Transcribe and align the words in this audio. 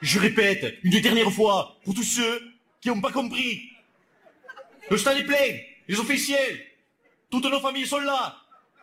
Je 0.00 0.20
répète, 0.20 0.78
une 0.84 1.00
dernière 1.00 1.30
fois, 1.32 1.76
pour 1.84 1.94
tous 1.94 2.04
ceux 2.04 2.52
qui 2.80 2.88
n'ont 2.88 3.00
pas 3.00 3.10
compris. 3.10 3.62
Le 4.90 4.96
stade 4.96 5.18
est 5.18 5.24
plein, 5.24 5.58
les 5.88 5.98
officiels, 5.98 6.60
toutes 7.30 7.44
nos 7.44 7.60
familles 7.60 7.86
sont 7.86 7.98
là. 7.98 8.36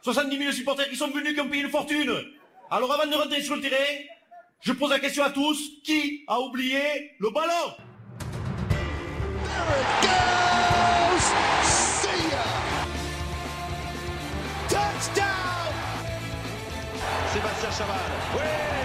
70 0.04 0.38
000 0.38 0.52
supporters 0.52 0.90
qui 0.90 0.96
sont 0.96 1.10
venus, 1.10 1.34
qui 1.34 1.42
ont 1.42 1.50
payé 1.50 1.64
une 1.64 1.70
fortune. 1.70 2.14
Alors 2.70 2.92
avant 2.94 3.10
de 3.10 3.16
rentrer 3.16 3.42
sur 3.42 3.56
le 3.56 3.62
terrain, 3.62 3.76
je 4.62 4.74
pose 4.74 4.90
la 4.90 5.00
question 5.00 5.24
à 5.24 5.30
tous, 5.30 5.82
qui 5.84 6.24
a 6.28 6.40
oublié 6.40 7.14
le 7.20 7.30
ballon? 7.30 7.74
Sébastien 17.34 17.72
Chaval. 17.72 18.85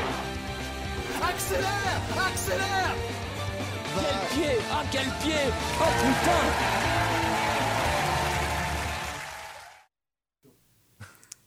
Accélère 1.34 2.00
Accélère 2.26 2.94
Quel 3.94 4.38
pied 4.38 4.56
Ah 4.72 4.82
quel 4.90 5.04
pied 5.22 5.52
Oh 5.80 5.84
putain 6.00 6.46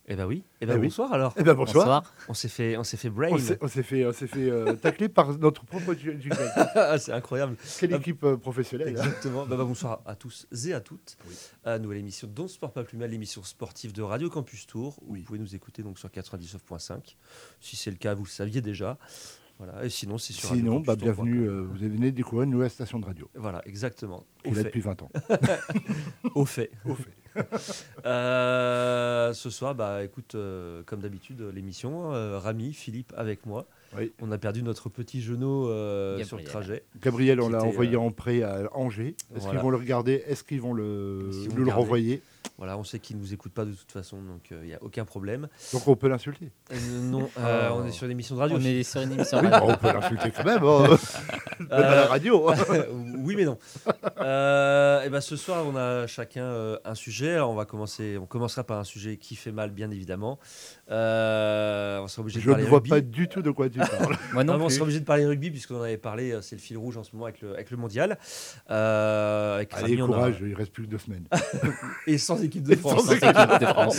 Eh 0.06 0.16
ben 0.18 0.26
oui. 0.26 0.44
Eh 0.60 0.66
ben 0.66 0.74
Eh 0.74 0.80
oui. 0.80 0.88
bonsoir 0.88 1.14
alors. 1.14 1.34
Eh 1.38 1.44
ben 1.44 1.54
bonsoir. 1.54 2.04
On 2.28 2.34
s'est 2.34 2.50
fait, 2.50 2.76
on 2.78 2.84
s'est 2.84 2.98
fait 2.98 3.10
brain. 3.10 3.30
On 3.32 3.38
s'est 3.38 3.84
fait, 3.84 4.06
on 4.06 4.12
s'est 4.12 4.28
fait 4.28 4.50
euh, 4.52 4.74
tacler 4.74 5.08
par 5.08 5.38
notre 5.38 5.66
propre 5.66 5.94
jingle. 5.94 6.36
C'est 7.00 7.14
incroyable. 7.14 7.56
Quelle 7.80 7.94
équipe 7.94 8.22
euh, 8.26 8.36
professionnelle. 8.36 8.90
hein. 8.98 9.02
Exactement. 9.02 9.46
Bah, 9.46 9.56
bah, 9.56 9.64
bonsoir 9.64 10.02
à 10.06 10.16
tous 10.16 10.46
et 10.68 10.74
à 10.74 10.82
toutes. 10.82 11.16
Oui. 11.28 11.36
À 11.64 11.80
nouvelle 11.80 12.00
émission 12.00 12.28
Don't 12.28 12.50
Sport 12.50 12.74
Pas 12.74 12.84
Plus 12.84 12.98
Mal, 12.98 13.12
l'émission 13.12 13.44
sportive 13.44 13.94
de 13.94 14.02
Radio 14.02 14.30
Campus 14.30 14.68
Tour. 14.68 15.00
où 15.04 15.14
Oui. 15.14 15.20
Vous 15.22 15.26
pouvez 15.26 15.40
nous 15.40 15.56
écouter 15.56 15.84
donc 15.84 15.98
sur 15.98 16.10
99.5. 16.10 17.16
Si 17.62 17.78
c'est 17.78 17.90
le 17.90 17.98
cas, 17.98 18.14
vous 18.14 18.26
le 18.26 18.30
saviez 18.30 18.60
déjà. 18.62 18.98
Voilà. 19.60 19.86
Et 19.86 19.90
sinon, 19.90 20.18
c'est 20.18 20.34
sur 20.34 20.50
Sinon, 20.50 20.80
bah, 20.82 20.96
bienvenue. 20.96 21.48
euh, 21.48 21.62
vous 21.62 21.76
venez 21.76 22.12
de 22.12 22.16
découvrir 22.16 22.44
une 22.44 22.50
nouvelle 22.52 22.70
station 22.70 23.00
de 23.00 23.06
radio. 23.06 23.30
Voilà, 23.36 23.62
exactement. 23.66 24.18
Au 24.18 24.26
Il 24.46 24.52
est 24.52 24.56
fait. 24.56 24.64
depuis 24.66 24.82
20 24.82 25.02
ans. 25.04 25.10
Au 26.36 26.46
fait. 26.46 26.72
Au 26.86 26.96
fait. 26.96 27.10
Euh, 28.06 29.34
ce 29.34 29.50
soir, 29.50 29.74
bah 29.74 30.04
écoute, 30.04 30.36
euh, 30.36 30.84
comme 30.86 31.00
d'habitude, 31.00 31.42
l'émission, 31.54 32.14
euh, 32.14 32.38
Rami, 32.38 32.74
Philippe 32.74 33.12
avec 33.18 33.46
moi. 33.46 33.66
Oui. 33.98 34.12
On 34.22 34.32
a 34.32 34.38
perdu 34.38 34.62
notre 34.64 34.90
petit 34.90 35.22
genou 35.22 35.68
euh, 35.68 36.24
sur 36.24 36.38
le 36.38 36.44
trajet. 36.44 36.84
Gabriel, 37.02 37.40
on 37.42 37.50
l'a 37.50 37.64
envoyé 37.64 37.96
euh, 37.96 38.00
en 38.02 38.12
prêt 38.12 38.42
à 38.44 38.70
Angers. 38.74 39.16
Est-ce 39.34 39.40
voilà. 39.46 39.52
qu'ils 39.52 39.60
vont 39.64 39.70
le 39.72 39.78
regarder? 39.78 40.24
Est-ce 40.28 40.44
qu'ils 40.44 40.62
vont 40.62 40.74
le, 40.74 41.30
le 41.56 41.72
renvoyer? 41.72 42.22
Voilà, 42.58 42.78
on 42.78 42.84
sait 42.84 43.00
qu'il 43.00 43.18
ne 43.18 43.22
nous 43.22 43.34
écoute 43.34 43.52
pas 43.52 43.66
de 43.66 43.72
toute 43.72 43.92
façon, 43.92 44.18
donc 44.22 44.50
il 44.52 44.68
n'y 44.68 44.74
a 44.74 44.82
aucun 44.82 45.06
problème. 45.06 45.48
Donc 45.74 45.88
on 45.88 45.96
peut 45.96 46.08
l'insulter. 46.08 46.52
Euh, 46.72 46.76
non, 47.02 47.30
euh, 47.40 47.70
Oh. 47.72 47.80
on 47.82 47.86
est 47.88 47.92
sur 47.92 48.06
une 48.06 48.12
émission 48.12 48.36
de 48.36 48.40
radio. 48.42 48.58
On 48.60 48.64
est 48.64 48.84
sur 48.84 49.02
une 49.02 49.14
émission 49.14 49.40
Oui, 49.42 49.48
radio. 49.48 49.68
bah, 49.68 49.74
on 49.74 49.78
peut 49.78 49.94
l'insulter 49.94 50.32
quand 50.32 50.44
même. 50.46 50.64
hein. 50.64 50.98
Même 51.60 51.70
à 51.72 51.80
la 51.80 52.04
Euh, 52.04 52.06
radio. 52.08 52.52
oui, 53.20 53.36
mais 53.36 53.46
non. 53.46 53.58
Euh, 54.20 55.02
et 55.04 55.10
ben 55.10 55.22
ce 55.22 55.36
soir, 55.36 55.64
on 55.66 55.76
a 55.76 56.08
chacun 56.08 56.44
euh, 56.44 56.78
un 56.86 56.96
sujet. 56.96 57.34
Alors, 57.36 57.50
on 57.52 57.56
va 57.56 57.66
commencer. 57.66 58.18
On 58.22 58.26
commencera 58.26 58.64
par 58.64 58.80
un 58.80 58.84
sujet 58.84 59.18
qui 59.18 59.36
fait 59.36 59.52
mal, 59.52 59.72
bien 59.72 59.90
évidemment. 59.92 60.40
Euh, 60.92 62.00
on 62.02 62.08
sera 62.08 62.22
obligé 62.22 62.40
de 62.40 62.44
Je 62.44 62.50
ne 62.52 62.64
vois 62.64 62.78
rugby. 62.80 62.90
pas 62.90 63.02
du 63.02 63.28
tout 63.28 63.42
de 63.42 63.52
quoi 63.52 63.70
tu 63.70 63.80
parles. 64.00 64.16
Moi 64.34 64.44
non 64.44 64.54
Non, 64.54 64.60
mais 64.60 64.66
on 64.66 64.70
sera 64.70 64.84
obligé 64.84 65.00
de 65.00 65.06
parler 65.06 65.26
rugby 65.26 65.50
puisqu'on 65.52 65.78
en 65.80 65.84
avait 65.84 65.98
parlé. 65.98 66.32
euh, 66.32 66.42
C'est 66.42 66.56
le 66.56 66.62
fil 66.62 66.78
rouge 66.78 66.98
en 66.98 67.04
ce 67.04 67.12
moment 67.14 67.26
avec 67.26 67.42
le, 67.42 67.54
avec 67.54 67.72
le 67.72 67.78
mondial. 67.78 68.18
Euh, 68.70 69.56
avec 69.56 69.74
Allez, 69.74 69.96
Rami, 69.96 70.06
courage, 70.14 70.38
il 70.42 70.54
reste 70.54 70.72
plus 70.72 70.84
que 70.86 70.90
deux 70.90 70.98
semaines. 70.98 71.28
Et 72.08 72.18
sans 72.18 72.33
équipe 72.42 72.64
de 72.64 72.76
France. 72.76 73.06
Sans 73.06 73.12
équipe 73.14 73.60
de 73.60 73.66
France. 73.66 73.98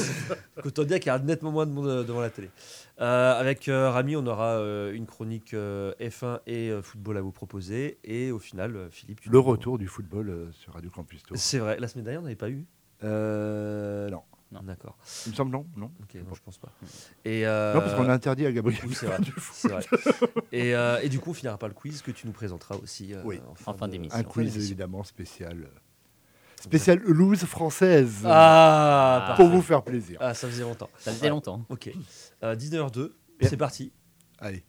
Dire 0.87 0.99
qu'il 1.01 1.07
y 1.07 1.11
a 1.11 1.19
nettement 1.19 1.53
moins 1.53 1.67
de 1.67 1.73
monde 1.73 1.87
euh, 1.89 2.03
devant 2.05 2.21
la 2.21 2.31
télé. 2.31 2.51
Euh, 3.01 3.39
avec 3.39 3.69
euh, 3.69 3.91
Rami, 3.91 4.17
on 4.17 4.27
aura 4.27 4.53
euh, 4.59 4.93
une 4.93 5.07
chronique 5.07 5.53
euh, 5.55 5.93
F1 6.01 6.41
et 6.47 6.71
euh, 6.71 6.81
football 6.83 7.17
à 7.19 7.21
vous 7.21 7.33
proposer. 7.33 7.99
Et 8.05 8.31
au 8.31 8.39
final, 8.39 8.77
euh, 8.77 8.89
Philippe. 8.91 9.21
tu 9.21 9.29
Le 9.31 9.39
retour 9.39 9.79
du 9.79 9.89
football 9.89 10.31
euh, 10.31 10.53
sur 10.53 10.73
Radio 10.75 10.91
Campus 10.91 11.23
Tour. 11.23 11.37
C'est 11.37 11.59
vrai. 11.59 11.79
La 11.79 11.89
semaine 11.89 12.05
dernière, 12.05 12.21
on 12.21 12.25
n'avait 12.25 12.37
pas 12.37 12.51
eu. 12.51 12.65
Euh, 13.03 14.09
non. 14.11 14.23
D'accord. 14.63 14.97
Il 15.27 15.33
me 15.33 15.35
semble 15.37 15.51
non. 15.51 15.67
Non, 15.77 15.91
Ok, 16.01 16.15
non, 16.15 16.33
je 16.33 16.41
pense 16.41 16.59
pas. 16.59 16.69
Et 17.25 17.45
euh, 17.45 17.75
non 17.75 17.81
parce 17.81 17.95
qu'on 17.95 18.09
a 18.09 18.13
interdit 18.13 18.47
à 18.47 18.53
Gabriel. 18.53 18.81
Oui, 18.87 18.95
c'est 18.95 19.07
vrai. 19.07 19.19
du 19.19 19.33
foot. 19.33 19.53
c'est 19.57 19.69
vrai. 19.69 19.85
Et, 20.53 20.77
euh, 20.77 21.01
et 21.03 21.09
du 21.09 21.19
coup, 21.19 21.31
on 21.31 21.35
finira 21.35 21.59
par 21.59 21.69
le 21.69 21.75
quiz 21.75 22.03
que 22.03 22.13
tu 22.13 22.29
nous 22.29 22.33
présenteras 22.33 22.77
aussi. 22.77 23.15
euh, 23.15 23.23
Oui. 23.25 23.41
En 23.67 23.75
fin 23.75 23.89
d'émission. 23.89 24.17
Un 24.17 24.23
quiz 24.23 24.45
d'émission. 24.53 24.61
évidemment 24.61 25.03
spécial. 25.03 25.67
Spécial 26.65 26.99
loose 27.05 27.45
française. 27.45 28.23
Ah, 28.25 29.35
pour 29.37 29.37
parfait. 29.45 29.57
vous 29.57 29.63
faire 29.63 29.83
plaisir. 29.83 30.19
Ah, 30.21 30.33
ça 30.35 30.49
faisait 30.49 30.63
longtemps. 30.63 30.89
Ça 30.99 31.13
faisait 31.13 31.29
longtemps. 31.29 31.63
Ok. 31.69 31.91
Euh, 32.43 32.57
19h02, 32.57 33.11
Bien. 33.39 33.49
c'est 33.49 33.57
parti. 33.57 33.93
Allez. 34.39 34.65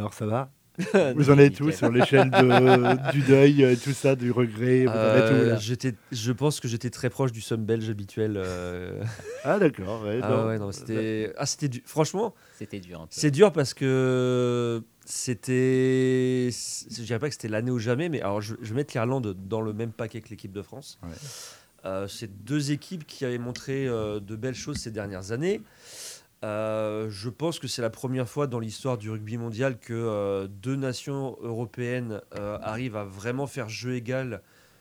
Alors 0.00 0.14
ça 0.14 0.24
va 0.26 0.50
Vous 1.14 1.28
en 1.30 1.36
êtes 1.36 1.56
tous 1.56 1.72
sur 1.72 1.90
l'échelle 1.90 2.30
de- 2.30 3.10
du 3.12 3.20
deuil, 3.20 3.64
euh, 3.64 3.76
tout 3.76 3.92
ça, 3.92 4.16
du 4.16 4.30
regret 4.30 4.84
Vous 4.86 4.90
en 4.90 4.94
êtes 4.94 5.30
où 5.30 5.34
Euh, 5.34 5.48
là 5.50 5.56
j'étais, 5.56 5.94
je 6.10 6.32
pense 6.32 6.58
que 6.58 6.68
j'étais 6.68 6.88
très 6.88 7.10
proche 7.10 7.32
du 7.32 7.42
somme 7.42 7.66
belge 7.66 7.90
habituel. 7.90 8.34
euh. 8.38 9.02
Ah 9.44 9.58
d'accord. 9.58 10.02
ouais, 10.04 10.20
Ah 10.22 10.30
non. 10.30 10.46
ouais, 10.46 10.58
non, 10.58 10.72
c'était, 10.72 11.34
ah, 11.36 11.44
c'était 11.44 11.68
du... 11.68 11.82
Franchement, 11.84 12.34
C'était 12.58 12.80
dur 12.80 12.98
un 13.02 13.04
peu. 13.04 13.08
c'est 13.10 13.30
dur 13.30 13.52
parce 13.52 13.74
que 13.74 14.82
c'était, 15.04 16.48
je 16.50 17.02
dirais 17.02 17.18
pas 17.18 17.28
que 17.28 17.34
c'était 17.34 17.48
l'année 17.48 17.70
ou 17.72 17.78
jamais, 17.78 18.08
mais 18.08 18.22
alors 18.22 18.40
je, 18.40 18.54
je 18.62 18.68
vais 18.70 18.76
mettre 18.76 18.94
l'Irlande 18.94 19.36
dans 19.48 19.60
le 19.60 19.74
même 19.74 19.92
paquet 19.92 20.22
que 20.22 20.30
l'équipe 20.30 20.52
de 20.52 20.62
France. 20.62 20.98
Ouais. 21.02 21.08
Euh, 21.86 22.06
c'est 22.08 22.44
deux 22.44 22.72
équipes 22.72 23.06
qui 23.06 23.24
avaient 23.24 23.38
montré 23.38 23.86
euh, 23.86 24.20
de 24.20 24.36
belles 24.36 24.54
choses 24.54 24.76
ces 24.76 24.90
dernières 24.90 25.32
années. 25.32 25.62
Euh, 26.42 27.08
je 27.10 27.28
pense 27.28 27.58
que 27.58 27.68
c'est 27.68 27.82
la 27.82 27.90
première 27.90 28.26
fois 28.28 28.46
dans 28.46 28.60
l'histoire 28.60 28.96
du 28.96 29.10
rugby 29.10 29.36
mondial 29.36 29.78
que 29.78 29.92
euh, 29.92 30.46
deux 30.48 30.76
nations 30.76 31.36
européennes 31.42 32.22
euh, 32.38 32.56
arrivent 32.62 32.96
à 32.96 33.04
vraiment 33.04 33.46
faire 33.46 33.68
jeu 33.68 33.94
égal 33.94 34.40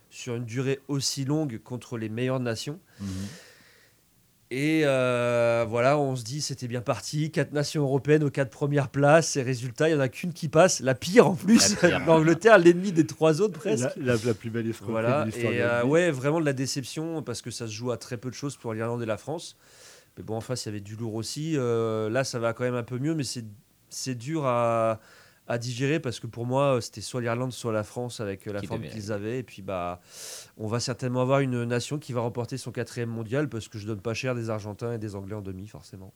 sur 0.10 0.36
une 0.36 0.46
durée 0.46 0.80
aussi 0.88 1.26
longue 1.26 1.60
contre 1.62 1.98
les 1.98 2.08
meilleures 2.10 2.40
nations. 2.40 2.80
Mhm. 3.02 3.08
Et 4.52 4.82
voilà, 4.84 6.00
on 6.00 6.16
se 6.16 6.24
dit 6.24 6.42
c'était 6.42 6.68
bien 6.68 6.82
parti, 6.82 7.30
quatre 7.30 7.52
nations 7.52 7.84
européennes 7.84 8.24
aux 8.24 8.32
quatre 8.32 8.50
premières 8.50 8.90
places, 8.90 9.36
et 9.36 9.44
résultat, 9.44 9.90
il 9.90 9.94
n'y 9.94 9.98
en 10.00 10.02
a 10.02 10.10
qu'une 10.10 10.34
qui 10.34 10.48
passe, 10.48 10.80
la 10.80 10.96
pire 10.96 11.28
en 11.28 11.36
plus, 11.36 11.76
l'Angleterre, 12.08 12.58
l'ennemi 12.58 12.92
des 12.92 13.06
trois 13.06 13.42
autres 13.42 13.60
presque. 13.60 13.96
La, 13.98 14.16
la- 14.16 14.26
la 14.26 14.34
plus 14.34 14.50
belle 14.50 14.68
escroquerie 14.68 14.92
Voilà, 14.94 15.22
de 15.26 15.32
l'histoire 15.32 15.54
et 15.54 15.84
de 15.84 15.88
ouais, 15.88 16.10
vraiment 16.10 16.40
de 16.40 16.46
la 16.46 16.54
déception 16.54 17.22
parce 17.22 17.44
que 17.44 17.52
ça 17.52 17.68
se 17.68 17.74
joue 17.74 17.92
à 17.92 17.98
très 17.98 18.18
peu 18.18 18.30
de 18.32 18.36
choses 18.36 18.56
pour 18.58 18.74
l'Irlande 18.74 19.04
et 19.04 19.06
la 19.06 19.18
France. 19.18 19.56
Mais 20.20 20.26
bon, 20.26 20.36
en 20.36 20.42
face, 20.42 20.66
il 20.66 20.68
y 20.68 20.70
avait 20.72 20.82
du 20.82 20.98
lourd 20.98 21.16
aussi. 21.16 21.54
Euh, 21.56 22.10
là, 22.10 22.26
ça 22.26 22.40
va 22.40 22.52
quand 22.52 22.66
même 22.66 22.76
un 22.76 22.84
peu 22.84 23.00
mieux, 23.00 23.16
mais 23.16 23.24
c'est 23.24 24.16
dur 24.16 24.46
à, 24.46 25.00
à 25.48 25.58
digérer 25.58 26.02
parce 26.02 26.20
que 26.20 26.28
pour 26.28 26.46
moi, 26.46 26.76
euh, 26.76 26.82
c'était 26.82 27.00
soit 27.00 27.22
l'Irlande, 27.22 27.54
soit 27.54 27.72
la 27.72 27.86
France 27.86 28.20
avec 28.20 28.46
euh, 28.46 28.52
la 28.52 28.60
Qui 28.60 28.68
forme 28.68 28.84
qu'ils 28.84 29.14
avaient. 29.14 29.40
Et 29.40 29.44
puis, 29.44 29.62
bah, 29.62 30.02
on 30.58 30.68
va 30.68 30.82
certainement 30.82 31.22
avoir 31.22 31.40
une 31.40 31.64
nation 31.64 32.00
qui 32.00 32.12
va 32.12 32.20
remporter 32.20 32.58
son 32.58 32.74
quatrième 32.74 33.10
mondial 33.10 33.48
parce 33.48 33.70
que 33.70 33.80
je 33.80 33.88
donne 33.88 34.02
pas 34.02 34.14
cher 34.14 34.36
des 34.36 34.50
Argentins 34.50 34.92
et 34.92 34.98
des 34.98 35.16
Anglais 35.16 35.36
en 35.36 35.42
demi, 35.42 35.68
forcément. 35.68 36.14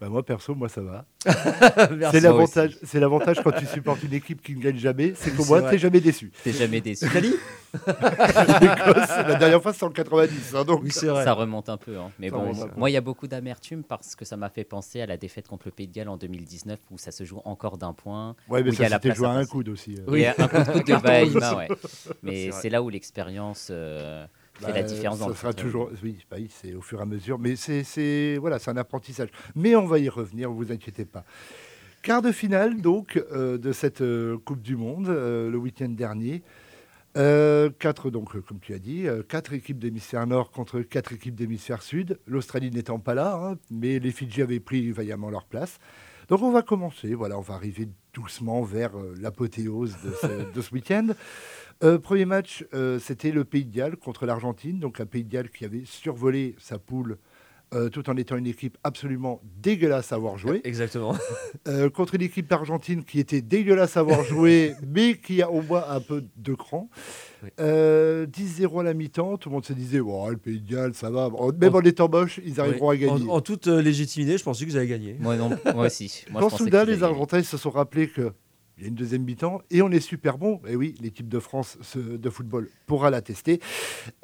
Bah, 0.00 0.08
moi 0.08 0.24
perso, 0.24 0.54
moi 0.54 0.68
ça 0.68 0.80
va. 0.82 1.04
C'est 2.10 2.20
l'avantage, 2.20 2.76
c'est 2.82 3.00
l'avantage 3.00 3.40
quand 3.42 3.52
tu 3.52 3.64
supportes 3.64 4.02
une 4.02 4.12
équipe 4.12 4.42
qui 4.42 4.54
ne 4.56 4.60
gagne 4.60 4.76
jamais, 4.76 5.12
c'est 5.14 5.34
qu'au 5.34 5.44
moins 5.44 5.60
vrai. 5.60 5.70
t'es 5.70 5.78
jamais 5.78 6.00
déçu. 6.00 6.30
T'es 6.42 6.52
jamais 6.52 6.80
déçu. 6.80 7.06
Italie 7.08 7.34
la 7.86 9.34
dernière 9.36 9.62
fois 9.62 9.72
c'est 9.72 9.84
en 9.84 9.90
90, 9.90 10.54
hein, 10.54 10.64
donc. 10.64 10.82
Oui, 10.82 10.90
c'est 10.90 11.06
vrai. 11.06 11.24
Ça 11.24 11.32
remonte 11.32 11.68
un 11.68 11.76
peu. 11.76 11.96
hein. 11.98 12.10
Mais 12.18 12.28
Ça 12.28 12.36
bon, 12.36 12.52
moi, 12.76 12.90
il 12.90 12.92
y 12.92 12.96
a 12.96 13.00
beaucoup 13.00 13.26
d'amertume 13.28 13.82
parce 13.82 14.14
que 14.16 14.24
ça 14.24 14.36
m'a 14.36 14.48
fait 14.48 14.64
penser 14.64 15.00
à 15.00 15.06
la 15.06 15.16
défaite 15.16 15.48
contre 15.48 15.66
le 15.66 15.72
Pays 15.72 15.88
de 15.88 15.92
Galles 15.92 16.08
en 16.08 16.16
2019 16.16 16.78
où 16.90 16.98
ça 16.98 17.10
se 17.12 17.24
joue 17.24 17.40
encore 17.44 17.78
d'un 17.78 17.92
point. 17.92 18.36
Ouais, 18.48 18.62
mais 18.62 18.70
où 18.70 18.72
il 18.74 18.80
y 18.80 18.84
a 18.84 18.88
ça 18.88 19.14
joué 19.14 19.26
à 19.26 19.30
un 19.30 19.44
coude 19.46 19.68
aussi. 19.68 19.96
euh. 19.98 20.04
Oui, 20.08 20.26
un 20.26 20.32
coup 20.48 20.58
de 20.58 20.72
coude 20.72 20.84
de 20.86 20.96
Bahima, 21.02 21.54
ouais. 21.56 21.68
C'est 21.82 22.12
Mais 22.22 22.50
c'est 22.52 22.68
là 22.68 22.82
où 22.82 22.88
l'expérience 22.88 23.68
euh, 23.70 24.26
fait 24.60 24.66
Bah, 24.66 24.72
la 24.72 24.82
différence 24.82 25.18
dans 25.18 25.26
ça 25.26 25.30
le 25.30 25.36
sera 25.36 25.52
toujours, 25.52 25.90
oui, 26.02 26.24
bah 26.30 26.36
oui, 26.38 26.48
c'est 26.50 26.74
au 26.74 26.80
fur 26.80 26.98
et 27.00 27.02
à 27.02 27.06
mesure, 27.06 27.38
mais 27.38 27.56
c'est, 27.56 28.36
voilà, 28.38 28.58
c'est 28.58 28.70
un 28.70 28.76
apprentissage. 28.76 29.28
Mais 29.54 29.76
on 29.76 29.86
va 29.86 29.98
y 29.98 30.08
revenir, 30.08 30.50
vous 30.50 30.72
inquiétez 30.72 31.04
pas. 31.04 31.24
Quart 32.04 32.20
de 32.20 32.32
finale 32.32 32.82
donc 32.82 33.16
euh, 33.32 33.56
de 33.56 33.72
cette 33.72 34.02
euh, 34.02 34.36
Coupe 34.36 34.60
du 34.60 34.76
Monde 34.76 35.08
euh, 35.08 35.50
le 35.50 35.56
week-end 35.56 35.88
dernier. 35.88 36.42
Quatre 37.14 38.10
donc, 38.10 38.38
comme 38.42 38.58
tu 38.60 38.74
as 38.74 38.78
dit, 38.78 39.06
quatre 39.28 39.52
équipes 39.52 39.78
d'hémisphère 39.78 40.26
nord 40.26 40.50
contre 40.50 40.80
quatre 40.80 41.12
équipes 41.12 41.36
d'hémisphère 41.36 41.80
sud. 41.80 42.18
L'Australie 42.26 42.72
n'étant 42.72 42.98
pas 42.98 43.14
là, 43.14 43.38
hein, 43.40 43.56
mais 43.70 44.00
les 44.00 44.10
Fidji 44.10 44.42
avaient 44.42 44.58
pris 44.58 44.90
vaillamment 44.90 45.30
leur 45.30 45.44
place. 45.44 45.78
Donc 46.28 46.42
on 46.42 46.50
va 46.50 46.62
commencer, 46.62 47.14
voilà, 47.14 47.38
on 47.38 47.42
va 47.42 47.54
arriver 47.54 47.88
doucement 48.12 48.62
vers 48.62 48.90
l'apothéose 49.20 49.96
de 50.04 50.10
ce, 50.20 50.52
de 50.52 50.60
ce 50.60 50.74
week-end. 50.74 51.06
Euh, 51.82 51.98
premier 51.98 52.24
match, 52.24 52.64
euh, 52.72 52.98
c'était 52.98 53.30
le 53.32 53.44
Pays 53.44 53.64
de 53.64 53.74
Galles 53.74 53.96
contre 53.96 54.26
l'Argentine, 54.26 54.78
donc 54.78 55.00
un 55.00 55.06
Pays 55.06 55.24
de 55.24 55.30
Galles 55.30 55.50
qui 55.50 55.64
avait 55.64 55.84
survolé 55.84 56.54
sa 56.58 56.78
poule 56.78 57.18
euh, 57.74 57.88
tout 57.88 58.08
en 58.08 58.16
étant 58.16 58.36
une 58.36 58.46
équipe 58.46 58.78
absolument 58.84 59.40
dégueulasse 59.60 60.12
à 60.12 60.16
avoir 60.16 60.38
joué. 60.38 60.60
Exactement. 60.64 61.16
Euh, 61.66 61.88
contre 61.88 62.16
une 62.16 62.22
équipe 62.22 62.46
d'Argentine 62.48 63.04
qui 63.04 63.18
était 63.18 63.40
dégueulasse 63.40 63.96
à 63.96 64.00
avoir 64.00 64.22
joué, 64.22 64.74
mais 64.86 65.16
qui 65.16 65.40
a 65.40 65.50
au 65.50 65.62
moins 65.62 65.84
un 65.88 66.00
peu 66.00 66.24
de 66.36 66.52
cran. 66.52 66.90
Oui. 67.42 67.48
Euh, 67.58 68.26
10-0 68.26 68.80
à 68.80 68.82
la 68.82 68.92
mi-temps, 68.92 69.38
tout 69.38 69.48
le 69.48 69.54
monde 69.54 69.64
se 69.64 69.72
disait, 69.72 70.00
oh, 70.00 70.28
le 70.28 70.36
Pays 70.36 70.60
de 70.60 70.70
Galles, 70.70 70.94
ça 70.94 71.10
va. 71.10 71.30
Même 71.58 71.74
en 71.74 71.80
étant 71.80 72.08
moche, 72.08 72.38
ils 72.44 72.60
arriveront 72.60 72.90
à 72.90 72.96
gagner. 72.96 73.30
En, 73.30 73.36
en 73.36 73.40
toute 73.40 73.66
légitimité, 73.66 74.36
je 74.36 74.44
pensais 74.44 74.66
que 74.66 74.70
vous 74.70 74.76
allez 74.76 74.88
gagner. 74.88 75.16
Moi, 75.20 75.36
non, 75.36 75.50
moi 75.74 75.86
aussi. 75.86 76.24
Moi, 76.30 76.50
soudain, 76.50 76.84
qu'ils 76.84 76.90
les 76.90 77.02
allaient. 77.02 77.04
Argentins 77.04 77.42
se 77.42 77.56
sont 77.56 77.70
rappelés 77.70 78.08
que 78.08 78.32
il 78.76 78.82
y 78.82 78.86
a 78.86 78.88
une 78.88 78.94
deuxième 78.96 79.22
mi-temps 79.22 79.62
et 79.70 79.82
on 79.82 79.90
est 79.90 80.00
super 80.00 80.36
bon. 80.38 80.60
Et 80.66 80.74
oui, 80.76 80.94
l'équipe 81.00 81.28
de 81.28 81.38
France 81.38 81.78
ce- 81.82 81.98
de 81.98 82.30
football 82.30 82.68
pourra 82.86 83.08
l'attester. 83.10 83.60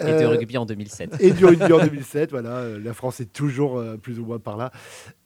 Et 0.01 0.05
de 0.05 0.09
Euh, 0.09 0.29
rugby 0.31 0.59
en 0.59 0.67
2007. 0.67 1.17
et 1.21 1.31
du 1.31 1.45
rugby 1.45 1.73
en 1.73 1.79
2007, 1.85 2.31
voilà, 2.31 2.57
euh, 2.57 2.79
la 2.81 2.93
France 2.95 3.21
est 3.21 3.33
toujours 3.33 3.79
euh, 3.79 3.97
plus 3.97 4.19
ou 4.19 4.25
moins 4.25 4.39
par 4.41 4.57
là. 4.57 4.73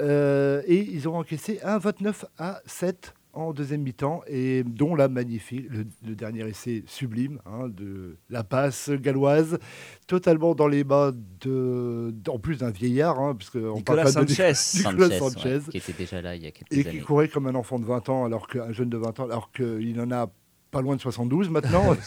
Euh, 0.00 0.62
et 0.66 0.78
ils 0.78 1.08
ont 1.08 1.16
encaissé 1.16 1.58
un 1.62 1.78
29 1.78 2.24
à 2.38 2.60
7 2.66 3.14
en 3.34 3.52
deuxième 3.52 3.82
mi-temps, 3.82 4.22
et 4.26 4.62
dont 4.64 4.94
la 4.94 5.08
magnifique, 5.08 5.66
le, 5.70 5.84
le 6.06 6.14
dernier 6.14 6.48
essai 6.48 6.82
sublime 6.86 7.40
hein, 7.46 7.68
de 7.68 8.16
la 8.30 8.44
passe 8.44 8.90
galloise, 8.90 9.58
totalement 10.06 10.54
dans 10.54 10.68
les 10.68 10.84
mains 10.84 11.12
de, 11.40 12.14
en 12.28 12.38
plus 12.38 12.58
d'un 12.58 12.70
vieillard, 12.70 13.18
hein, 13.20 13.34
puisque 13.34 13.56
on 13.56 13.74
Nicolas 13.76 14.02
parle 14.04 14.14
pas 14.14 14.24
de 14.24 14.30
Sanchez. 14.30 14.78
Nicolas 14.88 15.18
Sanchez, 15.18 15.18
Sanchez. 15.18 15.54
ouais, 15.56 15.60
qui 15.70 15.76
était 15.78 15.92
déjà 15.92 16.22
là 16.22 16.36
il 16.36 16.42
y 16.42 16.46
a 16.46 16.50
quelques 16.50 16.72
et 16.72 16.84
qui 16.84 17.00
courait 17.00 17.28
comme 17.28 17.46
un 17.46 17.54
enfant 17.54 17.78
de 17.78 17.84
20 17.84 18.08
ans, 18.08 18.24
alors 18.24 18.46
qu'un 18.48 18.72
jeune 18.72 18.88
de 18.90 18.96
20 18.96 19.20
ans, 19.20 19.24
alors 19.24 19.50
qu'il 19.52 20.00
en 20.00 20.10
a 20.10 20.30
pas 20.70 20.80
loin 20.82 20.96
de 20.96 21.00
72 21.00 21.50
maintenant. 21.50 21.94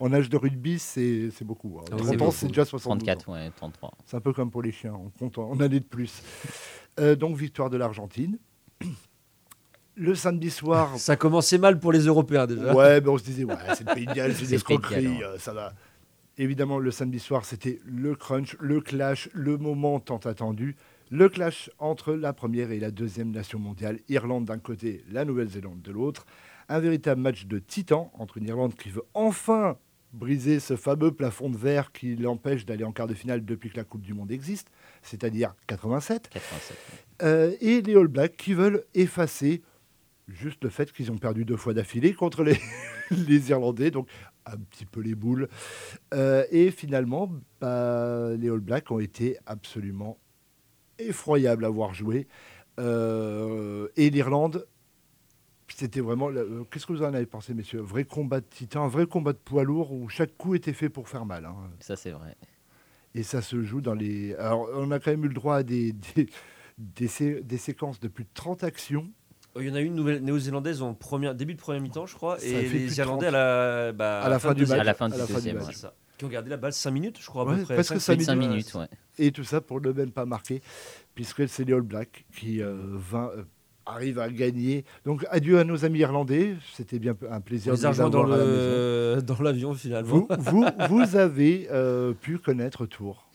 En 0.00 0.12
âge 0.12 0.28
de 0.28 0.36
rugby, 0.36 0.80
c'est 0.80 1.30
beaucoup. 1.42 1.78
hein. 1.78 1.84
Ah 1.92 1.94
oui, 1.94 2.02
30 2.02 2.08
c'est 2.18 2.22
ans, 2.22 2.30
c'est 2.32 2.46
déjà 2.48 2.64
72 2.64 2.92
ans. 2.92 3.14
34, 3.14 3.32
ouais, 3.32 3.50
33. 3.54 3.92
C'est 4.04 4.16
un 4.16 4.20
peu 4.20 4.32
comme 4.32 4.50
pour 4.50 4.60
les 4.62 4.72
chiens, 4.72 4.94
on 4.94 5.10
compte 5.10 5.38
en 5.38 5.60
années 5.60 5.78
de 5.78 5.84
plus. 5.84 6.24
Euh, 6.98 7.14
donc 7.14 7.36
victoire 7.36 7.70
de 7.70 7.76
l'Argentine. 7.76 8.36
Le 9.96 10.14
samedi 10.14 10.50
soir, 10.50 10.92
Ça 10.98 11.16
commençait 11.16 11.58
mal 11.58 11.78
pour 11.78 11.92
les 11.92 12.00
Européens 12.06 12.46
déjà. 12.46 12.74
ouais, 12.74 13.00
mais 13.00 13.08
on 13.08 13.18
se 13.18 13.24
disait, 13.24 13.44
ouais, 13.44 13.54
c'est 13.76 13.86
le 13.86 13.94
pays 13.94 14.06
de 14.06 14.12
Galles, 14.12 14.34
c'est 14.36 14.46
C'est 14.46 14.56
une 14.56 14.58
le 14.58 14.64
Pays 14.64 14.76
de 14.76 14.82
escroquerie, 14.82 15.18
Galles, 15.18 15.24
euh, 15.24 15.38
ça 15.38 15.52
va. 15.52 15.74
Évidemment, 16.38 16.78
le 16.78 16.90
samedi 16.90 17.18
soir, 17.18 17.44
c'était 17.44 17.78
le 17.84 18.14
crunch, 18.14 18.56
le 18.58 18.80
clash, 18.80 19.28
le 19.34 19.58
moment 19.58 20.00
tant 20.00 20.16
attendu. 20.18 20.76
Le 21.10 21.28
clash 21.28 21.68
entre 21.78 22.14
la 22.14 22.32
première 22.32 22.70
et 22.70 22.80
la 22.80 22.90
deuxième 22.90 23.30
nation 23.30 23.58
mondiale, 23.58 23.98
Irlande 24.08 24.46
d'un 24.46 24.58
côté, 24.58 25.04
la 25.10 25.26
Nouvelle-Zélande 25.26 25.82
de 25.82 25.92
l'autre. 25.92 26.24
Un 26.70 26.80
véritable 26.80 27.20
match 27.20 27.44
de 27.44 27.58
titan 27.58 28.10
entre 28.18 28.38
une 28.38 28.46
Irlande 28.46 28.74
qui 28.74 28.88
veut 28.88 29.02
enfin 29.12 29.76
briser 30.14 30.58
ce 30.58 30.74
fameux 30.76 31.12
plafond 31.12 31.50
de 31.50 31.56
verre 31.58 31.92
qui 31.92 32.16
l'empêche 32.16 32.64
d'aller 32.64 32.84
en 32.84 32.92
quart 32.92 33.08
de 33.08 33.14
finale 33.14 33.44
depuis 33.44 33.68
que 33.70 33.76
la 33.76 33.84
Coupe 33.84 34.02
du 34.02 34.14
Monde 34.14 34.30
existe, 34.30 34.68
c'est-à-dire 35.02 35.54
87. 35.66 36.30
87. 36.30 36.70
ouais. 36.70 37.26
Euh, 37.26 37.52
et 37.60 37.82
les 37.82 37.94
All 37.94 38.08
Blacks 38.08 38.36
qui 38.36 38.54
veulent 38.54 38.84
effacer 38.94 39.62
juste 40.32 40.62
le 40.64 40.70
fait 40.70 40.92
qu'ils 40.92 41.10
ont 41.12 41.18
perdu 41.18 41.44
deux 41.44 41.56
fois 41.56 41.74
d'affilée 41.74 42.14
contre 42.14 42.42
les, 42.42 42.58
les 43.10 43.50
Irlandais, 43.50 43.90
donc 43.90 44.08
un 44.46 44.56
petit 44.56 44.86
peu 44.86 45.00
les 45.00 45.14
boules. 45.14 45.48
Euh, 46.14 46.44
et 46.50 46.70
finalement, 46.70 47.30
bah, 47.60 48.30
les 48.36 48.48
All 48.50 48.60
Blacks 48.60 48.90
ont 48.90 48.98
été 48.98 49.38
absolument 49.46 50.18
effroyables 50.98 51.64
à 51.64 51.68
voir 51.68 51.94
jouer. 51.94 52.26
Euh, 52.80 53.88
et 53.96 54.10
l'Irlande, 54.10 54.66
c'était 55.68 56.00
vraiment. 56.00 56.30
euh, 56.30 56.64
Qu'est-ce 56.70 56.86
que 56.86 56.92
vous 56.92 57.02
en 57.02 57.14
avez 57.14 57.26
pensé, 57.26 57.54
messieurs? 57.54 57.80
Vrai 57.80 58.04
combat 58.04 58.40
de 58.40 58.46
titan, 58.46 58.84
un 58.84 58.88
vrai 58.88 59.06
combat 59.06 59.32
de 59.32 59.38
poids 59.38 59.64
lourd 59.64 59.92
où 59.92 60.08
chaque 60.08 60.36
coup 60.36 60.54
était 60.54 60.72
fait 60.72 60.88
pour 60.88 61.08
faire 61.08 61.24
mal. 61.26 61.44
hein. 61.44 61.54
Ça, 61.80 61.96
c'est 61.96 62.10
vrai. 62.10 62.36
Et 63.14 63.22
ça 63.22 63.42
se 63.42 63.62
joue 63.62 63.80
dans 63.80 63.94
les. 63.94 64.34
Alors, 64.36 64.68
on 64.74 64.90
a 64.90 64.98
quand 64.98 65.10
même 65.10 65.24
eu 65.24 65.28
le 65.28 65.34
droit 65.34 65.56
à 65.56 65.62
des, 65.62 65.92
des, 66.14 66.26
des 66.78 67.08
sé- 67.08 67.42
des 67.42 67.58
séquences 67.58 68.00
de 68.00 68.08
plus 68.08 68.24
de 68.24 68.30
30 68.34 68.64
actions. 68.64 69.10
Oh, 69.54 69.60
Il 69.60 69.68
y 69.68 69.70
en 69.70 69.74
a 69.74 69.80
une 69.80 69.94
nouvelle 69.94 70.22
néo-zélandaise 70.24 70.80
en 70.82 70.94
première, 70.94 71.34
début 71.34 71.54
de 71.54 71.60
premier 71.60 71.80
mi-temps, 71.80 72.06
je 72.06 72.14
crois, 72.14 72.38
Ça 72.38 72.46
et 72.46 72.68
les 72.68 72.98
Irlandais 72.98 73.26
30. 73.26 73.34
à 73.34 73.86
la, 73.86 73.92
bah, 73.92 74.20
À 74.22 74.28
la 74.28 74.38
fin 74.38 74.54
du 74.54 74.64
match. 74.66 74.78
À 74.78 74.84
la 74.84 74.94
fin 74.94 75.08
du 75.08 75.14
à 75.14 75.18
la 75.18 75.24
fin 75.26 75.28
du 75.30 75.34
deuxième, 75.36 75.56
match. 75.56 75.66
ouais. 75.66 75.72
C'est 75.74 75.80
ça. 75.80 75.94
Qui 76.18 76.24
ont 76.24 76.28
gardé 76.28 76.48
la 76.50 76.56
balle 76.56 76.72
5 76.72 76.90
minutes, 76.90 77.18
je 77.20 77.26
crois, 77.26 77.42
à 77.42 77.46
Ouais, 77.46 77.56
peu 77.58 77.62
près. 77.64 77.74
presque 77.74 77.94
Cinq- 77.94 78.00
cinq 78.00 78.16
Plus 78.16 78.26
de 78.28 78.34
minutes. 78.34 78.66
5 78.68 78.78
minutes, 78.78 78.90
ouais. 78.92 79.24
Et 79.26 79.30
tout 79.32 79.44
ça 79.44 79.60
pour 79.60 79.80
ne 79.80 79.90
même 79.92 80.10
pas 80.10 80.24
marquer, 80.24 80.62
puisque 81.14 81.46
c'est 81.48 81.64
les 81.64 81.72
All 81.74 81.82
Blacks 81.82 82.24
qui 82.34 82.62
euh, 82.62 82.76
vint, 82.92 83.30
euh, 83.36 83.42
arrivent 83.84 84.20
à 84.20 84.30
gagner. 84.30 84.84
Donc, 85.04 85.26
adieu 85.30 85.58
à 85.58 85.64
nos 85.64 85.84
amis 85.84 85.98
irlandais. 85.98 86.54
C'était 86.74 86.98
bien 86.98 87.14
un 87.30 87.40
plaisir 87.40 87.74
les 87.74 87.80
de 87.80 87.86
rejoints 87.88 88.08
dans 88.10 88.22
le- 88.22 89.20
dans 89.26 89.42
l'avion 89.42 89.74
finalement. 89.74 90.08
Vous, 90.08 90.28
vous, 90.38 90.64
vous 90.88 91.16
avez 91.16 91.66
euh, 91.72 92.12
pu 92.14 92.38
connaître 92.38 92.86
Tours. 92.86 93.26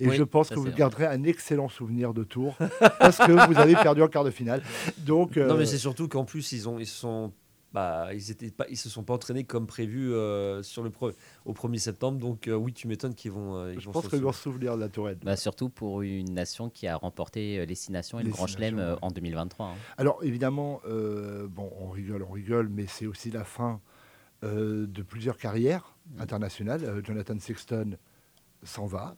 Et 0.00 0.06
Oui, 0.08 0.16
je 0.16 0.22
pense 0.22 0.48
que 0.50 0.54
vous 0.54 0.62
vrai. 0.62 0.74
garderez 0.74 1.06
un 1.06 1.22
excellent 1.24 1.68
souvenir 1.68 2.14
de 2.14 2.24
Tours 2.24 2.56
parce 3.00 3.18
que 3.18 3.32
vous 3.48 3.58
avez 3.58 3.74
perdu 3.74 4.02
en 4.02 4.08
quart 4.08 4.24
de 4.24 4.30
finale. 4.30 4.62
Donc, 4.98 5.36
Non, 5.36 5.42
euh, 5.54 5.56
mais 5.58 5.66
c'est 5.66 5.78
surtout 5.78 6.08
qu'en 6.08 6.24
plus, 6.24 6.52
ils, 6.52 6.68
ont, 6.68 6.78
ils, 6.78 6.86
se 6.86 6.94
sont, 6.96 7.32
bah, 7.72 8.14
ils, 8.14 8.30
étaient 8.30 8.50
pas, 8.50 8.66
ils 8.70 8.76
se 8.76 8.88
sont 8.88 9.02
pas 9.02 9.14
entraînés 9.14 9.42
comme 9.44 9.66
prévu 9.66 10.12
euh, 10.14 10.62
sur 10.62 10.82
le 10.84 10.90
pro- 10.90 11.10
au 11.44 11.52
1er 11.52 11.78
septembre. 11.78 12.18
Donc, 12.18 12.46
euh, 12.48 12.54
oui, 12.54 12.72
tu 12.72 12.86
m'étonnes 12.86 13.14
qu'ils 13.14 13.32
vont. 13.32 13.56
euh, 13.56 13.74
ils 13.74 13.80
je 13.80 13.86
vont 13.86 13.92
pense 13.92 14.04
se 14.04 14.10
qu'ils 14.10 14.20
vont 14.20 14.32
se 14.32 14.40
souvenir 14.42 14.76
de 14.76 14.80
la 14.80 14.88
Tourette. 14.88 15.18
Bah, 15.24 15.34
surtout 15.36 15.68
pour 15.68 16.02
une 16.02 16.32
nation 16.32 16.70
qui 16.70 16.86
a 16.86 16.96
remporté 16.96 17.58
euh, 17.58 17.64
les 17.64 17.74
Six 17.74 17.90
Nations 17.90 18.20
et 18.20 18.22
Les 18.22 18.28
le 18.28 18.34
Grand 18.34 18.46
Chelem 18.46 18.78
euh, 18.78 18.92
ouais. 18.94 18.98
en 19.02 19.10
2023. 19.10 19.66
hein. 19.66 19.74
Alors 19.96 20.20
évidemment, 20.22 20.80
euh, 20.86 21.48
bon, 21.48 21.70
on 21.80 21.88
rigole, 21.88 22.22
on 22.22 22.32
rigole, 22.32 22.68
mais 22.68 22.86
c'est 22.86 23.06
aussi 23.06 23.30
la 23.32 23.42
fin 23.44 23.80
euh, 24.44 24.86
de 24.86 25.02
plusieurs 25.02 25.36
carrières 25.38 25.96
internationales. 26.20 26.84
Euh, 26.84 27.00
Jonathan 27.04 27.38
Sexton 27.40 27.96
s'en 28.62 28.86
va. 28.86 29.16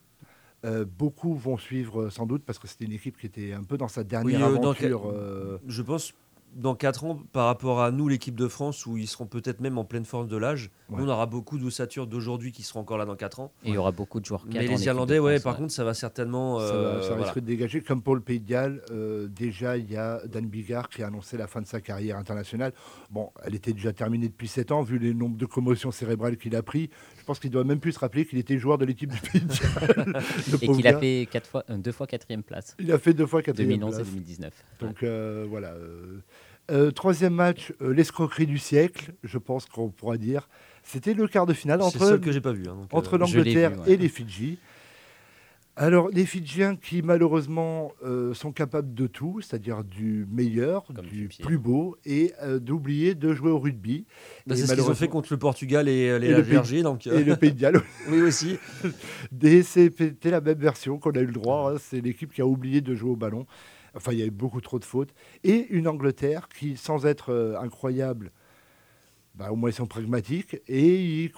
Euh, 0.66 0.84
beaucoup 0.84 1.34
vont 1.34 1.56
suivre 1.56 2.02
euh, 2.02 2.10
sans 2.10 2.26
doute 2.26 2.42
parce 2.44 2.58
que 2.58 2.68
c'était 2.68 2.84
une 2.84 2.92
équipe 2.92 3.16
qui 3.16 3.24
était 3.24 3.54
un 3.54 3.62
peu 3.64 3.78
dans 3.78 3.88
sa 3.88 4.04
dernière 4.04 4.42
euh, 4.46 4.56
aventure. 4.56 5.08
euh, 5.10 5.58
Je 5.66 5.80
pense 5.80 6.12
dans 6.56 6.74
4 6.74 7.04
ans, 7.04 7.20
par 7.32 7.46
rapport 7.46 7.80
à 7.80 7.90
nous, 7.90 8.08
l'équipe 8.08 8.34
de 8.34 8.48
France, 8.48 8.84
où 8.86 8.96
ils 8.96 9.06
seront 9.06 9.26
peut-être 9.26 9.60
même 9.60 9.78
en 9.78 9.84
pleine 9.84 10.04
forme 10.04 10.26
de 10.28 10.36
l'âge, 10.36 10.70
Ouais. 10.88 10.98
nous, 10.98 11.04
on 11.04 11.08
aura 11.08 11.26
beaucoup 11.26 11.58
d'ossature 11.58 12.08
d'aujourd'hui 12.08 12.50
qui 12.50 12.62
seront 12.64 12.80
encore 12.80 12.98
là 12.98 13.04
dans 13.04 13.14
4 13.14 13.38
ans. 13.40 13.52
Et 13.64 13.68
il 13.68 13.74
y 13.74 13.78
aura 13.78 13.92
beaucoup 13.92 14.18
de 14.18 14.24
joueurs 14.24 14.42
cadres 14.48 14.58
Mais 14.58 14.66
les 14.66 14.84
Irlandais, 14.86 15.18
ouais, 15.20 15.34
France, 15.34 15.44
par 15.44 15.52
ouais. 15.54 15.58
contre, 15.60 15.72
ça 15.72 15.84
va 15.84 15.94
certainement. 15.94 16.58
ça, 16.58 16.66
va- 16.66 16.72
euh, 16.72 17.02
ça 17.02 17.08
voilà. 17.10 17.22
risque 17.24 17.36
de 17.36 17.46
dégager. 17.46 17.80
Comme 17.80 18.02
pour 18.02 18.16
le 18.16 18.20
Pays 18.20 18.40
de 18.40 18.48
Galles, 18.48 18.82
euh, 18.90 19.28
déjà 19.28 19.76
il 19.76 19.88
y 19.90 19.96
a 19.96 20.20
Dan 20.26 20.46
Bigard 20.46 20.88
qui 20.88 21.02
a 21.04 21.06
annoncé 21.06 21.36
la 21.36 21.46
fin 21.46 21.60
de 21.62 21.66
sa 21.66 21.80
carrière 21.80 22.16
internationale. 22.16 22.72
Bon, 23.10 23.30
elle 23.44 23.54
était 23.54 23.72
déjà 23.72 23.92
terminée 23.92 24.28
depuis 24.28 24.48
7 24.48 24.72
ans, 24.72 24.82
vu 24.82 24.98
les 24.98 25.14
nombres 25.14 25.36
de 25.36 25.46
commotions 25.46 25.92
cérébrales 25.92 26.36
qu'il 26.36 26.56
a 26.56 26.62
pris. 26.64 26.90
Je 27.18 27.24
pense 27.24 27.38
qu'il 27.38 27.50
doit 27.50 27.62
même 27.64 27.78
plus 27.80 27.92
se 27.92 27.98
rappeler 28.00 28.26
qu'il 28.26 28.38
était 28.38 28.58
joueur 28.58 28.76
de 28.78 28.84
l'équipe 28.84 29.12
du 29.12 29.20
Pays 29.20 29.40
de 29.42 29.46
Galles. 29.54 30.22
le 30.50 30.64
Et 30.64 30.68
qu'il 30.72 30.86
a 30.88 30.98
fait 30.98 31.28
quatre 31.30 31.46
fois, 31.48 31.62
euh, 31.70 31.76
deux 31.76 31.92
fois 31.92 32.08
quatrième 32.08 32.42
place. 32.42 32.74
Il 32.80 32.90
a 32.90 32.98
fait 32.98 33.14
deux 33.14 33.26
fois 33.26 33.42
quatrième 33.42 33.78
2011 33.78 33.94
et 33.94 33.96
place. 33.98 34.08
2019. 34.08 34.52
Donc 34.80 35.02
euh, 35.04 35.46
voilà. 35.48 35.74
Euh, 36.70 36.90
troisième 36.90 37.34
match, 37.34 37.72
euh, 37.82 37.92
l'escroquerie 37.92 38.46
du 38.46 38.58
siècle, 38.58 39.12
je 39.24 39.38
pense 39.38 39.66
qu'on 39.66 39.88
pourra 39.88 40.16
dire. 40.16 40.48
C'était 40.82 41.14
le 41.14 41.26
quart 41.28 41.46
de 41.46 41.52
finale 41.52 41.82
entre, 41.82 41.98
seul 41.98 42.20
que 42.20 42.32
j'ai 42.32 42.40
pas 42.40 42.52
vu. 42.52 42.64
hein, 42.68 42.76
donc, 42.76 42.88
entre 42.92 43.14
euh, 43.14 43.18
l'Angleterre 43.18 43.72
ouais. 43.80 43.92
et 43.92 43.96
les 43.96 44.08
Fidji. 44.08 44.58
Alors, 45.76 46.08
les 46.10 46.26
Fidjiens 46.26 46.76
qui, 46.76 47.00
malheureusement, 47.00 47.92
sont 48.34 48.52
capables 48.52 48.92
de 48.92 49.06
tout, 49.06 49.40
c'est-à-dire 49.40 49.82
du 49.82 50.26
meilleur, 50.30 50.84
Comme 50.94 51.06
du 51.06 51.30
plus 51.42 51.56
beau, 51.56 51.96
et 52.04 52.34
d'oublier 52.60 53.14
de 53.14 53.32
jouer 53.32 53.50
au 53.50 53.58
rugby. 53.58 54.04
bah, 54.46 54.56
c'est 54.56 54.66
ce 54.66 54.74
qu'ils 54.74 54.90
ont 54.90 54.94
fait 54.94 55.08
contre 55.08 55.28
le 55.32 55.38
Portugal 55.38 55.88
et, 55.88 56.18
les 56.18 56.26
Et 56.26 56.34
le 56.34 56.42
pays-. 56.42 56.82
Donc, 56.82 57.06
Et 57.06 57.24
le 57.24 57.36
Pays 57.36 57.52
de 57.52 57.60
Galles. 57.60 57.80
oui, 58.10 58.20
aussi. 58.20 58.58
C'était 59.62 60.30
la 60.30 60.42
même 60.42 60.58
version 60.58 60.98
qu'on 60.98 61.12
a 61.12 61.20
eu 61.20 61.26
le 61.26 61.32
droit. 61.32 61.72
hein. 61.72 61.76
C'est 61.80 62.02
l'équipe 62.02 62.34
qui 62.34 62.42
a 62.42 62.46
oublié 62.46 62.82
de 62.82 62.94
jouer 62.94 63.10
au 63.12 63.16
ballon. 63.16 63.46
Enfin, 63.94 64.12
il 64.12 64.18
y 64.18 64.22
a 64.22 64.26
eu 64.26 64.30
beaucoup 64.30 64.60
trop 64.60 64.78
de 64.78 64.84
fautes. 64.84 65.12
Et 65.44 65.66
une 65.70 65.88
Angleterre 65.88 66.48
qui, 66.48 66.76
sans 66.76 67.06
être 67.06 67.30
euh, 67.32 67.58
incroyable, 67.58 68.30
bah, 69.34 69.50
au 69.52 69.56
moins 69.56 69.70
ils 69.70 69.74
sont 69.74 69.86
pragmatiques. 69.86 70.56
Et 70.68 71.24
ils 71.24 71.32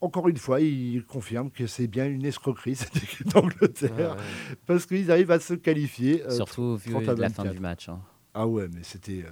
encore 0.00 0.28
une 0.28 0.36
fois, 0.36 0.60
ils 0.60 1.04
confirment 1.04 1.50
que 1.50 1.66
c'est 1.66 1.86
bien 1.86 2.06
une 2.06 2.24
escroquerie, 2.24 2.74
cette 2.76 2.96
équipe 2.96 3.28
d'Angleterre. 3.28 4.16
Ouais. 4.16 4.56
Parce 4.66 4.86
qu'ils 4.86 5.10
arrivent 5.10 5.30
à 5.30 5.40
se 5.40 5.54
qualifier. 5.54 6.22
euh, 6.24 6.30
Surtout 6.30 6.76
vu 6.76 6.90
30 6.92 7.08
à 7.08 7.14
la 7.14 7.28
fin 7.30 7.42
24. 7.42 7.52
du 7.54 7.60
match. 7.60 7.88
hein. 7.88 8.00
Ah 8.34 8.46
ouais, 8.46 8.68
mais 8.72 8.82
c'était 8.82 9.22
euh, 9.24 9.30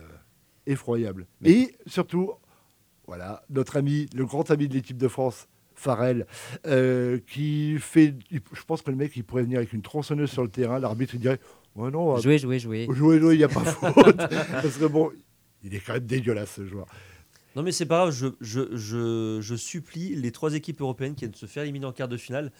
effroyable. 0.66 1.26
Mais- 1.42 1.50
Et 1.50 1.76
surtout, 1.86 2.32
voilà, 3.06 3.42
notre 3.50 3.76
ami, 3.76 4.06
le 4.14 4.24
grand 4.24 4.50
ami 4.50 4.66
de 4.68 4.74
l'équipe 4.74 4.96
de 4.96 5.08
France, 5.08 5.46
Farrell, 5.74 6.26
euh, 6.66 7.18
qui 7.26 7.76
fait. 7.78 8.14
Je 8.30 8.62
pense 8.66 8.80
que 8.80 8.90
le 8.90 8.96
mec, 8.96 9.14
il 9.16 9.24
pourrait 9.24 9.42
venir 9.42 9.58
avec 9.58 9.72
une 9.74 9.82
tronçonneuse 9.82 10.30
sur 10.30 10.42
le 10.42 10.48
terrain. 10.48 10.78
L'arbitre, 10.78 11.14
il 11.14 11.20
dirait 11.20 11.40
Ouais, 11.76 11.90
non, 11.90 12.16
Jouer, 12.18 12.38
jouer, 12.38 12.58
jouer. 12.58 12.86
jouer, 12.90 13.18
jouer, 13.18 13.34
il 13.34 13.38
n'y 13.38 13.44
a 13.44 13.48
pas 13.48 13.60
faute. 13.64 14.16
Parce 14.16 14.76
que 14.78 14.84
bon, 14.86 15.10
il 15.62 15.74
est 15.74 15.80
quand 15.80 15.94
même 15.94 16.04
dégueulasse, 16.06 16.52
ce 16.56 16.66
joueur. 16.66 16.86
Non, 17.56 17.62
mais 17.62 17.72
c'est 17.72 17.86
pas 17.86 17.98
grave, 18.02 18.10
je, 18.12 18.26
je, 18.40 18.76
je, 18.76 19.38
je 19.40 19.54
supplie 19.54 20.14
les 20.16 20.32
trois 20.32 20.54
équipes 20.54 20.80
européennes 20.80 21.14
qui 21.14 21.20
viennent 21.20 21.32
de 21.32 21.36
se 21.36 21.46
faire 21.46 21.62
éliminer 21.62 21.86
en 21.86 21.92
quart 21.92 22.08
de 22.08 22.16
finale 22.16 22.50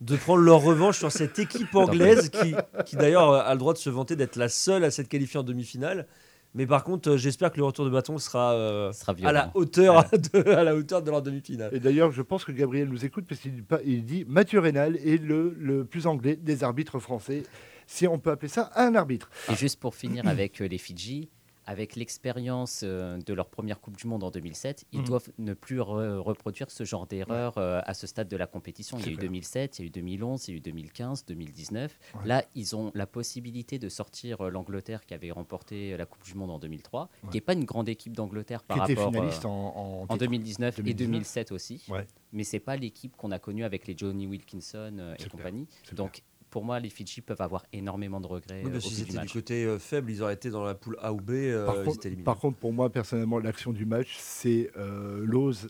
de 0.00 0.16
prendre 0.16 0.40
leur 0.42 0.60
revanche 0.62 0.98
sur 0.98 1.12
cette 1.12 1.38
équipe 1.38 1.72
anglaise 1.76 2.28
qui, 2.30 2.54
qui 2.86 2.96
d'ailleurs 2.96 3.34
a 3.34 3.52
le 3.52 3.58
droit 3.58 3.72
de 3.72 3.78
se 3.78 3.88
vanter 3.88 4.16
d'être 4.16 4.34
la 4.36 4.48
seule 4.48 4.82
à 4.82 4.90
s'être 4.90 5.06
qualifiée 5.08 5.38
en 5.38 5.44
demi-finale. 5.44 6.08
Mais 6.54 6.66
par 6.66 6.82
contre, 6.82 7.10
euh, 7.12 7.16
j'espère 7.16 7.52
que 7.52 7.58
le 7.58 7.64
retour 7.64 7.84
de 7.84 7.90
bâton 7.90 8.18
sera, 8.18 8.52
euh, 8.52 8.92
sera 8.92 9.14
à, 9.22 9.32
la 9.32 9.50
hauteur 9.54 10.04
de, 10.34 10.48
à 10.50 10.64
la 10.64 10.74
hauteur 10.74 11.02
de 11.02 11.10
leur 11.10 11.22
demi-finale. 11.22 11.70
Et 11.72 11.78
d'ailleurs, 11.78 12.10
je 12.10 12.20
pense 12.20 12.44
que 12.44 12.50
Gabriel 12.52 12.88
nous 12.88 13.04
écoute 13.04 13.26
parce 13.28 13.40
qu'il 13.40 13.54
dit, 13.54 13.62
pas- 13.62 13.80
il 13.84 14.04
dit 14.04 14.24
Mathieu 14.28 14.58
Rénal 14.58 14.96
est 14.96 15.22
le, 15.22 15.54
le 15.58 15.84
plus 15.84 16.06
anglais 16.08 16.34
des 16.36 16.64
arbitres 16.64 16.98
français, 16.98 17.44
si 17.92 18.06
on 18.06 18.18
peut 18.18 18.30
appeler 18.30 18.48
ça 18.48 18.70
un 18.76 18.94
arbitre. 18.94 19.30
Et 19.50 19.54
juste 19.54 19.78
pour 19.80 19.94
finir 19.94 20.26
avec 20.26 20.60
euh, 20.60 20.66
les 20.68 20.78
Fidji, 20.78 21.28
avec 21.64 21.94
l'expérience 21.94 22.80
euh, 22.82 23.18
de 23.24 23.32
leur 23.34 23.48
première 23.48 23.80
Coupe 23.80 23.96
du 23.96 24.08
Monde 24.08 24.24
en 24.24 24.32
2007, 24.32 24.84
ils 24.90 24.98
Mhm. 24.98 25.04
doivent 25.04 25.28
ne 25.38 25.54
plus 25.54 25.78
re- 25.78 26.16
reproduire 26.16 26.68
ce 26.72 26.82
genre 26.82 27.06
d'erreur 27.06 27.56
euh, 27.56 27.80
à 27.84 27.94
ce 27.94 28.08
stade 28.08 28.26
de 28.26 28.36
la 28.36 28.48
compétition. 28.48 28.98
Il 28.98 29.06
y 29.06 29.08
a 29.10 29.12
eu 29.12 29.14
clair. 29.14 29.28
2007, 29.30 29.78
il 29.78 29.82
y 29.82 29.84
a 29.84 29.86
eu 29.86 29.90
2011, 29.90 30.48
il 30.48 30.50
y 30.50 30.54
a 30.54 30.56
eu 30.56 30.60
2015, 30.60 31.24
2019. 31.24 31.96
Ouais. 32.16 32.20
Là, 32.26 32.44
ils 32.56 32.74
ont 32.74 32.90
la 32.96 33.06
possibilité 33.06 33.78
de 33.78 33.88
sortir 33.88 34.40
euh, 34.40 34.50
l'Angleterre 34.50 35.06
qui 35.06 35.14
avait 35.14 35.30
remporté 35.30 35.96
la 35.96 36.04
Coupe 36.04 36.24
du 36.24 36.34
Monde 36.34 36.50
en 36.50 36.58
2003, 36.58 37.02
Ouais. 37.22 37.30
qui 37.30 37.36
n'est 37.36 37.40
pas 37.42 37.52
une 37.52 37.64
grande 37.64 37.88
équipe 37.88 38.16
d'Angleterre 38.16 38.64
par 38.64 38.78
qui 38.84 38.92
était 38.92 39.00
rapport 39.00 39.14
euh, 39.14 39.18
finaliste 39.18 39.44
en, 39.44 39.50
en 39.76 40.02
en 40.02 40.06
titre. 40.08 40.16
2019, 40.18 40.78
et 40.80 40.82
2019. 40.82 41.10
2007 41.12 41.52
aussi. 41.52 41.84
Ouais. 41.88 42.08
Mais 42.32 42.42
c'est 42.42 42.58
pas 42.60 42.74
l'équipe 42.76 43.16
qu'on 43.16 43.30
a 43.30 43.38
connue 43.38 43.62
avec 43.62 43.86
les 43.86 43.94
Johnny 43.96 44.26
Wilkinson 44.26 44.96
euh, 44.98 45.14
et 45.14 45.16
clair, 45.18 45.28
compagnie. 45.30 45.68
c'est 45.84 45.94
Donc 45.94 46.22
pour 46.52 46.64
moi, 46.64 46.78
les 46.78 46.90
Fidji 46.90 47.22
peuvent 47.22 47.40
avoir 47.40 47.64
énormément 47.72 48.20
de 48.20 48.26
regrets 48.26 48.60
Oui, 48.62 48.70
euh, 48.70 48.78
bout 48.78 48.88
du 48.94 49.02
étaient 49.02 49.12
du 49.26 49.32
côté 49.32 49.64
euh, 49.64 49.78
faible, 49.78 50.10
ils 50.10 50.22
auraient 50.22 50.34
été 50.34 50.50
dans 50.50 50.62
la 50.62 50.74
poule 50.74 50.96
A 51.02 51.12
ou 51.12 51.16
B, 51.16 51.30
euh, 51.30 51.64
Par, 51.66 51.82
contre, 51.82 52.08
par 52.24 52.38
pour 52.60 52.72
moi, 52.74 52.90
personnellement, 52.90 53.38
l'action 53.38 53.72
du 53.72 53.86
match, 53.86 54.14
c'est 54.20 54.70
euh, 54.76 55.24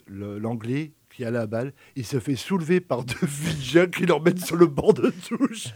le- 0.08 0.38
l'anglais, 0.38 0.90
qui 1.14 1.24
a 1.26 1.30
la 1.30 1.46
balle. 1.46 1.72
Il 1.94 2.04
se 2.06 2.18
fait 2.20 2.36
soulever 2.36 2.80
par 2.80 3.04
deux 3.04 3.14
Fidjiens 3.26 3.86
qui 3.86 4.06
l'emmènent 4.06 4.38
sur 4.38 4.56
le 4.56 4.66
banc 4.66 4.92
de 4.92 5.12
touche. 5.28 5.68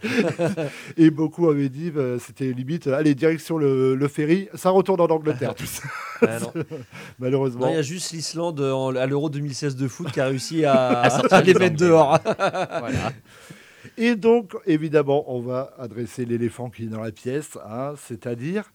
Et 0.96 1.10
beaucoup 1.10 1.48
avaient 1.48 1.68
dit, 1.68 1.90
bah, 1.90 2.18
c'était 2.18 2.52
limite, 2.52 2.86
allez, 2.88 3.14
direction 3.14 3.58
le, 3.58 3.94
le 3.94 4.08
ferry, 4.08 4.48
ça 4.54 4.70
retourne 4.70 5.00
en 5.00 5.06
Angleterre, 5.06 5.54
tout 5.54 5.66
ça, 5.66 5.82
Ah, 6.22 6.38
non. 6.40 6.52
malheureusement. 7.18 7.68
Il 7.68 7.74
y 7.74 7.78
a 7.78 7.82
juste 7.82 8.12
l'Islande 8.12 8.60
euh, 8.60 8.94
à 8.96 9.06
l'Euro 9.06 9.28
2016 9.30 9.76
de 9.76 9.86
foot 9.86 10.10
qui 10.10 10.20
a 10.20 10.26
réussi 10.26 10.64
à, 10.64 11.02
À 11.02 11.42
les 11.42 11.54
mettre 11.54 11.76
dehors. 11.76 12.18
Voilà. 12.24 13.12
Et 13.98 14.16
donc, 14.16 14.54
évidemment, 14.66 15.24
on 15.34 15.40
va 15.40 15.74
adresser 15.78 16.24
l'éléphant 16.24 16.68
qui 16.70 16.84
est 16.84 16.88
dans 16.88 17.00
la 17.02 17.12
pièce, 17.12 17.56
hein, 17.66 17.94
c'est-à-dire 17.96 18.72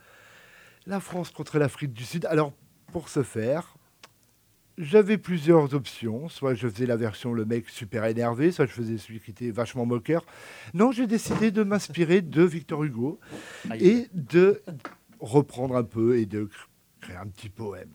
la 0.88 1.00
France 1.00 1.30
contre 1.30 1.60
l'Afrique 1.60 1.94
du 1.94 2.04
Sud. 2.04 2.26
Alors, 2.26 2.54
pour 2.92 3.08
ce 3.08 3.22
faire, 3.22 3.76
j'avais 4.78 5.20
plusieurs 5.20 5.76
options. 5.76 6.28
Soit 6.28 6.56
je 6.56 6.68
faisais 6.68 6.88
la 6.88 6.96
version 6.96 7.34
le 7.34 7.46
mec 7.46 7.70
super 7.70 8.06
énervé, 8.06 8.52
soit 8.52 8.66
je 8.66 8.72
faisais 8.72 8.98
celui 8.98 9.20
qui 9.20 9.30
était 9.32 9.52
vachement 9.52 9.86
moqueur. 9.86 10.26
Non, 10.74 10.92
j'ai 10.92 11.06
décidé 11.06 11.52
de 11.52 11.62
m'inspirer 11.64 12.22
de 12.22 12.42
Victor 12.42 12.84
Hugo 12.84 13.20
et 13.80 14.08
de 14.14 14.64
reprendre 15.20 15.76
un 15.76 15.84
peu 15.84 16.18
et 16.18 16.26
de 16.26 16.46
cr- 16.46 16.50
créer 17.00 17.18
un 17.18 17.28
petit 17.28 17.50
poème. 17.50 17.92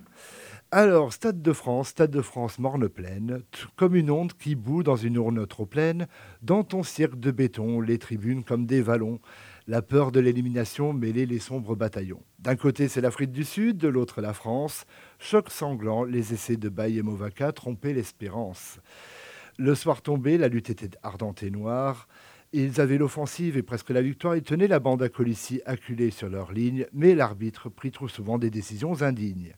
Alors, 0.78 1.14
Stade 1.14 1.40
de 1.40 1.54
France, 1.54 1.88
Stade 1.88 2.10
de 2.10 2.20
France, 2.20 2.58
morne 2.58 2.86
pleine, 2.90 3.40
t- 3.50 3.60
comme 3.76 3.96
une 3.96 4.10
onde 4.10 4.34
qui 4.34 4.54
bout 4.54 4.82
dans 4.82 4.94
une 4.94 5.14
urne 5.14 5.46
trop 5.46 5.64
pleine, 5.64 6.06
dans 6.42 6.64
ton 6.64 6.82
cirque 6.82 7.18
de 7.18 7.30
béton, 7.30 7.80
les 7.80 7.96
tribunes 7.96 8.44
comme 8.44 8.66
des 8.66 8.82
vallons, 8.82 9.18
la 9.68 9.80
peur 9.80 10.12
de 10.12 10.20
l'élimination 10.20 10.92
mêlait 10.92 11.24
les 11.24 11.38
sombres 11.38 11.76
bataillons. 11.76 12.20
D'un 12.40 12.56
côté, 12.56 12.88
c'est 12.88 13.00
l'Afrique 13.00 13.32
du 13.32 13.44
Sud, 13.44 13.78
de 13.78 13.88
l'autre, 13.88 14.20
la 14.20 14.34
France. 14.34 14.84
Choc 15.18 15.48
sanglant, 15.48 16.04
les 16.04 16.34
essais 16.34 16.58
de 16.58 16.68
Baye 16.68 16.98
et 16.98 17.02
Movaca 17.02 17.52
trompaient 17.52 17.94
l'espérance. 17.94 18.78
Le 19.56 19.74
soir 19.74 20.02
tombé, 20.02 20.36
la 20.36 20.48
lutte 20.48 20.68
était 20.68 20.98
ardente 21.02 21.42
et 21.42 21.50
noire. 21.50 22.06
Ils 22.52 22.82
avaient 22.82 22.98
l'offensive 22.98 23.56
et 23.56 23.62
presque 23.62 23.88
la 23.88 24.02
victoire. 24.02 24.36
Ils 24.36 24.42
tenaient 24.42 24.68
la 24.68 24.78
bande 24.78 25.02
à 25.02 25.08
Colissi 25.08 25.62
acculée 25.64 26.10
sur 26.10 26.28
leur 26.28 26.52
ligne, 26.52 26.84
mais 26.92 27.14
l'arbitre 27.14 27.70
prit 27.70 27.92
trop 27.92 28.08
souvent 28.08 28.36
des 28.36 28.50
décisions 28.50 29.00
indignes. 29.00 29.54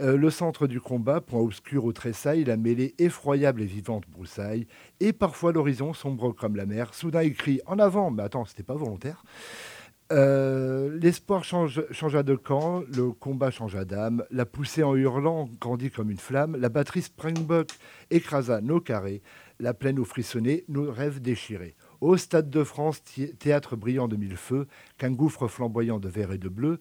Euh, 0.00 0.16
le 0.16 0.30
centre 0.30 0.66
du 0.66 0.80
combat, 0.80 1.20
point 1.20 1.40
obscur 1.40 1.84
au 1.84 1.92
tressail, 1.92 2.44
la 2.44 2.56
mêlée 2.56 2.94
effroyable 2.98 3.60
et 3.62 3.66
vivante 3.66 4.04
broussaille, 4.08 4.66
et 5.00 5.12
parfois 5.12 5.52
l'horizon 5.52 5.92
sombre 5.92 6.32
comme 6.32 6.56
la 6.56 6.64
mer. 6.66 6.94
Soudain, 6.94 7.22
il 7.22 7.34
crie 7.34 7.60
En 7.66 7.78
avant 7.78 8.10
Mais 8.10 8.22
attends, 8.22 8.44
c'était 8.44 8.62
pas 8.62 8.74
volontaire. 8.74 9.22
Euh, 10.12 10.98
L'espoir 11.00 11.44
change- 11.44 11.84
changea 11.92 12.22
de 12.22 12.34
camp, 12.34 12.82
le 12.96 13.12
combat 13.12 13.50
changea 13.50 13.84
d'âme, 13.84 14.24
la 14.30 14.44
poussée 14.44 14.82
en 14.82 14.96
hurlant 14.96 15.48
grandit 15.60 15.90
comme 15.90 16.10
une 16.10 16.18
flamme, 16.18 16.56
la 16.56 16.68
batterie 16.68 17.02
Springbok 17.02 17.68
écrasa 18.10 18.60
nos 18.60 18.80
carrés, 18.80 19.22
la 19.60 19.72
plaine 19.74 19.98
où 20.00 20.04
frissonnait 20.04 20.64
nos 20.68 20.90
rêves 20.90 21.20
déchirés. 21.20 21.76
Au 22.00 22.16
Stade 22.16 22.50
de 22.50 22.64
France, 22.64 23.02
théâtre 23.38 23.76
brillant 23.76 24.08
de 24.08 24.16
mille 24.16 24.36
feux, 24.36 24.66
qu'un 24.98 25.12
gouffre 25.12 25.46
flamboyant 25.46 25.98
de 26.00 26.08
vert 26.08 26.32
et 26.32 26.38
de 26.38 26.48
bleu, 26.48 26.80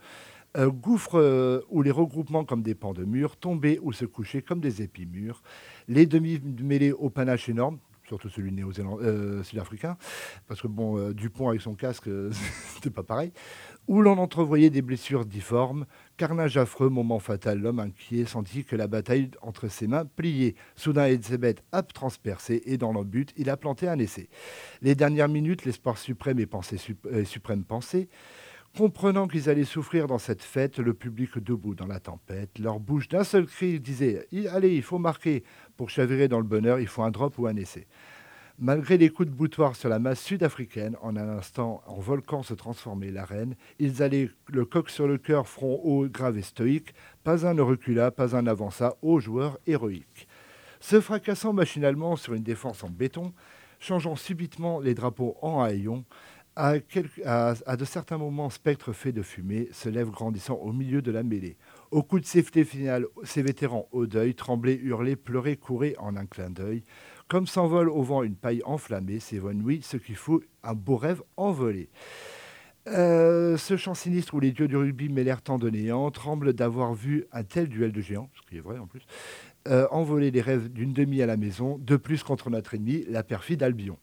un 0.55 0.67
gouffre 0.67 1.15
euh, 1.19 1.61
où 1.69 1.81
les 1.81 1.91
regroupements 1.91 2.45
comme 2.45 2.63
des 2.63 2.75
pans 2.75 2.93
de 2.93 3.03
murs 3.05 3.37
tombaient 3.37 3.79
ou 3.81 3.93
se 3.93 4.05
couchaient 4.05 4.41
comme 4.41 4.59
des 4.61 4.81
épis 4.81 5.05
mûrs, 5.05 5.41
les 5.87 6.05
demi-mêlés 6.05 6.91
au 6.91 7.09
panache 7.09 7.49
énorme, 7.49 7.79
surtout 8.07 8.29
celui 8.29 8.51
néo-zéland- 8.51 8.97
euh, 9.01 9.43
sud-africain, 9.43 9.95
parce 10.47 10.61
que 10.61 10.67
bon, 10.67 10.97
euh, 10.97 11.13
Dupont 11.13 11.49
avec 11.49 11.61
son 11.61 11.75
casque, 11.75 12.07
euh, 12.07 12.31
c'était 12.75 12.89
pas 12.89 13.03
pareil, 13.03 13.31
où 13.87 14.01
l'on 14.01 14.17
entrevoyait 14.17 14.71
des 14.71 14.81
blessures 14.81 15.25
difformes, 15.25 15.85
carnage 16.17 16.57
affreux, 16.57 16.89
moment 16.89 17.19
fatal, 17.19 17.59
l'homme 17.59 17.79
inquiet 17.79 18.25
sentit 18.25 18.63
que 18.65 18.75
la 18.75 18.87
bataille 18.87 19.29
entre 19.43 19.67
ses 19.67 19.87
mains 19.87 20.05
pliait. 20.05 20.55
Soudain, 20.75 21.05
Elisabeth 21.05 21.63
a 21.71 21.83
transpercé 21.83 22.63
et 22.65 22.77
dans 22.77 22.91
le 22.93 23.03
but, 23.03 23.31
il 23.37 23.49
a 23.49 23.57
planté 23.57 23.87
un 23.87 23.99
essai. 23.99 24.29
Les 24.81 24.95
dernières 24.95 25.29
minutes, 25.29 25.65
l'espoir 25.65 25.97
suprême 25.97 26.39
et 26.39 26.47
pensée 26.47 26.77
sup- 26.77 27.07
suprême 27.25 27.63
pensée, 27.63 28.09
Comprenant 28.77 29.27
qu'ils 29.27 29.49
allaient 29.49 29.65
souffrir 29.65 30.07
dans 30.07 30.19
cette 30.19 30.43
fête, 30.43 30.79
le 30.79 30.93
public 30.93 31.37
debout 31.39 31.75
dans 31.75 31.87
la 31.87 31.99
tempête, 31.99 32.59
leur 32.59 32.79
bouche 32.79 33.07
d'un 33.07 33.23
seul 33.23 33.45
cri 33.45 33.79
disait 33.79 34.27
Allez, 34.51 34.75
il 34.75 34.83
faut 34.83 34.99
marquer. 34.99 35.43
Pour 35.75 35.89
chavirer 35.89 36.27
dans 36.27 36.39
le 36.39 36.45
bonheur, 36.45 36.79
il 36.79 36.87
faut 36.87 37.03
un 37.03 37.11
drop 37.11 37.37
ou 37.39 37.47
un 37.47 37.55
essai. 37.55 37.87
Malgré 38.61 38.97
les 38.97 39.09
coups 39.09 39.29
de 39.29 39.33
boutoir 39.33 39.75
sur 39.75 39.87
la 39.87 39.99
masse 39.99 40.21
sud-africaine, 40.21 40.97
en 41.01 41.15
un 41.15 41.29
instant, 41.29 41.81
en 41.87 41.99
volcan 41.99 42.43
se 42.43 42.53
transformait 42.53 43.11
l'arène, 43.11 43.55
ils 43.79 44.03
allaient 44.03 44.29
le 44.47 44.65
coq 44.65 44.89
sur 44.89 45.07
le 45.07 45.17
cœur, 45.17 45.47
front 45.47 45.79
haut, 45.83 46.07
grave 46.09 46.37
et 46.37 46.41
stoïque. 46.41 46.93
Pas 47.23 47.47
un 47.47 47.53
ne 47.53 47.61
recula, 47.61 48.11
pas 48.11 48.35
un 48.35 48.41
n'avança, 48.41 48.97
aux 49.01 49.21
joueurs 49.21 49.57
héroïques. 49.65 50.27
Se 50.81 50.99
fracassant 50.99 51.53
machinalement 51.53 52.17
sur 52.17 52.33
une 52.33 52.43
défense 52.43 52.83
en 52.83 52.89
béton, 52.89 53.33
changeant 53.79 54.17
subitement 54.17 54.81
les 54.81 54.93
drapeaux 54.93 55.37
en 55.41 55.61
haillons, 55.61 56.03
à, 56.59 57.77
de 57.77 57.85
certains 57.85 58.17
moments, 58.17 58.49
spectre 58.49 58.91
fait 58.91 59.13
de 59.13 59.21
fumée 59.21 59.69
se 59.71 59.87
lève 59.87 60.09
grandissant 60.09 60.55
au 60.55 60.73
milieu 60.73 61.01
de 61.01 61.11
la 61.11 61.23
mêlée. 61.23 61.57
Au 61.91 62.03
coup 62.03 62.19
de 62.19 62.25
sifflet 62.25 62.65
final, 62.65 63.05
ces 63.23 63.41
vétérans 63.41 63.87
au 63.91 64.05
deuil, 64.05 64.35
tremblaient, 64.35 64.75
hurlaient, 64.75 65.15
pleuraient, 65.15 65.55
couraient 65.55 65.95
en 65.99 66.17
un 66.17 66.25
clin 66.25 66.49
d'œil. 66.49 66.83
Comme 67.29 67.47
s'envole 67.47 67.89
au 67.89 68.01
vent 68.01 68.23
une 68.23 68.35
paille 68.35 68.61
enflammée, 68.65 69.19
s'évanouit 69.19 69.81
ce 69.83 69.95
qu'il 69.95 70.17
faut, 70.17 70.41
un 70.63 70.73
beau 70.73 70.97
rêve 70.97 71.21
envolé. 71.37 71.89
Euh, 72.87 73.55
ce 73.55 73.77
chant 73.77 73.93
sinistre 73.93 74.33
où 74.33 74.39
les 74.39 74.51
dieux 74.51 74.67
du 74.67 74.75
rugby 74.75 75.07
mêlèrent 75.09 75.41
tant 75.41 75.59
de 75.59 75.69
néant 75.69 76.11
tremble 76.11 76.53
d'avoir 76.53 76.93
vu 76.93 77.25
un 77.31 77.43
tel 77.43 77.69
duel 77.69 77.91
de 77.93 78.01
géants, 78.01 78.29
ce 78.33 78.49
qui 78.49 78.57
est 78.57 78.61
vrai 78.61 78.79
en 78.79 78.87
plus, 78.87 79.05
euh, 79.67 79.87
envoler 79.91 80.31
les 80.31 80.41
rêves 80.41 80.69
d'une 80.69 80.91
demi 80.91 81.21
à 81.21 81.25
la 81.25 81.37
maison, 81.37 81.77
de 81.77 81.95
plus 81.95 82.23
contre 82.23 82.49
notre 82.49 82.73
ennemi, 82.73 83.05
la 83.07 83.23
perfide 83.23 83.63
Albion. 83.63 83.97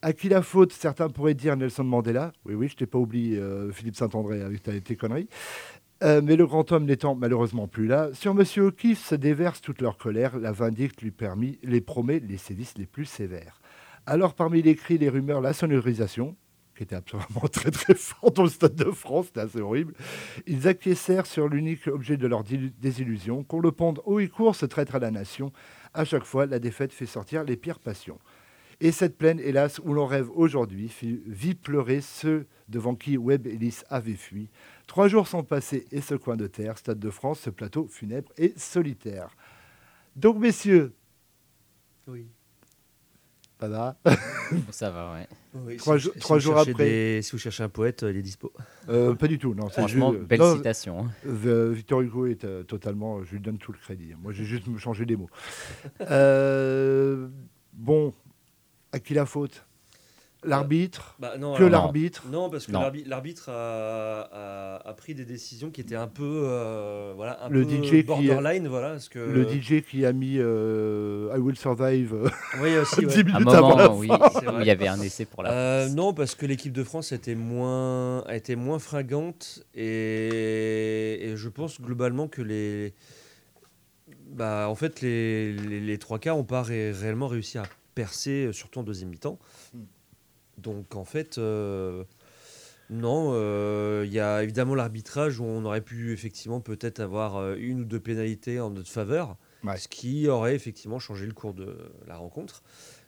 À 0.00 0.12
qui 0.12 0.28
la 0.28 0.42
faute 0.42 0.72
Certains 0.72 1.08
pourraient 1.08 1.34
dire 1.34 1.56
Nelson 1.56 1.82
Mandela. 1.82 2.32
Oui, 2.44 2.54
oui, 2.54 2.68
je 2.68 2.76
t'ai 2.76 2.86
pas 2.86 2.98
oublié, 2.98 3.36
euh, 3.36 3.72
Philippe 3.72 3.96
Saint-André, 3.96 4.42
avec 4.42 4.62
tes 4.62 4.96
conneries. 4.96 5.28
Euh, 6.04 6.20
mais 6.22 6.36
le 6.36 6.46
grand 6.46 6.70
homme 6.70 6.84
n'étant 6.84 7.16
malheureusement 7.16 7.66
plus 7.66 7.88
là, 7.88 8.10
sur 8.12 8.32
Monsieur 8.32 8.66
O'Keefe 8.66 9.04
se 9.04 9.16
déverse 9.16 9.60
toute 9.60 9.80
leur 9.80 9.98
colère. 9.98 10.38
La 10.38 10.52
vindicte 10.52 11.02
lui 11.02 11.10
permit, 11.10 11.58
les 11.64 11.80
promet 11.80 12.20
les 12.20 12.36
sévices 12.36 12.78
les 12.78 12.86
plus 12.86 13.06
sévères. 13.06 13.60
Alors, 14.06 14.34
parmi 14.34 14.62
les 14.62 14.76
cris, 14.76 14.98
les 14.98 15.08
rumeurs, 15.08 15.40
la 15.40 15.52
sonorisation, 15.52 16.36
qui 16.76 16.84
était 16.84 16.94
absolument 16.94 17.48
très 17.52 17.72
très 17.72 17.94
forte 17.94 18.38
au 18.38 18.46
Stade 18.46 18.76
de 18.76 18.92
France, 18.92 19.26
c'était 19.26 19.40
assez 19.40 19.60
horrible, 19.60 19.94
ils 20.46 20.68
acquiescèrent 20.68 21.26
sur 21.26 21.48
l'unique 21.48 21.88
objet 21.88 22.16
de 22.16 22.28
leur 22.28 22.44
désillusion, 22.44 23.42
qu'on 23.42 23.60
le 23.60 23.72
ponde 23.72 24.00
haut 24.04 24.20
et 24.20 24.28
court, 24.28 24.54
se 24.54 24.66
traître 24.66 24.94
à 24.94 25.00
la 25.00 25.10
nation. 25.10 25.52
À 25.92 26.04
chaque 26.04 26.24
fois, 26.24 26.46
la 26.46 26.60
défaite 26.60 26.92
fait 26.92 27.06
sortir 27.06 27.42
les 27.42 27.56
pires 27.56 27.80
passions. 27.80 28.20
Et 28.80 28.92
cette 28.92 29.18
plaine, 29.18 29.40
hélas, 29.40 29.80
où 29.84 29.92
l'on 29.92 30.06
rêve 30.06 30.30
aujourd'hui, 30.34 30.88
fit- 30.88 31.20
vit 31.26 31.54
pleurer 31.56 32.00
ceux 32.00 32.46
devant 32.68 32.94
qui 32.94 33.16
Webb 33.16 33.46
Ellis 33.48 33.80
avait 33.90 34.14
fui. 34.14 34.50
Trois 34.86 35.08
jours 35.08 35.26
sont 35.26 35.42
passés 35.42 35.86
et 35.90 36.00
ce 36.00 36.14
coin 36.14 36.36
de 36.36 36.46
terre, 36.46 36.78
Stade 36.78 36.98
de 37.00 37.10
France, 37.10 37.40
ce 37.40 37.50
plateau 37.50 37.88
funèbre 37.88 38.30
et 38.38 38.52
solitaire. 38.56 39.30
Donc, 40.14 40.38
messieurs, 40.38 40.92
Oui. 42.06 42.28
pas 43.58 43.66
là. 43.68 43.96
Ça 44.70 44.90
va, 44.92 45.12
ouais. 45.14 45.76
Trois 45.76 45.98
jours- 45.98 46.14
trois 46.20 46.38
jours 46.38 46.56
après. 46.58 47.20
si 47.22 47.32
vous 47.32 47.38
cherchez 47.38 47.64
un 47.64 47.68
poète, 47.68 48.04
euh, 48.04 48.12
il 48.12 48.16
est 48.18 48.22
dispo. 48.22 48.52
Euh, 48.88 49.14
pas 49.16 49.26
du 49.26 49.38
tout, 49.38 49.54
non. 49.54 49.68
Franchement, 49.68 50.12
juste- 50.12 50.24
belle 50.24 50.38
non, 50.38 50.54
citation. 50.56 51.00
hein. 51.06 51.10
Euh, 51.26 51.72
Victor 51.72 52.00
Hugo 52.02 52.26
est 52.26 52.44
euh, 52.44 52.62
totalement. 52.62 53.24
Je 53.24 53.32
lui 53.32 53.40
donne 53.40 53.58
tout 53.58 53.72
le 53.72 53.78
crédit. 53.78 54.12
Moi, 54.22 54.32
j'ai 54.32 54.44
juste 54.44 54.64
changé 54.78 55.04
des 55.04 55.16
mots. 55.16 55.30
Euh, 56.02 57.28
bon, 57.72 58.14
à 58.92 58.98
qui 59.00 59.14
la 59.14 59.26
faute? 59.26 59.64
L'arbitre? 60.44 61.16
Bah, 61.18 61.36
non, 61.36 61.56
Que 61.56 61.64
l'arbitre? 61.64 62.22
Non, 62.30 62.48
parce 62.48 62.66
que 62.68 62.72
l'arbitre 63.08 63.48
a, 63.48 64.20
a- 64.76 64.88
a 64.88 64.92
pris 64.94 65.12
des 65.16 65.24
décisions 65.24 65.70
qui 65.70 65.80
étaient 65.80 65.96
un 65.96 66.06
peu, 66.06 66.42
euh, 66.44 67.12
voilà, 67.16 67.42
un 67.44 67.48
Le 67.48 67.64
peu 67.66 67.70
DJ 67.84 67.90
qui- 67.90 68.02
borderline, 68.04 68.68
voilà, 68.68 68.90
parce 68.90 69.08
que 69.08 69.18
Le 69.18 69.48
DJ 69.48 69.82
qui 69.82 70.06
a 70.06 70.12
mis 70.12 70.36
euh, 70.38 71.34
I 71.36 71.40
Will 71.40 71.56
Survive 71.58 72.14
euh, 72.14 72.28
Oui, 72.62 72.76
aussi, 72.78 73.00
ouais. 73.06 73.24
10 73.24 73.32
À 73.32 73.36
un 73.36 73.38
minutes 73.40 73.48
avant 73.54 73.76
la 73.76 73.90
oui, 73.90 74.08
il 74.60 74.64
y 74.66 74.70
avait 74.70 74.86
un 74.86 75.00
essai 75.00 75.24
pour 75.24 75.42
la 75.42 75.50
Euh, 75.50 75.82
France. 75.86 75.96
non, 75.96 76.14
parce 76.14 76.36
que 76.36 76.46
l'équipe 76.46 76.72
de 76.72 76.84
France 76.84 77.10
était 77.10 77.34
moins, 77.34 78.20
a 78.20 78.36
été 78.36 78.54
moins 78.54 78.78
fringante 78.78 79.64
et, 79.74 81.30
et 81.30 81.36
je 81.36 81.48
pense 81.48 81.80
globalement 81.80 82.28
que 82.28 82.42
les, 82.42 82.94
bah, 84.30 84.68
en 84.68 84.76
fait, 84.76 85.00
les, 85.00 85.52
les, 85.52 85.80
les 85.80 85.98
trois 85.98 86.20
quarts 86.20 86.36
n'ont 86.36 86.44
pas 86.44 86.62
ré- 86.62 86.92
réellement 86.92 87.26
réussi 87.26 87.58
à 87.58 87.64
percer, 88.02 88.46
euh, 88.46 88.52
surtout 88.52 88.78
en 88.80 88.82
deuxième 88.84 89.08
mi-temps. 89.10 89.38
Hmm. 89.74 89.82
Donc 90.58 90.94
en 90.94 91.04
fait, 91.04 91.38
euh, 91.38 92.04
non, 92.90 93.30
euh, 93.32 94.04
il 94.06 94.12
y 94.12 94.20
a 94.20 94.42
évidemment 94.42 94.74
l'arbitrage 94.76 95.40
où 95.40 95.44
on 95.44 95.64
aurait 95.64 95.80
pu 95.80 96.12
effectivement 96.12 96.60
peut-être 96.60 97.00
avoir 97.00 97.54
une 97.54 97.80
ou 97.80 97.84
deux 97.84 98.00
pénalités 98.00 98.60
en 98.60 98.70
notre 98.70 98.90
faveur, 98.90 99.36
Ouais. 99.64 99.76
ce 99.76 99.88
qui 99.88 100.28
aurait 100.28 100.54
effectivement 100.54 101.00
changé 101.00 101.26
le 101.26 101.32
cours 101.34 101.52
de 101.54 101.76
la 102.06 102.16
rencontre. 102.16 102.62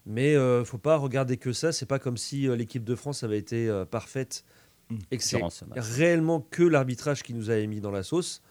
Mais 0.06 0.34
euh, 0.34 0.64
faut 0.64 0.78
pas 0.78 0.96
regarder 0.96 1.36
que 1.36 1.52
ça. 1.52 1.70
C'est 1.72 1.86
pas 1.86 1.98
comme 2.00 2.16
si 2.16 2.48
euh, 2.48 2.56
l'équipe 2.56 2.82
de 2.84 2.94
France 2.96 3.22
avait 3.22 3.38
été 3.38 3.68
euh, 3.68 3.84
parfaite 3.84 4.44
Mm. 4.90 4.98
et 5.12 5.16
que 5.18 5.22
c'est 5.22 5.36
Durant 5.36 5.50
ce 5.50 5.64
match. 5.66 5.78
réellement 5.78 6.40
que 6.40 6.64
l'arbitrage 6.64 7.22
qui 7.22 7.32
nous 7.32 7.48
avait 7.50 7.68
mis 7.68 7.80
dans 7.80 7.92
la 7.92 8.02
sauce. 8.02 8.42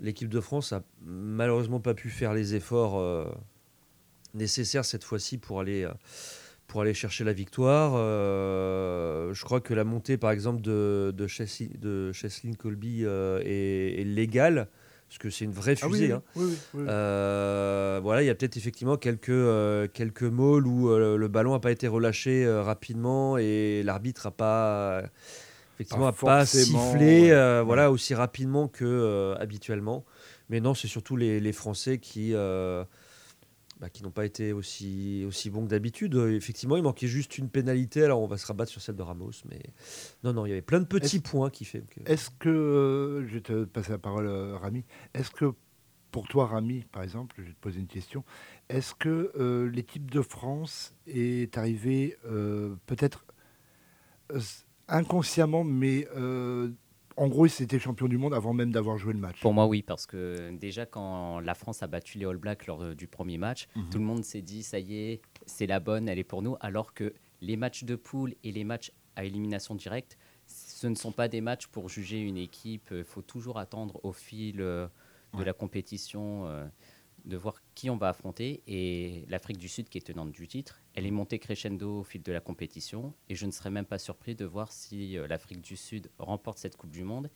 L'équipe 0.00 0.28
de 0.28 0.40
France 0.40 0.72
a 0.74 0.82
malheureusement 1.02 1.80
pas 1.80 1.94
pu 1.94 2.10
faire 2.10 2.34
les 2.34 2.54
efforts 2.54 2.98
euh, 2.98 3.24
nécessaires 4.34 4.84
cette 4.84 5.04
fois-ci 5.04 5.38
pour 5.38 5.60
aller, 5.60 5.84
euh, 5.84 5.90
pour 6.66 6.80
aller 6.82 6.94
chercher 6.94 7.24
la 7.24 7.32
victoire. 7.32 7.92
Euh, 7.96 9.32
je 9.34 9.44
crois 9.44 9.60
que 9.60 9.74
la 9.74 9.84
montée, 9.84 10.16
par 10.16 10.30
exemple, 10.30 10.60
de, 10.62 11.12
de, 11.16 11.26
Cheslin, 11.26 11.68
de 11.78 12.12
Cheslin 12.12 12.52
Colby 12.54 13.02
euh, 13.04 13.40
est, 13.44 14.00
est 14.00 14.04
légale, 14.04 14.68
parce 15.08 15.18
que 15.18 15.28
c'est 15.30 15.44
une 15.44 15.52
vraie 15.52 15.74
Ah 15.82 15.86
oui, 15.88 15.98
fusée. 15.98 16.12
hein. 16.12 16.22
oui, 16.36 16.44
oui, 16.46 16.56
oui. 16.74 16.84
Euh, 16.88 18.00
voilà, 18.02 18.22
il 18.22 18.26
y 18.26 18.30
a 18.30 18.34
peut-être 18.34 18.56
effectivement 18.56 18.96
quelques, 18.96 19.92
quelques 19.92 20.22
mauls 20.22 20.66
où 20.66 20.88
le 20.96 21.28
ballon 21.28 21.52
n'a 21.52 21.60
pas 21.60 21.72
été 21.72 21.86
relâché 21.88 22.50
rapidement 22.50 23.36
et 23.36 23.82
l'arbitre 23.84 24.28
n'a 24.28 24.30
pas, 24.30 25.02
effectivement, 25.74 26.10
Pas 26.12 26.32
a 26.34 26.38
pas 26.38 26.46
sifflé 26.46 27.30
ouais. 27.32 27.62
voilà, 27.62 27.90
aussi 27.90 28.14
rapidement 28.14 28.68
que 28.68 29.34
habituellement. 29.38 30.04
Mais 30.48 30.60
non, 30.60 30.72
c'est 30.74 30.88
surtout 30.88 31.16
les, 31.16 31.40
les 31.40 31.52
Français 31.52 31.98
qui, 31.98 32.32
euh, 32.34 32.84
bah, 33.82 33.90
qui 33.90 34.04
n'ont 34.04 34.12
pas 34.12 34.24
été 34.24 34.52
aussi, 34.52 35.24
aussi 35.26 35.50
bons 35.50 35.64
que 35.64 35.70
d'habitude. 35.70 36.14
Euh, 36.14 36.36
Effectivement, 36.36 36.76
il 36.76 36.84
manquait 36.84 37.08
juste 37.08 37.36
une 37.36 37.48
pénalité. 37.48 38.04
Alors, 38.04 38.22
on 38.22 38.28
va 38.28 38.36
se 38.36 38.46
rabattre 38.46 38.70
sur 38.70 38.80
celle 38.80 38.94
de 38.94 39.02
Ramos. 39.02 39.32
Mais 39.50 39.60
non, 40.22 40.32
non, 40.32 40.46
il 40.46 40.50
y 40.50 40.52
avait 40.52 40.62
plein 40.62 40.78
de 40.78 40.84
petits 40.84 41.18
points 41.18 41.50
qui 41.50 41.64
fait 41.64 41.82
que. 41.90 41.98
Est-ce 42.06 42.30
que, 42.30 42.48
euh, 42.48 43.26
je 43.26 43.34
vais 43.34 43.40
te 43.40 43.64
passer 43.64 43.90
la 43.90 43.98
parole, 43.98 44.28
euh, 44.28 44.56
Rami, 44.56 44.84
est-ce 45.14 45.32
que 45.32 45.52
pour 46.12 46.28
toi, 46.28 46.46
Rami, 46.46 46.84
par 46.92 47.02
exemple, 47.02 47.34
je 47.38 47.42
vais 47.42 47.54
te 47.54 47.60
poser 47.60 47.80
une 47.80 47.88
question, 47.88 48.22
est-ce 48.68 48.94
que 48.94 49.32
euh, 49.36 49.68
l'équipe 49.68 50.08
de 50.08 50.22
France 50.22 50.94
est 51.08 51.58
arrivée 51.58 52.16
euh, 52.24 52.76
peut-être 52.86 53.24
inconsciemment, 54.86 55.64
mais 55.64 56.06
en 57.16 57.28
gros, 57.28 57.46
c'était 57.48 57.78
champion 57.78 58.08
du 58.08 58.18
monde 58.18 58.34
avant 58.34 58.52
même 58.52 58.72
d'avoir 58.72 58.96
joué 58.98 59.12
le 59.12 59.18
match 59.18 59.40
Pour 59.40 59.52
moi, 59.54 59.66
oui, 59.66 59.82
parce 59.82 60.06
que 60.06 60.50
déjà, 60.52 60.86
quand 60.86 61.40
la 61.40 61.54
France 61.54 61.82
a 61.82 61.86
battu 61.86 62.18
les 62.18 62.26
All 62.26 62.36
Blacks 62.36 62.66
lors 62.66 62.82
euh, 62.82 62.94
du 62.94 63.06
premier 63.06 63.38
match, 63.38 63.68
Mhm. 63.76 63.88
tout 63.90 63.98
le 63.98 64.04
monde 64.04 64.24
s'est 64.24 64.42
dit, 64.42 64.62
ça 64.62 64.78
y 64.78 64.96
est, 64.96 65.22
c'est 65.46 65.66
la 65.66 65.80
bonne, 65.80 66.08
elle 66.08 66.18
est 66.18 66.24
pour 66.24 66.42
nous, 66.42 66.56
alors 66.60 66.94
que 66.94 67.12
les 67.40 67.56
matchs 67.56 67.84
de 67.84 67.96
poule 67.96 68.34
et 68.44 68.52
les 68.52 68.64
matchs 68.64 68.92
à 69.16 69.24
élimination 69.24 69.74
directe, 69.74 70.16
ce 70.46 70.86
ne 70.86 70.94
sont 70.94 71.12
pas 71.12 71.28
des 71.28 71.40
matchs 71.40 71.66
pour 71.66 71.88
juger 71.88 72.20
une 72.20 72.36
équipe. 72.36 72.88
Il 72.92 73.04
faut 73.04 73.22
toujours 73.22 73.58
attendre 73.58 74.00
au 74.04 74.12
fil 74.12 74.60
euh, 74.60 74.86
de 75.34 75.38
Ouais. 75.38 75.44
la 75.46 75.52
compétition 75.54 76.46
euh, 76.46 76.66
de 77.24 77.36
voir 77.38 77.54
qui 77.74 77.88
on 77.88 77.96
va 77.96 78.08
affronter. 78.10 78.62
Et 78.66 79.24
l'Afrique 79.28 79.56
du 79.58 79.68
Sud, 79.68 79.88
qui 79.88 79.96
est 79.98 80.02
tenante 80.06 80.30
du 80.32 80.46
titre, 80.48 80.81
elle 80.94 81.06
est 81.06 81.10
montée 81.10 81.38
crescendo 81.38 82.00
au 82.00 82.04
fil 82.04 82.22
de 82.22 82.32
la 82.32 82.40
compétition. 82.40 83.14
Et 83.28 83.34
je 83.34 83.46
ne 83.46 83.50
serais 83.50 83.70
même 83.70 83.86
pas 83.86 83.98
surpris 83.98 84.34
de 84.34 84.44
voir 84.44 84.72
si 84.72 85.16
euh, 85.16 85.26
l'Afrique 85.26 85.60
du 85.60 85.76
Sud 85.76 86.10
remporte 86.18 86.58
cette 86.58 86.76
Coupe 86.76 86.90
du 86.90 87.04
Monde. 87.04 87.30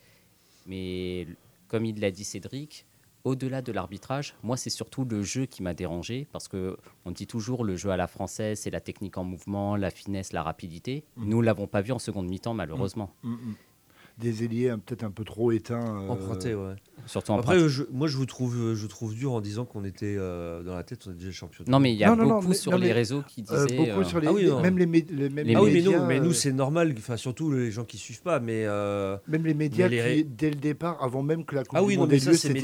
Mais 0.66 1.26
comme 1.68 1.84
il 1.84 2.00
l'a 2.00 2.10
dit 2.10 2.24
Cédric, 2.24 2.86
au-delà 3.24 3.60
de 3.62 3.72
l'arbitrage, 3.72 4.36
moi 4.42 4.56
c'est 4.56 4.70
surtout 4.70 5.04
le 5.04 5.22
jeu 5.22 5.46
qui 5.46 5.62
m'a 5.62 5.74
dérangé 5.74 6.28
parce 6.30 6.46
que 6.48 6.76
on 7.04 7.10
dit 7.10 7.26
toujours 7.26 7.64
le 7.64 7.76
jeu 7.76 7.90
à 7.90 7.96
la 7.96 8.06
française, 8.06 8.60
c'est 8.60 8.70
la 8.70 8.80
technique 8.80 9.18
en 9.18 9.24
mouvement, 9.24 9.74
la 9.76 9.90
finesse, 9.90 10.32
la 10.32 10.42
rapidité. 10.42 11.04
Mhm. 11.16 11.28
Nous 11.28 11.42
l'avons 11.42 11.66
pas 11.66 11.80
vu 11.80 11.92
en 11.92 11.98
seconde 11.98 12.28
mi-temps 12.28 12.54
malheureusement. 12.54 13.12
Mm, 13.22 13.32
mm. 13.32 13.54
Des 14.18 14.44
ailiers 14.44 14.70
hein, 14.70 14.78
peut-être 14.78 15.04
un 15.04 15.10
peu 15.10 15.24
trop 15.24 15.52
éteints. 15.52 15.84
euh, 16.02 16.08
Emprunté, 16.08 16.54
ouais. 16.54 16.74
Surtout 17.04 17.32
en 17.32 17.38
Après, 17.38 17.68
je- 17.68 17.82
moi, 17.92 18.08
je 18.08 18.16
vous 18.16 18.24
trouve, 18.24 18.74
je 18.74 18.86
trouve 18.86 19.14
dur 19.14 19.32
en 19.34 19.42
disant 19.42 19.66
qu'on 19.66 19.84
était 19.84 20.16
euh, 20.18 20.62
dans 20.62 20.74
la 20.74 20.82
tête, 20.84 21.04
on 21.06 21.10
est 21.10 21.14
déjà 21.14 21.30
champion. 21.32 21.64
du 21.64 21.70
Non 21.70 21.78
mais 21.78 21.92
il 21.92 21.98
y 21.98 22.02
a 22.04 22.08
Non, 22.08 22.16
non, 22.16 22.22
non, 22.26 22.34
beaucoup 22.36 22.48
mais- 22.48 22.54
sur 22.54 22.72
non, 22.72 22.78
les 22.78 22.86
mais, 22.86 22.92
réseaux 22.94 23.22
qui 23.28 23.44
euh, 23.50 23.66
disaient 23.66 23.76
beaucoup 23.76 24.00
euh, 24.00 24.04
sur 24.04 24.18
les, 24.18 24.26
Ah 24.26 24.32
oui, 24.32 24.46
non. 24.46 24.62
même 24.62 24.78
les, 24.78 24.86
mé- 24.86 25.06
les- 25.10 25.28
même 25.28 25.46
Les 25.46 25.54
ah 25.54 25.62
oui, 25.62 25.68
mais 25.68 25.74
médias, 25.82 25.98
nous, 26.00 26.06
mais 26.06 26.18
euh, 26.18 26.22
nous 26.22 26.32
c'est 26.32 26.52
normal. 26.52 26.94
Enfin, 26.96 27.18
surtout 27.18 27.52
les 27.52 27.70
gens 27.70 27.84
qui 27.84 27.98
suivent 27.98 28.22
pas. 28.22 28.40
Mais 28.40 28.64
euh, 28.64 29.18
même 29.28 29.44
les 29.44 29.52
médias 29.54 29.84
mais 29.90 29.96
les 29.96 29.96
qui, 29.98 30.02
ré- 30.02 30.24
dès 30.24 30.48
le 30.50 30.56
départ, 30.56 30.96
avant 31.02 31.22
même 31.22 31.44
que 31.44 31.54
la 31.54 31.64
Coupe 31.64 31.76
Ah 31.78 31.82
du 31.82 31.86
oui, 31.88 31.94
non, 31.96 32.00
Monde 32.00 32.10
mais 32.12 32.16
ait 32.16 32.20
lieu, 32.26 32.32
c'est 32.32 32.48
c'était 32.48 32.60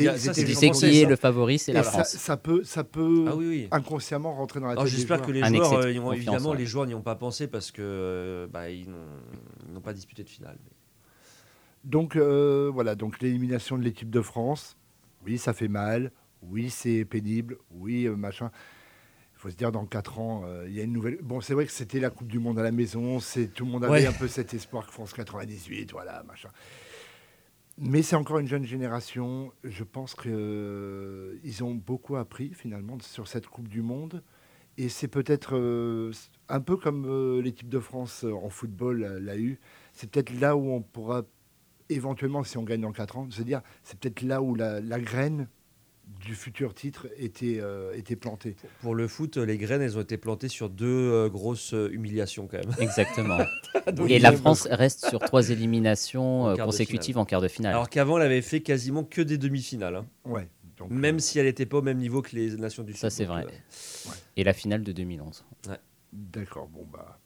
qui 0.72 1.00
est 1.02 1.06
le 1.06 1.16
favori, 1.16 1.58
c'est 1.58 1.74
la 1.74 1.82
ça, 1.84 1.90
France. 1.90 2.08
ça 2.16 2.36
peut, 2.38 2.62
ça 2.64 2.82
peut 2.82 3.26
ah 3.28 3.36
oui, 3.36 3.46
oui. 3.46 3.68
inconsciemment 3.70 4.34
rentrer 4.34 4.58
dans 4.60 4.66
la 4.66 4.72
Alors 4.72 4.84
tête 4.84 4.92
j'espère 4.94 5.20
que 5.20 5.30
les 5.30 5.44
joueurs, 5.44 5.74
euh, 5.74 6.12
évidemment, 6.14 6.54
les 6.54 6.64
joueurs 6.66 6.86
n'y 6.86 6.94
ont 6.94 7.02
pas 7.02 7.14
pensé 7.16 7.46
parce 7.46 7.70
que 7.70 7.82
euh, 7.84 8.46
bah, 8.50 8.70
ils 8.70 8.88
n'ont 9.72 9.80
pas 9.82 9.92
disputé 9.92 10.24
de 10.24 10.30
finale. 10.30 10.56
Donc 11.85 12.16
euh, 12.16 12.71
voilà, 12.73 12.95
donc 12.95 13.21
l'élimination 13.21 13.77
de 13.77 13.83
l'équipe 13.83 14.11
de 14.11 14.21
France, 14.23 14.77
oui, 15.27 15.38
ça 15.38 15.53
fait 15.53 15.68
mal, 15.68 16.12
oui, 16.42 16.71
c'est 16.71 17.05
pénible, 17.05 17.59
oui, 17.71 18.07
euh, 18.07 18.16
machin. 18.16 18.51
Il 19.35 19.40
faut 19.42 19.51
se 19.51 19.57
dire 19.57 19.73
dans 19.73 19.85
4 19.87 20.21
ans, 20.21 20.42
euh, 20.45 20.66
il 20.68 20.75
y 20.75 20.81
a 20.81 20.85
une 20.85 20.92
nouvelle. 20.92 21.18
Bon, 21.23 21.40
c'est 21.40 21.55
vrai 21.55 21.66
que 21.66 21.73
c'était 21.73 21.99
la 21.99 22.11
Coupe 22.11 22.29
du 22.29 22.38
Monde 22.38 22.59
à 22.61 22.62
la 22.62 22.71
maison, 22.71 23.18
c'est 23.18 23.49
tout 23.49 23.64
le 23.64 23.73
monde 23.73 23.85
avait 23.85 23.92
Ouais. 23.95 24.07
un 24.07 24.12
peu 24.12 24.29
cet 24.29 24.55
espoir 24.55 24.87
que 24.87 24.92
France 24.92 25.12
98, 25.12 25.90
voilà, 25.92 26.23
machin. 26.23 26.49
Mais 27.79 28.03
c'est 28.03 28.14
encore 28.16 28.38
une 28.38 28.47
jeune 28.47 28.64
génération. 28.66 29.51
Je 29.64 29.83
pense 29.83 30.14
qu'ils 30.14 31.64
ont 31.64 31.75
beaucoup 31.75 32.16
appris 32.16 32.53
finalement 32.55 32.99
sur 33.01 33.27
cette 33.27 33.47
Coupe 33.49 33.66
du 33.68 33.83
Monde. 33.83 34.23
Et 34.79 34.88
c'est 34.88 35.09
peut-être 35.09 35.57
euh, 35.57 36.12
un 36.49 36.61
peu 36.61 36.77
comme 36.77 37.05
euh, 37.07 37.42
l'équipe 37.42 37.68
de 37.68 37.79
France 37.81 38.25
euh, 38.25 38.33
en 38.33 38.49
football 38.51 39.01
l'a 39.21 39.37
eu. 39.37 39.59
C'est 39.92 40.11
peut-être 40.11 40.38
là 40.38 40.57
où 40.57 40.71
on 40.71 40.81
pourra 40.81 41.23
éventuellement, 41.92 42.42
si 42.44 42.59
on 42.59 42.62
gagne 42.62 42.81
dans 42.81 42.92
4 42.92 43.18
ans, 43.18 43.31
se 43.31 43.42
dire 43.42 43.62
c'est 43.83 43.98
peut-être 43.98 44.22
là 44.22 44.42
où 44.42 44.55
la, 44.55 44.81
la 44.81 45.00
graine 45.00 45.48
du 46.20 46.35
futur 46.35 46.74
titre 46.74 47.09
était, 47.16 47.59
euh, 47.61 47.94
était 47.94 48.16
plantée. 48.16 48.57
Pour, 48.81 48.94
le 48.94 49.09
foot, 49.09 49.37
les 49.37 49.59
graines, 49.59 49.83
elles 49.83 49.96
ont 49.96 50.02
été 50.02 50.18
plantées 50.18 50.48
sur 50.48 50.68
deux 50.68 50.87
euh, 50.87 51.28
grosses 51.28 51.74
euh, 51.74 51.92
humiliations 51.92 52.48
quand 52.48 52.59
même. 52.59 52.74
Exactement. 52.78 53.38
Donc, 53.92 54.11
Et 54.11 54.18
la 54.18 54.33
France 54.33 54.68
reste 54.70 55.09
sur 55.09 55.20
trois 55.20 55.50
éliminations 55.50 56.44
En 56.44 56.50
euh, 56.50 56.57
de 56.57 56.62
consécutives 56.62 57.18
en 57.18 57.24
quart 57.24 57.40
de 57.40 57.48
finale. 57.48 57.72
Alors 57.72 57.88
qu'avant, 57.88 58.18
elle 58.18 58.26
avait 58.26 58.42
fait 58.42 58.61
quasiment 58.61 59.05
que 59.05 59.22
des 59.22 59.38
demi-finales, 59.38 59.96
hein. 59.96 60.07
Ouais. 60.24 60.48
Donc, 60.76 60.90
même 60.90 61.16
euh, 61.16 61.20
si 61.20 61.38
elle 61.38 61.46
n'était 61.46 61.66
pas 61.66 61.78
au 61.78 61.83
même 61.83 61.98
niveau 61.98 62.22
que 62.22 62.35
les 62.35 62.57
nations 62.57 62.83
du 62.83 62.92
Sud. 62.92 63.00
Ça, 63.00 63.11
c'est 63.11 63.24
vrai. 63.24 63.46
Et 64.37 64.44
la 64.44 64.52
finale 64.52 64.83
de 64.83 64.92
2011. 64.92 65.44
D'accord, 66.12 66.68
bon 66.68 66.87
bah. 66.92 67.18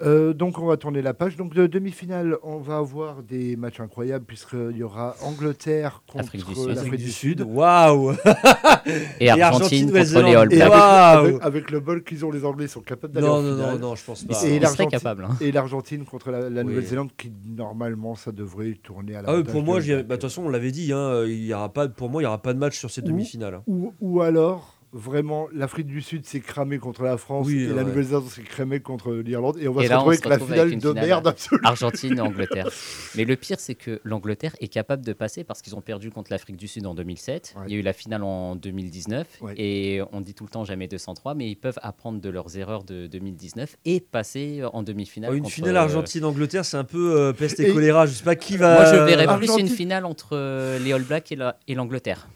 Euh, 0.00 0.32
donc 0.32 0.60
on 0.60 0.66
va 0.66 0.76
tourner 0.76 1.02
la 1.02 1.12
page. 1.12 1.36
Donc 1.36 1.54
de 1.54 1.66
demi-finale, 1.66 2.36
on 2.44 2.58
va 2.58 2.76
avoir 2.76 3.22
des 3.24 3.56
matchs 3.56 3.80
incroyables 3.80 4.24
puisqu'il 4.24 4.76
y 4.76 4.82
aura 4.84 5.16
Angleterre 5.22 6.02
contre 6.06 6.24
Afrique 6.26 6.46
du 6.46 6.54
Sud. 6.54 6.68
l'Afrique 6.68 6.96
du 6.96 7.10
Sud. 7.10 7.40
Waouh 7.40 8.12
Et, 8.12 8.16
Et 9.26 9.30
Argentine 9.30 9.42
Argentine, 9.42 9.60
contre 9.60 9.72
les 9.72 9.82
Nouvelle-Zélande. 9.86 10.36
All 10.36 10.52
Et 10.52 10.56
Blacks. 10.56 10.70
avec, 10.70 10.78
Waouh 10.78 11.26
avec- 11.26 11.44
avec 11.44 11.70
le 11.72 11.80
bol 11.80 12.04
qu'ils 12.04 12.24
ont, 12.24 12.30
les 12.30 12.44
Anglais 12.44 12.68
sont 12.68 12.80
capables 12.80 13.12
d'aller 13.12 13.26
Non, 13.26 13.32
en 13.34 13.42
non, 13.42 13.50
non, 13.50 13.56
finale. 13.56 13.78
non, 13.80 13.94
je 13.96 14.04
pense 14.04 14.22
pas. 14.24 14.32
Et 14.34 14.36
ils 14.36 14.38
seraient 14.40 14.58
l'Argentine- 14.60 14.88
capables. 14.88 15.24
hein. 15.24 15.36
Et 15.40 15.50
l'Argentine 15.52 16.04
contre 16.04 16.30
la, 16.30 16.48
la 16.48 16.60
Oui. 16.62 16.66
Nouvelle-Zélande 16.68 17.10
qui 17.16 17.32
normalement 17.56 18.14
ça 18.14 18.30
devrait 18.30 18.74
tourner 18.82 19.16
à 19.16 19.22
la 19.22 19.30
Ah 19.30 19.36
oui, 19.36 19.42
pour 19.42 19.62
moi, 19.62 19.80
j'y- 19.80 19.94
bah, 19.94 20.02
de 20.02 20.08
toute 20.12 20.22
façon, 20.22 20.44
on 20.44 20.48
l'avait 20.48 20.70
dit, 20.70 20.92
hein, 20.92 21.24
il 21.26 21.44
y 21.44 21.52
aura 21.52 21.72
pas, 21.72 21.88
pour 21.88 22.08
moi, 22.08 22.22
il 22.22 22.24
n'y 22.24 22.28
aura 22.28 22.40
pas 22.40 22.54
de 22.54 22.58
match 22.60 22.78
sur 22.78 22.90
ces 22.90 23.02
demi-finales. 23.02 23.62
ou, 23.66 23.92
ou 24.00 24.22
alors 24.22 24.74
vraiment 24.92 25.48
l'Afrique 25.52 25.86
du 25.86 26.00
Sud 26.00 26.24
s'est 26.26 26.40
cramée 26.40 26.78
contre 26.78 27.02
la 27.02 27.16
France 27.18 27.46
Oui, 27.46 27.64
et 27.64 27.66
la. 27.68 27.84
Nouvelle-Zélande 27.84 28.28
s'est 28.28 28.42
cramée 28.42 28.80
contre 28.80 29.12
l'Irlande 29.12 29.58
et 29.60 29.68
on 29.68 29.72
va 29.72 29.82
Et 29.82 29.86
se 29.86 29.90
là, 29.90 29.96
on 29.96 30.04
retrouver 30.04 30.16
se 30.16 30.26
avec 30.26 30.40
la 30.40 30.46
finale 30.46 30.60
avec 30.68 30.78
de 30.80 30.88
finale. 30.88 31.06
merde 31.06 31.26
absolue. 31.28 31.60
Argentine 31.64 32.16
et 32.16 32.20
Angleterre. 32.20 32.68
Mais 33.14 33.24
le 33.24 33.36
pire, 33.36 33.60
c'est 33.60 33.74
que 33.74 34.00
l'Angleterre 34.04 34.56
est 34.60 34.68
capable 34.68 35.04
de 35.04 35.12
passer 35.12 35.44
parce 35.44 35.60
qu'ils 35.60 35.76
ont 35.76 35.82
perdu 35.82 36.10
contre 36.10 36.30
l'Afrique 36.32 36.56
du 36.56 36.66
Sud 36.68 36.86
en 36.86 36.94
2007. 36.94 37.54
Ouais. 37.56 37.62
Il 37.68 37.72
y 37.74 37.76
a 37.76 37.78
eu 37.80 37.82
la 37.82 37.92
finale 37.92 38.22
en 38.22 38.56
2019. 38.56 39.26
Ouais. 39.42 39.54
Et 39.58 40.00
on 40.12 40.22
dit 40.22 40.32
tout 40.32 40.44
le 40.44 40.50
temps 40.50 40.64
jamais 40.64 40.88
203, 40.88 41.34
mais 41.34 41.50
ils 41.50 41.56
peuvent 41.56 41.78
apprendre 41.82 42.20
de 42.20 42.28
leurs 42.30 42.56
erreurs 42.56 42.84
de 42.84 43.06
2019 43.08 43.76
et 43.84 44.00
passer 44.00 44.62
en 44.72 44.82
demi-finale. 44.82 45.34
Une 45.34 45.42
contre, 45.42 45.54
finale 45.54 45.76
euh, 45.76 45.80
Argentine-Angleterre, 45.80 46.64
c'est 46.64 46.78
un 46.78 46.84
peu 46.84 47.14
euh, 47.20 47.32
peste 47.34 47.60
et, 47.60 47.68
Et- 47.68 47.72
choléra. 47.74 48.06
Je 48.06 48.12
sais 48.12 48.24
pas 48.24 48.36
qui 48.36 48.56
va. 48.56 48.74
Moi, 48.76 48.84
je 48.86 48.96
verrais 49.04 49.26
plus 49.26 49.32
Argentine- 49.50 49.66
une 49.66 49.68
finale 49.68 50.06
entre 50.06 50.30
euh, 50.32 50.78
les 50.78 50.92
All 50.94 51.02
Blacks 51.02 51.30
et 51.30 51.36
la- 51.36 51.58
et 51.68 51.74
l'Angleterre. 51.74 52.26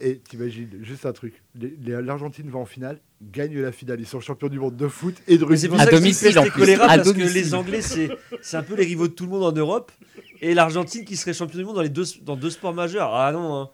Et 0.00 0.18
t'imagines 0.20 0.70
juste 0.80 1.04
un 1.04 1.12
truc, 1.12 1.42
les, 1.54 1.76
les 1.82 1.89
les- 1.89 1.89
l'Argentine 1.90 2.48
va 2.50 2.58
en 2.58 2.64
finale, 2.64 2.98
gagne 3.22 3.58
la 3.60 3.72
finale. 3.72 4.00
Ils 4.00 4.06
sont 4.06 4.20
champions 4.20 4.48
du 4.48 4.58
monde 4.58 4.76
de 4.76 4.88
foot 4.88 5.14
et 5.28 5.38
de 5.38 5.44
Mais 5.44 5.56
c'est 5.56 5.66
rugby. 5.66 5.68
pour 5.68 5.80
À 5.80 5.84
ça 5.84 5.90
que 5.90 5.96
domicile, 5.96 6.38
en 6.38 6.42
plus. 6.44 6.72
À 6.74 6.76
parce 6.88 7.12
que 7.12 7.20
les 7.34 7.54
Anglais, 7.54 7.82
c'est 7.82 8.08
c'est 8.42 8.56
un 8.56 8.62
peu 8.62 8.74
les 8.74 8.84
rivaux 8.84 9.08
de 9.08 9.12
tout 9.12 9.24
le 9.24 9.30
monde 9.30 9.44
en 9.44 9.52
Europe. 9.52 9.92
Et 10.40 10.54
l'Argentine 10.54 11.04
qui 11.04 11.16
serait 11.16 11.34
champion 11.34 11.58
du 11.58 11.64
monde 11.64 11.74
dans, 11.76 11.82
les 11.82 11.88
deux, 11.90 12.04
dans 12.22 12.36
deux 12.36 12.50
sports 12.50 12.72
majeurs. 12.74 13.14
Ah 13.14 13.30
non, 13.32 13.54
hein. 13.54 13.70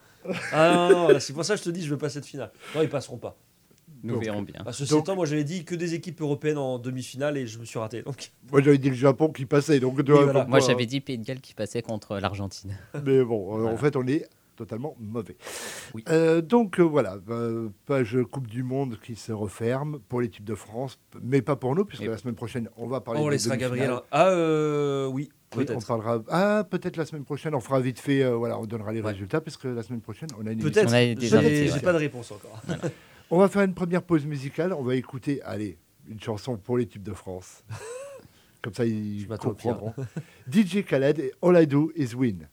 Ah 0.53 0.89
non, 0.91 0.91
non, 1.07 1.13
non, 1.13 1.21
c'est 1.21 1.33
pour 1.33 1.45
ça 1.45 1.55
que 1.55 1.61
je 1.61 1.65
te 1.65 1.71
dis, 1.71 1.83
je 1.85 1.91
veux 1.91 1.99
pas 1.99 2.09
cette 2.09 2.27
finale. 2.27 2.51
Non, 2.75 2.83
ils 2.83 2.89
passeront 2.89 3.19
pas. 3.19 3.37
Nous 4.03 4.15
Donc, 4.15 4.25
verrons 4.25 4.43
bien. 4.43 4.63
À 4.67 4.73
ce 4.73 4.85
Donc- 4.85 5.07
temps, 5.07 5.15
moi 5.17 5.27
j'avais 5.27 5.45
dit 5.45 5.65
que 5.65 5.75
des 5.75 5.95
équipes 5.95 6.21
européennes 6.21 6.59
en 6.59 6.79
demi-finale 6.79 7.37
et 7.39 7.47
je 7.47 7.59
me 7.59 7.65
suis 7.65 7.79
raté. 7.79 8.03
Donc, 8.03 8.31
Moi, 8.51 8.61
j'avais 8.63 8.79
dit 8.79 8.89
le 8.91 8.95
Japon 8.97 9.31
qui 9.31 9.47
passait. 9.47 9.81
Donc, 9.81 10.01
voilà. 10.09 10.45
Moi, 10.47 10.59
euh, 10.59 10.67
j'avais 10.67 10.87
dit 10.87 11.01
Pays 11.01 11.19
de 11.19 11.25
Galles 11.25 11.41
qui 11.41 11.55
passait 11.55 11.83
contre 11.83 12.19
l'Argentine. 12.19 12.77
Mais 13.05 13.23
bon, 13.25 13.61
euh, 13.61 13.73
en 13.73 13.77
fait, 13.77 13.97
on 13.97 14.07
est 14.07 14.29
totalement 14.57 14.97
mauvais. 14.99 15.37
Oui. 15.95 16.03
Euh, 16.09 16.41
donc 16.41 16.81
euh, 16.81 16.83
voilà, 16.83 17.19
euh, 17.29 17.69
page 17.87 18.17
Coupe 18.33 18.49
du 18.49 18.63
Monde 18.63 18.99
qui 19.03 19.15
se 19.15 19.31
referme 19.33 20.01
pour 20.09 20.21
l'équipe 20.21 20.45
de 20.45 20.55
France, 20.55 20.99
mais 21.23 21.43
pas 21.43 21.55
pour 21.57 21.75
nous, 21.75 21.85
puisque 21.85 22.03
Et- 22.03 22.09
la 22.09 22.17
semaine 22.19 22.35
prochaine, 22.35 22.69
on 22.77 22.87
va 22.89 23.01
parler 23.01 23.21
on 23.21 23.27
des 23.27 23.33
laissera. 23.33 23.57
Gabriel. 23.57 23.93
Ah, 24.11 24.29
euh, 24.31 25.07
oui, 25.07 25.29
Oui, 25.55 25.63
on 25.63 25.65
peut-être. 25.67 25.87
parlera. 25.87 26.23
Ah, 26.29 26.65
peut-être 26.69 26.97
la 26.97 27.05
semaine 27.07 27.25
prochaine, 27.25 27.55
on 27.55 27.61
fera 27.61 27.81
vite 27.81 28.01
fait. 28.01 28.23
euh, 28.23 28.35
voilà, 28.35 28.59
on 28.59 28.67
donnera 28.67 28.93
les 28.93 29.01
Ouais. 29.01 29.13
résultats, 29.13 29.41
parce 29.41 29.57
que 29.57 29.69
la 29.69 29.83
semaine 29.83 30.01
prochaine, 30.01 30.29
on 30.41 30.47
a 30.47 30.51
une 30.53 30.59
Peut-être. 30.59 30.89
On 30.91 30.93
a 30.95 31.15
des 31.15 31.69
J'ai 31.69 31.81
pas 31.81 31.93
de 31.93 31.99
réponse 31.99 32.33
encore. 32.33 32.61
On 33.31 33.39
va 33.39 33.49
faire 33.49 33.63
une 33.63 33.75
première 33.75 34.03
pause 34.05 34.25
musicale. 34.25 34.73
On 34.73 34.85
va 34.85 34.95
écouter, 34.95 35.43
allez, 35.43 35.79
une 36.09 36.21
chanson 36.21 36.57
pour 36.57 36.79
l'équipe 36.79 37.03
de 37.03 37.13
France. 37.13 37.65
Comme 38.63 38.73
ça, 38.73 38.85
ils 38.85 39.27
comprendront. 39.29 39.93
DJ 40.51 40.85
Khaled 40.85 41.19
et 41.19 41.33
All 41.43 41.61
I 41.61 41.67
Do 41.67 41.91
Is 41.97 42.15
Win. 42.15 42.49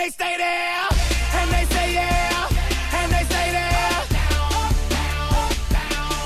They 0.00 0.08
stay 0.08 0.34
there, 0.38 0.88
and 1.36 1.50
they 1.52 1.64
say 1.74 1.92
yeah, 1.92 2.48
and 2.96 3.12
they 3.12 3.22
stay 3.28 3.52
there. 3.52 4.00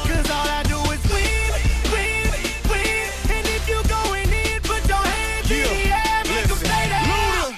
Cause 0.07 0.31
all 0.31 0.47
I 0.47 0.63
do 0.63 0.79
is 0.95 1.03
win, 1.11 1.51
win, 1.91 2.31
win. 2.71 3.07
And 3.35 3.45
if 3.51 3.67
you 3.67 3.83
going 3.91 4.31
in, 4.31 4.63
put 4.63 4.79
your 4.87 5.03
hands 5.03 5.51
in 5.51 5.67
the 5.67 5.91
air, 5.91 6.23
make 6.23 6.47
'em 6.55 6.61
stay 6.63 6.87
there. 6.87 7.03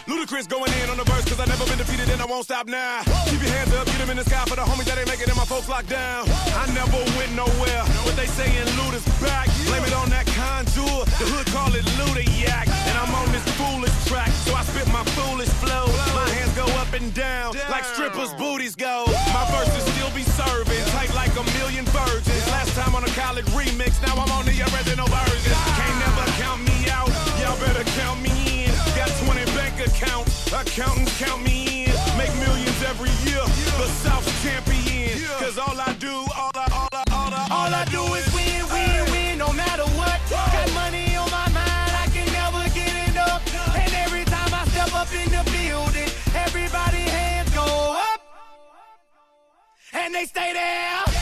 Luda, 0.09 0.25
Ludacris 0.25 0.49
going 0.49 0.73
in 0.81 0.89
on 0.89 0.97
the 0.97 1.05
verse 1.05 1.27
cause 1.29 1.39
I 1.39 1.45
never 1.45 1.67
been 1.67 1.77
defeated 1.77 2.09
and 2.09 2.23
I 2.23 2.25
won't 2.25 2.45
stop 2.45 2.67
now. 2.67 3.03
Keep 3.29 3.43
your 3.43 3.53
hands 3.53 3.75
up, 3.75 3.85
get 3.85 3.99
them 3.99 4.09
in 4.09 4.17
the 4.17 4.25
sky 4.25 4.43
for 4.49 4.57
the 4.57 4.63
homies 4.65 4.87
that 4.89 4.97
ain't 4.97 5.09
making 5.09 5.29
it, 5.29 5.29
and 5.29 5.37
my 5.37 5.45
folks 5.45 5.69
locked 5.69 5.91
down. 5.91 6.25
I 6.57 6.65
never 6.73 6.97
went 7.21 7.33
nowhere, 7.37 7.85
they 8.17 8.27
saying 8.27 8.67
Luda's 8.81 9.05
back. 9.21 9.47
Blame 9.69 9.85
it 9.85 9.93
on 9.93 10.09
that 10.09 10.25
contour, 10.33 11.05
the 11.21 11.27
hood 11.29 11.47
call 11.53 11.69
it 11.77 11.85
Luda 12.01 12.25
yak. 12.41 12.67
And 12.89 12.97
I'm 12.97 13.13
on 13.13 13.29
this 13.31 13.45
foolish 13.61 13.93
track, 14.09 14.33
so 14.49 14.57
I 14.57 14.65
spit 14.65 14.89
my 14.89 15.05
foolish 15.13 15.53
flow. 15.61 15.85
My 16.17 16.25
hands 16.33 16.57
go 16.57 16.65
up 16.81 16.91
and 16.97 17.13
down, 17.13 17.55
like 17.69 17.85
strippers' 17.85 18.33
booties 18.35 18.75
go. 18.75 19.05
My 19.37 19.45
verses 19.53 19.85
still 19.93 20.11
be 20.17 20.25
serving, 20.25 20.81
tight 20.97 21.13
like 21.15 21.37
a 21.37 21.45
million 21.61 21.85
virgins. 21.93 22.45
Last 22.49 22.73
time 22.73 22.97
on 22.97 23.05
a 23.05 23.13
college 23.13 23.47
remix, 23.53 24.01
now 24.01 24.17
I'm 24.17 24.33
on 24.33 24.49
the 24.49 24.57
original 24.73 25.07
version. 25.13 25.53
Can't 25.77 25.99
never 26.01 26.25
count 26.41 26.65
me 26.65 26.89
out, 26.89 27.13
y'all 27.37 27.61
better 27.61 27.85
count 28.01 28.25
me 28.25 28.65
in. 28.65 28.73
Got 28.97 29.13
20 29.29 29.45
bank 29.53 29.77
accounts, 29.85 30.49
accountants 30.57 31.13
count 31.21 31.45
me 31.45 31.85
in. 31.85 31.93
Make 32.17 32.33
millions 32.41 32.81
every 32.89 33.13
year, 33.29 33.45
the 33.77 33.89
South's 34.01 34.33
champion. 34.41 35.21
Cause 35.37 35.59
all 35.59 35.77
I 35.77 35.93
do, 36.01 36.09
all 36.09 36.15
I, 36.17 36.17
all 36.17 36.25
I, 36.25 36.26
all 37.67 37.75
I, 37.75 37.85
do 37.87 38.03
is 38.15 38.27
win, 38.33 38.63
win, 38.73 39.11
win, 39.11 39.39
no 39.39 39.53
matter 39.53 39.87
what. 39.99 40.21
Got 40.31 40.73
money 40.73 41.17
on 41.17 41.29
my 41.31 41.49
mind, 41.51 41.93
I 42.05 42.07
can 42.15 42.27
never 42.33 42.63
get 42.75 42.95
enough. 43.11 43.43
And 43.75 43.93
every 44.05 44.25
time 44.25 44.55
I 44.55 44.65
step 44.67 44.95
up 44.95 45.11
in 45.13 45.29
the 45.31 45.43
building, 45.51 46.11
everybody 46.35 47.03
hands 47.19 47.51
go 47.55 47.67
up. 48.13 48.21
And 49.93 50.15
they 50.15 50.27
stay 50.27 50.53
there, 50.53 51.16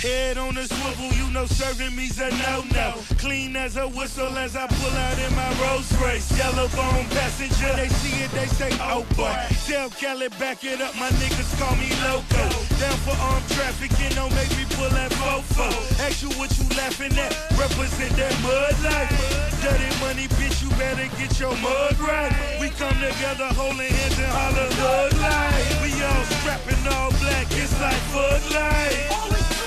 head 0.00 0.38
on 0.38 0.54
the 0.54 0.64
swivel, 0.64 1.12
you 1.12 1.30
know 1.30 1.44
serving 1.44 1.94
me's 1.94 2.18
a 2.18 2.30
no 2.30 2.64
no. 2.72 2.94
Clean 3.18 3.54
as 3.56 3.76
a 3.76 3.86
whistle 3.88 4.32
as 4.38 4.56
I 4.56 4.66
pull 4.66 4.96
out 4.96 5.18
in 5.18 5.32
my 5.36 5.48
Rolls 5.60 5.92
Royce. 6.00 6.26
Yellow 6.36 6.68
bone 6.72 7.04
passenger, 7.12 7.72
they 7.76 7.88
see 8.00 8.24
it, 8.24 8.30
they 8.32 8.46
say 8.46 8.70
oh 8.80 9.04
boy. 9.16 9.36
Tell 9.68 9.90
Kelly 9.90 10.28
back 10.40 10.64
it 10.64 10.80
up, 10.80 10.96
my 10.96 11.10
niggas 11.20 11.52
call 11.60 11.76
me 11.76 11.92
loco. 12.08 12.44
Down 12.80 12.96
for 13.04 13.16
armed 13.28 13.48
trafficking, 13.52 14.16
don't 14.16 14.32
make 14.34 14.50
me 14.56 14.64
pull 14.76 14.88
that 14.90 15.12
fofo. 15.20 15.68
Ask 16.00 16.22
you 16.22 16.30
what 16.40 16.48
you 16.56 16.64
laughing 16.80 17.12
at, 17.20 17.36
represent 17.60 18.16
that 18.16 18.34
mud 18.40 18.76
life. 18.80 19.12
Dirty 19.60 19.90
money, 20.00 20.28
bitch, 20.40 20.64
you 20.64 20.70
better 20.80 21.08
get 21.20 21.38
your 21.38 21.54
mug 21.60 22.00
right. 22.00 22.32
We 22.60 22.70
come 22.70 22.96
together 22.96 23.52
holding 23.52 23.92
hands 23.92 24.18
and 24.18 24.32
holler 24.32 24.70
hood 24.80 25.12
life. 25.20 25.82
We 25.84 25.92
all 26.00 26.24
strapping 26.40 26.84
all 26.88 27.12
black, 27.20 27.46
it's 27.52 27.76
like 27.80 28.00
Bud 28.12 28.42
Light. 28.54 29.59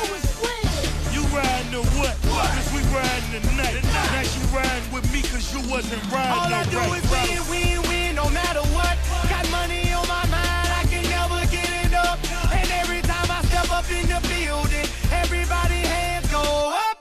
To 1.74 1.82
what? 1.98 2.16
Cause 2.22 2.70
we 2.72 2.82
riding 2.94 3.42
tonight. 3.50 3.82
Now 3.82 4.22
you 4.22 4.42
riding 4.56 4.94
with 4.94 5.12
me 5.12 5.24
cause 5.24 5.52
you 5.52 5.58
wasn't 5.72 6.04
riding 6.14 6.38
All 6.38 6.54
I 6.54 6.64
no 6.66 6.70
do 6.70 6.78
right. 6.78 7.02
is 7.02 7.50
win, 7.50 7.82
win, 7.82 7.90
win, 7.90 8.16
no 8.16 8.30
matter 8.30 8.62
what. 8.78 8.96
Got 9.28 9.50
money 9.50 9.92
on 9.92 10.08
my 10.08 10.22
mind, 10.30 10.70
I 10.70 10.86
can 10.86 11.02
never 11.10 11.42
get 11.50 11.66
enough. 11.88 12.22
And 12.54 12.70
every 12.78 13.02
time 13.02 13.26
I 13.26 13.42
step 13.50 13.72
up 13.74 13.90
in 13.90 14.06
the 14.06 14.22
building, 14.22 14.86
everybody 15.14 15.82
hands 15.82 16.30
go 16.30 16.46
up. 16.78 16.98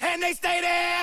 And 0.00 0.22
they 0.22 0.32
stay 0.32 0.62
there, 0.62 0.93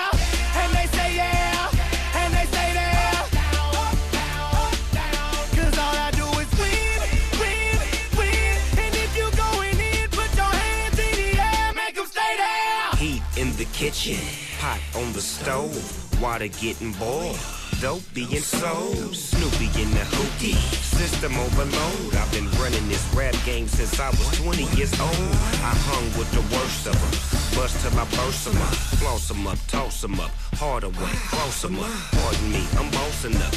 kitchen, 13.92 14.24
pot 14.58 14.80
on 14.96 15.12
the 15.12 15.20
stove, 15.20 16.20
water 16.20 16.48
getting 16.48 16.92
boiled. 16.92 17.38
Dope 17.80 18.02
being 18.14 18.40
sold, 18.40 19.14
Snoopy 19.14 19.66
in 19.82 19.90
the 19.90 20.04
hookie, 20.16 20.54
system 20.96 21.36
overload. 21.36 22.14
I've 22.14 22.30
been 22.32 22.48
running 22.52 22.88
this 22.88 23.04
rap 23.14 23.34
game 23.44 23.66
since 23.66 23.98
I 24.00 24.08
was 24.10 24.30
20 24.40 24.64
years 24.76 24.92
old. 25.00 25.10
I 25.10 25.74
hung 25.88 26.04
with 26.18 26.30
the 26.32 26.40
worst 26.54 26.86
of 26.86 26.94
them, 26.94 27.60
bust 27.60 27.80
till 27.82 27.98
I 27.98 28.04
burst 28.16 28.44
them 28.44 28.56
up, 28.62 28.74
floss 29.00 29.28
them 29.28 29.46
up, 29.46 29.58
toss 29.68 30.00
them 30.00 30.20
up, 30.20 30.30
hard 30.54 30.84
away, 30.84 31.12
close 31.28 31.62
them 31.62 31.78
up. 31.78 31.90
Pardon 32.12 32.52
me, 32.52 32.64
I'm 32.78 32.90
bossing 32.90 33.36
up, 33.36 33.54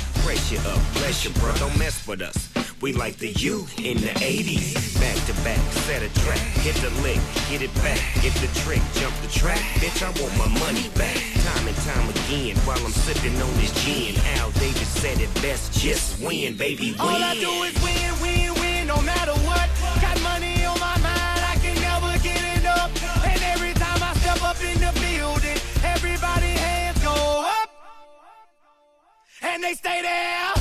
you 0.52 0.60
up, 0.69 0.82
bless 0.95 1.24
you, 1.24 1.32
bro, 1.39 1.54
don't 1.56 1.78
mess 1.78 2.06
with 2.08 2.21
us. 2.21 2.64
We 2.81 2.91
like 2.93 3.17
the 3.17 3.29
U 3.29 3.65
in 3.77 3.97
the 3.97 4.13
80s. 4.19 4.99
Back 4.99 5.15
to 5.27 5.33
back, 5.43 5.59
set 5.88 6.03
a 6.03 6.09
track, 6.21 6.39
hit 6.59 6.75
the 6.75 6.89
lick, 7.01 7.19
get 7.49 7.61
it 7.61 7.73
back, 7.75 7.99
get 8.21 8.33
the 8.35 8.47
trick, 8.59 8.81
jump 8.93 9.15
the 9.21 9.29
track. 9.29 9.59
Bitch, 9.79 10.03
I 10.03 10.11
want 10.21 10.38
my 10.38 10.59
money 10.59 10.89
back. 10.89 11.15
Time 11.15 11.67
and 11.67 11.77
time 11.77 12.09
again, 12.09 12.55
while 12.67 12.77
I'm 12.83 12.91
sipping 12.91 13.41
on 13.41 13.53
this 13.55 13.71
gin. 13.85 14.15
Al 14.38 14.51
Davis 14.51 14.89
said 14.89 15.19
it 15.19 15.33
best, 15.35 15.71
just 15.79 16.19
win, 16.21 16.57
baby, 16.57 16.91
win. 16.91 16.99
All 16.99 17.23
I 17.23 17.35
do 17.35 17.49
is 17.63 17.73
win, 17.81 18.21
win, 18.21 18.53
win, 18.59 18.88
no 18.88 19.01
matter 19.01 19.33
what. 19.47 19.69
Got 20.01 20.21
money 20.21 20.65
on 20.65 20.79
my 20.79 20.97
mind, 20.99 21.41
I 21.47 21.57
can 21.63 21.75
never 21.79 22.11
get 22.21 22.43
enough. 22.59 22.91
And 23.25 23.41
every 23.55 23.73
time 23.73 24.03
I 24.03 24.13
step 24.19 24.43
up 24.43 24.61
in 24.61 24.77
the 24.83 24.91
building, 24.99 25.57
everybody 25.83 26.51
hands 26.59 27.01
go 27.01 27.15
up. 27.15 27.69
And 29.41 29.63
they 29.63 29.73
stay 29.73 30.01
there, 30.01 30.51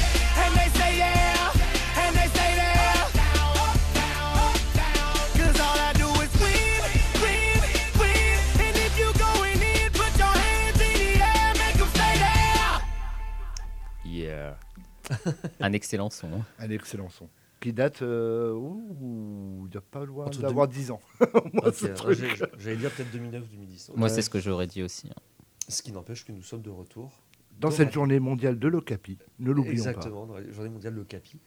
Un 15.60 15.72
excellent 15.72 16.10
son. 16.10 16.28
hein. 16.32 16.44
Un 16.58 16.70
excellent 16.70 17.08
son. 17.08 17.28
Qui 17.60 17.72
date, 17.72 18.02
euh, 18.02 18.52
ouh, 18.52 19.62
il 19.66 19.70
doit 19.70 19.80
pas 19.90 20.04
loin 20.04 20.26
Entre 20.26 20.40
d'avoir 20.42 20.68
10 20.68 20.90
ans. 20.90 21.00
Moi, 21.52 21.68
Ok, 21.68 21.74
ce 21.74 21.86
ouais, 21.86 21.94
truc. 21.94 22.18
j'ai- 22.18 22.28
J'allais 22.58 22.76
dire 22.76 22.90
peut-être 22.90 23.10
2009-2010. 23.12 23.92
Moi, 23.96 24.08
c'est 24.10 24.20
ce 24.22 24.28
que 24.30 24.38
j'aurais 24.40 24.66
dit 24.66 24.82
aussi. 24.82 25.08
hein. 25.08 25.20
Ce 25.68 25.80
qui 25.82 25.92
n'empêche 25.92 26.26
que 26.26 26.32
nous 26.32 26.42
sommes 26.42 26.60
de 26.60 26.68
retour 26.70 27.10
dans 27.58 27.70
cette 27.70 27.92
journée 27.92 28.20
mondiale 28.20 28.58
de 28.58 28.68
l'Ocapi. 28.68 29.16
Ne 29.38 29.50
l'oublions 29.52 29.82
pas. 29.82 29.90
Exactement, 29.90 30.26
dans 30.26 30.34
la 30.36 30.50
journée 30.50 30.68
mondiale 30.68 30.92
Le 30.92 31.04
Capi. 31.04 31.38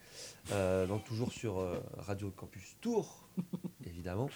Euh, 0.52 0.86
donc 0.86 1.04
toujours 1.04 1.32
sur 1.32 1.58
euh, 1.60 1.78
Radio 1.98 2.30
Campus 2.30 2.76
Tours, 2.80 3.28
évidemment, 3.86 4.28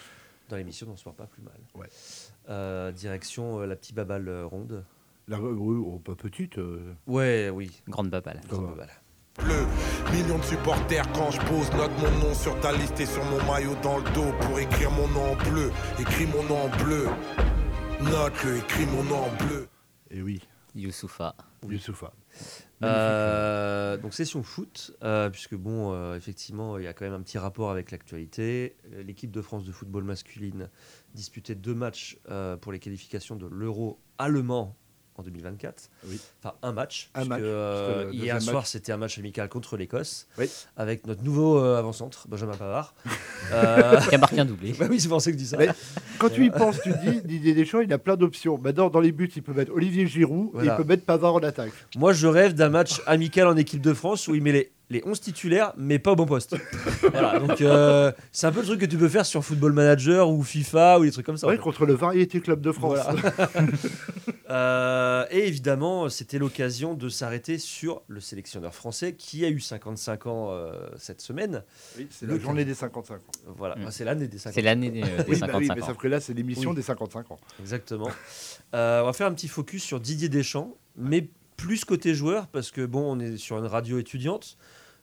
dans 0.51 0.57
l'émission 0.57 0.87
N'en 0.87 0.97
sort 0.97 1.15
pas 1.15 1.27
plus 1.27 1.43
mal. 1.43 1.59
Ouais. 1.75 1.89
Euh, 2.49 2.93
direction 2.93 3.61
euh, 3.61 3.67
la 3.67 3.75
petite 3.75 3.97
baballe 3.97 4.29
euh, 4.29 4.47
ronde. 4.47 4.85
La, 5.29 5.41
oui, 5.41 5.83
oh, 5.85 5.99
pas 5.99 6.15
petite. 6.15 6.59
euh, 6.59 6.93
Ouais, 7.07 7.51
oui. 7.53 7.71
Grande 7.89 8.11
babale. 8.11 8.41
grande 8.49 8.77
va. 8.77 8.87
Bleu. 9.39 9.67
Millions 10.13 10.39
de 10.39 10.45
supporters 10.45 11.11
quand 11.13 11.31
je 11.31 11.41
pose, 11.41 11.71
note 11.73 11.93
mon 11.99 12.11
nom 12.29 12.35
sur 12.35 12.59
ta 12.61 12.73
liste 12.73 13.01
et 13.01 13.07
sur 13.07 13.25
mon 13.25 13.43
maillot 13.45 13.75
dans 13.83 13.99
le 13.99 14.05
dos 14.13 14.33
pour 14.41 14.59
écrire 14.59 14.91
mon 14.91 15.09
nom 15.09 15.33
en 15.33 15.51
bleu. 15.51 15.71
Écris 15.99 16.27
mon 16.27 16.43
nom 16.45 16.63
en 16.65 16.85
bleu. 16.85 17.09
Note-le, 18.01 18.59
écris 18.59 18.87
mon 18.87 19.05
nom 19.05 19.25
en 19.25 19.47
bleu. 19.47 19.69
Et 20.11 20.23
oui, 20.23 20.43
Youssoufa. 20.75 21.35
Youssoufa. 21.69 22.13
Euh, 22.83 23.97
donc 23.97 24.13
session 24.13 24.43
foot, 24.43 24.97
euh, 25.05 25.31
puisque 25.31 25.55
bon, 25.55 25.93
euh, 25.93 26.17
effectivement, 26.17 26.79
il 26.79 26.85
y 26.85 26.89
a 26.89 26.93
quand 26.93 27.05
même 27.05 27.15
un 27.15 27.23
petit 27.23 27.39
rapport 27.39 27.71
avec 27.71 27.93
l'actualité. 27.93 28.77
Euh, 28.93 29.03
L'équipe 29.05 29.31
de 29.31 29.41
France 29.41 29.65
de 29.65 29.71
football 29.71 30.03
masculine 30.03 30.69
disputait 31.15 31.55
deux 31.55 31.75
matchs 31.75 32.19
euh, 32.29 32.57
pour 32.57 32.73
les 32.73 32.81
qualifications 32.81 33.37
de 33.37 33.47
l'Euro 33.47 34.01
allemand 34.19 34.77
en 35.23 35.25
2024. 35.25 35.91
Oui. 36.09 36.21
Enfin, 36.43 36.55
un 36.63 36.73
match. 36.73 37.11
Un 37.15 37.25
match, 37.25 37.41
euh, 37.43 38.11
hier 38.13 38.41
soir, 38.43 38.67
c'était 38.67 38.93
un 38.93 38.97
match 38.97 39.19
amical 39.19 39.49
contre 39.49 39.77
l'Écosse, 39.77 40.27
Oui. 40.39 40.51
avec 40.77 41.07
notre 41.07 41.23
nouveau 41.23 41.59
euh, 41.59 41.79
avant-centre, 41.79 42.27
Benjamin 42.29 42.57
Pavard. 42.57 42.95
Euh, 43.53 44.01
Qui 44.09 44.15
a 44.15 44.19
marqué 44.19 44.41
un 44.41 44.45
doublé. 44.45 44.73
bah 44.79 44.87
oui, 44.89 45.01
c'est 45.01 45.09
pour 45.09 45.21
ça 45.21 45.31
que 45.31 45.37
je 45.37 45.43
dis 45.43 45.49
ça. 45.49 45.57
Mais 45.59 45.69
quand 46.19 46.31
tu 46.31 46.47
y 46.47 46.51
penses, 46.51 46.81
tu 46.81 46.93
te 46.93 47.11
dis, 47.11 47.21
Didier 47.23 47.55
Deschamps, 47.55 47.81
il 47.81 47.93
a 47.93 47.99
plein 47.99 48.17
d'options. 48.17 48.57
Maintenant, 48.57 48.89
dans 48.89 49.01
les 49.01 49.11
buts, 49.11 49.31
il 49.35 49.43
peut 49.43 49.53
mettre 49.53 49.73
Olivier 49.73 50.07
Giroud 50.07 50.51
et 50.63 50.67
il 50.67 50.75
peut 50.77 50.85
mettre 50.85 51.05
Pavard 51.05 51.35
en 51.35 51.41
attaque. 51.41 51.73
Moi, 51.97 52.13
je 52.13 52.29
rêve 52.29 52.55
d'un 52.55 52.69
match 52.69 53.03
amical 53.05 53.49
en 53.49 53.57
équipe 53.57 53.83
de 53.83 53.93
France 53.93 54.29
où 54.29 54.35
il 54.35 54.43
met 54.43 54.53
les, 54.53 54.73
les 54.93 55.03
11 55.07 55.21
titulaires, 55.21 55.73
mais 55.77 55.99
pas 55.99 56.13
au 56.13 56.17
bon 56.17 56.27
poste. 56.27 56.55
voilà, 57.11 57.39
donc 57.41 57.61
euh, 57.61 58.13
c'est 58.31 58.47
un 58.47 58.53
peu 58.53 58.61
le 58.61 58.67
truc 58.67 58.81
que 58.81 58.87
tu 58.87 58.97
peux 58.99 59.09
faire 59.09 59.27
sur 59.27 59.45
Football 59.45 59.73
Manager 59.73 60.29
ou 60.31 60.43
FIFA 60.43 61.01
ou 61.01 61.05
des 61.05 61.11
trucs 61.11 61.27
comme 61.27 61.37
ça. 61.39 61.47
Ouais, 61.49 61.57
contre 61.59 61.87
le 61.87 61.95
Variété 61.95 62.41
Club 62.41 62.61
de 62.61 62.71
France. 62.73 62.99
Voilà. 63.05 63.51
Euh, 64.51 65.25
et 65.31 65.47
évidemment, 65.49 66.11
c'était 66.11 66.39
l'occasion 66.39 66.93
de 66.93 67.09
s'arrêter 67.09 67.59
sur 67.59 68.03
le 68.09 68.21
sélectionneur 68.21 68.75
français 68.75 69.15
qui 69.15 69.47
a 69.47 69.49
eu 69.49 69.61
55 69.61 70.27
ans 70.27 70.49
euh, 70.51 70.73
cette 70.99 71.23
semaine. 71.23 71.63
Oui, 71.97 72.07
c'est 72.11 72.27
Le 72.27 72.35
la 72.37 72.41
journée 72.43 72.65
des 72.67 72.75
55 72.75 73.15
ans. 73.15 73.19
Voilà, 73.57 73.77
Mm. 73.77 73.85
Ah, 73.87 73.91
c'est 73.91 74.05
l'année 74.05 74.29
des 74.29 74.37
55 74.37 74.55
C'est 74.55 74.61
l'année 74.63 74.91
des, 74.91 75.03
euh, 75.05 75.23
des 75.25 75.33
Oui, 75.33 75.39
bah 75.41 75.47
55 75.47 75.59
oui, 75.59 75.69
mais 75.75 75.83
ans. 75.83 75.87
sauf 75.87 75.97
que 75.97 76.07
là, 76.09 76.21
c'est 76.21 76.35
l'émission 76.35 76.71
Oui. 76.71 76.77
des 76.77 76.83
55 76.83 77.31
ans. 77.31 77.39
Exactement. 77.61 78.11
Euh, 78.75 79.01
on 79.01 79.07
va 79.07 79.13
faire 79.15 79.27
un 79.27 79.33
petit 79.33 79.49
focus 79.49 79.83
sur 79.83 80.01
Didier 80.01 80.29
Deschamps, 80.29 80.77
mais 80.97 81.29
plus 81.57 81.87
côté 81.87 82.15
joueur, 82.15 82.47
parce 82.49 82.71
que 82.71 82.85
bon, 82.85 83.17
on 83.17 83.21
est 83.21 83.39
sur 83.39 83.57
une 83.57 83.67
radio 83.67 83.99
étudiante, 83.99 84.59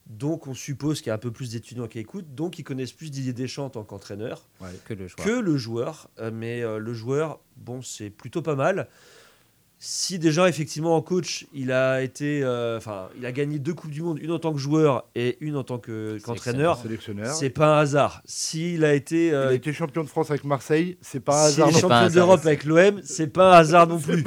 donc 0.09 0.47
on 0.47 0.53
suppose 0.55 0.99
qu'il 1.01 1.07
y 1.07 1.11
a 1.11 1.15
un 1.15 1.19
peu 1.19 1.31
plus 1.31 1.51
d'étudiants 1.51 1.87
qui 1.87 1.99
écoutent, 1.99 2.33
donc 2.35 2.57
ils 2.59 2.63
connaissent 2.63 2.91
plus 2.93 3.11
Didier 3.11 3.31
Deschamps 3.33 3.65
en 3.65 3.69
tant 3.69 3.83
qu'entraîneur 3.83 4.47
Que 4.85 4.93
le 4.95 5.07
choix. 5.07 5.23
que 5.23 5.29
le 5.29 5.55
joueur. 5.57 6.09
Euh, 6.19 6.31
mais 6.33 6.61
euh, 6.63 6.79
le 6.79 6.93
joueur, 6.93 7.39
bon, 7.57 7.81
c'est 7.83 8.09
plutôt 8.09 8.41
pas 8.41 8.55
mal. 8.55 8.87
Si 9.81 10.19
déjà 10.19 10.49
effectivement 10.49 10.93
en 10.97 11.01
coach, 11.01 11.45
il 11.53 11.71
a 11.71 12.01
été, 12.01 12.43
euh, 12.43 12.75
enfin, 12.77 13.07
il 13.17 13.25
a 13.25 13.31
gagné 13.31 13.59
deux 13.59 13.73
coupes 13.73 13.91
du 13.91 14.01
monde, 14.01 14.19
une 14.19 14.31
en 14.31 14.39
tant 14.39 14.51
que 14.51 14.57
joueur 14.59 15.05
et 15.15 15.37
une 15.39 15.55
en 15.55 15.63
tant 15.63 15.77
que- 15.79 16.17
qu'entraîneur. 16.21 16.77
Sélectionneur. 16.81 17.33
c'est 17.33 17.49
pas 17.49 17.77
un 17.77 17.79
hasard. 17.79 18.21
S'il 18.25 18.83
a 18.83 18.93
été 18.93 19.27
Il 19.27 19.35
a 19.35 19.53
été 19.53 19.71
champion 19.71 20.03
de 20.03 20.09
France 20.09 20.31
avec 20.31 20.43
Marseille, 20.43 20.97
c'est 21.01 21.21
pas 21.21 21.45
un 21.45 21.49
s'il 21.49 21.61
hasard. 21.63 21.77
est 21.77 21.79
champion 21.81 22.09
d'Europe 22.13 22.41
avec 22.45 22.65
l'OM, 22.65 22.99
c'est 23.05 23.27
pas 23.31 23.55
un 23.55 23.59
hasard 23.59 23.87
non 23.87 23.99
plus. 24.01 24.25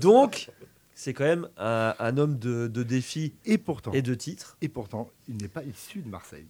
Donc, 0.00 0.50
c'est 1.00 1.14
quand 1.14 1.22
même 1.24 1.48
un, 1.56 1.94
un 2.00 2.18
homme 2.18 2.38
de, 2.40 2.66
de 2.66 2.82
défis 2.82 3.32
Et 3.44 3.56
pourtant, 3.56 3.92
et 3.92 4.02
de 4.02 4.14
titres. 4.14 4.56
et 4.60 4.68
pourtant, 4.68 5.08
il 5.28 5.36
n'est 5.36 5.46
pas 5.46 5.62
issu 5.62 6.00
de 6.00 6.08
Marseille. 6.08 6.46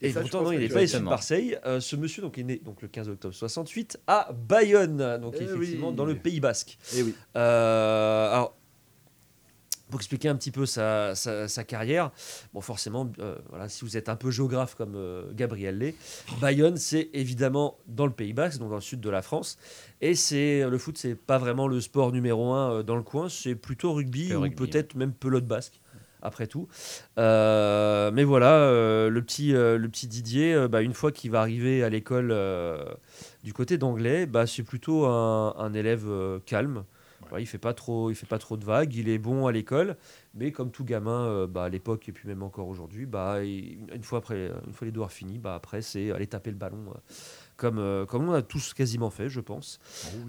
Et, 0.00 0.12
ça, 0.12 0.20
pourtant, 0.20 0.42
non, 0.44 0.52
il 0.52 0.60
n'est 0.60 0.68
pas 0.68 0.78
as- 0.78 0.82
issu 0.84 0.98
de. 0.98 1.02
Marseille. 1.02 1.58
Euh, 1.66 1.80
ce 1.80 1.96
monsieur 1.96 2.22
donc, 2.22 2.38
est 2.38 2.44
né 2.44 2.60
donc, 2.64 2.80
le 2.80 2.86
15 2.86 3.08
octobre 3.08 3.34
68 3.34 3.98
à 4.06 4.30
Bayonne, 4.32 5.18
donc 5.20 5.34
Eh 5.40 5.42
effectivement 5.42 5.88
oui. 5.88 5.94
dans 5.96 6.04
le 6.04 6.14
Pays 6.14 6.38
Basque. 6.38 6.78
Eh 6.94 7.02
oui. 7.02 7.12
Euh, 7.36 8.30
alors, 8.32 8.56
pour 9.90 10.00
expliquer 10.00 10.28
un 10.28 10.36
petit 10.36 10.50
peu 10.50 10.66
sa, 10.66 11.14
sa- 11.14 11.48
sa 11.48 11.64
carrière, 11.64 12.10
bon, 12.52 12.60
forcément, 12.60 13.10
euh, 13.20 13.36
voilà, 13.48 13.68
si 13.68 13.84
vous 13.84 13.96
êtes 13.96 14.08
un 14.08 14.16
peu 14.16 14.30
géographe 14.30 14.74
comme 14.74 14.94
euh, 14.96 15.22
Gabriel 15.34 15.78
l'est, 15.78 15.94
Bayonne, 16.40 16.76
c'est 16.76 17.08
évidemment 17.14 17.78
dans 17.86 18.06
le 18.06 18.12
Pays 18.12 18.32
Basque, 18.32 18.58
donc 18.58 18.70
dans 18.70 18.74
le 18.76 18.80
sud 18.80 19.00
de 19.00 19.10
la 19.10 19.22
France. 19.22 19.58
Et 20.00 20.14
c'est 20.14 20.68
le 20.68 20.78
foot, 20.78 20.98
c'est 20.98 21.14
pas 21.14 21.38
vraiment 21.38 21.66
le 21.68 21.80
sport 21.80 22.12
numéro 22.12 22.52
un 22.52 22.72
euh, 22.72 22.82
dans 22.82 22.96
le 22.96 23.02
coin, 23.02 23.28
c'est 23.28 23.54
plutôt 23.54 23.92
rugby 23.94 24.28
ou 24.34 24.42
peut-être 24.56 24.94
même 24.94 25.12
pelote 25.12 25.46
basque. 25.46 25.80
Après 26.20 26.48
tout, 26.48 26.66
Euh, 27.16 28.10
mais 28.12 28.24
voilà, 28.24 28.52
euh, 28.54 29.08
le 29.08 29.22
petit, 29.22 29.54
euh, 29.54 29.78
le 29.78 29.88
petit 29.88 30.08
Didier, 30.08 30.66
bah, 30.68 30.82
une 30.82 30.92
fois 30.94 31.12
qu'il 31.12 31.30
va 31.30 31.40
arriver 31.40 31.84
à 31.84 31.88
l'école 31.88 32.34
du 33.44 33.52
côté 33.52 33.78
d'anglais, 33.78 34.26
bah, 34.26 34.46
c'est 34.46 34.64
plutôt 34.64 35.06
un, 35.06 35.54
un 35.56 35.74
élève 35.74 36.06
calme. 36.44 36.84
Il 37.38 37.46
fait 37.46 37.58
pas 37.58 37.74
trop, 37.74 38.10
il 38.10 38.14
fait 38.14 38.26
pas 38.26 38.38
trop 38.38 38.56
de 38.56 38.64
vagues. 38.64 38.94
Il 38.94 39.08
est 39.08 39.18
bon 39.18 39.46
à 39.46 39.52
l'école, 39.52 39.96
mais 40.34 40.52
comme 40.52 40.70
tout 40.70 40.84
gamin, 40.84 41.26
euh, 41.26 41.46
bah, 41.46 41.64
à 41.64 41.68
l'époque 41.68 42.08
et 42.08 42.12
puis 42.12 42.28
même 42.28 42.42
encore 42.42 42.68
aujourd'hui, 42.68 43.06
bah, 43.06 43.42
il- 43.44 43.78
une 43.94 44.02
fois 44.04 44.18
après, 44.18 44.50
une 44.66 44.72
fois 44.72 44.86
les 44.86 44.92
devoirs 44.92 45.12
finis, 45.12 45.38
bah, 45.38 45.54
après 45.54 45.82
c'est 45.82 46.10
aller 46.12 46.26
taper 46.26 46.50
le 46.50 46.56
ballon, 46.56 46.78
euh, 46.88 46.98
comme 47.56 47.78
euh, 47.78 48.06
comme 48.06 48.28
on 48.28 48.32
a 48.32 48.40
tous 48.42 48.72
quasiment 48.72 49.10
fait, 49.10 49.28
je 49.28 49.40
pense. 49.40 49.78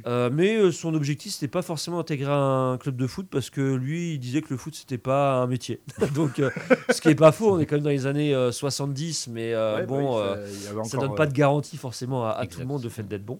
Euh, 0.08 0.30
mais 0.34 0.72
son 0.72 0.94
objectif, 0.96 1.34
c'était 1.34 1.48
pas 1.48 1.62
forcément 1.62 2.00
intégrer 2.00 2.32
un 2.32 2.78
club 2.80 2.96
de 2.98 3.06
foot 3.08 3.28
parce 3.30 3.50
que 3.50 3.62
lui, 3.76 4.14
il 4.16 4.20
disait 4.20 4.42
que 4.42 4.48
le 4.50 4.58
foot, 4.58 4.74
c'était 4.76 4.98
pas 4.98 5.36
un 5.36 5.48
métier. 5.48 5.80
Donc, 6.16 6.42
ce 6.90 7.02
qui 7.02 7.10
est 7.10 7.16
pas 7.16 7.32
faux, 7.32 7.54
on 7.56 7.60
est 7.60 7.66
quand 7.66 7.76
même 7.76 7.84
dans 7.84 7.90
les 7.92 8.08
années 8.08 8.34
euh, 8.34 8.52
70, 8.52 9.28
mais 9.28 9.54
Ouais, 9.54 9.82
bah 9.82 9.86
bon, 9.86 10.16
oui, 10.18 10.22
ça, 10.54 10.70
ça 10.86 10.98
donne 10.98 11.16
pas 11.16 11.28
de 11.28 11.34
garantie 11.34 11.78
forcément 11.78 12.26
à, 12.26 12.32
à 12.32 12.46
tout 12.48 12.60
le 12.60 12.66
monde 12.66 12.82
de 12.82 12.90
fait 12.90 13.04
d'être 13.04 13.26
bon. 13.26 13.40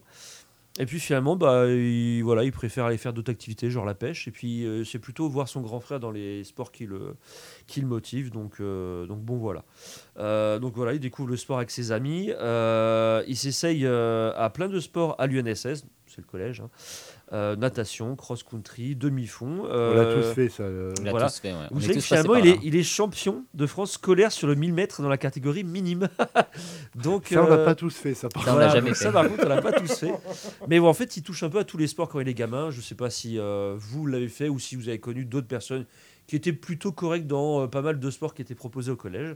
Et 0.82 0.86
puis 0.86 1.00
finalement, 1.00 1.36
bah, 1.36 1.66
il, 1.68 2.22
voilà, 2.22 2.46
il 2.46 2.54
préfère 2.54 2.86
aller 2.86 2.98
faire 2.98 3.12
d'autres 3.12 3.32
activités, 3.32 3.70
genre 3.70 3.86
la 3.86 3.96
pêche. 3.96 4.28
Et 4.30 4.32
puis 4.32 4.66
euh, 4.66 4.86
c'est 4.86 4.98
plutôt 4.98 5.28
voir 5.28 5.50
son 5.50 5.60
grand 5.62 5.82
frère 5.82 6.00
dans 6.00 6.10
les 6.12 6.44
sports 6.46 6.72
qui 6.72 6.86
le, 6.86 7.16
qui 7.68 7.82
le 7.82 7.88
motive. 7.88 8.32
Donc, 8.32 8.62
euh, 8.62 9.06
donc 9.06 9.20
bon, 9.20 9.38
voilà. 9.38 9.66
Euh, 10.18 10.58
donc 10.58 10.76
voilà, 10.76 10.94
il 10.94 11.00
découvre 11.00 11.30
le 11.30 11.38
sport 11.38 11.58
avec 11.58 11.70
ses 11.70 11.92
amis. 11.92 12.32
Il 13.28 13.36
s'essaye 13.38 13.86
à 13.86 14.52
plein 14.54 14.70
de 14.70 14.80
sports 14.80 15.16
à 15.20 15.28
l'UNSS, 15.28 15.86
c'est 16.08 16.22
le 16.22 16.28
collège. 16.28 16.62
hein. 16.62 16.70
Euh, 17.32 17.56
natation, 17.56 18.16
cross-country, 18.16 18.96
demi-fond. 18.96 19.60
On 19.62 19.68
l'a 19.68 19.72
Euh, 19.72 20.22
tous 20.24 20.34
fait, 20.34 20.50
ça. 20.50 20.64
euh, 20.64 20.92
On 21.00 21.04
l'a 21.04 21.12
voilà. 21.12 21.28
tous 21.28 21.40
fait, 21.40 21.52
ouais. 21.52 21.58
On 21.70 21.76
vous 21.76 21.82
est 21.82 21.88
savez 21.88 21.96
que 22.00 22.02
finalement, 22.02 22.36
il 22.38 22.48
est, 22.48 22.60
il 22.64 22.76
est 22.76 22.82
champion 22.82 23.46
de 23.54 23.68
France 23.68 23.92
scolaire 23.92 24.32
sur 24.32 24.48
le 24.48 24.56
1000 24.56 24.74
mètres 24.74 25.04
dans 25.04 25.10
la 25.10 25.18
catégorie 25.20 25.64
minime. 25.64 26.10
Donc, 26.96 27.28
Ça, 27.28 27.44
on 27.44 27.48
l'a 27.48 27.58
euh, 27.58 27.66
pas 27.66 27.76
tous 27.76 27.96
fait, 27.96 28.16
ça. 28.16 28.30
par 28.30 28.44
Ça, 28.46 28.56
on 28.56 28.58
l'a 28.58 28.70
jamais 28.70 28.96
ça, 28.96 29.06
fait. 29.08 29.12
par 29.12 29.28
contre, 29.30 29.44
on 29.46 29.50
l'a 29.50 29.62
pas 29.62 29.74
tous 29.74 29.94
fait. 30.00 30.12
Mais 30.68 30.80
bon, 30.80 30.88
en 30.88 30.94
fait, 30.96 31.18
il 31.18 31.22
touche 31.24 31.44
un 31.44 31.50
peu 31.50 31.60
à 31.60 31.64
tous 31.64 31.78
les 31.78 31.86
sports 31.88 32.10
quand 32.10 32.20
il 32.20 32.28
est 32.28 32.34
gamin. 32.34 32.72
Je 32.72 32.82
sais 32.82 32.96
pas 32.96 33.12
si 33.12 33.38
euh, 33.38 33.76
vous 33.78 34.08
l'avez 34.08 34.28
fait 34.28 34.50
ou 34.50 34.58
si 34.58 34.76
vous 34.76 34.90
avez 34.90 35.00
connu 35.00 35.24
d'autres 35.26 35.48
personnes 35.48 35.86
qui 36.26 36.36
étaient 36.36 36.54
plutôt 36.54 36.92
correctes 36.92 37.28
dans 37.28 37.62
euh, 37.64 37.68
pas 37.68 37.82
mal 37.84 38.00
de 38.00 38.10
sports 38.10 38.34
qui 38.34 38.42
étaient 38.42 38.56
proposés 38.56 38.92
au 38.92 38.96
collège. 38.96 39.36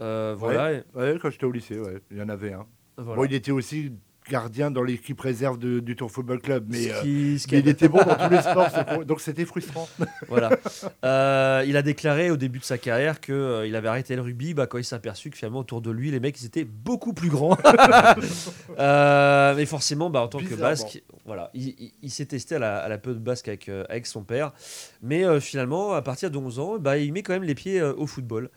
Euh, 0.00 0.34
voilà. 0.38 0.82
Ouais, 0.94 1.16
quand 1.20 1.30
j'étais 1.30 1.46
au 1.46 1.52
lycée, 1.52 1.78
ouais, 1.80 2.00
il 2.12 2.18
y 2.18 2.22
en 2.22 2.28
avait 2.28 2.52
un. 2.52 2.66
voilà. 2.96 3.16
Bon, 3.20 3.24
il 3.24 3.34
était 3.34 3.50
aussi 3.52 3.92
gardien 4.30 4.70
dans 4.70 4.82
l'équipe 4.82 5.20
réserve 5.20 5.58
de- 5.58 5.80
du 5.80 5.96
Tour 5.96 6.10
Football 6.10 6.40
Club, 6.40 6.64
mais, 6.68 6.82
Ce 6.84 6.88
euh, 6.90 7.02
qui- 7.02 7.38
ce 7.38 7.46
qui 7.46 7.54
mais 7.54 7.60
a- 7.60 7.64
il 7.64 7.68
était 7.68 7.88
bon 7.88 7.98
dans 8.06 8.14
tous 8.16 8.30
les 8.30 8.40
sports, 8.40 9.04
donc 9.04 9.20
c'était 9.20 9.44
frustrant. 9.44 9.88
Voilà. 10.28 10.50
Euh, 11.04 11.64
il 11.66 11.76
a 11.76 11.82
déclaré 11.82 12.30
au 12.30 12.36
début 12.36 12.58
de 12.58 12.64
sa 12.64 12.78
carrière 12.78 13.20
qu'il 13.20 13.34
il 13.66 13.76
avait 13.76 13.88
arrêté 13.88 14.16
le 14.16 14.22
rugby 14.22 14.54
bah, 14.54 14.66
quand 14.66 14.78
il 14.78 14.84
s'est 14.84 14.94
aperçu 14.96 15.30
que 15.30 15.36
finalement 15.36 15.60
autour 15.60 15.80
de 15.82 15.90
lui, 15.90 16.10
les 16.10 16.20
mecs 16.20 16.40
ils 16.40 16.46
étaient 16.46 16.64
beaucoup 16.64 17.12
plus 17.12 17.28
grands. 17.28 17.56
Euh, 18.78 19.54
mais 19.56 19.66
forcément, 19.66 20.10
bah, 20.10 20.20
en 20.22 20.28
tant 20.28 20.38
que 20.38 20.54
basque, 20.54 21.02
voilà, 21.24 21.50
il, 21.54 21.68
il- 21.78 21.92
il 22.02 22.10
s'est 22.10 22.26
testé 22.26 22.56
à 22.56 22.58
la, 22.58 22.78
à 22.78 22.88
la 22.88 22.98
pelote 22.98 23.20
basque 23.22 23.48
avec, 23.48 23.68
euh, 23.68 23.84
avec 23.88 24.06
son 24.06 24.22
père. 24.24 24.52
Mais 25.02 25.24
euh, 25.24 25.40
finalement, 25.40 25.92
à 25.92 26.02
partir 26.02 26.30
de 26.30 26.38
11 26.38 26.58
ans, 26.58 26.78
bah, 26.78 26.98
il 26.98 27.12
met 27.12 27.22
quand 27.22 27.32
même 27.32 27.44
les 27.44 27.54
pieds 27.54 27.80
euh, 27.80 27.92
au 27.96 28.06
football. 28.06 28.50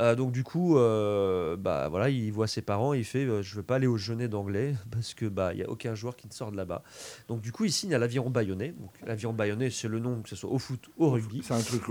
Euh, 0.00 0.14
donc 0.14 0.32
du 0.32 0.42
coup, 0.44 0.76
euh, 0.76 1.56
bah, 1.56 1.88
voilà, 1.88 2.08
il 2.08 2.32
voit 2.32 2.46
ses 2.46 2.62
parents, 2.62 2.94
il 2.94 3.04
fait 3.04 3.24
euh, 3.24 3.42
Je 3.42 3.54
veux 3.56 3.62
pas 3.62 3.76
aller 3.76 3.86
au 3.86 3.96
Genet 3.96 4.28
d'anglais 4.28 4.74
parce 4.90 5.14
que 5.14 5.26
bah, 5.26 5.52
il 5.52 5.60
y 5.60 5.62
a 5.62 5.68
aucun 5.68 5.94
joueur 5.94 6.16
qui 6.16 6.26
ne 6.26 6.32
sort 6.32 6.50
de 6.50 6.56
là-bas. 6.56 6.82
Donc 7.28 7.40
du 7.40 7.52
coup, 7.52 7.64
il 7.64 7.72
signe 7.72 7.94
à 7.94 7.98
l'Aviron 7.98 8.30
Bayonnais. 8.30 8.74
Donc 8.78 8.90
L'Aviron 9.06 9.32
Bayonnais, 9.32 9.70
c'est 9.70 9.88
le 9.88 9.98
nom, 9.98 10.22
que 10.22 10.28
ce 10.28 10.36
soit 10.36 10.50
au 10.50 10.58
foot, 10.58 10.90
au 10.98 11.10
rugby. 11.10 11.42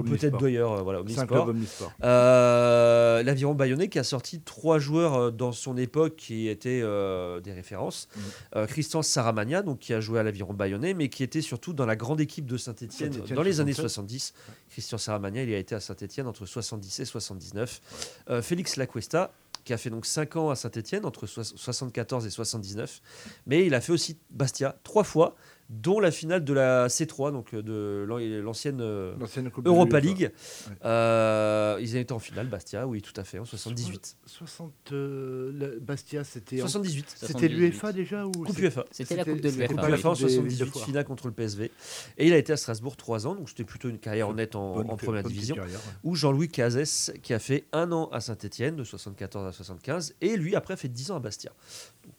Peut-être 0.04 0.38
d'ailleurs, 0.38 0.84
voilà, 0.84 1.02
C'est 1.08 1.20
un 1.20 1.38
omnisport. 1.38 1.92
L'Aviron 2.02 3.56
Bayonnais 3.56 3.88
qui 3.88 4.00
a 4.00 4.04
sorti 4.04 4.42
trois 4.42 4.80
joueurs 4.80 5.16
euh, 5.16 5.32
dans 5.32 5.52
son 5.52 5.78
époque 5.78 6.16
qui 6.16 6.48
étaient 6.48 6.82
des 6.82 7.54
références. 7.54 8.08
Euh, 8.56 8.68
Christian 8.68 9.02
Saramagna, 9.02 9.62
donc, 9.62 9.80
qui 9.80 9.94
a 9.94 10.00
joué 10.00 10.20
à 10.20 10.24
l'Aviron 10.24 10.54
Bayonnais, 10.54 10.94
mais 10.94 11.10
qui 11.10 11.24
était 11.24 11.42
surtout 11.42 11.74
dans 11.74 11.86
la 11.86 11.96
grande 11.96 12.22
équipe 12.22 12.46
de 12.46 12.58
Saint-Etienne 12.58 13.13
Saint-Étienne, 13.13 13.36
dans 13.36 13.44
les 13.44 13.60
années 13.60 13.74
67. 13.74 13.94
70. 13.94 14.34
Christian 14.70 14.98
Saramagna, 14.98 15.44
il 15.44 15.54
a 15.54 15.58
été 15.58 15.76
à 15.76 15.80
Saint-Etienne 15.80 16.28
entre 16.28 16.46
70 16.46 17.00
et 17.00 17.06
79. 17.06 17.82
Euh, 18.29 18.41
Félix 18.41 18.75
Lacuesta, 18.77 19.32
qui 19.63 19.73
a 19.73 19.77
fait 19.77 19.89
donc 19.89 20.06
5 20.06 20.36
ans 20.36 20.49
à 20.49 20.56
Saint-Etienne 20.56 21.06
entre 21.06 21.25
soix- 21.25 21.43
74 21.43 22.25
et 22.25 22.29
79. 22.29 23.01
Mais 23.47 23.65
il 23.65 23.73
a 23.73 23.82
fait 23.82 23.93
aussi 23.93 24.17
Bastia 24.29 24.75
trois 24.84 25.03
fois, 25.03 25.36
dont 25.82 26.00
la 26.00 26.12
finale 26.12 26.44
de 26.44 26.54
la 26.54 26.88
C3, 26.88 27.32
donc 27.32 27.54
euh, 27.54 27.62
de 27.62 28.06
l'an- 28.08 28.20
l'ancienne 28.44 28.80
euh, 28.82 29.16
Coupe 29.52 29.66
Europa 29.66 30.00
l'UEFA. 30.00 30.14
League. 30.14 30.32
Euh, 30.86 31.78
ils 31.82 31.96
étaient 31.96 32.12
en 32.14 32.20
finale, 32.20 32.48
Bastia, 32.48 32.88
oui, 32.88 33.02
tout 33.02 33.14
à 33.16 33.24
fait, 33.24 33.40
en 33.40 33.46
78. 33.46 34.18
60, 34.26 34.74
euh, 34.92 35.80
Bastia, 35.82 36.24
c'était. 36.24 36.58
en- 36.62 36.68
78. 36.68 37.06
C'était 37.08 37.26
78. 37.34 37.56
l'UEFA 37.58 37.92
déjà 37.94 38.26
ou 38.26 38.32
Coupe 38.32 38.58
UEFA. 38.60 38.86
C'était 38.92 39.16
la 39.16 39.24
Coupe 39.26 39.42
de 39.42 39.50
Coupe 39.50 39.58
l'UEFA. 39.60 39.74
pas 39.82 39.90
UEFA 39.90 40.10
en 40.10 40.14
Coupe 40.14 40.22
des 40.22 40.28
villes 40.28 40.42
de 40.44 40.50
78, 40.50 40.72
foire. 40.72 40.86
finale 40.86 41.06
contre 41.06 41.28
le 41.28 41.34
PSV. 41.34 41.72
Et 42.18 42.28
il 42.28 42.34
a 42.34 42.38
été 42.38 42.54
à 42.54 42.58
Strasbourg 42.58 42.98
trois 42.98 43.28
ans, 43.28 43.36
donc 43.36 43.50
c'était 43.50 43.64
plutôt 43.64 43.90
une 43.90 44.00
carrière 44.00 44.30
honnête 44.30 44.56
en, 44.56 44.76
Bonne- 44.76 44.90
en 44.92 44.98
première 44.98 45.24
division. 45.24 45.56
carrière, 45.56 45.80
ouais. 45.80 45.94
Où 46.04 46.16
Jean-Louis 46.16 46.50
Cazès, 46.50 47.14
qui 47.22 47.34
a 47.34 47.40
fait 47.40 47.66
un 47.74 47.92
an 47.92 48.10
à 48.12 48.20
Saint-Etienne, 48.20 48.76
de 48.76 48.84
74 48.84 49.48
à 49.48 49.52
75, 49.52 50.16
et 50.22 50.38
lui, 50.38 50.56
après, 50.56 50.78
fait 50.78 50.90
10 50.90 51.12
ans 51.12 51.16
à 51.16 51.20
Bastia. 51.20 51.52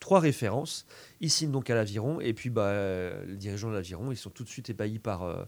Trois 0.05 0.21
références. 0.21 0.85
Il 1.23 1.31
signe 1.31 1.51
donc 1.51 1.71
à 1.71 1.75
l'Aviron, 1.75 2.21
et 2.21 2.35
puis 2.35 2.51
bah, 2.51 2.75
les 3.27 3.37
dirigeants 3.37 3.71
de 3.71 3.75
l'Aviron, 3.75 4.13
ils 4.13 4.19
sont 4.19 4.29
tout 4.29 4.45
de 4.45 4.49
suite 4.51 4.69
ébahis 4.69 4.99
par, 4.99 5.23
euh, 5.23 5.45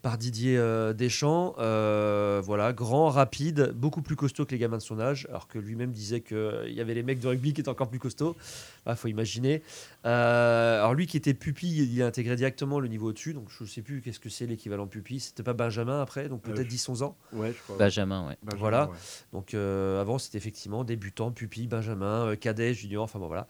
par 0.00 0.16
Didier 0.16 0.56
euh, 0.56 0.92
Deschamps. 0.92 1.56
Euh, 1.58 2.40
voilà, 2.44 2.72
grand, 2.72 3.08
rapide, 3.08 3.72
beaucoup 3.74 4.02
plus 4.02 4.14
costaud 4.14 4.46
que 4.46 4.52
les 4.52 4.58
gamins 4.58 4.76
de 4.76 4.82
son 4.82 5.00
âge, 5.00 5.26
alors 5.28 5.48
que 5.48 5.58
lui-même 5.58 5.90
disait 5.90 6.20
qu'il 6.20 6.70
y 6.72 6.80
avait 6.80 6.94
les 6.94 7.02
mecs 7.02 7.18
de 7.18 7.26
rugby 7.26 7.52
qui 7.52 7.62
étaient 7.62 7.68
encore 7.68 7.88
plus 7.88 7.98
costauds. 7.98 8.36
Il 8.86 8.94
faut 8.94 9.08
imaginer. 9.08 9.64
Euh, 10.04 10.78
alors 10.78 10.94
lui 10.94 11.08
qui 11.08 11.16
était 11.16 11.34
pupille, 11.34 11.82
il 11.92 12.00
a 12.02 12.06
intégré 12.06 12.36
directement 12.36 12.78
le 12.78 12.86
niveau 12.86 13.08
au-dessus, 13.08 13.34
donc 13.34 13.48
je 13.50 13.64
ne 13.64 13.68
sais 13.68 13.82
plus 13.82 14.00
qu'est-ce 14.02 14.20
que 14.20 14.28
c'est 14.28 14.46
l'équivalent 14.46 14.86
pupille. 14.86 15.18
C'était 15.18 15.42
pas 15.42 15.54
Benjamin 15.54 16.00
après, 16.00 16.28
donc 16.28 16.42
peut-être 16.42 16.70
je- 16.70 16.76
10-11 16.76 17.02
ans. 17.02 17.16
Ouais, 17.32 17.52
je 17.52 17.60
crois. 17.64 17.76
Benjamin, 17.76 18.28
ouais. 18.28 18.36
Benjamin, 18.44 18.60
voilà. 18.60 18.84
ouais. 18.86 18.96
Donc 19.32 19.54
euh, 19.54 20.00
avant 20.00 20.18
c'était 20.18 20.38
effectivement 20.38 20.84
débutant, 20.84 21.32
pupille, 21.32 21.66
Benjamin, 21.66 22.26
euh, 22.28 22.36
cadet, 22.36 22.72
junior, 22.74 23.02
enfin 23.02 23.18
bon 23.18 23.26
voilà. 23.26 23.48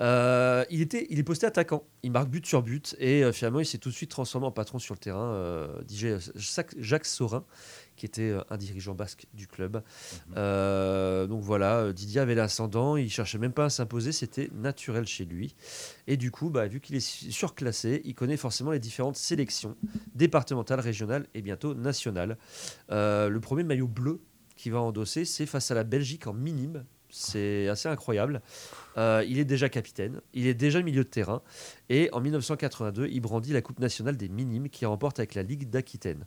Euh, 0.00 0.64
il, 0.70 0.82
était, 0.82 1.06
il 1.08 1.18
est 1.18 1.22
posté 1.22 1.46
attaquant, 1.46 1.84
il 2.02 2.10
marque 2.12 2.28
but 2.28 2.44
sur 2.44 2.62
but 2.62 2.94
et 2.98 3.24
euh, 3.24 3.32
finalement 3.32 3.60
il 3.60 3.64
s'est 3.66 3.78
tout 3.78 3.88
de 3.88 3.94
suite 3.94 4.10
transformé 4.10 4.46
en 4.46 4.50
patron 4.52 4.78
sur 4.78 4.94
le 4.94 4.98
terrain. 4.98 5.32
Euh, 5.32 5.68
DJ 5.88 6.16
Jacques- 6.34 7.06
Saurin 7.06 7.44
qui 7.96 8.04
était 8.04 8.28
euh, 8.30 8.42
un 8.50 8.58
dirigeant 8.58 8.94
basque 8.94 9.24
du 9.32 9.46
club. 9.46 9.82
Euh, 10.36 11.26
donc 11.26 11.40
voilà, 11.42 11.92
Didier 11.94 12.20
avait 12.20 12.34
l'ascendant, 12.34 12.96
il 12.96 13.10
cherchait 13.10 13.38
même 13.38 13.52
pas 13.54 13.64
à 13.66 13.70
s'imposer, 13.70 14.12
c'était 14.12 14.50
naturel 14.54 15.06
chez 15.06 15.24
lui. 15.24 15.54
Et 16.06 16.18
du 16.18 16.30
coup, 16.30 16.50
bah, 16.50 16.66
vu 16.66 16.80
qu'il 16.80 16.94
est 16.96 17.00
su- 17.00 17.32
surclassé, 17.32 18.02
il 18.04 18.14
connaît 18.14 18.36
forcément 18.36 18.72
les 18.72 18.78
différentes 18.80 19.16
sélections 19.16 19.76
départementales, 20.14 20.80
régionales 20.80 21.26
et 21.34 21.40
bientôt 21.40 21.74
nationales. 21.74 22.36
Le 22.90 23.38
premier 23.38 23.62
maillot 23.64 23.88
bleu 23.88 24.20
qu'il 24.56 24.72
va 24.72 24.80
endosser, 24.80 25.24
c'est 25.24 25.46
face 25.46 25.70
à 25.70 25.74
la 25.74 25.84
Belgique 25.84 26.26
en 26.26 26.32
minime. 26.34 26.84
C'est 27.10 27.68
assez 27.68 27.88
incroyable. 27.88 28.42
Euh, 28.96 29.24
il 29.28 29.38
est 29.38 29.44
déjà 29.44 29.68
capitaine, 29.68 30.20
il 30.34 30.46
est 30.46 30.54
déjà 30.54 30.82
milieu 30.82 31.04
de 31.04 31.08
terrain. 31.08 31.42
Et 31.88 32.08
en 32.12 32.20
1982, 32.20 33.08
il 33.10 33.20
brandit 33.20 33.52
la 33.52 33.62
Coupe 33.62 33.78
nationale 33.78 34.16
des 34.16 34.28
minimes 34.28 34.68
qu'il 34.68 34.86
remporte 34.86 35.18
avec 35.18 35.34
la 35.34 35.42
Ligue 35.42 35.70
d'Aquitaine. 35.70 36.26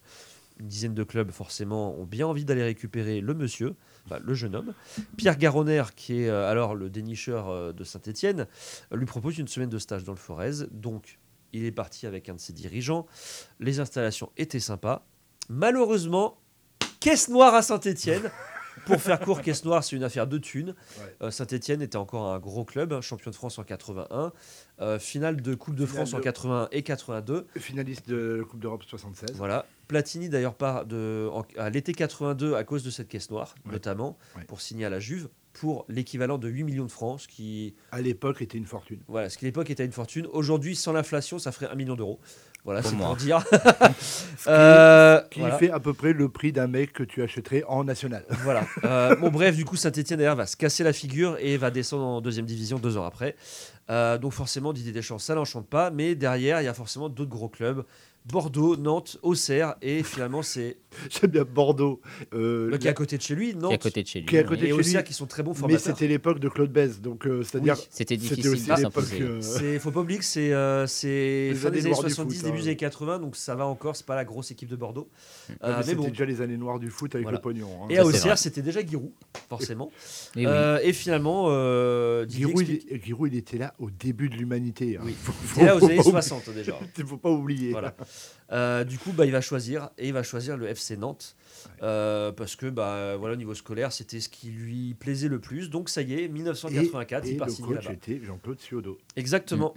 Une 0.60 0.68
dizaine 0.68 0.94
de 0.94 1.04
clubs, 1.04 1.32
forcément, 1.32 1.98
ont 1.98 2.06
bien 2.06 2.28
envie 2.28 2.44
d'aller 2.44 2.64
récupérer 2.64 3.22
le 3.22 3.34
monsieur, 3.34 3.76
le 4.22 4.34
jeune 4.34 4.56
homme. 4.56 4.74
Pierre 5.18 5.38
Garonner, 5.38 5.84
qui 5.96 6.24
est 6.24 6.30
euh, 6.30 6.50
alors 6.50 6.76
le 6.76 6.90
dénicheur 6.90 7.48
euh, 7.48 7.72
de 7.72 7.84
Saint-Etienne, 7.84 8.46
lui 8.92 9.06
propose 9.06 9.38
une 9.38 9.48
semaine 9.48 9.70
de 9.70 9.80
stage 9.80 10.04
dans 10.04 10.12
le 10.12 10.18
Forez. 10.18 10.68
Donc, 10.72 11.18
il 11.54 11.64
est 11.64 11.72
parti 11.72 12.08
avec 12.08 12.28
un 12.30 12.36
de 12.36 12.40
ses 12.40 12.54
dirigeants. 12.54 13.06
Les 13.60 13.80
installations 13.80 14.32
étaient 14.38 14.60
sympas. 14.60 15.06
Malheureusement, 15.48 16.38
caisse 17.00 17.30
noire 17.30 17.56
à 17.56 17.62
Saint-Etienne. 17.62 18.30
Pour 18.86 19.02
faire 19.02 19.20
court, 19.20 19.42
caisse 19.42 19.64
noire, 19.66 19.84
c'est 19.84 19.96
une 19.96 20.04
affaire 20.04 20.28
de 20.28 20.38
thunes. 20.38 20.76
Ouais. 21.00 21.16
Euh, 21.24 21.32
Saint-Etienne 21.32 21.82
était 21.82 21.98
encore 21.98 22.28
un 22.34 22.40
gros 22.40 22.66
club, 22.66 22.94
hein, 22.94 23.02
champion 23.02 23.32
de 23.32 23.36
France 23.36 23.60
en 23.60 23.64
81, 23.64 24.32
euh, 24.82 25.00
finale 25.00 25.42
de 25.42 25.56
Coupe 25.56 25.76
de 25.76 25.86
France 25.86 26.14
en 26.14 26.18
de- 26.18 26.24
81 26.24 26.68
et 26.72 26.84
82. 26.84 27.48
Finaliste 27.58 28.08
de 28.10 28.44
Coupe 28.50 28.60
d'Europe 28.60 28.84
76. 28.84 29.36
Voilà. 29.36 29.66
Platini 29.88 30.30
d'ailleurs 30.30 30.56
part 30.56 30.86
de, 30.86 31.28
en- 31.32 31.44
à 31.58 31.70
l'été 31.70 31.94
82 31.94 32.54
à 32.56 32.64
cause 32.64 32.84
de 32.84 32.90
cette 32.92 33.08
caisse 33.08 33.30
noire, 33.32 33.56
Ouais. 33.66 33.72
notamment, 33.74 34.18
Ouais. 34.38 34.44
pour 34.46 34.62
signer 34.62 34.86
à 34.86 34.90
la 34.90 35.00
Juve 35.00 35.30
pour 35.54 35.86
l'équivalent 35.90 36.38
de 36.38 36.48
8 36.48 36.64
millions 36.64 36.86
de 36.86 36.92
francs, 36.92 37.22
ce 37.22 37.28
qui, 37.28 37.74
À 37.92 38.00
l'époque, 38.02 38.42
était 38.42 38.58
une 38.58 38.66
fortune. 38.68 39.00
voilà, 39.08 39.30
ce 39.30 39.38
qui 39.38 39.46
à 39.46 39.48
l'époque 39.48 39.70
était 39.72 39.84
une 39.84 39.92
fortune. 39.92 40.28
Aujourd'hui, 40.32 40.76
sans 40.76 40.94
l'inflation, 40.94 41.40
ça 41.40 41.52
ferait 41.52 41.68
1 41.72 41.76
million 41.76 41.96
d'euros. 41.96 42.20
Voilà, 42.66 42.84
c'est 42.84 42.96
pour 42.96 43.16
dire. 43.16 43.44
Euh, 44.48 45.22
Qui 45.32 45.42
voilà. 45.42 45.58
fait 45.58 45.70
à 45.70 45.82
peu 45.82 45.94
près 45.94 46.14
le 46.14 46.30
prix 46.30 46.54
d'un 46.54 46.68
mec 46.68 46.94
que 46.94 47.04
tu 47.04 47.22
achèterais 47.22 47.66
en 47.68 47.84
national. 47.84 48.24
Voilà. 48.44 48.66
Euh, 48.86 49.14
bon, 49.18 49.30
bref, 49.30 49.54
du 49.54 49.66
coup, 49.66 49.76
Saint-Etienne 49.76 50.18
d'ailleurs 50.18 50.38
va 50.38 50.46
se 50.46 50.56
casser 50.56 50.82
la 50.86 50.94
figure 50.94 51.36
et 51.40 51.58
va 51.58 51.72
descendre 51.72 52.06
en 52.06 52.22
deuxième 52.22 52.46
division 52.46 52.80
deux 52.80 52.98
ans 52.98 53.04
après. 53.04 53.36
Euh, 53.90 54.18
donc, 54.18 54.32
forcément, 54.32 54.72
Didier 54.72 54.94
Deschamps, 54.94 55.20
ça 55.20 55.36
l'enchante 55.36 55.68
pas. 55.68 55.92
Mais 55.92 56.16
derrière, 56.16 56.62
il 56.62 56.66
y 56.66 56.70
a 56.70 56.74
forcément 56.74 57.10
d'autres 57.10 57.30
gros 57.30 57.50
clubs 57.50 57.84
Bordeaux, 58.26 58.76
Nantes, 58.78 59.18
Auxerre. 59.24 59.76
Et 59.82 60.04
finalement, 60.04 60.42
c'est 60.42 60.78
J'aime 61.10 61.32
bien 61.32 61.44
Bordeaux. 61.44 62.02
euh, 62.34 62.70
le 62.70 62.78
qui 62.78 62.88
est 62.88 62.90
à 62.90 62.94
côté 62.94 63.18
de 63.18 63.22
chez 63.22 63.36
lui, 63.36 63.52
Qui 63.52 63.56
est 63.56 63.58
à 63.58 63.62
Nantes 63.62 63.82
côté 63.82 64.02
de 64.04 64.08
chez 64.08 64.20
lui. 64.20 64.26
Qui 64.28 64.36
est 64.36 64.40
à 64.40 64.44
côté 64.44 64.62
et 64.62 64.64
de 64.64 64.68
chez 64.68 64.74
Auxerre 64.80 65.02
lui. 65.02 65.08
qui 65.08 65.14
sont 65.14 65.26
très 65.28 65.44
bons 65.44 65.52
mais 65.52 65.58
formateurs. 65.58 65.82
c'était 65.96 66.08
l'époque 66.08 66.40
de 66.40 66.50
Claude 66.50 66.72
Bèze, 66.72 67.00
donc 67.02 67.26
euh, 67.28 67.44
c'est-à-dire 67.44 67.76
Oui, 67.78 67.86
C'était 67.92 68.18
difficile 68.18 68.50
aussi 68.50 68.64
de 68.66 68.70
l'époque. 68.76 68.82
s'imposer. 68.82 69.22
euh, 69.22 69.42
C'est 69.42 69.80
faut 69.80 69.92
pas 69.92 70.00
oublier 70.02 70.20
que 70.20 70.26
c'est 70.26 70.52
euh, 70.54 70.88
fin 70.88 70.96
des 70.96 71.66
années 71.66 71.82
noires 71.84 72.04
du 72.04 72.10
70, 72.10 72.36
foot, 72.36 72.46
début 72.46 72.58
hein. 72.58 72.62
des 72.62 72.68
années 72.68 72.76
80, 72.78 73.20
donc 73.20 73.36
ça 73.36 73.56
va 73.56 73.66
encore. 73.68 73.96
C'est 73.96 74.06
pas 74.06 74.16
la 74.16 74.26
grosse 74.26 74.50
équipe 74.52 74.70
de 74.70 74.76
Bordeaux. 74.76 75.10
Euh, 75.50 75.54
mais 75.62 75.70
mais 75.78 75.84
c'était 75.84 75.96
bon. 75.96 76.08
déjà 76.10 76.26
les 76.26 76.42
années 76.42 76.58
noires 76.58 76.80
du 76.80 76.90
foot 76.90 77.14
avec 77.16 77.24
Voilà. 77.26 77.38
le 77.38 77.42
pognon. 77.42 77.68
hein. 77.84 77.88
Et 77.90 77.98
à 78.00 78.06
Auxerre, 78.06 78.38
c'était 78.38 78.62
déjà 78.64 78.86
Giroud, 78.86 79.12
forcément. 79.48 79.92
Et 80.36 80.40
oui. 80.40 80.46
Euh, 80.48 80.80
et 80.84 80.94
finalement, 80.94 81.46
Giroud, 82.28 82.68
il, 82.68 83.02
Giroud, 83.04 83.32
il 83.34 83.38
était 83.38 83.58
là 83.58 83.74
au 83.80 83.90
début 83.90 84.30
de 84.30 84.36
l'humanité. 84.36 84.98
hein. 84.98 85.02
Oui. 85.06 85.16
Faut- 85.22 85.34
C'était 85.48 85.66
là 85.66 85.76
aux 85.76 85.84
années 85.86 85.96
pas 85.98 86.02
oublier. 86.02 86.12
60 86.12 86.50
déjà. 86.56 86.80
Il 86.98 87.06
faut 87.06 87.18
pas 87.18 87.30
oublier. 87.32 87.72
Voilà. 87.72 87.96
Euh, 88.52 88.84
du 88.84 88.98
coup, 88.98 89.12
bah, 89.12 89.26
il 89.28 89.32
va 89.32 89.42
choisir 89.42 89.90
et 90.00 90.08
il 90.08 90.14
va 90.14 90.24
choisir 90.24 90.58
le 90.58 90.68
FC 90.68 90.98
Nantes 90.98 91.36
euh, 91.84 92.32
parce 92.32 92.56
que 92.56 92.66
bah 92.68 93.16
voilà 93.16 93.34
au 93.36 93.38
niveau 93.38 93.54
scolaire, 93.54 93.92
c'était 93.92 94.20
ce 94.20 94.28
qui 94.30 94.50
lui 94.50 94.96
plaisait 94.96 95.28
le 95.28 95.40
plus. 95.40 95.70
Donc 95.70 95.88
ça 95.90 96.02
y 96.02 96.14
est, 96.16 96.28
1984, 96.28 97.26
et, 97.26 97.30
il 97.30 97.34
et 97.36 97.38
part 97.38 97.48
le 97.48 97.54
signer 97.54 97.68
coach 97.76 97.84
là-bas. 97.84 97.94
était 97.94 98.20
Jean-Claude 98.24 98.60
Ciodo. 98.60 98.98
Exactement. 99.16 99.76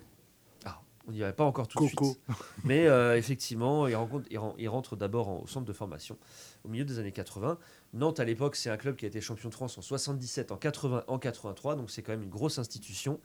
Ah, 0.65 0.81
on 1.07 1.13
n'y 1.13 1.23
avait 1.23 1.35
pas 1.35 1.45
encore 1.45 1.69
tout 1.69 1.85
de 1.85 1.91
Coco. 1.91 2.05
suite. 2.07 2.37
Mais 2.65 2.87
euh, 2.87 3.15
effectivement, 3.19 3.87
il, 3.89 3.95
rencontre- 3.95 4.27
il 4.31 4.39
ren- 4.39 4.55
il 4.59 4.69
rentre 4.71 4.97
d'abord 4.97 5.43
au 5.43 5.47
centre 5.47 5.67
de 5.67 5.73
formation 5.75 6.17
au 6.65 6.69
milieu 6.69 6.85
des 6.85 6.99
années 6.99 7.13
80. 7.13 7.59
Nantes, 7.95 8.21
à 8.21 8.25
l'époque, 8.25 8.57
c'est 8.57 8.71
un 8.71 8.77
club 8.77 8.97
qui 8.97 9.05
a 9.05 9.09
été 9.09 9.21
champion 9.21 9.49
de 9.49 9.55
France 9.55 9.77
en 9.77 9.83
77, 9.83 10.51
en 10.53 10.57
80, 10.57 11.05
en 11.07 11.19
83, 11.19 11.77
donc 11.77 11.91
c'est 11.91 12.03
quand 12.03 12.13
même 12.13 12.23
une 12.23 12.31
grosse 12.31 12.59
institution. 12.59 13.21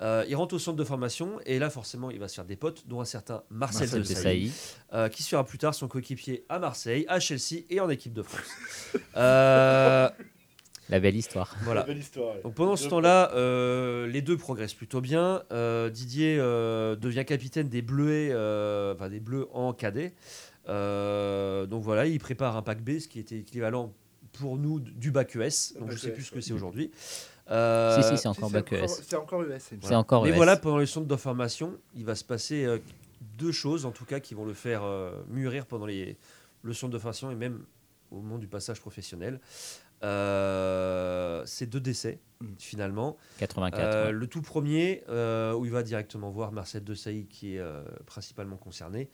Euh, 0.00 0.24
il 0.28 0.34
rentre 0.36 0.54
au 0.54 0.58
centre 0.58 0.76
de 0.76 0.84
formation 0.84 1.38
et 1.46 1.58
là, 1.58 1.70
forcément, 1.70 2.10
il 2.10 2.18
va 2.18 2.28
se 2.28 2.34
faire 2.34 2.44
des 2.44 2.56
potes, 2.56 2.86
dont 2.88 3.00
un 3.00 3.04
certain 3.06 3.42
Marcel, 3.50 3.82
Marcel 3.82 4.02
de 4.02 4.08
de 4.08 4.14
Sailly, 4.14 4.48
Sailly. 4.50 4.52
euh, 4.92 5.08
qui 5.08 5.22
sera 5.22 5.44
plus 5.44 5.58
tard 5.58 5.74
son 5.74 5.88
coéquipier 5.88 6.44
à 6.48 6.58
Marseille, 6.58 7.06
à 7.08 7.20
Chelsea 7.20 7.64
et 7.70 7.80
en 7.80 7.88
équipe 7.88 8.12
de 8.12 8.22
France. 8.22 8.40
Euh, 9.16 10.08
La 10.88 11.00
belle 11.00 11.16
histoire. 11.16 11.54
voilà. 11.62 11.84
Belle 11.84 11.98
histoire. 11.98 12.34
Donc 12.42 12.54
pendant 12.54 12.76
ce 12.76 12.88
temps-là, 12.88 13.30
euh, 13.34 14.06
les 14.06 14.20
deux 14.22 14.36
progressent 14.36 14.74
plutôt 14.74 15.00
bien. 15.00 15.42
Euh, 15.52 15.88
Didier 15.90 16.36
euh, 16.38 16.96
devient 16.96 17.24
capitaine 17.24 17.68
des 17.68 17.82
Bleuets, 17.82 18.30
euh, 18.32 18.94
enfin 18.94 19.08
des 19.08 19.20
Bleus 19.20 19.48
en 19.52 19.72
cadet. 19.72 20.12
Euh, 20.68 21.66
donc 21.66 21.82
voilà, 21.82 22.06
il 22.06 22.18
prépare 22.18 22.56
un 22.56 22.62
pack 22.62 22.82
B, 22.82 22.98
ce 22.98 23.08
qui 23.08 23.18
était 23.18 23.38
équivalent 23.38 23.92
pour 24.32 24.56
nous 24.56 24.80
du 24.80 25.10
bac 25.10 25.34
ES. 25.36 25.74
Donc 25.78 25.88
bac 25.88 25.92
je 25.92 25.96
sais 25.98 26.08
ES, 26.08 26.14
plus 26.14 26.22
ce 26.24 26.30
que 26.32 26.40
c'est 26.40 26.52
aujourd'hui. 26.52 26.90
Euh, 27.50 28.00
si, 28.00 28.08
si, 28.08 28.18
c'est 28.18 28.28
encore 28.28 28.48
Si, 28.48 28.54
bac 28.54 28.72
encore- 28.72 28.88
C'est 28.88 29.16
encore 29.16 29.44
C'est 29.58 29.76
semble. 29.76 29.96
encore 29.96 30.24
Mais 30.24 30.30
voilà, 30.32 30.56
pendant 30.56 30.78
les 30.78 30.86
centres 30.86 31.08
de 31.08 31.16
formation, 31.16 31.76
il 31.96 32.04
va 32.04 32.14
se 32.14 32.24
passer 32.24 32.64
euh, 32.64 32.78
deux 33.38 33.52
choses, 33.52 33.84
en 33.84 33.90
tout 33.90 34.04
cas, 34.04 34.20
qui 34.20 34.34
vont 34.34 34.44
le 34.44 34.54
faire 34.54 34.82
euh, 34.84 35.12
mûrir 35.28 35.66
pendant 35.66 35.86
les, 35.86 36.16
le 36.62 36.72
centre 36.72 36.92
de 36.92 36.98
formation 36.98 37.30
et 37.30 37.34
même 37.34 37.64
au 38.10 38.16
moment 38.16 38.38
du 38.38 38.46
passage 38.46 38.80
professionnel. 38.80 39.40
Euh, 40.02 41.42
c'est 41.46 41.66
deux 41.66 41.80
décès, 41.80 42.20
Mm. 42.42 42.46
finalement. 42.58 43.16
84. 43.38 43.80
Euh, 43.80 44.06
ouais. 44.06 44.12
le 44.12 44.26
tout 44.26 44.42
premier, 44.42 45.04
euh, 45.08 45.54
où 45.54 45.64
il 45.64 45.70
va 45.70 45.82
directement 45.82 46.30
voir 46.30 46.52
Marcel 46.52 46.82
Desailly, 46.84 47.26
qui 47.26 47.54
est 47.54 47.60
euh, 47.60 47.82
principalement 48.06 48.56
concerné. 48.56 49.10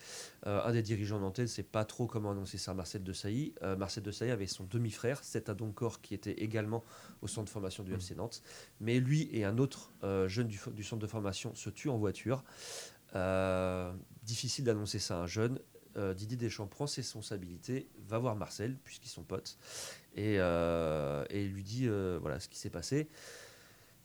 Euh, 0.46 0.60
un 0.64 0.72
des 0.72 0.82
dirigeants 0.82 1.20
nantais 1.20 1.42
ne 1.42 1.46
sait 1.46 1.62
pas 1.62 1.84
trop 1.84 2.06
comment 2.06 2.30
annoncer 2.30 2.58
ça 2.58 2.70
à 2.70 2.74
Marcel 2.74 3.02
Desailly. 3.02 3.54
Euh, 3.62 3.76
Marcel 3.76 4.02
Desailly 4.02 4.30
avait 4.30 4.46
son 4.46 4.64
demi-frère, 4.64 5.22
Seth 5.22 5.48
Adoncor, 5.48 6.00
qui 6.00 6.14
était 6.14 6.32
également 6.32 6.84
au 7.22 7.28
centre 7.28 7.44
de 7.46 7.50
formation 7.50 7.82
du 7.84 7.92
FC 7.94 8.14
Nantes. 8.14 8.42
Mais 8.80 8.98
lui 9.00 9.28
et 9.32 9.44
un 9.44 9.58
autre 9.58 9.92
euh, 10.04 10.28
jeune 10.28 10.48
du, 10.48 10.60
du 10.72 10.84
centre 10.84 11.02
de 11.02 11.06
formation 11.06 11.54
se 11.54 11.70
tuent 11.70 11.90
en 11.90 11.98
voiture. 11.98 12.44
Euh, 13.14 13.92
difficile 14.22 14.64
d'annoncer 14.64 14.98
ça 14.98 15.18
à 15.18 15.22
un 15.22 15.26
jeune. 15.26 15.58
Euh, 15.96 16.14
Didier 16.14 16.36
Deschamps 16.36 16.66
prend 16.66 16.86
ses 16.86 17.00
responsabilités, 17.00 17.88
va 18.06 18.18
voir 18.18 18.36
Marcel, 18.36 18.76
puisqu'ils 18.84 19.08
sont 19.08 19.22
potes, 19.24 19.58
et, 20.14 20.36
euh, 20.38 21.24
et 21.30 21.44
lui 21.46 21.62
dit 21.62 21.86
euh, 21.86 22.18
voilà 22.20 22.40
ce 22.40 22.48
qui 22.48 22.58
s'est 22.58 22.70
passé 22.70 23.08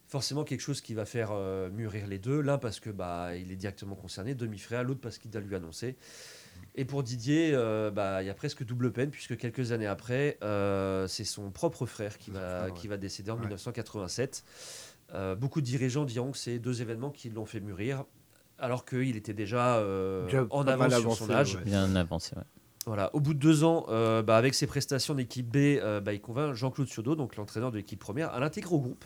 forcément 0.06 0.44
quelque 0.44 0.60
chose 0.60 0.80
qui 0.80 0.94
va 0.94 1.06
faire 1.06 1.32
mûrir 1.72 2.06
les 2.06 2.18
deux. 2.20 2.40
L'un 2.40 2.56
parce 2.58 2.78
que 2.78 2.90
bah 2.90 3.34
il 3.36 3.50
est 3.50 3.56
directement 3.56 3.96
concerné, 3.96 4.34
demi-frère, 4.34 4.84
l'autre 4.84 5.00
parce 5.00 5.18
qu'il 5.18 5.30
doit 5.30 5.40
lui 5.40 5.56
annoncer. 5.56 5.96
Et 6.76 6.84
pour 6.84 7.02
Didier, 7.02 7.50
bah, 7.92 8.22
il 8.22 8.26
y 8.26 8.30
a 8.30 8.34
presque 8.34 8.64
double 8.64 8.92
peine 8.92 9.10
puisque 9.10 9.36
quelques 9.36 9.72
années 9.72 9.88
après, 9.88 10.38
c'est 11.08 11.24
son 11.24 11.50
propre 11.50 11.86
frère 11.86 12.18
qui 12.18 12.30
va, 12.30 12.70
qui 12.70 12.86
va 12.86 12.96
décéder 12.96 13.30
en 13.32 13.34
Ouais. 13.36 13.40
1987. 13.40 14.44
Euh, 15.12 15.34
beaucoup 15.34 15.60
de 15.60 15.66
dirigeants 15.66 16.04
diront 16.04 16.32
que 16.32 16.38
c'est 16.38 16.58
deux 16.58 16.82
événements 16.82 17.10
qui 17.10 17.30
l'ont 17.30 17.46
fait 17.46 17.60
mûrir. 17.60 18.04
Alors 18.58 18.84
qu'il 18.84 19.16
était 19.16 19.34
déjà, 19.34 19.76
euh, 19.76 20.24
Déjà 20.26 20.46
en 20.50 20.66
avance 20.66 20.98
sur 21.00 21.14
son 21.14 21.30
âge. 21.30 21.56
ouais. 21.56 21.64
Bien 21.64 21.94
avancé, 21.96 22.34
ouais. 22.36 22.42
Voilà. 22.86 23.10
Au 23.14 23.20
bout 23.20 23.32
de 23.32 23.38
deux 23.38 23.64
ans, 23.64 23.86
euh, 23.88 24.22
bah, 24.22 24.36
avec 24.36 24.52
ses 24.52 24.66
prestations 24.66 25.14
d'équipe 25.14 25.48
B, 25.50 25.56
euh, 25.56 26.00
bah, 26.00 26.12
il 26.12 26.20
convainc 26.20 26.54
Jean-Claude 26.54 26.86
Ciodo, 26.86 27.14
donc 27.16 27.36
l'entraîneur 27.36 27.70
de 27.70 27.78
l'équipe 27.78 27.98
première, 27.98 28.30
à 28.34 28.40
l'intégrer 28.40 28.74
au 28.74 28.78
groupe. 28.78 29.04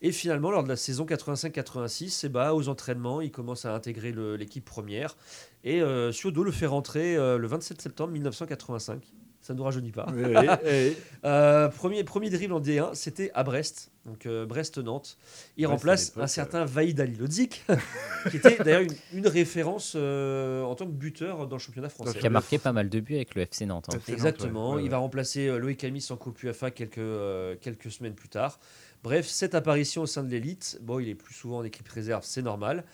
Et 0.00 0.12
finalement, 0.12 0.50
lors 0.50 0.62
de 0.62 0.68
la 0.68 0.76
saison 0.76 1.04
85-86, 1.04 2.22
eh 2.24 2.28
bah, 2.28 2.54
aux 2.54 2.68
entraînements, 2.68 3.20
il 3.20 3.32
commence 3.32 3.64
à 3.64 3.74
intégrer 3.74 4.12
l'équipe 4.38 4.64
première. 4.64 5.16
Et 5.64 5.82
euh, 5.82 6.12
Ciodo 6.12 6.44
le 6.44 6.52
fait 6.52 6.66
rentrer 6.66 7.16
euh, 7.16 7.36
le 7.36 7.48
27 7.48 7.82
septembre 7.82 8.12
1985. 8.12 9.02
Ça 9.46 9.52
ne 9.52 9.58
nous 9.58 9.64
rajeunit 9.64 9.92
pas. 9.92 10.06
Oui, 10.12 10.24
oui, 10.26 10.34
oui. 10.64 10.96
Euh, 11.24 11.68
premier, 11.68 12.02
premier 12.04 12.30
dribble 12.30 12.52
en 12.54 12.60
D1, 12.60 12.94
c'était 12.94 13.30
à 13.34 13.42
Brest, 13.42 13.90
donc 14.04 14.26
euh, 14.26 14.44
Brest-Nantes. 14.46 15.18
Il 15.56 15.64
Brest, 15.66 15.78
remplace 15.78 16.12
un 16.16 16.26
certain 16.28 16.64
Vaïd 16.64 17.00
Alilodzic, 17.00 17.64
qui 18.30 18.36
était 18.36 18.56
d'ailleurs 18.62 18.82
une, 18.82 18.94
une 19.12 19.26
référence 19.26 19.94
euh, 19.96 20.62
en 20.62 20.74
tant 20.76 20.86
que 20.86 20.92
buteur 20.92 21.46
dans 21.48 21.56
le 21.56 21.60
championnat 21.60 21.88
français. 21.88 22.16
Qui 22.18 22.26
a 22.26 22.30
marqué 22.30 22.58
pas 22.58 22.72
mal 22.72 22.88
de 22.88 23.00
buts 23.00 23.14
avec 23.16 23.34
le 23.34 23.42
FC 23.42 23.66
Nantes. 23.66 23.86
hein. 23.88 23.96
FC 23.96 24.12
Nantes, 24.12 24.18
Exactement. 24.18 24.70
ouais, 24.70 24.76
ouais, 24.76 24.84
Il 24.84 24.90
va 24.90 24.98
remplacer 24.98 25.48
euh, 25.48 25.58
Loïc 25.58 25.82
Amis 25.84 26.04
en 26.10 26.16
Coupe 26.16 26.40
UEFA 26.42 26.70
quelques, 26.70 26.98
euh, 26.98 27.56
quelques 27.60 27.90
semaines 27.90 28.14
plus 28.14 28.28
tard. 28.28 28.58
Bref, 29.06 29.28
cette 29.28 29.54
apparition 29.54 30.02
au 30.02 30.06
sein 30.06 30.24
de 30.24 30.28
l'élite, 30.28 30.80
bon, 30.82 30.98
il 30.98 31.08
est 31.08 31.14
plus 31.14 31.32
souvent 31.32 31.58
en 31.58 31.62
équipe 31.62 31.86
réserve, 31.86 32.24
c'est 32.24 32.42
normal. 32.42 32.84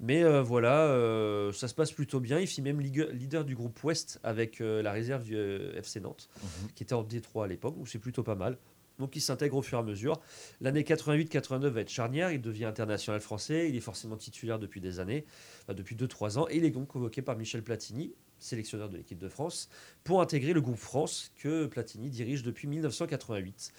Mais 0.00 0.22
euh, 0.22 0.42
voilà, 0.42 0.82
euh, 0.88 1.50
ça 1.50 1.66
se 1.66 1.72
passe 1.72 1.92
plutôt 1.92 2.20
bien. 2.20 2.38
Il 2.38 2.46
fit 2.46 2.60
même 2.60 2.78
leader 2.78 3.46
du 3.46 3.54
groupe 3.54 3.82
Ouest 3.82 4.20
avec 4.22 4.60
euh, 4.60 4.82
la 4.82 4.92
réserve 4.92 5.22
du 5.24 5.34
FC 5.34 6.00
Nantes, 6.00 6.28
qui 6.74 6.82
était 6.82 6.92
en 6.92 7.02
D3 7.02 7.44
à 7.44 7.46
l'époque, 7.46 7.74
donc 7.78 7.88
c'est 7.88 7.98
plutôt 7.98 8.22
pas 8.22 8.34
mal. 8.34 8.58
Donc 8.98 9.16
il 9.16 9.22
s'intègre 9.22 9.56
au 9.56 9.62
fur 9.62 9.78
et 9.78 9.80
à 9.80 9.82
mesure. 9.82 10.20
L'année 10.60 10.82
88-89 10.82 11.68
va 11.68 11.80
être 11.80 11.88
charnière, 11.88 12.30
il 12.30 12.42
devient 12.42 12.66
international 12.66 13.22
français, 13.22 13.70
il 13.70 13.74
est 13.74 13.80
forcément 13.80 14.18
titulaire 14.18 14.58
depuis 14.58 14.82
des 14.82 15.00
années, 15.00 15.24
enfin, 15.62 15.72
depuis 15.72 15.96
2-3 15.96 16.36
ans, 16.36 16.46
et 16.50 16.58
il 16.58 16.66
est 16.66 16.70
donc 16.70 16.88
convoqué 16.88 17.22
par 17.22 17.34
Michel 17.38 17.62
Platini, 17.62 18.12
sélectionneur 18.38 18.90
de 18.90 18.98
l'équipe 18.98 19.18
de 19.18 19.28
France, 19.28 19.70
pour 20.04 20.20
intégrer 20.20 20.52
le 20.52 20.60
groupe 20.60 20.76
France 20.76 21.32
que 21.36 21.64
Platini 21.64 22.10
dirige 22.10 22.42
depuis 22.42 22.68
1988. 22.68 23.72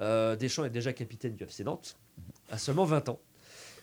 Euh, 0.00 0.36
Deschamps 0.36 0.64
est 0.64 0.70
déjà 0.70 0.92
capitaine 0.92 1.34
du 1.34 1.44
FC 1.44 1.64
Nantes, 1.64 1.96
à 2.50 2.58
seulement 2.58 2.84
20 2.84 3.08
ans. 3.08 3.20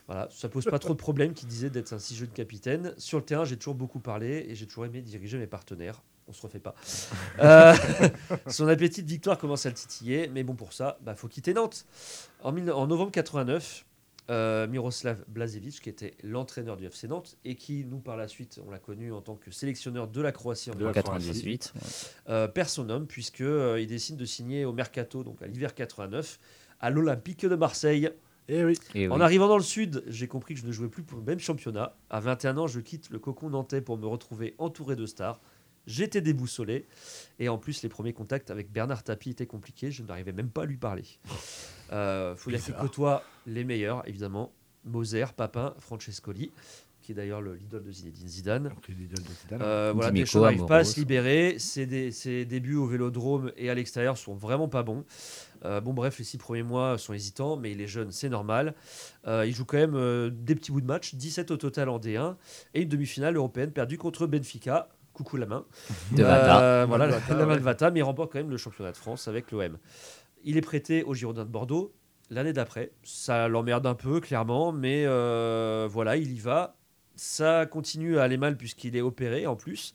Voilà, 0.07 0.28
ça 0.32 0.49
pose 0.49 0.66
pas 0.66 0.80
trop 0.80 0.93
de 0.93 0.99
problème 0.99 1.34
qui 1.34 1.45
disait 1.45 1.70
d'être 1.70 1.93
un 1.93 1.99
si 1.99 2.16
jeune 2.16 2.30
capitaine. 2.30 2.95
Sur 2.97 3.20
le 3.20 3.26
terrain, 3.26 3.45
j'ai 3.45 3.57
toujours 3.57 3.76
beaucoup 3.76 3.99
parlé 3.99 4.45
et 4.49 4.55
j'ai 4.55 4.66
toujours 4.66 4.86
aimé 4.86 5.01
diriger 5.01 5.38
mes 5.38 5.45
partenaires. 5.45 6.01
On 6.28 6.34
se 6.34 6.41
refait 6.41 6.60
pas. 6.60 6.74
Euh, 7.39 7.74
son 8.47 8.68
appétit 8.68 9.03
de 9.03 9.07
victoire 9.07 9.38
commence 9.38 9.66
à 9.66 9.70
le 9.70 9.76
titiller, 9.76 10.30
mais 10.34 10.43
bon, 10.43 10.55
pour 10.55 10.74
ça, 10.74 10.97
bah, 11.01 11.16
faut 11.16 11.28
quitter 11.28 11.53
Nantes. 11.53 11.86
En, 12.41 12.57
en 12.70 12.88
novembre 12.88 13.12
89, 13.12 13.86
euh, 14.30 14.67
Miroslav 14.67 15.23
Blazevic, 15.27 15.82
qui 15.82 15.89
était 15.89 16.15
l'entraîneur 16.23 16.77
du 16.77 16.86
FC 16.86 17.07
Nantes 17.07 17.38
et 17.45 17.55
qui, 17.55 17.84
nous, 17.86 17.99
par 17.99 18.15
la 18.17 18.27
suite, 18.27 18.59
on 18.65 18.69
l'a 18.69 18.80
connu 18.80 19.11
en 19.11 19.21
tant 19.21 19.36
que 19.36 19.49
sélectionneur 19.51 20.07
de 20.07 20.21
la 20.21 20.32
Croatie 20.32 20.69
en 20.71 20.75
De 20.75 20.84
la 20.86 20.91
En 20.91 20.93
1998, 20.93 21.57
98. 21.73 21.73
ouais. 21.75 22.34
euh, 22.34 22.47
perd 22.47 22.69
son 22.69 22.89
homme 22.89 23.07
puisque 23.07 23.41
euh, 23.41 23.80
il 23.82 23.88
décide 23.88 24.17
de 24.17 24.25
signer 24.25 24.65
au 24.65 24.73
mercato, 24.73 25.23
donc 25.23 25.41
à 25.41 25.47
l'hiver 25.47 25.73
89, 25.73 26.39
à 26.80 26.89
l'Olympique 26.89 27.45
de 27.45 27.55
Marseille. 27.55 28.09
Eh 28.47 28.63
oui. 28.65 28.77
Et 28.95 29.07
En 29.07 29.15
oui. 29.17 29.21
arrivant 29.21 29.47
dans 29.47 29.57
le 29.57 29.63
sud, 29.63 30.03
j'ai 30.07 30.27
compris 30.27 30.53
que 30.55 30.59
je 30.61 30.65
ne 30.65 30.71
jouais 30.71 30.89
plus 30.89 31.03
pour 31.03 31.17
le 31.19 31.23
même 31.23 31.39
championnat. 31.39 31.95
À 32.09 32.19
21 32.19 32.57
ans, 32.57 32.67
je 32.67 32.80
quitte 32.80 33.09
le 33.11 33.19
cocon 33.19 33.49
nantais 33.49 33.82
pour 33.82 33.97
me 33.97 34.07
retrouver 34.07 34.55
entouré 34.57 34.95
de 34.95 35.05
stars. 35.05 35.39
J'étais 35.88 36.21
déboussolé. 36.21 36.86
Et 37.39 37.49
en 37.49 37.57
plus, 37.57 37.82
les 37.84 37.89
premiers 37.89 38.13
contacts 38.13 38.51
avec 38.51 38.71
Bernard 38.71 39.03
Tapie 39.03 39.32
étaient 39.32 39.47
compliqués. 39.47 39.91
Je 39.91 40.03
n'arrivais 40.03 40.34
même 40.34 40.49
pas 40.49 40.63
à 40.63 40.65
lui 40.65 40.77
parler. 40.77 41.03
Euh, 41.92 42.36
faut 42.36 42.50
dire 42.52 42.64
qu'il 42.64 42.74
côtoie 42.76 43.24
les 43.46 43.64
meilleurs, 43.64 44.08
évidemment. 44.08 44.52
Moser, 44.86 45.26
Papin, 45.36 45.74
Francescoli, 45.80 46.52
qui 47.02 47.12
est 47.12 47.16
d'ailleurs 47.16 47.42
le 47.42 47.56
leader 47.56 47.82
de 47.82 47.92
Zinedine 47.92 48.28
Zidane. 48.28 48.64
Donc, 48.70 48.88
l'idole 48.88 49.24
de 49.24 49.30
Zidane. 49.42 49.62
Euh, 49.62 49.92
voilà, 49.94 50.12
Deschamps 50.12 50.42
n'arrive 50.42 50.66
pas 50.66 50.78
à 50.78 50.84
se 50.84 51.00
libérer. 51.00 51.58
Ses, 51.60 51.86
dé- 51.86 52.12
ses 52.12 52.46
débuts 52.46 52.76
au 52.76 52.86
vélodrome 52.88 53.52
et 53.58 53.70
à 53.70 53.74
l'extérieur 53.74 54.18
sont 54.18 54.36
vraiment 54.36 54.68
pas 54.68 54.84
bons. 54.84 55.04
Euh, 55.66 55.82
bon, 55.82 55.94
bref, 55.94 56.18
les 56.20 56.24
six 56.24 56.38
premiers 56.38 56.64
mois 56.64 56.98
sont 56.98 57.14
hésitants, 57.14 57.58
mais 57.58 57.72
il 57.74 57.82
est 57.82 57.88
jeune, 57.88 58.12
c'est 58.12 58.30
normal. 58.30 58.74
Euh, 59.28 59.46
il 59.46 59.54
joue 59.54 59.66
quand 59.66 59.78
même 59.78 59.96
euh, 59.96 60.30
des 60.32 60.56
petits 60.56 60.72
bouts 60.72 60.82
de 60.82 60.86
match, 60.86 61.16
17 61.16 61.52
au 61.52 61.58
total 61.58 61.90
en 61.90 62.00
D1 62.00 62.36
et 62.74 62.84
une 62.84 62.90
demi-finale 62.90 63.36
européenne 63.36 63.72
perdue 63.72 63.98
contre 63.98 64.26
Benfica. 64.28 64.88
Coucou 65.12 65.36
la 65.36 65.48
main. 65.48 65.66
De 66.14 66.24
Vata. 66.24 66.86
Voilà, 66.86 67.08
la, 67.08 67.18
Vata, 67.18 67.36
la 67.36 67.46
main 67.46 67.52
ouais. 67.54 67.60
de 67.60 67.64
Vata, 67.64 67.92
mais 67.92 68.00
il 68.00 68.04
remporte 68.04 68.32
quand 68.32 68.40
même 68.40 68.50
le 68.52 68.56
championnat 68.56 68.94
de 68.94 68.98
France 68.98 69.28
avec 69.28 69.52
l'OM. 69.52 69.78
Il 70.44 70.58
est 70.58 70.62
prêté 70.62 71.04
au 71.04 71.14
Girondins 71.14 71.46
de 71.46 71.50
Bordeaux 71.50 71.94
l'année 72.30 72.54
d'après. 72.54 72.92
Ça 73.04 73.48
l'emmerde 73.48 73.86
un 73.86 73.96
peu, 73.96 74.20
clairement, 74.20 74.72
mais 74.72 75.04
euh, 75.06 75.88
voilà, 75.90 76.16
il 76.16 76.32
y 76.32 76.40
va. 76.40 76.76
Ça 77.16 77.66
continue 77.66 78.18
à 78.18 78.24
aller 78.24 78.38
mal 78.38 78.58
puisqu'il 78.58 78.96
est 78.96 79.02
opéré 79.02 79.46
en 79.46 79.56
plus. 79.56 79.94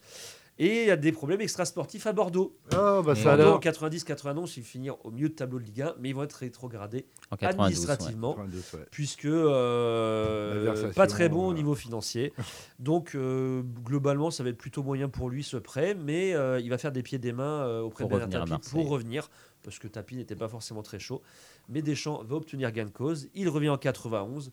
Et 0.58 0.82
il 0.82 0.86
y 0.86 0.90
a 0.90 0.96
des 0.96 1.10
problèmes 1.10 1.40
extrasportifs 1.40 2.06
à 2.06 2.12
Bordeaux. 2.12 2.56
Oh, 2.76 3.02
bah 3.04 3.16
ça 3.16 3.36
Bordeaux 3.36 3.54
en 3.54 3.58
alors. 3.58 3.60
90-91, 3.60 4.54
ils 4.56 4.62
finiront 4.62 4.98
au 5.02 5.10
milieu 5.10 5.28
de 5.28 5.34
tableau 5.34 5.58
de 5.58 5.64
Ligue 5.64 5.82
1, 5.82 5.94
mais 5.98 6.10
ils 6.10 6.14
vont 6.14 6.22
être 6.22 6.34
rétrogradés 6.34 7.06
En 7.32 7.36
92. 7.36 7.58
ouais. 7.58 7.64
administrativement 7.64 8.34
92, 8.34 8.74
ouais. 8.74 8.86
puisque 8.92 9.24
euh, 9.24 10.92
pas 10.92 11.08
très 11.08 11.28
bon 11.28 11.48
au 11.48 11.50
euh. 11.50 11.54
niveau 11.54 11.74
financier. 11.74 12.32
Donc 12.78 13.16
euh, 13.16 13.62
globalement, 13.84 14.30
ça 14.30 14.44
va 14.44 14.50
être 14.50 14.58
plutôt 14.58 14.84
moyen 14.84 15.08
pour 15.08 15.28
lui 15.28 15.42
ce 15.42 15.56
prêt, 15.56 15.94
mais 15.94 16.34
euh, 16.34 16.60
il 16.60 16.70
va 16.70 16.78
faire 16.78 16.92
des 16.92 17.02
pieds 17.02 17.16
et 17.16 17.18
des 17.18 17.32
mains 17.32 17.64
euh, 17.64 17.80
auprès 17.80 18.04
Pour 18.04 18.12
de 18.20 18.24
Bernard 18.24 18.60
pour 18.70 18.88
revenir, 18.88 19.30
parce 19.64 19.78
que 19.80 19.88
Tapie 19.88 20.16
n'était 20.16 20.36
pas 20.36 20.48
forcément 20.48 20.82
très 20.82 20.98
chaud. 21.00 21.22
Mais 21.68 21.82
Deschamps 21.82 22.22
va 22.22 22.36
obtenir 22.36 22.70
gain 22.70 22.84
de 22.84 22.90
cause. 22.90 23.28
Il 23.34 23.48
revient 23.48 23.70
en 23.70 23.78
91. 23.78 24.52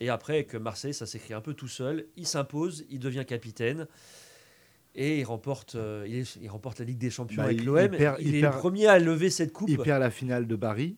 Et 0.00 0.08
après, 0.10 0.34
avec 0.34 0.54
Marseille, 0.54 0.94
ça 0.94 1.06
s'écrit 1.06 1.34
un 1.34 1.40
peu 1.40 1.54
tout 1.54 1.68
seul. 1.68 2.06
Il 2.16 2.26
s'impose, 2.26 2.84
il 2.90 2.98
devient 3.00 3.24
capitaine. 3.26 3.86
Et 4.96 5.18
il 5.20 5.24
remporte, 5.24 5.74
euh, 5.74 6.04
il, 6.06 6.16
est- 6.18 6.36
il 6.40 6.48
remporte 6.48 6.78
la 6.78 6.84
Ligue 6.84 6.98
des 6.98 7.10
Champions 7.10 7.38
Bah, 7.42 7.48
avec 7.48 7.64
l'OM. 7.64 7.78
il 7.82 7.90
perd- 7.98 8.16
il 8.20 8.28
il 8.28 8.34
est 8.36 8.40
perd- 8.42 8.54
le 8.54 8.58
premier 8.60 8.86
à 8.86 8.98
lever 9.00 9.30
cette 9.30 9.52
coupe. 9.52 9.68
Il 9.68 9.78
perd 9.78 10.00
la 10.00 10.10
finale 10.10 10.46
de 10.46 10.54
Paris. 10.56 10.96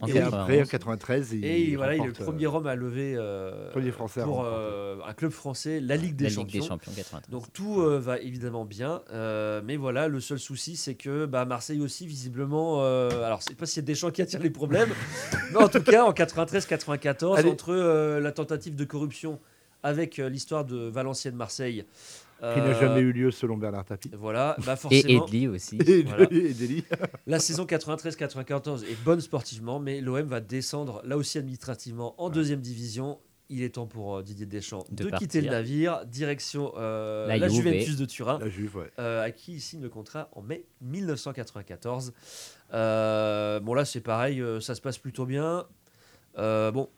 En 0.00 0.06
et 0.06 0.12
91. 0.14 0.34
après, 0.40 0.62
en 0.62 0.66
93, 0.66 1.32
il, 1.32 1.44
Et 1.44 1.76
voilà, 1.76 1.94
il 1.94 2.02
est 2.02 2.06
le 2.06 2.12
premier 2.12 2.46
euh, 2.46 2.50
homme 2.50 2.66
à 2.66 2.74
lever 2.74 3.14
euh, 3.16 3.70
Premier 3.70 3.90
Français 3.90 4.22
pour 4.22 4.44
euh, 4.44 4.96
un 5.06 5.12
club 5.12 5.30
français 5.30 5.78
la 5.80 5.96
Ligue 5.96 6.16
des 6.16 6.24
la 6.24 6.30
Champions. 6.30 6.44
Ligue 6.44 6.62
des 6.62 6.68
Champions 6.68 6.92
93. 6.96 7.30
Donc 7.30 7.52
tout 7.52 7.82
euh, 7.82 7.98
va 7.98 8.18
évidemment 8.18 8.64
bien, 8.64 9.02
euh, 9.12 9.60
mais 9.64 9.76
voilà, 9.76 10.08
le 10.08 10.20
seul 10.20 10.38
souci 10.38 10.76
c'est 10.76 10.94
que 10.94 11.26
bah, 11.26 11.44
Marseille 11.44 11.80
aussi 11.82 12.06
visiblement, 12.06 12.78
euh, 12.82 13.24
alors 13.24 13.42
c'est 13.42 13.54
pas 13.54 13.66
si 13.66 13.74
c'est 13.74 13.82
Deschamps 13.82 14.10
qui 14.10 14.22
attire 14.22 14.40
les 14.40 14.50
problèmes, 14.50 14.90
mais 15.52 15.58
en 15.58 15.68
tout 15.68 15.82
cas 15.82 16.04
en 16.04 16.12
93-94 16.12 17.36
Allez. 17.36 17.50
entre 17.50 17.72
euh, 17.74 18.20
la 18.20 18.32
tentative 18.32 18.74
de 18.76 18.84
corruption 18.84 19.38
avec 19.82 20.18
euh, 20.18 20.28
l'histoire 20.28 20.64
de 20.64 20.76
Valenciennes 20.88 21.36
Marseille, 21.36 21.84
qui 22.40 22.58
n'a 22.60 22.66
euh, 22.68 22.80
jamais 22.80 23.00
eu 23.00 23.12
lieu 23.12 23.30
selon 23.30 23.56
Bernard 23.56 23.84
Tapie. 23.84 24.10
Voilà, 24.18 24.56
bah 24.64 24.72
Et 24.72 24.76
forcément. 24.76 25.26
Edli 25.26 25.46
aussi. 25.48 25.76
Et, 25.86 26.02
Voilà. 26.02 26.26
et. 26.30 26.54
La 27.26 27.38
saison 27.38 27.64
93-94 27.66 28.84
est 28.84 29.02
bonne 29.04 29.20
sportivement, 29.20 29.78
mais 29.78 30.00
l'OM 30.00 30.26
va 30.26 30.40
descendre 30.40 31.02
là 31.04 31.16
aussi 31.16 31.38
administrativement 31.38 32.14
en 32.20 32.30
deuxième 32.30 32.60
division. 32.60 33.18
Il 33.52 33.64
est 33.64 33.70
temps 33.70 33.86
pour 33.86 34.16
euh, 34.18 34.22
Didier 34.22 34.46
Deschamps 34.46 34.84
de, 34.92 35.10
De 35.10 35.16
quitter 35.16 35.40
le 35.40 35.50
navire, 35.50 36.06
direction 36.06 36.72
euh, 36.76 37.26
La 37.26 37.36
la, 37.36 37.48
Juve. 37.48 37.64
Juventus 37.64 37.96
de 37.96 38.04
Turin, 38.04 38.38
La 38.38 38.48
Juve, 38.48 38.76
ouais. 38.76 38.90
euh, 39.00 39.24
à 39.24 39.32
qui 39.32 39.54
il 39.54 39.60
signe 39.60 39.82
le 39.82 39.88
contrat 39.88 40.28
en 40.36 40.40
mai 40.42 40.66
1994. 40.82 42.12
Euh, 42.72 43.58
bon 43.60 43.74
là 43.74 43.84
c'est 43.84 44.00
pareil, 44.00 44.40
euh, 44.40 44.60
ça 44.60 44.74
se 44.74 44.80
passe 44.80 44.98
plutôt 44.98 45.26
bien. 45.26 45.66
Euh, 46.38 46.70
bon, 46.70 46.88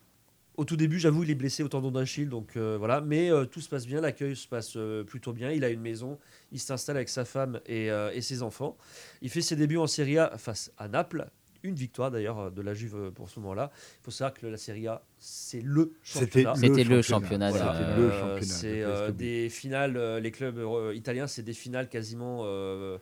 au 0.56 0.64
tout 0.64 0.76
début, 0.76 0.98
j'avoue, 0.98 1.22
il 1.24 1.30
est 1.30 1.34
blessé 1.34 1.62
au 1.62 1.68
tendon 1.68 1.90
d'Achille, 1.90 2.28
donc 2.28 2.56
euh, 2.56 2.76
voilà. 2.78 3.00
Mais 3.00 3.30
euh, 3.30 3.44
tout 3.46 3.60
se 3.60 3.68
passe 3.68 3.86
bien, 3.86 4.00
l'accueil 4.00 4.36
se 4.36 4.46
passe 4.46 4.74
euh, 4.76 5.02
plutôt 5.04 5.32
bien. 5.32 5.50
Il 5.50 5.64
a 5.64 5.70
une 5.70 5.80
maison, 5.80 6.18
il 6.52 6.60
s'installe 6.60 6.96
avec 6.96 7.08
sa 7.08 7.24
femme 7.24 7.60
et, 7.66 7.90
euh, 7.90 8.10
et 8.12 8.20
ses 8.20 8.42
enfants. 8.42 8.76
Il 9.22 9.30
fait 9.30 9.40
ses 9.42 9.56
débuts 9.56 9.78
en 9.78 9.86
Serie 9.86 10.18
A 10.18 10.36
face 10.38 10.70
à 10.78 10.88
Naples. 10.88 11.28
Une 11.64 11.76
victoire 11.76 12.10
d'ailleurs 12.10 12.50
de 12.50 12.60
la 12.60 12.74
Juve 12.74 13.12
pour 13.14 13.30
ce 13.30 13.38
moment-là. 13.38 13.70
Il 14.00 14.04
faut 14.04 14.10
savoir 14.10 14.34
que 14.34 14.46
la 14.48 14.56
Serie 14.56 14.88
A, 14.88 15.00
c'est 15.18 15.60
le 15.60 15.92
C'était 16.02 16.42
championnat. 16.42 16.54
C'était 16.56 16.84
le 16.84 17.02
championnat 17.02 17.52
de 17.52 17.56
Voilà, 17.56 17.72
la- 17.72 17.78
C'était 17.86 18.00
le 18.00 18.04
euh, 18.10 18.20
championnat. 18.20 18.54
c'est 18.54 18.80
de 18.80 18.84
euh, 18.84 19.12
des 19.12 19.48
finales, 19.48 19.96
euh, 19.96 20.18
les 20.18 20.32
clubs 20.32 20.58
euh, 20.58 20.92
italiens, 20.92 21.28
c'est 21.28 21.42
des 21.44 21.52
finales 21.52 21.88
quasiment, 21.88 22.40
euh, 22.44 22.98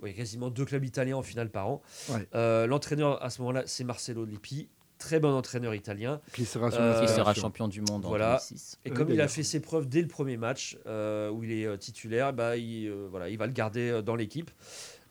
oui, 0.00 0.14
quasiment 0.14 0.48
deux 0.48 0.64
clubs 0.64 0.84
italiens 0.84 1.16
en 1.16 1.22
finale 1.22 1.50
par 1.50 1.66
an. 1.68 1.82
Ouais. 2.10 2.24
Euh, 2.36 2.68
L'entraîneur 2.68 3.20
à 3.20 3.30
ce 3.30 3.40
moment-là, 3.42 3.64
c'est 3.66 3.82
Marcelo 3.82 4.24
Lippi, 4.24 4.68
très 5.02 5.20
bon 5.20 5.32
entraîneur 5.32 5.74
italien. 5.74 6.20
Qui 6.32 6.44
sera 6.44 6.66
Euh, 6.66 6.70
Qui 6.70 6.76
sera 6.76 7.02
inspiration. 7.04 7.42
champion 7.42 7.68
du 7.68 7.80
monde 7.80 8.04
Voilà. 8.04 8.34
en 8.34 8.36
2006. 8.36 8.78
Et 8.84 8.90
comme 8.90 9.10
il 9.10 9.20
a 9.20 9.28
fait 9.28 9.42
ses 9.42 9.60
preuves 9.60 9.88
dès 9.88 10.00
le 10.02 10.08
premier 10.08 10.36
match 10.36 10.78
euh, 10.86 11.30
où 11.30 11.42
il 11.44 11.52
est 11.52 11.66
euh, 11.66 11.76
titulaire, 11.76 12.32
bah, 12.32 12.56
il, 12.56 12.88
euh, 12.88 13.08
voilà, 13.10 13.28
il 13.28 13.36
va 13.38 13.46
le 13.46 13.52
garder 13.52 13.90
euh, 13.90 14.02
dans 14.02 14.14
l'équipe. 14.16 14.50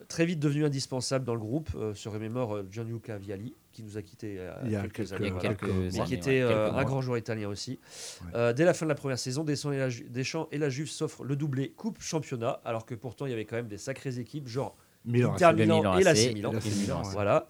Très 0.08 0.26
vite 0.26 0.40
devenu 0.40 0.66
indispensable 0.66 1.24
dans 1.26 1.36
le 1.36 1.40
groupe, 1.40 1.70
euh, 1.76 1.94
se 1.94 2.10
remémore 2.10 2.64
Gianluca 2.70 3.18
Vialli, 3.18 3.54
qui 3.72 3.84
nous 3.84 3.98
a 3.98 4.02
quittés 4.02 4.38
euh, 4.40 4.52
Il 4.66 4.72
y 4.72 4.76
a 4.76 4.82
quelques 4.82 4.96
quelques- 4.96 5.14
années. 5.14 5.28
Il 5.28 5.28
y 5.28 5.30
a 5.30 5.34
voilà. 5.40 5.50
quelques 5.56 5.64
Mais 5.64 5.72
années, 5.76 5.90
qui 5.92 6.00
ouais, 6.00 6.14
était 6.18 6.42
euh, 6.42 6.70
un 6.70 6.72
mois. 6.74 6.84
grand 6.84 7.02
joueur 7.02 7.18
italien 7.18 7.48
aussi. 7.50 7.80
Ouais. 8.26 8.32
Euh, 8.36 8.52
dès 8.54 8.66
la 8.66 8.74
fin 8.74 8.86
de 8.86 8.90
la 8.90 8.96
première 8.96 9.20
saison, 9.20 9.44
Deschamps 9.44 9.72
et 9.72 9.78
la, 9.78 9.90
Ju- 9.90 10.08
Deschamps 10.10 10.48
et 10.52 10.58
la 10.58 10.70
Juve 10.70 10.90
s'offrent 10.90 11.24
le 11.24 11.36
doublé 11.36 11.70
Coupe 11.72 12.02
Championnat, 12.02 12.60
alors 12.66 12.86
que 12.86 12.96
pourtant 12.96 13.26
il 13.26 13.30
y 13.30 13.34
avait 13.34 13.46
quand 13.46 13.56
même 13.58 13.68
des 13.68 13.78
sacrées 13.78 14.18
équipes, 14.20 14.48
genre 14.48 14.76
Milan 15.06 15.34
Inter 15.34 15.54
Milan 15.56 15.78
Milan 15.80 15.98
et 16.00 16.04
la 16.04 16.14
Milan. 16.14 16.52
Milan, 16.54 17.04
ouais. 17.04 17.10
Voilà. 17.14 17.48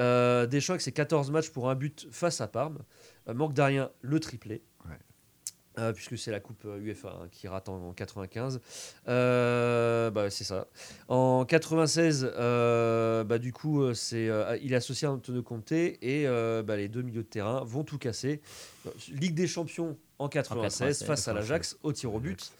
Euh, 0.00 0.46
Deschamps 0.46 0.72
avec 0.72 0.80
ses 0.82 0.92
14 0.92 1.30
matchs 1.30 1.50
pour 1.50 1.70
un 1.70 1.74
but 1.74 2.08
face 2.10 2.40
à 2.40 2.48
Parme. 2.48 2.78
Euh, 3.28 3.34
manque 3.34 3.52
d'arien, 3.52 3.90
le 4.00 4.18
triplé. 4.18 4.62
Ouais. 4.86 4.96
Euh, 5.78 5.92
puisque 5.92 6.18
c'est 6.18 6.30
la 6.32 6.40
coupe 6.40 6.64
euh, 6.64 6.78
UEFA 6.80 7.08
hein, 7.10 7.28
qui 7.30 7.46
rate 7.46 7.68
en, 7.68 7.88
en 7.88 7.92
95. 7.92 8.60
Euh, 9.08 10.10
bah, 10.10 10.28
c'est 10.30 10.44
ça. 10.44 10.66
En 11.08 11.44
96, 11.44 12.32
euh, 12.34 13.24
bah, 13.24 13.38
du 13.38 13.52
coup, 13.52 13.94
c'est, 13.94 14.28
il 14.62 14.72
est 14.72 14.76
associé 14.76 15.06
à 15.06 15.12
Antonio 15.12 15.42
Conte 15.42 15.72
et 15.72 15.98
euh, 16.26 16.62
bah, 16.62 16.76
les 16.76 16.88
deux 16.88 17.02
milieux 17.02 17.22
de 17.22 17.28
terrain 17.28 17.62
vont 17.64 17.84
tout 17.84 17.98
casser. 17.98 18.40
Ligue 19.10 19.34
des 19.34 19.46
Champions 19.46 19.96
en 20.18 20.28
96, 20.28 20.78
96, 20.78 21.06
face 21.06 21.28
à 21.28 21.34
l'Ajax 21.34 21.78
au 21.82 21.92
tir 21.92 22.14
au 22.14 22.20
but. 22.20 22.52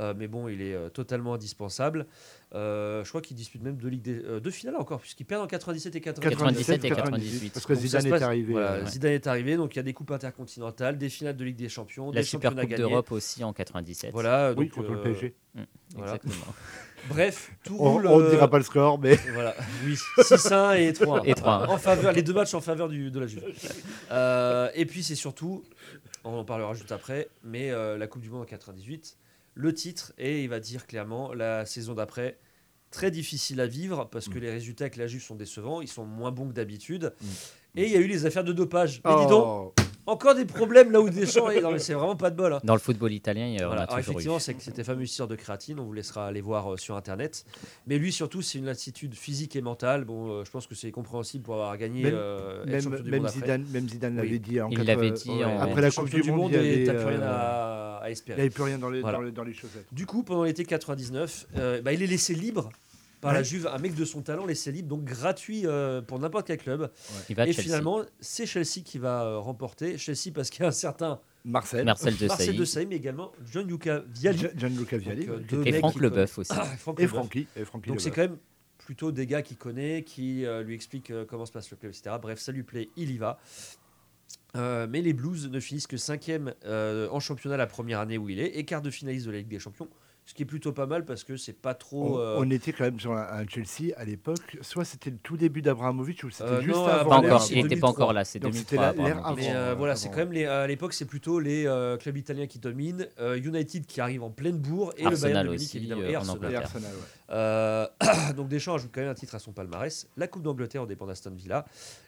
Euh, 0.00 0.14
mais 0.16 0.26
bon, 0.26 0.48
il 0.48 0.60
est 0.60 0.74
euh, 0.74 0.88
totalement 0.88 1.34
indispensable. 1.34 2.06
Euh, 2.54 3.02
je 3.02 3.08
crois 3.08 3.20
qu'il 3.20 3.36
dispute 3.36 3.62
même 3.62 3.76
deux, 3.76 3.88
ligues 3.88 4.02
des- 4.02 4.22
euh, 4.24 4.38
deux 4.38 4.50
finales 4.52 4.76
encore, 4.76 5.00
puisqu'il 5.00 5.24
perd 5.24 5.42
en 5.42 5.46
97 5.48 5.96
et 5.96 6.00
98. 6.00 6.36
97 6.38 6.84
et 6.84 6.88
98. 6.88 7.52
Parce 7.52 7.66
que 7.66 7.74
Zidane 7.74 8.02
se 8.02 8.06
est 8.06 8.10
passe- 8.10 8.22
arrivé. 8.22 8.52
voilà, 8.52 8.72
euh, 8.74 8.86
Zidane 8.86 9.12
est 9.12 9.26
arrivé, 9.26 9.56
donc 9.56 9.74
il 9.74 9.76
y 9.76 9.80
a 9.80 9.82
des 9.82 9.92
coupes 9.92 10.12
intercontinentales, 10.12 10.96
des 10.96 11.08
finales 11.08 11.36
de 11.36 11.44
Ligue 11.44 11.56
des 11.56 11.68
Champions, 11.68 12.12
La 12.12 12.20
des 12.20 12.22
Super 12.26 12.50
championnats 12.50 12.62
Coupe 12.62 12.70
gagnés. 12.70 12.82
d'Europe 12.90 13.10
aussi 13.12 13.42
en 13.42 13.52
97. 13.52 14.12
Voilà, 14.12 14.52
Oui, 14.56 14.66
donc, 14.66 14.74
contre 14.74 14.92
le 14.92 14.98
euh, 14.98 15.02
PSG. 15.02 15.34
voilà. 15.96 16.14
Exactement. 16.14 16.54
Bref, 17.08 17.50
tout 17.64 17.76
On 17.80 17.92
roule. 17.92 18.06
on 18.06 18.18
ne 18.20 18.24
euh, 18.24 18.30
dira 18.30 18.48
pas 18.48 18.56
le 18.58 18.64
score, 18.64 18.98
mais 18.98 19.16
Voilà, 19.34 19.54
oui, 19.84 19.94
6-1 20.18 20.74
et 20.78 20.92
3 20.92 21.26
Et 21.26 21.32
3-1. 21.34 21.66
En 21.68 21.76
faveur, 21.76 22.12
les 22.12 22.22
deux 22.22 22.32
matchs 22.32 22.54
en 22.54 22.60
faveur 22.62 22.88
du, 22.88 23.10
de 23.10 23.18
la 23.20 23.26
Juve. 23.26 23.42
Euh, 24.10 24.70
et 24.74 24.86
puis 24.86 25.02
c'est 25.02 25.14
surtout, 25.16 25.64
on 26.24 26.38
en 26.38 26.44
parlera 26.44 26.72
juste 26.74 26.92
après, 26.92 27.28
mais 27.42 27.70
euh, 27.70 27.98
la 27.98 28.06
Coupe 28.06 28.22
du 28.22 28.30
Monde 28.30 28.42
en 28.42 28.46
98, 28.46 29.18
le 29.54 29.72
titre, 29.72 30.12
et 30.18 30.42
il 30.42 30.48
va 30.48 30.60
dire 30.60 30.86
clairement 30.86 31.32
la 31.32 31.64
saison 31.66 31.94
d'après, 31.94 32.38
très 32.90 33.10
difficile 33.10 33.60
à 33.60 33.66
vivre 33.66 34.08
parce 34.10 34.28
Mm. 34.28 34.32
que 34.34 34.38
les 34.38 34.50
résultats 34.50 34.84
avec 34.84 34.96
la 34.96 35.06
Juve 35.06 35.22
sont 35.22 35.34
décevants, 35.34 35.80
ils 35.80 35.88
sont 35.88 36.04
moins 36.04 36.30
bons 36.32 36.48
que 36.48 36.52
d'habitude. 36.54 37.12
Et 37.76 37.86
il 37.86 37.90
y 37.92 37.96
a 37.96 38.00
eu 38.00 38.06
les 38.06 38.24
affaires 38.26 38.44
de 38.44 38.52
dopage. 38.52 39.00
Mais 39.04 39.16
dis 39.16 39.26
donc, 39.26 39.44
Oh, 39.46 39.74
encore 40.06 40.34
des 40.34 40.44
problèmes 40.44 40.90
là 40.92 41.00
où 41.00 41.08
Deschamps 41.10 41.50
est. 41.50 41.60
Non, 41.60 41.72
mais 41.72 41.78
c'est 41.78 41.94
vraiment 41.94 42.16
pas 42.16 42.30
de 42.30 42.36
bol. 42.36 42.52
hein. 42.52 42.60
Dans 42.64 42.74
le 42.74 42.80
football 42.80 43.12
italien, 43.12 43.46
il 43.46 43.54
y 43.54 43.56
Voilà. 43.58 43.70
a 43.70 43.74
Alors, 43.84 43.88
toujours 43.96 43.98
effectivement, 44.14 44.36
eu. 44.36 44.40
c'est 44.40 44.54
que 44.54 44.62
c'était 44.62 44.84
fameux 44.84 45.02
histoire 45.04 45.28
de 45.28 45.36
créatine, 45.36 45.78
on 45.80 45.84
vous 45.84 45.92
laissera 45.92 46.26
aller 46.26 46.40
voir 46.40 46.74
euh, 46.74 46.76
sur 46.76 46.96
internet. 46.96 47.44
Mais 47.86 47.98
lui, 47.98 48.12
surtout, 48.12 48.42
c'est 48.42 48.58
une 48.58 48.66
lassitude 48.66 49.14
physique 49.14 49.56
et 49.56 49.62
mentale. 49.62 50.04
Bon, 50.04 50.28
euh, 50.30 50.44
je 50.44 50.50
pense 50.50 50.66
que 50.66 50.74
c'est 50.74 50.90
compréhensible 50.90 51.44
pour 51.44 51.54
avoir 51.54 51.76
gagné. 51.78 52.02
Même- 52.02 52.14
euh, 52.14 52.62
être 52.64 52.70
même, 52.70 52.80
champion 52.82 53.00
du 53.02 53.10
même 53.10 53.20
monde 53.22 53.28
après. 53.28 53.40
Zidane, 53.40 53.64
même 53.72 53.88
Zidane 53.88 54.16
l'avait 54.16 54.28
Oui. 54.30 54.40
dit. 54.40 54.60
En 54.60 54.68
Il 54.70 54.76
quatre- 54.78 54.86
l'avait 54.86 55.10
dit 55.10 55.30
en- 55.30 55.60
Après 55.60 55.80
la 55.80 55.90
Coupe 55.90 56.10
du 56.10 56.30
Monde, 56.32 56.52
il 56.52 56.58
et 56.60 56.82
y 56.82 56.84
t'as 56.86 56.92
avait, 56.92 57.00
plus 57.04 57.08
rien 57.14 57.22
euh, 57.22 57.28
à, 57.30 57.96
à 57.98 58.02
il 58.04 58.06
n'y 58.08 58.12
espérer. 58.12 58.40
avait 58.42 58.50
plus 58.50 58.62
rien 58.64 58.78
dans 58.78 58.90
les, 58.90 59.00
Voilà. 59.00 59.18
dans 59.18 59.24
les, 59.24 59.32
dans 59.32 59.44
les 59.44 59.54
chaussettes. 59.54 59.86
Du 59.92 60.06
coup, 60.06 60.22
pendant 60.22 60.44
l'été 60.44 60.64
99, 60.64 61.46
euh, 61.56 61.80
bah, 61.82 61.92
il 61.92 62.02
est 62.02 62.06
laissé 62.06 62.34
libre 62.34 62.70
par 63.24 63.32
la. 63.34 63.42
Juve, 63.42 63.66
un 63.66 63.78
mec 63.78 63.94
de 63.94 64.04
son 64.04 64.22
talent 64.22 64.46
laissé 64.46 64.70
libre, 64.72 64.88
donc 64.88 65.04
gratuit 65.04 65.66
euh, 65.66 66.00
pour 66.02 66.18
n'importe 66.18 66.46
quel 66.46 66.58
club. 66.58 66.90
Il 67.28 67.36
va 67.36 67.42
à 67.42 67.46
et 67.46 67.52
Chelsea. 67.52 67.64
finalement, 67.66 68.02
c'est 68.20 68.46
Chelsea 68.46 68.82
qui 68.84 68.98
va 68.98 69.24
euh, 69.24 69.38
remporter. 69.38 69.98
Chelsea 69.98 70.30
parce 70.34 70.50
qu'il 70.50 70.62
y 70.62 70.64
a 70.64 70.68
un 70.68 70.72
certain 70.72 71.20
Marcel, 71.44 71.84
Marcel 71.84 72.16
de 72.16 72.26
Marcel 72.26 72.56
de 72.56 72.64
Sailly, 72.64 72.86
mais 72.86 72.96
également 72.96 73.32
Gianluca 73.52 74.02
Vialli. 74.14 74.38
Gian- 74.38 74.48
Gianluca 74.56 74.96
Vialli, 74.96 75.26
Donc, 75.26 75.52
euh, 75.52 75.62
et 75.64 75.72
Franck 75.74 75.96
Leboeuf 76.00 76.38
aussi. 76.38 76.50
connaissent- 76.54 76.68
Franck 76.78 77.00
et 77.00 77.02
Leboeuf. 77.02 77.30
Francky. 77.66 77.88
Donc 77.88 78.00
c'est 78.00 78.10
quand 78.10 78.22
même 78.22 78.38
plutôt 78.78 79.12
des 79.12 79.26
gars 79.26 79.42
qui 79.42 79.56
connaît, 79.56 80.02
qui 80.04 80.44
euh, 80.46 80.62
lui 80.62 80.74
expliquent 80.74 81.10
euh, 81.10 81.24
comment 81.26 81.46
se 81.46 81.52
passe 81.52 81.70
le 81.70 81.76
club, 81.76 81.92
etc. 81.92 82.16
Bref, 82.20 82.38
ça 82.38 82.52
lui 82.52 82.62
plaît, 82.62 82.88
il 82.96 83.10
y 83.10 83.18
va. 83.18 83.38
Euh, 84.56 84.86
mais 84.88 85.02
les 85.02 85.12
Blues 85.12 85.50
ne 85.50 85.58
finissent 85.60 85.86
que 85.86 85.96
cinquième 85.96 86.54
euh, 86.64 87.08
en 87.10 87.18
championnat 87.18 87.56
la 87.56 87.66
première 87.66 87.98
année 88.00 88.18
où 88.18 88.28
il 88.28 88.38
est, 88.38 88.56
et 88.56 88.64
quart 88.64 88.82
de 88.82 88.90
finaliste 88.90 89.26
de 89.26 89.32
la 89.32 89.38
Ligue 89.38 89.48
des 89.48 89.58
Champions, 89.58 89.88
ce 90.26 90.32
qui 90.32 90.42
est 90.42 90.46
plutôt 90.46 90.72
pas 90.72 90.86
mal 90.86 91.04
parce 91.04 91.22
que 91.22 91.36
c'est 91.36 91.52
pas 91.52 91.74
trop. 91.74 92.16
On, 92.16 92.18
euh, 92.18 92.36
on 92.38 92.50
était 92.50 92.72
quand 92.72 92.84
même 92.84 92.98
sur 92.98 93.12
un, 93.12 93.26
un 93.30 93.46
Chelsea 93.46 93.92
à 93.96 94.04
l'époque. 94.06 94.56
Soit 94.62 94.86
c'était 94.86 95.10
le 95.10 95.18
tout 95.18 95.36
début 95.36 95.60
d'Abramovich 95.60 96.24
ou 96.24 96.30
c'était 96.30 96.44
Euh, 96.48 96.60
juste 96.62 96.76
non, 96.76 96.86
avant. 96.86 97.10
Pas 97.10 97.16
encore, 97.16 97.46
il 97.50 97.56
n'était 97.56 97.68
2003. 97.76 97.80
pas 97.80 97.88
encore 97.92 98.12
là, 98.14 98.24
c'est 98.24 98.38
Donc 98.38 98.52
2003. 98.52 98.70
c'était 98.70 98.80
la- 98.82 98.88
apparemment. 98.88 99.14
l'ère 99.16 99.26
avant. 99.26 99.36
mais 99.36 99.54
euh, 99.54 99.74
voilà, 99.76 99.96
c'est 99.96 100.08
quand 100.08 100.16
même 100.16 100.32
les, 100.32 100.46
à 100.46 100.66
l'époque, 100.66 100.94
c'est 100.94 101.04
plutôt 101.04 101.40
les 101.40 101.66
euh, 101.66 101.98
clubs 101.98 102.16
italiens 102.16 102.46
qui 102.46 102.58
dominent, 102.58 103.06
euh, 103.20 103.36
United 103.36 103.84
qui 103.84 104.00
arrive 104.00 104.22
en 104.22 104.30
pleine 104.30 104.56
bourre 104.56 104.94
et 104.96 105.04
le 105.04 105.10
Bayern 105.10 105.42
de 105.46 105.52
Munich 105.52 105.60
aussi, 105.60 105.76
évidemment 105.76 106.00
euh, 106.02 106.08
et 106.08 106.16
en 106.16 106.20
Arsenal. 106.20 106.52
Et. 106.52 106.56
Arsenal, 106.56 106.92
ouais. 106.92 106.98
Euh, 107.30 107.86
donc 108.36 108.48
Deschamps 108.48 108.74
ajoute 108.76 108.90
quand 108.94 109.02
même 109.02 109.10
un 109.10 109.14
titre 109.14 109.34
à 109.34 109.38
son 109.38 109.52
palmarès, 109.52 110.08
la 110.16 110.26
Coupe 110.26 110.42
d'Angleterre 110.42 110.82
au 110.84 110.86
dépend 110.86 111.06
d'Aston 111.06 111.32
Villa, 111.36 111.66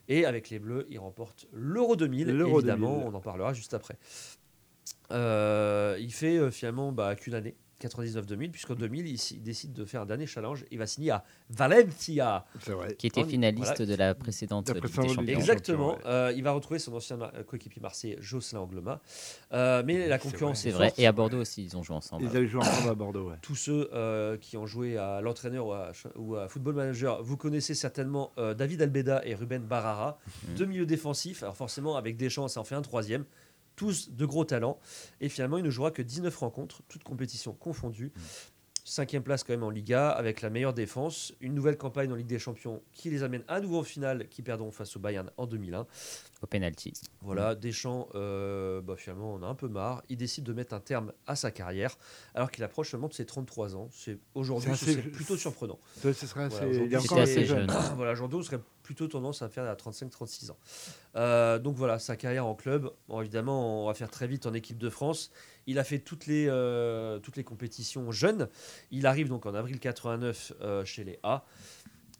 et 0.08 0.24
avec 0.24 0.48
les 0.48 0.58
Bleus, 0.58 0.86
il 0.88 0.98
remporte 0.98 1.46
l'Euro 1.52 1.96
2000, 1.96 2.28
L'Euro 2.28 2.60
évidemment, 2.60 2.94
2000. 3.00 3.08
on 3.08 3.14
en 3.14 3.20
parlera 3.20 3.52
juste 3.52 3.74
après. 3.74 3.96
Euh, 5.12 5.96
il 6.00 6.12
fait 6.12 6.36
euh, 6.38 6.50
finalement 6.50 6.92
bah, 6.92 7.14
qu'une 7.14 7.34
année, 7.34 7.54
99-2000, 7.80 8.50
puisqu'en 8.50 8.74
2000, 8.74 9.06
il, 9.06 9.14
il 9.32 9.42
décide 9.42 9.72
de 9.72 9.84
faire 9.84 10.02
un 10.02 10.06
dernier 10.06 10.26
challenge, 10.26 10.64
il 10.70 10.78
va 10.78 10.86
signer 10.86 11.10
à 11.10 11.24
Valencia. 11.50 12.44
Qui 12.98 13.06
était 13.06 13.24
finaliste 13.24 13.76
voilà. 13.76 13.86
de 13.86 13.94
la 13.94 14.14
précédente 14.14 14.68
La 14.68 14.74
Ligue 14.74 14.84
des 14.84 15.08
Champions. 15.08 15.22
Exactement, 15.26 15.98
euh, 16.06 16.32
il 16.36 16.42
va 16.42 16.52
retrouver 16.52 16.78
son 16.78 16.94
ancien 16.94 17.16
mar- 17.16 17.32
coéquipier 17.46 17.80
marseillais, 17.82 18.16
Jocelyn 18.20 18.60
Angloma, 18.60 19.00
Euh, 19.52 19.82
mais 19.86 20.08
la 20.08 20.18
concurrence 20.18 20.60
C'est 20.62 20.68
est 20.70 20.72
vrai. 20.72 20.88
forte. 20.88 20.98
Et 20.98 21.06
à 21.06 21.12
Bordeaux 21.12 21.38
aussi, 21.40 21.64
ils 21.64 21.76
ont 21.76 21.82
joué 21.82 21.96
ensemble. 21.96 22.24
Ils 22.24 22.36
avaient 22.36 22.46
joué 22.46 22.60
ensemble 22.60 22.88
à 22.90 22.94
Bordeaux. 22.94 23.30
Ouais. 23.30 23.36
tous 23.42 23.54
ceux 23.54 23.88
euh, 23.92 24.36
qui 24.36 24.56
ont 24.56 24.66
joué 24.66 24.96
à 24.98 25.20
l'entraîneur 25.20 25.66
ou 25.66 25.72
à, 25.72 25.92
ou 26.16 26.36
à 26.36 26.48
Football 26.48 26.74
Manager, 26.74 27.22
vous 27.22 27.36
connaissez 27.36 27.74
certainement 27.74 28.32
euh, 28.38 28.54
David 28.54 28.82
Albeda 28.82 29.22
et 29.24 29.34
Ruben 29.34 29.62
Barrara, 29.62 30.18
deux 30.56 30.66
milieux 30.66 30.86
défensifs. 30.86 31.42
Alors 31.42 31.56
forcément, 31.56 31.96
avec 31.96 32.16
Deschamps, 32.16 32.48
ça 32.48 32.60
en 32.60 32.64
fait 32.64 32.74
un 32.74 32.82
troisième. 32.82 33.24
Tous 33.76 34.10
de 34.10 34.24
gros 34.26 34.44
talents. 34.44 34.78
Et 35.20 35.28
finalement, 35.28 35.58
il 35.58 35.64
ne 35.64 35.70
jouera 35.70 35.90
que 35.90 36.02
19 36.02 36.36
rencontres, 36.36 36.82
toutes 36.88 37.04
compétitions 37.04 37.52
confondues. 37.52 38.12
Cinquième 38.88 39.24
place 39.24 39.42
quand 39.42 39.52
même 39.52 39.64
en 39.64 39.70
Liga, 39.70 40.10
avec 40.10 40.42
la 40.42 40.48
meilleure 40.48 40.72
défense. 40.72 41.32
Une 41.40 41.54
nouvelle 41.54 41.76
campagne 41.76 42.12
en 42.12 42.14
Ligue 42.14 42.28
des 42.28 42.38
Champions 42.38 42.82
qui 42.92 43.10
les 43.10 43.24
amène 43.24 43.42
à 43.48 43.58
nouveau 43.60 43.80
en 43.80 43.82
finale, 43.82 44.28
qui 44.28 44.42
perdront 44.42 44.70
face 44.70 44.94
au 44.94 45.00
Bayern 45.00 45.28
en 45.38 45.46
2001. 45.48 45.86
Au 46.40 46.46
penalty. 46.46 46.92
Voilà, 47.20 47.56
Deschamps, 47.56 48.08
euh, 48.14 48.80
bah, 48.80 48.94
finalement, 48.96 49.34
on 49.34 49.42
a 49.42 49.46
un 49.46 49.56
peu 49.56 49.66
marre. 49.66 50.04
Il 50.08 50.16
décide 50.18 50.44
de 50.44 50.52
mettre 50.52 50.72
un 50.72 50.78
terme 50.78 51.12
à 51.26 51.34
sa 51.34 51.50
carrière, 51.50 51.98
alors 52.36 52.52
qu'il 52.52 52.62
approche 52.62 52.92
seulement 52.92 53.08
de 53.08 53.14
ses 53.14 53.26
33 53.26 53.74
ans. 53.74 53.88
C'est 53.90 54.18
aujourd'hui, 54.36 54.70
C'est 54.76 55.02
plutôt 55.10 55.36
surprenant. 55.36 55.80
Ce 56.00 56.12
serait 56.12 56.48
Voilà, 56.48 56.66
assez- 56.66 56.84
il 56.84 56.92
est 56.92 56.96
encore 56.96 57.18
assez 57.18 57.32
assez 57.38 57.44
jeune. 57.44 57.68
jeune. 57.68 57.80
voilà, 57.96 58.12
on 58.22 58.42
serait 58.42 58.60
plutôt 58.86 59.08
tendance 59.08 59.42
à 59.42 59.48
faire 59.48 59.64
à 59.64 59.74
35-36 59.74 60.52
ans. 60.52 60.58
Euh, 61.16 61.58
donc 61.58 61.74
voilà, 61.74 61.98
sa 61.98 62.14
carrière 62.16 62.46
en 62.46 62.54
club. 62.54 62.92
Bon, 63.08 63.20
évidemment, 63.20 63.82
on 63.82 63.88
va 63.88 63.94
faire 63.94 64.10
très 64.10 64.28
vite 64.28 64.46
en 64.46 64.54
équipe 64.54 64.78
de 64.78 64.88
France. 64.88 65.32
Il 65.66 65.80
a 65.80 65.84
fait 65.84 65.98
toutes 65.98 66.26
les, 66.26 66.46
euh, 66.48 67.18
toutes 67.18 67.36
les 67.36 67.42
compétitions 67.42 68.12
jeunes. 68.12 68.48
Il 68.92 69.06
arrive 69.06 69.28
donc 69.28 69.44
en 69.44 69.54
avril 69.54 69.80
89 69.80 70.52
euh, 70.60 70.84
chez 70.84 71.02
les 71.02 71.18
A. 71.24 71.44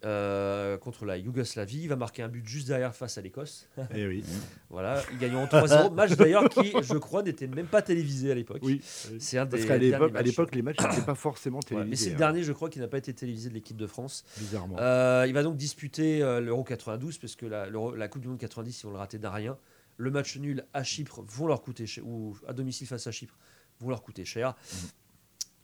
euh, 0.05 0.77
contre 0.77 1.07
la 1.07 1.17
Yougoslavie, 1.17 1.83
il 1.83 1.89
va 1.89 1.97
marquer 1.97 2.23
un 2.23 2.29
but 2.29 2.47
juste 2.47 2.69
derrière 2.69 2.95
face 2.95 3.17
à 3.17 3.23
l'Écosse. 3.23 3.69
Eh 3.95 4.07
oui. 4.07 4.23
Voilà, 4.71 5.03
ils 5.13 5.19
gagnent 5.19 5.37
en 5.37 5.47
3-0. 5.47 5.93
Match 5.95 6.13
d'ailleurs 6.13 6.49
qui, 6.51 6.73
je 6.83 6.99
crois, 6.99 7.23
n'était 7.23 7.47
même 7.47 7.67
pas 7.67 7.81
télévisé 7.81 8.31
à 8.31 8.35
l'époque. 8.35 8.61
Oui. 8.63 8.83
C'est 8.83 9.39
un 9.39 9.47
des 9.47 9.57
Parce 9.57 9.65
qu'à 9.65 9.79
l'époque, 9.79 10.55
les 10.55 10.63
matchs 10.63 10.81
n'étaient 10.81 11.07
pas 11.07 11.15
forcément 11.15 11.61
télévisés. 11.61 11.91
Mais 11.91 11.97
c'est 11.97 12.09
le 12.11 12.17
hein, 12.17 12.19
dernier, 12.19 12.43
je 12.43 12.53
crois, 12.53 12.69
qui 12.69 12.79
n'a 12.79 12.89
pas 12.89 12.99
été 12.99 13.15
télévisé 13.15 13.49
de 13.49 13.55
l'équipe 13.55 13.77
de 13.77 13.87
France. 13.87 14.25
Bizarrement. 14.39 14.77
Euh, 14.79 15.25
il 15.27 15.33
va 15.33 15.43
donc 15.43 15.57
disputer 15.57 16.23
euh, 16.23 16.41
l'Euro 16.41 16.63
92 16.63 17.19
parce 17.19 17.37
que 17.37 17.47
la, 17.47 18.09
Coupe 18.09 18.23
du 18.23 18.29
Monde 18.29 18.39
90, 18.39 18.81
ils 18.81 18.85
vont 18.85 18.93
le 18.93 18.99
rater 18.99 19.19
d'un 19.19 19.31
rien. 19.31 19.57
Le 19.97 20.11
match 20.11 20.37
nul 20.37 20.67
à 20.75 20.83
Chypre 20.83 21.23
vont 21.27 21.47
leur 21.47 21.63
coûter 21.63 21.87
cher, 21.87 22.07
ou 22.07 22.37
à 22.47 22.53
domicile 22.53 22.87
face 22.87 23.07
à 23.07 23.13
Chypre 23.13 23.39
vont 23.81 23.89
leur 23.89 24.03
coûter 24.03 24.27
cher. 24.27 24.55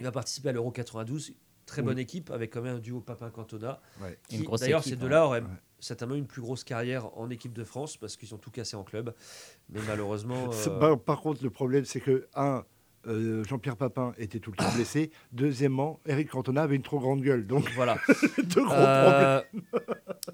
Il 0.01 0.05
va 0.05 0.13
participer 0.13 0.49
à 0.49 0.53
l'Euro 0.53 0.71
92. 0.71 1.35
Très 1.67 1.81
Oui. 1.83 1.87
bonne 1.87 1.99
équipe 1.99 2.31
avec 2.31 2.53
quand 2.53 2.63
même 2.63 2.77
un 2.77 2.81
duo 2.81 3.01
Papin 3.01 3.31
Cantona. 3.31 3.81
Ouais. 4.01 4.19
D'ailleurs, 4.59 4.83
ces 4.85 4.97
deux-là 4.97 5.27
auraient 5.27 5.41
Ouais. 5.43 5.47
certainement 5.81 6.15
une 6.15 6.27
plus 6.27 6.43
grosse 6.43 6.65
carrière 6.65 7.17
en 7.19 7.31
équipe 7.31 7.53
de 7.53 7.65
France 7.65 7.97
parce 7.97 8.17
qu'ils 8.17 8.35
ont 8.35 8.39
tout 8.39 8.51
cassé 8.51 8.77
en 8.77 8.85
club. 8.85 9.15
Mais 9.71 9.81
malheureusement. 9.87 10.51
Euh, 10.53 10.79
par, 10.79 10.99
par 10.99 11.21
contre, 11.21 11.43
le 11.43 11.51
problème, 11.51 11.85
c'est 11.85 12.01
que, 12.01 12.27
un, 12.35 12.65
euh, 13.09 13.43
Jean-Pierre 13.45 13.77
Papin 13.77 14.13
était 14.19 14.39
tout 14.39 14.51
le 14.53 14.57
temps 14.57 14.73
blessé. 14.75 15.11
Deuxièmement, 15.33 15.99
Eric 16.07 16.31
Cantona 16.31 16.63
avait 16.63 16.77
une 16.77 16.83
trop 16.83 17.01
grande 17.01 17.21
gueule. 17.23 17.47
Donc, 17.47 17.69
voilà. 17.75 17.97
deux 18.45 18.63
gros 18.65 18.75
problèmes. 18.75 18.85
Euh, 18.85 19.41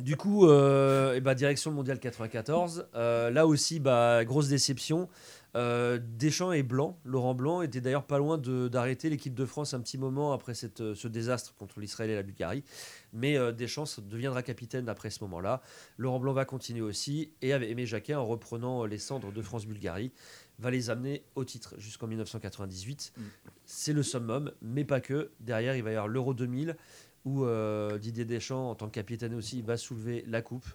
du 0.01 0.17
coup, 0.17 0.47
euh, 0.47 1.15
eh 1.17 1.21
ben, 1.21 1.35
direction 1.35 1.71
le 1.71 1.77
mondial 1.77 1.99
94. 1.99 2.89
Euh, 2.95 3.31
là 3.31 3.47
aussi, 3.47 3.81
bah, 3.81 4.25
grosse 4.25 4.49
déception. 4.49 5.09
Euh, 5.57 5.99
Deschamps 6.01 6.53
et 6.53 6.63
Blanc, 6.63 6.99
Laurent 7.05 7.35
Blanc, 7.35 7.63
était 7.63 7.81
d'ailleurs 7.81 8.05
pas 8.05 8.19
loin 8.19 8.39
d'arrêter 8.39 9.11
l'équipe 9.11 9.35
de 9.35 9.45
France 9.45 9.75
un 9.75 9.81
petit 9.81 9.99
moment 9.99 10.33
après 10.33 10.55
cette, 10.55 10.81
euh, 10.81 10.95
ce 10.95 11.09
désastre 11.09 11.55
contre 11.55 11.81
l'Israël 11.81 12.11
et 12.11 12.15
la 12.15 12.23
Bulgarie. 12.23 12.65
Mais 13.13 13.37
euh, 13.37 13.53
Deschamps 13.53 14.01
deviendra 14.03 14.43
capitaine 14.43 14.89
après 14.89 15.11
ce 15.11 15.23
moment-là. 15.25 15.63
Laurent 15.97 16.21
Blanc 16.21 16.33
va 16.33 16.45
continuer 16.45 16.83
aussi. 16.83 17.33
Et 17.43 17.53
avec 17.53 17.71
Aimé 17.71 17.87
Jacquet, 17.87 18.15
en 18.15 18.27
reprenant 18.27 18.85
les 18.85 18.99
cendres 18.99 19.33
de 19.33 19.43
France-Bulgarie, 19.43 20.13
va 20.59 20.71
les 20.71 20.91
amener 20.91 21.23
au 21.35 21.45
titre 21.45 21.75
jusqu'en 21.79 22.09
1998. 22.09 23.13
C'est 23.65 23.93
le 23.93 24.03
summum, 24.03 24.53
mais 24.61 24.85
pas 24.85 25.01
que. 25.01 25.31
Derrière, 25.41 25.77
il 25.77 25.83
va 25.83 25.91
y 25.91 25.95
avoir 25.95 26.09
l'Euro 26.09 26.35
2000 26.35 26.77
où 27.25 27.45
euh, 27.45 27.99
Didier 27.99 28.25
Deschamps, 28.25 28.71
en 28.71 28.75
tant 28.75 28.87
que 28.87 28.93
capitaine 28.95 29.35
aussi, 29.35 29.63
va 29.63 29.77
soulever 29.77 30.25
la 30.27 30.43
coupe. 30.43 30.67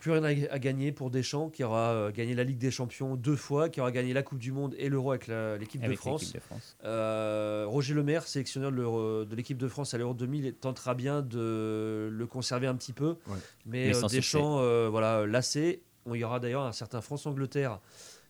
Plus 0.00 0.12
rien 0.12 0.22
à, 0.22 0.28
à 0.28 0.58
gagner 0.58 0.92
pour 0.92 1.10
Deschamps, 1.10 1.50
qui 1.50 1.64
aura 1.64 1.90
euh, 1.92 2.10
gagné 2.12 2.34
la 2.34 2.44
Ligue 2.44 2.58
des 2.58 2.70
Champions 2.70 3.16
deux 3.16 3.34
fois, 3.36 3.68
qui 3.68 3.80
aura 3.80 3.90
gagné 3.90 4.12
la 4.12 4.22
Coupe 4.22 4.38
du 4.38 4.52
Monde 4.52 4.74
et 4.78 4.88
l'Euro 4.88 5.10
avec 5.10 5.26
l'équipe 5.26 5.80
de 5.80 5.86
Avec 5.86 5.98
France. 5.98 6.20
l'équipe 6.22 6.36
de 6.36 6.40
France. 6.40 6.76
Euh, 6.84 7.64
Roger 7.68 7.94
Lemaire, 7.94 8.26
sélectionneur 8.26 8.70
de 8.72 9.34
l'équipe 9.34 9.58
de 9.58 9.68
France 9.68 9.94
à 9.94 9.98
l'Euro 9.98 10.14
2000, 10.14 10.54
tentera 10.54 10.94
bien 10.94 11.22
de 11.22 12.08
le 12.12 12.26
conserver 12.26 12.66
un 12.66 12.74
petit 12.76 12.92
peu. 12.92 13.16
Ouais. 13.26 13.36
Mais, 13.66 13.88
Mais 13.88 13.96
euh, 13.96 14.08
Deschamps, 14.08 14.58
euh, 14.60 14.88
voilà, 14.90 15.26
lassé. 15.26 15.82
On 16.06 16.14
y 16.14 16.24
aura 16.24 16.40
d'ailleurs 16.40 16.62
un 16.62 16.72
certain 16.72 17.00
France-Angleterre 17.00 17.80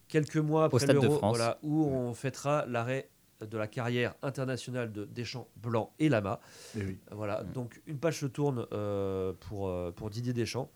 quelques 0.09 0.37
mois 0.39 0.65
après 0.65 0.87
l'Euro, 0.87 1.19
France. 1.19 1.37
voilà, 1.37 1.59
où 1.63 1.85
on 1.85 2.15
fêtera 2.15 2.65
l'arrêt 2.67 3.09
de 3.47 3.57
la 3.57 3.69
carrière 3.69 4.15
internationale 4.23 4.91
de 4.91 5.05
Deschamps, 5.05 5.47
Blanc 5.57 5.93
et 6.01 6.09
Lama. 6.09 6.41
Eh 6.77 6.83
oui. 6.83 6.99
Voilà, 7.13 7.45
donc 7.45 7.81
une 7.87 7.99
page 7.99 8.19
se 8.19 8.27
tourne 8.27 8.67
euh, 8.73 9.33
pour, 9.39 9.69
euh, 9.69 9.93
pour 9.93 10.11
Didier 10.11 10.33
Deschamps. 10.33 10.71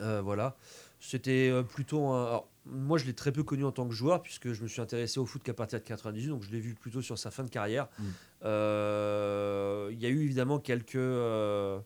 Euh, 0.00 0.20
voilà, 0.22 0.56
c'était 1.00 1.50
euh, 1.50 1.62
plutôt 1.62 2.06
un. 2.06 2.26
alors, 2.26 2.48
moi, 2.70 2.98
je 2.98 3.06
l'ai 3.06 3.14
très 3.14 3.32
peu 3.32 3.42
connu 3.42 3.64
en 3.64 3.72
tant 3.72 3.88
que 3.88 3.94
joueur, 3.94 4.22
puisque 4.22 4.52
je 4.52 4.62
me 4.62 4.68
suis 4.68 4.80
intéressé 4.80 5.18
au 5.18 5.26
foot 5.26 5.42
qu'à 5.42 5.54
partir 5.54 5.78
de 5.78 5.84
98, 5.84 6.28
donc 6.28 6.42
je 6.42 6.50
l'ai 6.50 6.60
vu 6.60 6.74
plutôt 6.74 7.02
sur 7.02 7.18
sa 7.18 7.30
fin 7.30 7.44
de 7.44 7.50
carrière. 7.50 7.88
Mm. 7.98 8.04
Euh, 8.44 9.88
Il 9.92 10.00
y 10.00 10.06
a 10.06 10.08
eu 10.08 10.22
évidemment 10.22 10.58
quelques, 10.58 10.96
euh, 10.96 11.78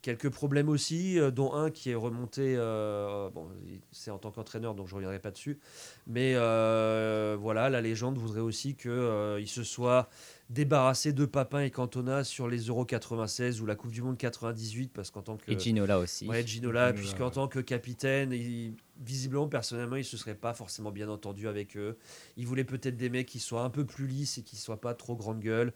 quelques 0.00 0.30
problèmes 0.30 0.68
aussi, 0.68 1.20
euh, 1.20 1.30
dont 1.30 1.54
un 1.54 1.70
qui 1.70 1.90
est 1.90 1.94
remonté. 1.94 2.56
bon, 2.56 3.48
c'est 3.92 4.10
en 4.10 4.18
tant 4.18 4.30
qu'entraîneur, 4.30 4.74
donc 4.74 4.88
je 4.88 4.92
ne 4.92 4.96
reviendrai 4.96 5.20
pas 5.20 5.30
dessus. 5.30 5.60
Mais 6.06 6.34
voilà, 6.34 7.70
la 7.70 7.80
légende 7.80 8.18
voudrait 8.18 8.40
aussi 8.40 8.74
qu'il 8.74 9.48
se 9.48 9.62
soit 9.62 10.08
débarrassé 10.50 11.12
de 11.12 11.24
Papin 11.24 11.60
et 11.60 11.70
Cantona 11.70 12.24
sur 12.24 12.46
les 12.48 12.66
Euro 12.66 12.84
96 12.84 13.60
ou 13.60 13.66
la 13.66 13.74
Coupe 13.74 13.90
du 13.92 14.02
Monde 14.02 14.18
98, 14.18 14.92
parce 14.92 15.10
qu'en 15.10 15.22
tant 15.22 15.36
que. 15.36 15.50
Et 15.50 15.58
Ginola 15.58 15.98
aussi. 15.98 16.26
Ouais, 16.28 16.46
Ginola, 16.46 16.92
puisqu'en 16.92 17.30
tant 17.30 17.48
que 17.48 17.58
capitaine, 17.60 18.32
il- 18.32 18.74
visiblement, 19.00 19.48
personnellement, 19.48 19.96
il 19.96 20.04
se 20.04 20.16
serait 20.16 20.34
pas 20.34 20.54
forcément 20.54 20.90
bien 20.92 21.08
entendu 21.08 21.48
avec 21.48 21.76
eux. 21.76 21.96
Il 22.36 22.46
voulait 22.46 22.64
peut-être 22.64 22.96
des 22.96 23.08
mecs 23.10 23.26
qui 23.28 23.40
soient 23.40 23.62
un 23.64 23.70
peu 23.70 23.84
plus 23.84 24.06
lisses 24.06 24.38
et 24.38 24.42
qui 24.42 24.56
soient 24.56 24.80
pas 24.80 24.94
trop 24.94 25.16
grande 25.16 25.40
gueule. 25.40 25.72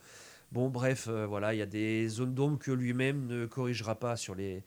Bon, 0.52 0.68
bref, 0.68 1.08
euh, 1.08 1.26
voilà, 1.26 1.54
il 1.54 1.58
y 1.58 1.62
a 1.62 1.66
des 1.66 2.08
zones 2.08 2.34
d'ombre 2.34 2.58
que 2.58 2.70
lui-même 2.70 3.26
ne 3.26 3.46
corrigera 3.46 3.96
pas 3.96 4.16
sur 4.16 4.34
les, 4.36 4.62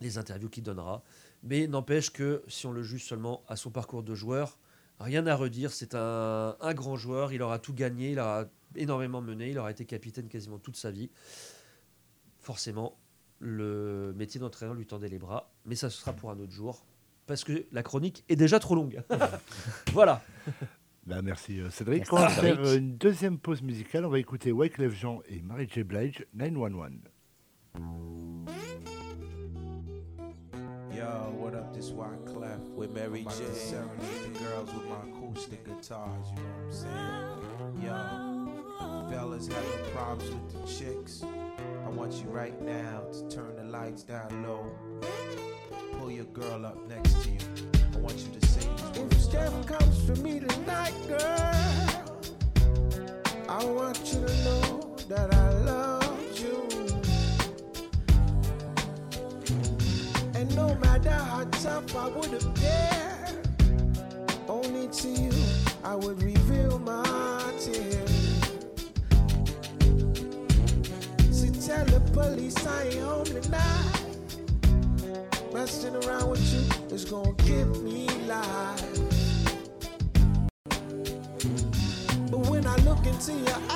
les 0.00 0.16
interviews 0.18 0.48
qu'il 0.48 0.62
donnera. 0.62 1.02
Mais 1.42 1.66
n'empêche 1.66 2.10
que 2.10 2.42
si 2.48 2.66
on 2.66 2.72
le 2.72 2.82
juge 2.82 3.04
seulement 3.04 3.42
à 3.48 3.56
son 3.56 3.70
parcours 3.70 4.02
de 4.02 4.14
joueur, 4.14 4.58
rien 4.98 5.26
à 5.26 5.34
redire. 5.34 5.70
C'est 5.72 5.94
un, 5.94 6.56
un 6.60 6.74
grand 6.74 6.96
joueur. 6.96 7.32
Il 7.32 7.42
aura 7.42 7.58
tout 7.58 7.74
gagné. 7.74 8.12
Il 8.12 8.18
aura 8.20 8.46
énormément 8.76 9.20
mené. 9.20 9.50
Il 9.50 9.58
aura 9.58 9.70
été 9.70 9.84
capitaine 9.84 10.28
quasiment 10.28 10.58
toute 10.58 10.76
sa 10.76 10.90
vie. 10.90 11.10
Forcément, 12.38 12.98
le 13.38 14.12
métier 14.16 14.40
d'entraîneur 14.40 14.74
lui 14.74 14.86
tendait 14.86 15.08
les 15.08 15.18
bras. 15.18 15.52
Mais 15.64 15.74
ça, 15.74 15.90
ce 15.90 15.98
sera 15.98 16.12
pour 16.12 16.30
un 16.30 16.38
autre 16.38 16.52
jour. 16.52 16.84
Parce 17.26 17.44
que 17.44 17.66
la 17.72 17.82
chronique 17.82 18.24
est 18.28 18.36
déjà 18.36 18.58
trop 18.58 18.74
longue. 18.74 19.02
voilà. 19.92 20.22
Bah, 21.06 21.22
merci 21.22 21.60
euh, 21.60 21.70
Cédric. 21.70 22.00
Merci, 22.10 22.12
On 22.14 22.16
va 22.16 22.28
Cédric. 22.30 22.54
faire 22.66 22.74
une 22.76 22.96
deuxième 22.96 23.38
pause 23.38 23.62
musicale. 23.62 24.04
On 24.04 24.10
va 24.10 24.18
écouter 24.18 24.52
Wyclef 24.52 24.94
Jean 24.94 25.20
et 25.28 25.40
Mary 25.42 25.68
J. 25.72 25.82
Blige 25.84 26.26
911. 26.34 26.92
Yo, 30.92 31.06
what 31.38 31.54
up? 31.54 31.72
This 31.72 31.90
Wyclef 31.92 32.58
with 32.76 32.90
Mary 32.92 33.24
J. 33.24 33.44
Serenade 33.54 34.34
the 34.34 34.38
girls 34.38 34.70
with 34.74 34.84
my 34.88 35.08
acoustic 35.10 35.64
guitars. 35.64 36.28
You 36.30 36.36
know 36.36 36.48
what 36.50 36.64
I'm 36.66 36.72
saying? 36.72 37.84
Yo, 37.84 38.29
fellas 39.10 39.48
having 39.48 39.92
problems 39.92 40.30
with 40.30 40.52
the 40.52 40.72
chicks. 40.72 41.24
I 41.84 41.88
want 41.88 42.12
you 42.14 42.30
right 42.30 42.60
now 42.62 43.02
to 43.12 43.28
turn 43.28 43.56
the 43.56 43.64
lights 43.64 44.04
down 44.04 44.44
low. 44.44 44.70
Pull 45.98 46.12
your 46.12 46.26
girl 46.26 46.64
up 46.64 46.78
next 46.88 47.20
to 47.24 47.30
you. 47.30 47.38
I 47.94 47.98
want 47.98 48.16
you 48.18 48.38
to 48.38 48.46
say 48.46 48.60
these 48.60 49.00
words. 49.00 49.16
If 49.16 49.20
Steph 49.22 49.66
comes 49.66 50.04
for 50.06 50.14
me 50.22 50.38
tonight, 50.40 50.94
girl, 51.08 51.18
I 53.48 53.64
want 53.64 53.98
you 54.12 54.20
to 54.26 54.44
know 54.44 54.96
that 55.08 55.34
I 55.34 55.50
love 55.64 56.40
you. 56.40 56.68
And 60.34 60.54
no 60.54 60.74
matter 60.76 61.10
how 61.10 61.44
tough 61.44 61.96
I 61.96 62.08
would 62.10 62.32
appear, 62.32 63.42
only 64.48 64.86
to 64.88 65.08
you 65.08 65.32
I 65.82 65.96
would 65.96 66.22
reveal 66.22 66.78
my 66.78 67.52
tears. 67.58 68.19
Police 72.12 72.66
I 72.66 72.84
ain't 72.84 73.00
home 73.00 73.24
tonight. 73.24 74.00
Messing 75.52 75.96
around 76.04 76.30
with 76.30 76.52
you 76.52 76.94
is 76.94 77.04
gonna 77.04 77.32
give 77.44 77.82
me 77.82 78.08
life. 78.26 78.84
But 82.30 82.40
when 82.50 82.66
I 82.66 82.76
look 82.76 83.04
into 83.06 83.32
your 83.32 83.69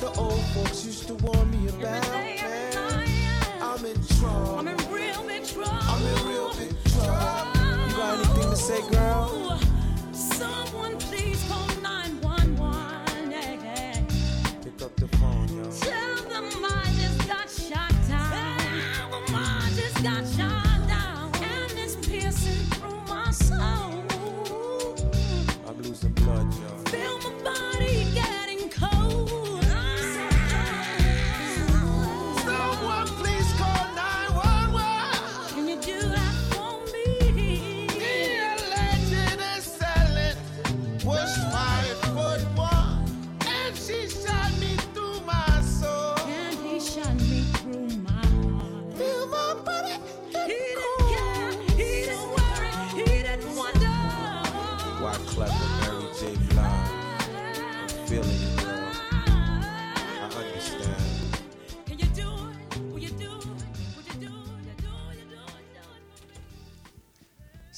the 0.00 0.10
old 0.18 0.40
folks 0.54 0.86
used 0.86 1.06
to 1.08 1.14
warn 1.16 1.50
me 1.50 1.68
about, 1.68 2.02
day, 2.04 2.36
every 2.40 2.74
night. 2.74 3.60
I'm 3.60 3.84
in 3.84 4.02
trouble. 4.18 4.58
I'm 4.58 4.68
in 4.68 4.76
real 4.90 5.22
big 5.24 5.46
trouble. 5.46 5.70
I'm 5.72 6.02
in 6.06 6.28
real 6.28 6.54
big 6.54 6.74
trouble. 6.84 7.86
You 7.86 7.96
got 7.96 8.18
anything 8.18 8.50
to 8.50 8.56
say, 8.56 8.80
girl? 8.90 9.29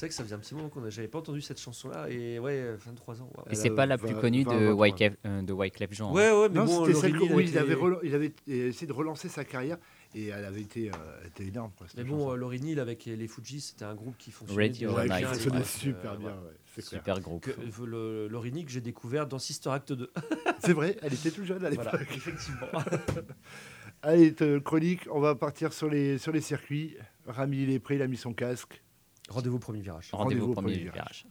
C'est 0.02 0.06
vrai 0.06 0.08
que 0.08 0.14
ça 0.16 0.24
faisait 0.24 0.34
un 0.34 0.40
petit 0.40 0.56
moment 0.56 0.68
qu'on 0.68 0.90
j'avais 0.90 1.06
pas 1.06 1.20
entendu 1.20 1.40
cette 1.40 1.60
chanson-là 1.60 2.10
et 2.10 2.40
ouais, 2.40 2.74
23 2.74 3.22
ans. 3.22 3.30
Et 3.48 3.54
c'est 3.54 3.70
pas 3.70 3.86
la 3.86 3.96
plus 3.96 4.16
connue 4.16 4.42
de 4.42 4.72
Wyclef, 4.72 5.14
euh, 5.24 5.42
de 5.42 5.52
Wyclef 5.52 5.92
Jean. 5.92 6.10
hein. 6.10 6.12
Ouais, 6.12 6.32
ouais, 6.32 6.48
mais 6.48 6.56
Non, 6.56 6.64
bon, 6.64 6.86
c'était 6.86 6.98
celle 6.98 7.12
Lorini, 7.12 7.32
où 7.32 7.38
elle 7.38 7.48
il 7.48 7.56
avait, 7.56 7.76
il 8.02 8.14
avait 8.16 8.32
essayé 8.48 8.88
de 8.88 8.92
relancer 8.92 9.28
sa 9.28 9.44
carrière 9.44 9.78
et 10.16 10.26
elle 10.26 10.44
avait 10.44 10.60
été, 10.60 10.90
euh, 10.90 11.26
était 11.28 11.44
énorme. 11.44 11.70
Quoi, 11.76 11.86
Mais 11.96 12.02
chanson. 12.02 12.16
bon, 12.16 12.32
euh, 12.32 12.36
Laurie 12.36 12.60
Neal 12.60 12.80
avec 12.80 13.04
les 13.04 13.28
Fujis, 13.28 13.60
c'était 13.60 13.84
un 13.84 13.94
groupe 13.94 14.16
qui 14.18 14.32
fonctionnait 14.32 14.66
Radio 14.66 14.92
Ouais, 14.92 15.62
super 15.62 16.12
euh, 16.12 16.16
bien. 16.16 16.30
voilà. 16.30 16.36
ouais, 16.36 16.52
c'est 16.74 16.84
clair. 16.84 17.00
Super 17.00 17.20
groupe. 17.20 17.44
Que, 17.44 17.50
euh, 17.52 17.86
le, 17.86 18.28
Laurie 18.28 18.50
Neal 18.50 18.64
que 18.64 18.72
j'ai 18.72 18.80
découvert 18.80 19.28
dans 19.28 19.38
Sister 19.38 19.70
Act 19.70 19.92
2. 19.92 20.10
C'est 20.58 20.72
vrai, 20.72 20.96
elle 21.02 21.14
était 21.14 21.30
tout 21.30 21.44
jeune 21.44 21.64
à 21.64 21.70
l'époque. 21.70 21.86
voilà, 21.90 22.02
effectivement. 22.02 22.66
Allez, 24.02 24.34
chronique, 24.64 25.06
on 25.12 25.20
va 25.20 25.36
partir 25.36 25.72
sur 25.72 25.88
les, 25.88 26.18
sur 26.18 26.32
les 26.32 26.40
circuits. 26.40 26.96
Rami, 27.26 27.62
il 27.62 27.70
est 27.70 27.78
prêt, 27.78 27.94
il 27.94 28.02
a 28.02 28.08
mis 28.08 28.16
son 28.16 28.32
casque. 28.32 28.81
Rendez-vous 29.28 29.56
au 29.56 29.60
premier 29.60 29.80
virage. 29.80 30.10
Rendez-vous 30.12 30.50
au 30.50 30.54
premier 30.54 30.72
premier 30.72 30.90
virage. 30.90 31.26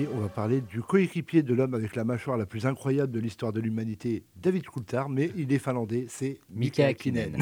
Et 0.00 0.08
on 0.14 0.18
va 0.18 0.30
parler 0.30 0.62
du 0.62 0.80
coéquipier 0.80 1.42
de 1.42 1.52
l'homme 1.52 1.74
avec 1.74 1.94
la 1.94 2.04
mâchoire 2.04 2.38
la 2.38 2.46
plus 2.46 2.64
incroyable 2.64 3.12
de 3.12 3.20
l'histoire 3.20 3.52
de 3.52 3.60
l'humanité, 3.60 4.24
David 4.34 4.64
Coulthard, 4.64 5.10
mais 5.10 5.30
il 5.36 5.52
est 5.52 5.58
finlandais, 5.58 6.06
c'est 6.08 6.40
Mika 6.48 6.86
Hakkinen. 6.86 7.36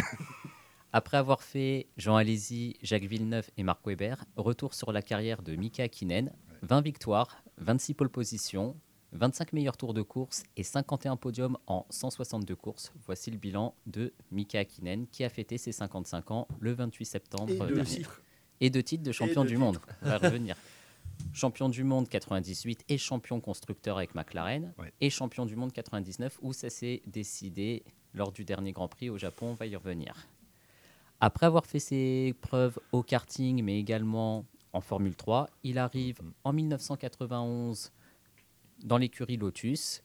Après 0.92 1.18
avoir 1.18 1.44
fait 1.44 1.86
Jean 1.96 2.16
Alési, 2.16 2.76
Jacques 2.82 3.04
Villeneuve 3.04 3.48
et 3.58 3.62
Marc 3.62 3.86
Weber, 3.86 4.24
retour 4.36 4.74
sur 4.74 4.90
la 4.90 5.02
carrière 5.02 5.42
de 5.42 5.54
Mika 5.54 5.84
Hakkinen. 5.84 6.32
20 6.62 6.80
victoires, 6.80 7.44
26 7.58 7.94
pole 7.94 8.08
positions, 8.08 8.74
25 9.12 9.52
meilleurs 9.52 9.76
tours 9.76 9.94
de 9.94 10.02
course 10.02 10.42
et 10.56 10.64
51 10.64 11.14
podiums 11.14 11.58
en 11.68 11.86
162 11.90 12.56
courses. 12.56 12.92
Voici 13.06 13.30
le 13.30 13.36
bilan 13.36 13.76
de 13.86 14.12
Mika 14.32 14.58
Hakkinen 14.58 15.06
qui 15.06 15.22
a 15.22 15.28
fêté 15.28 15.58
ses 15.58 15.70
55 15.70 16.32
ans 16.32 16.48
le 16.58 16.72
28 16.72 17.04
septembre 17.04 17.52
Et 17.52 17.72
dernier. 17.72 18.02
Et 18.60 18.70
deux 18.70 18.82
titres 18.82 19.04
de 19.04 19.12
champion 19.12 19.44
du 19.44 19.56
monde. 19.56 19.78
On 20.02 20.08
va 20.08 20.18
revenir. 20.18 20.56
Champion 21.32 21.68
du 21.68 21.84
monde 21.84 22.08
98 22.08 22.84
et 22.88 22.98
champion 22.98 23.40
constructeur 23.40 23.96
avec 23.96 24.14
McLaren. 24.14 24.72
Ouais. 24.78 24.92
Et 25.00 25.10
champion 25.10 25.46
du 25.46 25.56
monde 25.56 25.72
99 25.72 26.38
où 26.42 26.52
ça 26.52 26.70
s'est 26.70 27.02
décidé 27.06 27.84
lors 28.14 28.32
du 28.32 28.44
dernier 28.44 28.72
Grand 28.72 28.88
Prix 28.88 29.10
au 29.10 29.18
Japon. 29.18 29.48
On 29.50 29.54
va 29.54 29.66
y 29.66 29.76
revenir. 29.76 30.28
Après 31.20 31.46
avoir 31.46 31.66
fait 31.66 31.80
ses 31.80 32.34
preuves 32.40 32.78
au 32.92 33.02
karting, 33.02 33.62
mais 33.62 33.78
également 33.78 34.44
en 34.72 34.80
Formule 34.80 35.16
3, 35.16 35.48
il 35.64 35.78
arrive 35.78 36.20
en 36.44 36.52
1991 36.52 37.92
dans 38.84 38.98
l'écurie 38.98 39.36
Lotus. 39.36 40.02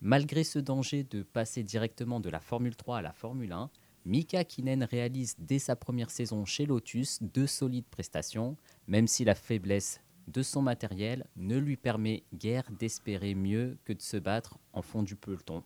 Malgré 0.00 0.44
ce 0.44 0.58
danger 0.58 1.04
de 1.04 1.22
passer 1.22 1.62
directement 1.62 2.20
de 2.20 2.30
la 2.30 2.40
Formule 2.40 2.76
3 2.76 2.98
à 2.98 3.02
la 3.02 3.12
Formule 3.12 3.52
1, 3.52 3.70
Mika 4.04 4.44
Kinen 4.44 4.84
réalise 4.84 5.34
dès 5.38 5.58
sa 5.58 5.74
première 5.74 6.10
saison 6.10 6.44
chez 6.44 6.64
Lotus 6.64 7.22
deux 7.22 7.46
solides 7.46 7.88
prestations, 7.90 8.56
même 8.86 9.08
si 9.08 9.24
la 9.24 9.34
faiblesse 9.34 10.00
de 10.26 10.42
son 10.42 10.62
matériel 10.62 11.26
ne 11.36 11.56
lui 11.56 11.76
permet 11.76 12.24
guère 12.34 12.64
d'espérer 12.70 13.34
mieux 13.34 13.78
que 13.84 13.92
de 13.92 14.02
se 14.02 14.16
battre 14.16 14.58
en 14.72 14.82
fond 14.82 15.02
du 15.02 15.16
peloton. 15.16 15.62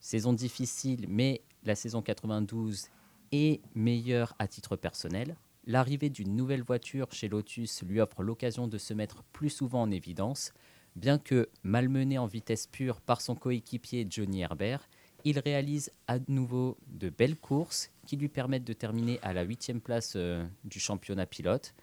Saison 0.00 0.32
difficile, 0.32 1.06
mais 1.08 1.42
la 1.64 1.74
saison 1.74 2.02
92 2.02 2.86
est 3.32 3.60
meilleure 3.74 4.34
à 4.38 4.48
titre 4.48 4.76
personnel. 4.76 5.36
L'arrivée 5.66 6.08
d'une 6.08 6.34
nouvelle 6.34 6.62
voiture 6.62 7.12
chez 7.12 7.28
Lotus 7.28 7.82
lui 7.82 8.00
offre 8.00 8.22
l'occasion 8.22 8.68
de 8.68 8.78
se 8.78 8.94
mettre 8.94 9.22
plus 9.32 9.50
souvent 9.50 9.82
en 9.82 9.90
évidence. 9.90 10.52
Bien 10.96 11.18
que 11.18 11.48
malmené 11.62 12.16
en 12.16 12.26
vitesse 12.26 12.66
pure 12.66 13.00
par 13.00 13.20
son 13.20 13.34
coéquipier 13.34 14.06
Johnny 14.08 14.40
Herbert, 14.40 14.88
il 15.24 15.38
réalise 15.38 15.90
à 16.06 16.18
nouveau 16.28 16.78
de 16.86 17.10
belles 17.10 17.36
courses 17.36 17.90
qui 18.06 18.16
lui 18.16 18.28
permettent 18.28 18.64
de 18.64 18.72
terminer 18.72 19.18
à 19.22 19.34
la 19.34 19.42
huitième 19.42 19.80
place 19.80 20.14
euh, 20.16 20.46
du 20.64 20.80
championnat 20.80 21.26
pilote. 21.26 21.74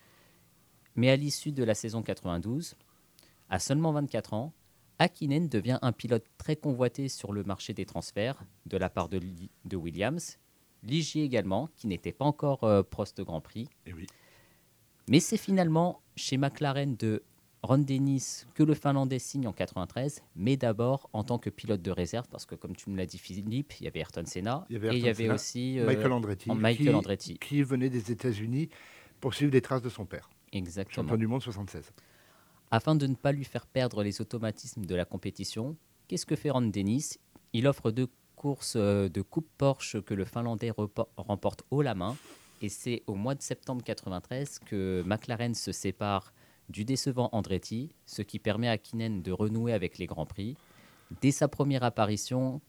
Mais 0.96 1.10
à 1.10 1.16
l'issue 1.16 1.52
de 1.52 1.64
la 1.64 1.76
saison 1.76 2.02
92, 2.02 2.76
à 3.50 3.60
seulement 3.60 3.92
24 3.92 4.34
ans, 4.34 4.54
Hakkinen 5.00 5.50
devient 5.50 5.78
un 5.82 5.92
pilote 5.92 6.24
très 6.38 6.56
convoité 6.56 7.10
sur 7.10 7.34
le 7.34 7.44
marché 7.44 7.74
des 7.74 7.86
transferts 7.86 8.42
de 8.66 8.78
la 8.78 8.90
part 8.90 9.10
de, 9.10 9.18
Li- 9.18 9.50
de 9.66 9.76
Williams, 9.76 10.38
Ligier 10.84 11.24
également, 11.24 11.70
qui 11.76 11.88
n'était 11.88 12.12
pas 12.14 12.26
encore 12.26 12.64
euh, 12.64 12.82
Prost 12.84 13.20
Grand 13.22 13.42
Prix. 13.42 13.68
Et 13.86 13.94
oui. 13.94 14.06
Mais 15.10 15.20
c'est 15.20 15.38
finalement 15.38 16.02
chez 16.16 16.38
McLaren 16.38 16.96
de 16.96 17.24
Ron 17.64 17.80
Dennis 17.80 18.46
que 18.54 18.62
le 18.64 18.74
Finlandais 18.76 19.18
signe 19.20 19.48
en 19.48 19.52
93, 19.54 20.22
mais 20.36 20.56
d'abord 20.58 21.10
en 21.14 21.24
tant 21.24 21.40
que 21.40 21.50
pilote 21.50 21.82
de 21.82 21.92
réserve, 21.92 22.28
parce 22.30 22.46
que 22.46 22.54
comme 22.56 22.76
tu 22.76 22.90
me 22.92 22.98
l'as 22.98 23.08
dit 23.08 23.18
Philippe, 23.18 23.74
il 23.80 23.86
y 23.86 23.88
avait 23.88 24.00
Ayrton 24.00 24.24
Senna, 24.26 24.66
Il 24.70 24.74
y 24.74 24.76
avait 24.78 24.96
et 24.96 25.00
il 25.00 25.06
y 25.06 25.10
avait 25.10 25.24
Senna, 25.24 25.34
aussi 25.34 25.80
euh, 25.80 25.86
Michael 25.88 26.12
Andretti, 26.12 26.52
en 26.52 26.56
Michael 26.56 26.88
qui, 26.88 26.94
Andretti. 26.94 27.38
qui 27.40 27.64
venait 27.64 27.90
des 27.90 28.12
États-Unis 28.12 28.70
pour 29.20 29.34
suivre 29.34 29.52
les 29.52 29.62
traces 29.62 29.82
de 29.82 29.90
son 29.90 30.06
père, 30.06 30.30
Exactement. 30.52 31.04
champion 31.04 31.18
du 31.18 31.28
monde 31.28 31.42
76. 31.42 31.92
Afin 32.72 32.96
de 32.96 33.08
ne 33.08 33.16
pas 33.16 33.32
lui 33.32 33.44
faire 33.46 33.68
perdre 33.68 34.04
les 34.04 34.22
automatismes 34.22 34.86
de 34.86 34.96
la 34.96 35.06
compétition, 35.06 35.78
qu'est-ce 36.08 36.26
que 36.26 36.36
fait 36.36 36.50
Ron 36.50 36.62
Dennis? 36.64 37.20
Il 37.54 37.68
offre 37.68 37.92
deux 37.92 38.08
courses 38.36 38.76
euh, 38.76 39.08
de 39.10 39.22
Coupe 39.22 39.50
Porsche 39.58 40.02
que 40.02 40.14
le 40.14 40.26
Finlandais 40.26 40.72
remporte 41.18 41.64
haut 41.72 41.82
la 41.82 41.96
main. 41.96 42.16
Et 42.62 42.70
c'est 42.70 43.04
au 43.08 43.16
mois 43.16 43.36
de 43.36 43.42
septembre 43.42 43.84
93 43.84 44.60
que 44.60 45.04
McLaren 45.06 45.54
se 45.54 45.72
sépare 45.72 46.34
du 46.70 46.86
décevant 46.86 47.30
Andretti, 47.32 47.92
ce 48.06 48.22
qui 48.22 48.40
permet 48.40 48.70
à 48.70 48.78
Kinen 48.78 49.22
de 49.22 49.32
renouer 49.32 49.74
avec 49.74 49.98
les 49.98 50.08
Grands 50.08 50.26
Prix. 50.26 50.58
Dès 51.22 51.32
sa 51.32 51.48
première 51.48 51.84
apparition, 51.84 52.62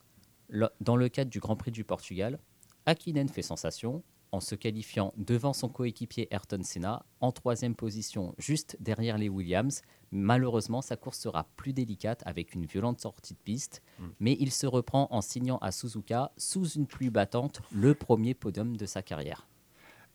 dans 0.81 0.97
le 0.97 1.09
cadre 1.09 1.31
du 1.31 1.41
Grand 1.41 1.57
Prix 1.57 1.71
du 1.71 1.85
Portugal, 1.85 2.39
Hakkinen 2.85 3.29
fait 3.29 3.43
sensation 3.43 4.03
en 4.33 4.41
se 4.41 4.55
qualifiant 4.55 5.13
devant 5.17 5.53
son 5.53 5.69
coéquipier 5.69 6.29
Ayrton 6.31 6.63
Senna 6.63 7.05
en 7.21 7.33
troisième 7.33 7.75
position, 7.75 8.35
juste 8.39 8.77
derrière 8.81 9.19
les 9.19 9.29
Williams. 9.29 9.83
Malheureusement, 10.13 10.83
sa 10.83 10.97
course 10.97 11.19
sera 11.19 11.49
plus 11.57 11.73
délicate 11.73 12.23
avec 12.27 12.55
une 12.55 12.65
violente 12.65 13.01
sortie 13.01 13.35
de 13.35 13.39
piste, 13.39 13.83
mais 14.21 14.37
il 14.39 14.53
se 14.53 14.67
reprend 14.67 15.09
en 15.11 15.21
signant 15.21 15.59
à 15.59 15.73
Suzuka, 15.73 16.33
sous 16.37 16.67
une 16.71 16.87
pluie 16.87 17.11
battante, 17.11 17.61
le 17.73 17.95
premier 17.95 18.35
podium 18.35 18.77
de 18.77 18.87
sa 18.87 19.03
carrière. 19.03 19.49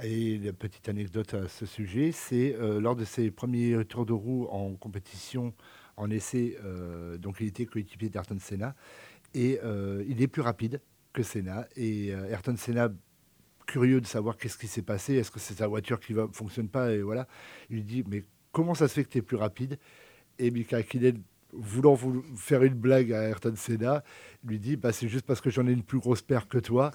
Et 0.03 0.38
la 0.38 0.53
petite 0.53 0.89
anecdote 0.89 1.34
à 1.34 1.47
ce 1.47 1.66
sujet, 1.66 2.12
c'est 2.12 2.55
euh, 2.55 2.80
lors 2.80 2.95
de 2.95 3.05
ses 3.05 3.30
premiers 3.30 3.86
tours 3.86 4.05
de 4.05 4.14
roue 4.14 4.47
en 4.49 4.74
compétition, 4.76 5.53
en 5.97 6.09
essai, 6.09 6.57
euh, 6.64 7.18
donc 7.18 7.38
il 7.39 7.47
était 7.47 7.66
coéquipier 7.66 8.09
d'Ayrton 8.09 8.38
Senna, 8.39 8.76
et 9.34 9.59
euh, 9.64 10.03
il 10.07 10.22
est 10.22 10.28
plus 10.28 10.41
rapide 10.41 10.82
que 11.14 11.24
Senna. 11.24 11.68
Et 11.76 12.14
euh, 12.14 12.30
Ayrton 12.30 12.55
Senna, 12.57 12.89
curieux 13.66 14.01
de 14.01 14.05
savoir 14.05 14.38
qu'est-ce 14.38 14.57
qui 14.57 14.68
s'est 14.68 14.82
passé, 14.82 15.16
est-ce 15.16 15.32
que 15.32 15.39
c'est 15.39 15.55
sa 15.55 15.68
voiture 15.68 15.99
qui 15.99 16.14
ne 16.14 16.28
fonctionne 16.28 16.68
pas, 16.68 16.91
et 16.91 17.01
voilà, 17.01 17.28
il 17.70 17.78
lui 17.78 17.84
dit, 17.84 18.03
mais 18.07 18.24
comment 18.51 18.74
ça 18.74 18.88
se 18.88 18.93
fait 18.93 19.03
que 19.03 19.09
tu 19.09 19.18
es 19.20 19.22
plus 19.22 19.38
rapide? 19.38 19.78
Et 20.39 20.51
Mika 20.51 20.78
Hakkinen, 20.78 21.22
voulant 21.53 21.97
faire 22.36 22.64
une 22.64 22.74
blague 22.74 23.12
à 23.12 23.24
Ayrton 23.28 23.53
Senna, 23.55 24.03
lui 24.45 24.59
dit, 24.59 24.76
bah, 24.78 24.91
c'est 24.91 25.07
juste 25.07 25.26
parce 25.26 25.41
que 25.41 25.49
j'en 25.49 25.68
ai 25.68 25.72
une 25.72 25.84
plus 25.84 25.99
grosse 25.99 26.22
paire 26.22 26.47
que 26.47 26.57
toi. 26.57 26.91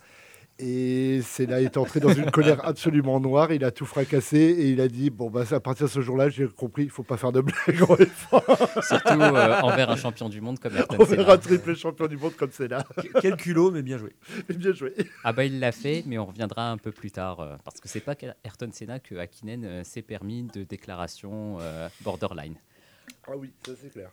Et 0.59 1.21
Senna 1.23 1.61
est 1.61 1.77
entré 1.77 2.01
dans 2.01 2.15
une 2.15 2.31
colère 2.31 2.65
absolument 2.65 3.21
noire. 3.21 3.53
Il 3.53 3.63
a 3.63 3.71
tout 3.71 3.85
fracassé 3.85 4.39
et 4.39 4.71
il 4.71 4.81
a 4.81 4.89
dit 4.89 5.11
Bon, 5.11 5.29
bah, 5.29 5.45
à 5.51 5.61
partir 5.61 5.87
de 5.87 5.91
ce 5.91 6.01
jour-là, 6.01 6.31
j'ai 6.31 6.49
compris, 6.49 6.85
il 6.85 6.87
ne 6.87 6.93
faut 6.93 7.03
pas 7.03 7.19
faire 7.19 7.33
de 7.33 7.43
blagues 7.43 7.83
en 7.83 7.95
F1. 7.97 8.83
Surtout 8.87 9.21
euh, 9.21 9.61
envers 9.61 9.91
un 9.91 9.97
champion 9.97 10.31
du 10.31 10.41
monde 10.41 10.59
comme 10.59 10.75
Ayrton 10.75 11.05
Senna. 11.05 11.31
un 11.31 11.39
triple 11.39 11.77
champion 11.77 12.07
du 12.07 12.17
monde 12.17 12.35
comme 12.37 12.51
Senna. 12.51 12.85
Quel 13.21 13.37
culot, 13.37 13.71
mais 13.71 13.83
bien 13.83 13.99
joué. 13.99 14.15
Bien 14.49 14.73
joué. 14.73 14.95
Ah 15.25 15.33
bah 15.33 15.45
il 15.45 15.61
l'a 15.61 15.73
fait, 15.73 16.03
mais 16.07 16.19
on 16.19 16.27
reviendra 16.27 16.71
un 16.71 16.79
peu 16.79 16.93
plus 16.93 17.11
tard, 17.11 17.41
euh, 17.41 17.57
parce 17.65 17.81
que 17.81 17.89
c'est 17.89 18.01
pas 18.01 18.15
qu'Ayrton 18.15 18.71
Senna 18.73 18.99
que 18.99 19.15
Hakkinen 19.17 19.65
euh, 19.65 19.85
s'est 19.85 20.03
permis 20.03 20.45
de 20.45 20.65
déclarations 20.65 21.59
euh, 21.61 21.89
borderline. 22.01 22.57
Ah 23.27 23.37
oui, 23.37 23.53
ça 23.65 23.73
c'est 23.81 23.91
clair. 23.91 24.11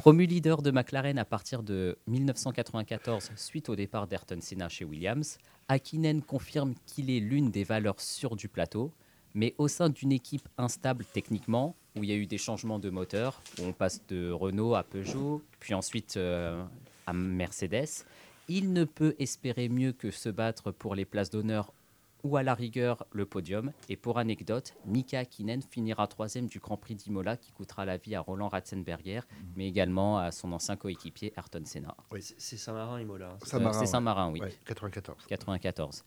Promu 0.00 0.24
leader 0.24 0.62
de 0.62 0.70
McLaren 0.70 1.18
à 1.18 1.26
partir 1.26 1.62
de 1.62 1.98
1994 2.06 3.32
suite 3.36 3.68
au 3.68 3.76
départ 3.76 4.06
d'Ayrton 4.06 4.38
Senna 4.40 4.70
chez 4.70 4.86
Williams, 4.86 5.36
Hakkinen 5.68 6.22
confirme 6.22 6.72
qu'il 6.86 7.10
est 7.10 7.20
l'une 7.20 7.50
des 7.50 7.64
valeurs 7.64 8.00
sûres 8.00 8.34
du 8.34 8.48
plateau, 8.48 8.94
mais 9.34 9.54
au 9.58 9.68
sein 9.68 9.90
d'une 9.90 10.10
équipe 10.10 10.48
instable 10.56 11.04
techniquement, 11.04 11.76
où 11.96 12.02
il 12.02 12.08
y 12.08 12.14
a 12.14 12.16
eu 12.16 12.24
des 12.24 12.38
changements 12.38 12.78
de 12.78 12.88
moteur, 12.88 13.42
où 13.58 13.64
on 13.64 13.74
passe 13.74 14.00
de 14.08 14.30
Renault 14.30 14.74
à 14.74 14.84
Peugeot, 14.84 15.42
puis 15.58 15.74
ensuite 15.74 16.16
euh, 16.16 16.64
à 17.06 17.12
Mercedes, 17.12 18.06
il 18.48 18.72
ne 18.72 18.84
peut 18.84 19.14
espérer 19.18 19.68
mieux 19.68 19.92
que 19.92 20.10
se 20.10 20.30
battre 20.30 20.70
pour 20.70 20.94
les 20.94 21.04
places 21.04 21.28
d'honneur 21.28 21.74
ou 22.22 22.36
à 22.36 22.42
la 22.42 22.54
rigueur 22.54 23.06
le 23.12 23.26
podium. 23.26 23.72
Et 23.88 23.96
pour 23.96 24.18
anecdote, 24.18 24.74
Mika 24.86 25.20
Hakkinen 25.20 25.62
finira 25.62 26.06
troisième 26.06 26.46
du 26.46 26.58
Grand 26.58 26.76
Prix 26.76 26.94
d'Imola 26.94 27.36
qui 27.36 27.52
coûtera 27.52 27.84
la 27.84 27.96
vie 27.96 28.14
à 28.14 28.20
Roland 28.20 28.48
Ratzenberger, 28.48 29.20
mais 29.56 29.66
également 29.68 30.18
à 30.18 30.30
son 30.32 30.52
ancien 30.52 30.76
coéquipier 30.76 31.32
Ayrton 31.36 31.62
Senna. 31.64 31.96
C'est- 32.20 32.34
C'est 32.38 32.56
Saint-Marin, 32.56 33.00
Imola. 33.00 33.30
Euh, 33.30 33.36
Saint-Marin, 33.44 33.72
c'est 33.72 33.80
ouais. 33.80 33.86
Saint-Marin, 33.86 34.30
oui. 34.32 34.40
Ouais, 34.40 34.52
94. 34.64 35.26
94. 35.26 36.04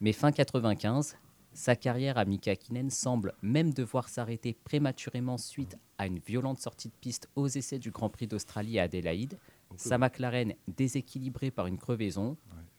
Mais 0.00 0.12
fin 0.12 0.32
95, 0.32 1.16
sa 1.52 1.76
carrière 1.76 2.18
à 2.18 2.24
Mika 2.24 2.52
Hakkinen 2.52 2.90
semble 2.90 3.34
même 3.42 3.72
devoir 3.74 4.08
s'arrêter 4.08 4.54
prématurément 4.64 5.36
suite 5.38 5.76
à 5.98 6.06
une 6.06 6.18
violente 6.18 6.58
sortie 6.58 6.88
de 6.88 6.94
piste 7.00 7.28
aux 7.36 7.46
essais 7.46 7.78
du 7.78 7.90
Grand 7.90 8.08
Prix 8.08 8.26
d'Australie 8.26 8.78
à 8.78 8.84
Adélaïde. 8.84 9.38
Sa 9.76 9.96
McLaren, 9.96 10.54
déséquilibrée 10.68 11.50
par 11.50 11.66
une 11.66 11.78
crevaison, 11.78 12.36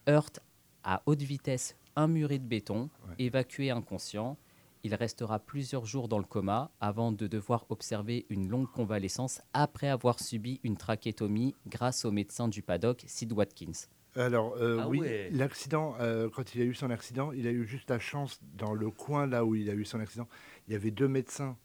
heurte 0.07 0.41
à 0.83 1.01
haute 1.05 1.21
vitesse 1.21 1.75
un 1.95 2.07
muret 2.07 2.39
de 2.39 2.45
béton, 2.45 2.89
évacué 3.19 3.71
inconscient. 3.71 4.37
Il 4.83 4.95
restera 4.95 5.39
plusieurs 5.39 5.85
jours 5.85 6.09
dans 6.09 6.17
le 6.17 6.25
coma 6.25 6.71
avant 6.81 7.11
de 7.11 7.27
devoir 7.27 7.65
observer 7.69 8.25
une 8.29 8.49
longue 8.49 8.69
convalescence 8.69 9.41
après 9.53 9.87
avoir 9.87 10.19
subi 10.19 10.59
une 10.63 10.75
trachétomie 10.75 11.55
grâce 11.67 12.03
au 12.03 12.11
médecin 12.11 12.49
du 12.49 12.61
paddock, 12.61 13.03
Sid 13.07 13.31
Watkins. 13.31 13.87
Alors, 14.15 14.55
euh, 14.59 14.79
Ah 14.81 14.89
oui, 14.89 14.99
ouais. 14.99 15.29
l'accident, 15.31 15.95
euh, 15.99 16.29
quand 16.29 16.53
il 16.53 16.61
a 16.61 16.65
eu 16.65 16.73
son 16.73 16.89
accident, 16.91 17.31
il 17.31 17.47
a 17.47 17.51
eu 17.51 17.65
juste 17.65 17.89
la 17.89 17.97
chance, 17.97 18.39
dans 18.55 18.73
le 18.73 18.91
coin 18.91 19.25
là 19.25 19.45
où 19.45 19.55
il 19.55 19.69
a 19.69 19.73
eu 19.73 19.85
son 19.85 19.99
accident, 19.99 20.27
il 20.67 20.73
y 20.73 20.75
avait 20.75 20.91
deux 20.91 21.07
médecins 21.07 21.57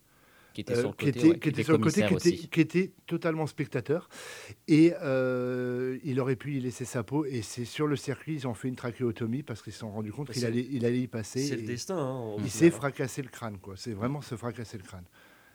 Qui 0.58 0.62
était 0.62 0.74
sur 0.74 0.88
le 0.88 0.96
qui 0.96 1.04
côté, 1.06 1.28
ouais, 1.28 1.38
qui 1.38 1.48
était 1.50 1.62
sur 1.62 1.72
le 1.74 1.78
côté, 1.78 2.02
qui 2.02 2.08
commissaire 2.08 2.18
étaient, 2.18 2.36
aussi. 2.36 2.48
qui 2.48 2.60
étaient 2.60 2.92
totalement 3.06 3.46
spectateurs. 3.46 4.08
Et 4.66 4.92
euh, 5.02 5.98
il 6.02 6.18
aurait 6.18 6.34
pu 6.34 6.56
y 6.56 6.60
laisser 6.60 6.84
sa 6.84 7.04
peau. 7.04 7.24
Et 7.24 7.42
c'est 7.42 7.64
sur 7.64 7.86
le 7.86 7.94
circuit, 7.94 8.34
ils 8.34 8.48
ont 8.48 8.54
fait 8.54 8.66
une 8.66 8.74
trachéotomie 8.74 9.44
parce 9.44 9.62
qu'ils 9.62 9.72
se 9.72 9.78
sont 9.78 9.92
rendus 9.92 10.10
compte 10.10 10.26
Bah, 10.26 10.32
qu'il 10.32 10.44
allait, 10.44 10.66
il 10.68 10.84
allait 10.84 10.98
y 10.98 11.06
passer. 11.06 11.46
C'est 11.46 11.54
le 11.54 11.62
destin. 11.62 11.96
hein, 11.96 12.36
il 12.40 12.50
s'est 12.50 12.72
fracassé 12.72 13.22
le 13.22 13.28
crâne, 13.28 13.58
quoi. 13.58 13.74
C'est 13.76 13.92
vraiment 13.92 14.20
se 14.20 14.34
fracasser 14.34 14.78
le 14.78 14.82
crâne. 14.82 15.04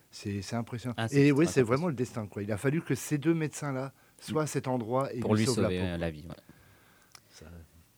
C'est 0.09 0.53
impressionnant. 0.53 0.95
Ah, 0.97 1.07
et 1.11 1.33
oui, 1.33 1.47
c'est 1.47 1.63
vraiment 1.63 1.87
le 1.89 1.95
destin, 1.95 2.25
quoi. 2.25 2.41
Il 2.41 2.51
a 2.53 2.57
fallu 2.57 2.81
que 2.81 2.95
ces 2.95 3.17
deux 3.17 3.33
médecins-là 3.33 3.91
soient 4.21 4.43
à 4.43 4.47
cet 4.47 4.69
endroit 4.69 5.13
et 5.13 5.19
pour 5.19 5.35
lui 5.35 5.43
sauvent 5.43 5.55
sauver 5.55 5.79
la 5.79 5.83
euh, 5.83 5.93
peau. 5.95 5.99
la 5.99 6.11
vie. 6.11 6.25
ouais. 6.29 7.47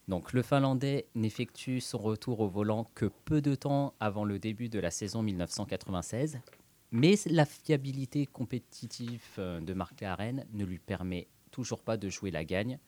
Donc 0.08 0.34
le 0.34 0.42
Finlandais 0.44 1.08
n'effectue 1.16 1.82
son 1.82 1.98
retour 1.98 2.40
au 2.40 2.48
volant 2.48 2.90
que 2.94 3.06
peu 3.26 3.42
de 3.42 3.56
temps 3.56 3.96
avant 4.00 4.24
le 4.24 4.38
début 4.38 4.70
de 4.70 4.80
la 4.80 4.92
saison 4.92 5.24
1996, 5.24 6.40
mais 6.96 7.16
la 7.26 7.46
fiabilité 7.46 8.26
compétitive 8.26 9.22
euh, 9.38 9.60
de 9.60 9.74
McLaren 9.74 10.46
ne 10.54 10.64
lui 10.64 10.80
permet 10.80 11.28
toujours 11.52 11.84
pas 11.84 11.98
de 11.98 12.08
jouer 12.10 12.32
la 12.32 12.46
gagne. 12.46 12.80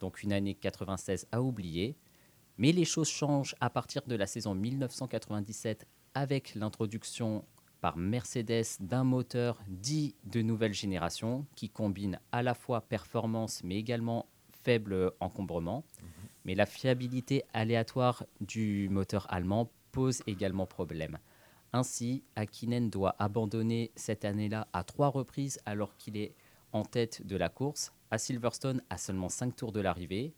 Donc 0.00 0.22
une 0.22 0.34
année 0.34 0.54
96 0.54 1.26
à 1.32 1.40
oublier. 1.40 1.96
Mais 2.58 2.72
les 2.72 2.84
choses 2.84 3.08
changent 3.08 3.54
à 3.60 3.70
partir 3.70 4.02
de 4.06 4.14
la 4.16 4.26
saison 4.26 4.54
1997 4.54 5.86
avec 6.12 6.54
l'introduction 6.56 7.42
par 7.80 7.96
Mercedes 7.96 8.66
d'un 8.80 9.04
moteur 9.04 9.62
dit 9.66 10.14
de 10.24 10.42
nouvelle 10.42 10.74
génération 10.74 11.46
qui 11.54 11.70
combine 11.70 12.20
à 12.32 12.42
la 12.42 12.52
fois 12.52 12.82
performance 12.82 13.62
mais 13.64 13.76
également 13.76 14.26
faible 14.62 15.12
encombrement. 15.20 15.84
Mais 16.44 16.54
la 16.54 16.66
fiabilité 16.66 17.44
aléatoire 17.54 18.24
du 18.42 18.90
moteur 18.90 19.26
allemand 19.30 19.70
pose 19.90 20.22
également 20.26 20.66
problème. 20.66 21.18
Ainsi, 21.72 22.24
Hakkinen 22.36 22.88
doit 22.90 23.14
abandonner 23.18 23.92
cette 23.94 24.24
année-là 24.24 24.68
à 24.72 24.84
trois 24.84 25.08
reprises 25.08 25.58
alors 25.66 25.96
qu'il 25.96 26.16
est 26.16 26.34
en 26.72 26.84
tête 26.84 27.26
de 27.26 27.36
la 27.36 27.48
course. 27.48 27.92
À 28.10 28.18
Silverstone, 28.18 28.82
à 28.88 28.96
seulement 28.96 29.28
cinq 29.28 29.54
tours 29.54 29.72
de 29.72 29.80
l'arrivée. 29.80 30.34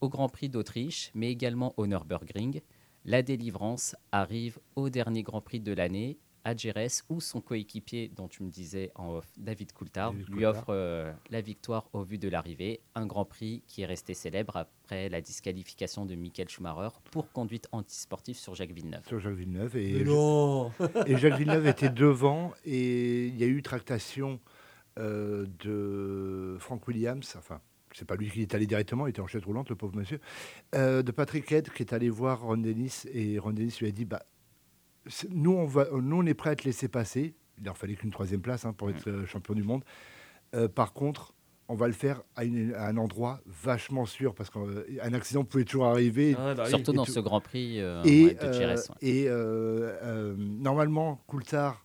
Au 0.00 0.08
Grand 0.08 0.28
Prix 0.28 0.48
d'Autriche, 0.48 1.10
mais 1.14 1.30
également 1.30 1.74
au 1.76 1.86
Nürburgring. 1.86 2.62
La 3.04 3.22
délivrance 3.22 3.94
arrive 4.12 4.58
au 4.76 4.90
dernier 4.90 5.22
Grand 5.22 5.40
Prix 5.40 5.60
de 5.60 5.72
l'année, 5.72 6.18
à 6.44 6.56
Jerez, 6.56 6.88
où 7.08 7.20
son 7.20 7.40
coéquipier, 7.40 8.10
dont 8.14 8.28
tu 8.28 8.42
me 8.42 8.50
disais 8.50 8.90
en 8.94 9.16
off, 9.16 9.26
David 9.36 9.72
Coulthard, 9.72 10.12
David 10.12 10.28
lui 10.28 10.34
Coulthard. 10.34 10.56
offre 10.56 10.66
euh, 10.70 11.12
la 11.30 11.40
victoire 11.40 11.88
au 11.92 12.02
vu 12.02 12.18
de 12.18 12.28
l'arrivée. 12.28 12.80
Un 12.94 13.06
Grand 13.06 13.24
Prix 13.24 13.62
qui 13.66 13.82
est 13.82 13.86
resté 13.86 14.14
célèbre 14.14 14.56
après 14.56 15.08
la 15.08 15.20
disqualification 15.20 16.06
de 16.06 16.14
Michael 16.14 16.48
Schumacher 16.48 16.88
pour 17.10 17.30
conduite 17.32 17.68
antisportive 17.72 18.36
sur 18.36 18.54
Jacques 18.54 18.72
Villeneuve. 18.72 19.06
Sur 19.06 19.20
Jacques 19.20 19.34
Villeneuve. 19.34 19.76
Et, 19.76 20.04
non 20.04 20.72
et 21.06 21.16
Jacques 21.16 21.38
Villeneuve 21.38 21.66
était 21.66 21.90
devant 21.90 22.52
et 22.64 23.26
il 23.26 23.36
y 23.36 23.44
a 23.44 23.46
eu 23.46 23.62
tractation 23.62 24.40
euh, 24.98 25.46
de 25.64 26.56
Frank 26.58 26.86
Williams, 26.88 27.34
enfin, 27.38 27.60
c'est 27.92 28.04
pas 28.04 28.16
lui 28.16 28.30
qui 28.30 28.42
est 28.42 28.54
allé 28.54 28.66
directement, 28.66 29.06
il 29.06 29.10
était 29.10 29.20
en 29.20 29.26
chaise 29.26 29.44
roulante, 29.44 29.68
le 29.68 29.76
pauvre 29.76 29.96
monsieur, 29.96 30.20
euh, 30.74 31.02
de 31.02 31.12
Patrick 31.12 31.50
Head 31.52 31.70
qui 31.70 31.82
est 31.82 31.92
allé 31.92 32.10
voir 32.10 32.42
Ron 32.42 32.56
Dennis 32.58 33.02
et 33.12 33.38
Ron 33.38 33.52
Dennis 33.52 33.76
lui 33.80 33.88
a 33.88 33.92
dit 33.92 34.04
bah, 34.04 34.22
nous, 35.30 35.52
on 35.52 35.66
va, 35.66 35.86
nous, 36.00 36.16
on 36.18 36.26
est 36.26 36.34
prêt 36.34 36.50
à 36.50 36.56
te 36.56 36.64
laisser 36.64 36.88
passer. 36.88 37.34
Il 37.58 37.64
leur 37.64 37.76
fallait 37.76 37.94
qu'une 37.94 38.10
troisième 38.10 38.40
place 38.40 38.64
hein, 38.64 38.72
pour 38.72 38.90
être 38.90 39.08
euh, 39.08 39.26
champion 39.26 39.54
du 39.54 39.62
monde. 39.62 39.84
Euh, 40.54 40.68
par 40.68 40.92
contre, 40.92 41.34
on 41.68 41.74
va 41.74 41.86
le 41.86 41.92
faire 41.92 42.22
à, 42.36 42.44
une- 42.44 42.74
à 42.74 42.86
un 42.88 42.96
endroit 42.96 43.40
vachement 43.46 44.04
sûr 44.06 44.34
parce 44.34 44.50
qu'un 44.50 45.12
accident 45.14 45.44
pouvait 45.44 45.64
toujours 45.64 45.86
arriver. 45.86 46.34
Ah, 46.38 46.54
bah 46.54 46.64
oui. 46.64 46.70
Surtout 46.70 46.92
et 46.92 46.96
dans 46.96 47.04
ce 47.04 47.20
Grand 47.20 47.40
Prix 47.40 47.80
euh, 47.80 48.02
Et, 48.04 48.24
ouais, 48.26 48.34
de 48.34 48.40
euh, 48.44 48.52
Jerez. 48.52 48.74
ouais. 48.74 48.96
et 49.02 49.28
euh, 49.28 49.96
euh, 50.02 50.34
normalement, 50.38 51.22
Coulthard, 51.28 51.84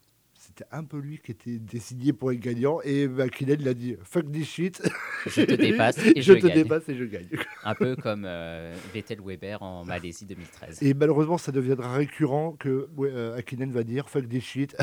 c'était 0.58 0.70
un 0.72 0.86
peu 0.86 1.00
lui 1.00 1.20
qui 1.20 1.32
était 1.32 1.58
désigné 1.60 2.14
pour 2.14 2.32
être 2.32 2.40
gagnant. 2.40 2.80
Et 2.84 3.08
McKinnon, 3.08 3.58
il 3.60 3.68
a 3.68 3.74
dit 3.74 3.98
Fuck 4.04 4.32
this 4.32 4.48
shit. 4.48 4.82
Je 5.26 5.42
te 5.42 5.54
dépasse 5.56 5.98
et 5.98 6.22
je 6.22 6.34
je 6.34 6.40
te 6.40 6.48
gagne. 6.48 6.64
dépasse 6.64 6.88
et 6.88 6.96
je 6.96 7.04
gagne. 7.04 7.28
Un 7.64 7.76
peu 7.76 7.96
comme 7.98 8.24
euh, 8.26 8.74
Vettel 8.94 9.20
Weber 9.22 9.62
en 9.62 9.84
Malaisie 9.84 10.26
2013. 10.26 10.82
Et 10.82 10.94
malheureusement, 10.94 11.38
ça 11.38 11.52
deviendra 11.52 11.94
récurrent 11.94 12.54
que 12.54 12.88
ouais, 12.96 13.10
euh, 13.12 13.42
va 13.68 13.84
dire 13.84 14.10
Fuck 14.10 14.30
this 14.30 14.44
shit 14.46 14.78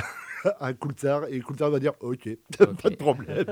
à 0.60 0.74
Coulthard. 0.74 1.24
Et 1.30 1.40
Coulthard 1.40 1.70
va 1.70 1.78
dire 1.78 1.94
Ok, 2.00 2.28
pas 2.82 2.90
de 2.90 2.96
problème. 2.96 3.46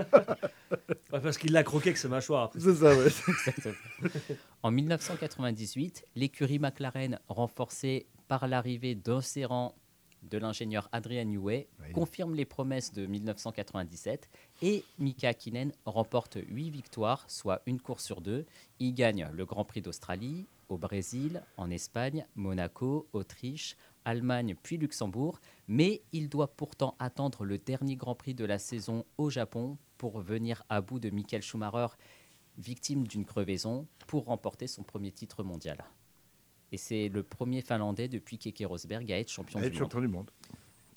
Ouais, 1.13 1.21
parce 1.23 1.39
qu'il 1.39 1.53
l'a 1.53 1.63
croqué 1.63 1.89
avec 1.91 1.97
sa 1.97 2.09
mâchoire. 2.09 2.45
après. 2.45 2.61
C'est 2.61 2.75
ça, 2.75 2.95
ouais. 2.95 4.07
En 4.63 4.71
1998, 4.71 6.05
l'écurie 6.17 6.59
McLaren, 6.59 7.19
renforcée 7.29 8.07
par 8.29 8.47
l'arrivée 8.47 8.95
d'Océran 8.95 9.75
de 10.23 10.39
l'ingénieur 10.39 10.89
Adrian 10.93 11.25
Newey, 11.25 11.69
Oui. 11.81 11.93
confirme 11.93 12.35
les 12.35 12.45
promesses 12.45 12.93
de 12.93 13.07
1997 13.07 14.29
et 14.63 14.85
Mika 14.99 15.29
Hakkinen 15.29 15.73
remporte 15.85 16.39
8 16.49 16.71
victoires, 16.71 17.25
soit 17.29 17.63
une 17.67 17.81
course 17.81 18.05
sur 18.05 18.21
deux. 18.21 18.47
Il 18.79 18.95
gagne 18.95 19.29
le 19.33 19.45
Grand 19.47 19.65
Prix 19.65 19.83
d'Australie, 19.83 20.47
au 20.69 20.79
Brésil, 20.79 21.43
en 21.57 21.71
Espagne, 21.71 22.27
Monaco, 22.37 23.09
Autriche, 23.13 23.77
Allemagne 24.05 24.55
puis 24.63 24.77
Luxembourg, 24.77 25.41
mais 25.69 26.03
il 26.13 26.29
doit 26.29 26.49
pourtant 26.55 26.95
attendre 26.99 27.45
le 27.45 27.59
dernier 27.59 27.97
Grand 27.97 28.15
Prix 28.15 28.35
de 28.35 28.45
la 28.45 28.59
saison 28.59 29.05
au 29.19 29.31
Japon 29.31 29.77
pour 29.99 30.21
venir 30.21 30.63
à 30.69 30.81
bout 30.81 31.01
de 31.01 31.11
Michael 31.11 31.43
Schumacher, 31.43 31.89
victime 32.57 33.07
d'une 33.07 33.25
crevaison, 33.25 33.87
pour 34.07 34.25
remporter 34.27 34.67
son 34.67 34.83
premier 34.83 35.13
titre 35.13 35.43
mondial. 35.43 35.85
Et 36.73 36.77
c'est 36.77 37.09
le 37.09 37.23
premier 37.23 37.63
Finlandais 37.63 38.09
depuis 38.09 38.39
Keke 38.39 38.63
Rosberg 38.67 39.11
à 39.13 39.19
être 39.19 39.29
champion 39.29 39.59
À 39.59 39.63
du 39.63 39.69
être 39.69 39.73
monde. 39.75 39.81
champion 39.83 40.01
du 40.01 40.09
monde. 40.09 40.31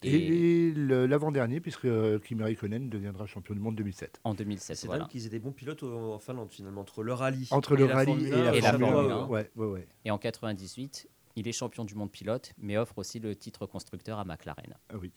Et- 0.05 0.73
l'avant-dernier, 0.75 1.61
puisque 1.61 1.85
euh, 1.85 2.19
Kimi 2.19 2.43
Raikkonen 2.43 2.89
deviendra 2.89 3.25
champion 3.25 3.53
du 3.53 3.61
monde 3.61 3.75
2007. 3.77 4.19
En 4.25 4.33
2007, 4.33 4.75
C'est 4.75 4.87
voilà. 4.87 5.05
qu'ils 5.05 5.25
aient 5.25 5.29
des 5.29 5.39
bons 5.39 5.53
pilotes 5.53 5.81
en 5.83 6.19
Finlande 6.19 6.49
finalement, 6.51 6.81
entre 6.81 7.03
le 7.03 7.13
rallye, 7.13 7.47
Entre 7.51 7.75
le 7.77 7.87
la 7.87 7.95
rallye 7.95 8.07
Formule 8.07 8.27
et 8.27 8.33
1, 8.33 8.43
la 8.43 8.55
Et 8.55 8.61
la 8.61 8.69
Formule 8.71 8.87
Formule 8.89 9.11
1. 9.11 9.15
1. 9.19 9.27
Ouais, 9.27 9.51
ouais, 9.55 9.65
ouais. 9.67 9.87
Et 10.03 10.11
en 10.11 10.17
98, 10.17 11.07
il 11.37 11.47
est 11.47 11.53
champion 11.53 11.85
du 11.85 11.95
monde 11.95 12.11
pilote, 12.11 12.53
mais 12.57 12.77
offre 12.77 12.97
aussi 12.97 13.19
le 13.19 13.33
titre 13.35 13.65
constructeur 13.65 14.19
à 14.19 14.25
McLaren. 14.25 14.75
Ah 14.89 14.95
oui. 15.01 15.11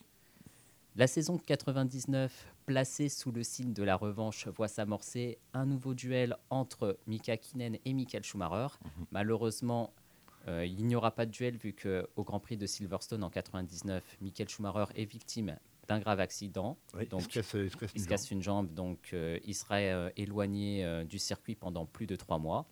La 0.95 1.05
saison 1.05 1.37
99, 1.37 2.47
placée 2.65 3.09
sous 3.09 3.31
le 3.31 3.43
signe 3.43 3.73
de 3.73 3.83
la 3.83 3.95
revanche, 3.97 4.47
voit 4.47 4.67
s'amorcer 4.69 5.37
un 5.53 5.65
nouveau 5.65 5.93
duel 5.93 6.35
entre 6.49 6.97
Mika 7.07 7.33
Hakkinen 7.33 7.77
et 7.85 7.93
Michael 7.93 8.23
Schumacher. 8.23 8.73
Malheureusement, 9.11 9.93
euh, 10.47 10.65
il 10.65 10.85
n'y 10.85 10.95
aura 10.95 11.11
pas 11.11 11.25
de 11.25 11.31
duel 11.31 11.57
vu 11.57 11.73
qu'au 11.73 12.23
Grand 12.23 12.39
Prix 12.39 12.57
de 12.57 12.65
Silverstone 12.65 13.23
en 13.23 13.29
99, 13.29 14.17
Michael 14.21 14.47
Schumacher 14.49 14.85
est 14.95 15.05
victime 15.05 15.57
d'un 15.87 15.99
grave 15.99 16.19
accident. 16.19 16.77
Donc, 17.09 17.21
il 17.21 17.23
se 17.23 17.27
casse, 17.39 17.53
il 17.53 17.69
se 17.71 17.77
casse 17.77 17.91
il 17.93 17.97
une 17.99 18.03
se 18.03 18.07
casse 18.09 18.31
une 18.31 18.41
jambe, 18.41 18.73
donc 18.73 19.09
euh, 19.13 19.39
il 19.45 19.55
serait 19.55 19.91
euh, 19.91 20.09
éloigné 20.17 21.03
du 21.05 21.17
circuit 21.19 21.55
pendant 21.55 21.85
plus 21.85 22.07
de 22.07 22.15
trois 22.15 22.37
mois. 22.39 22.65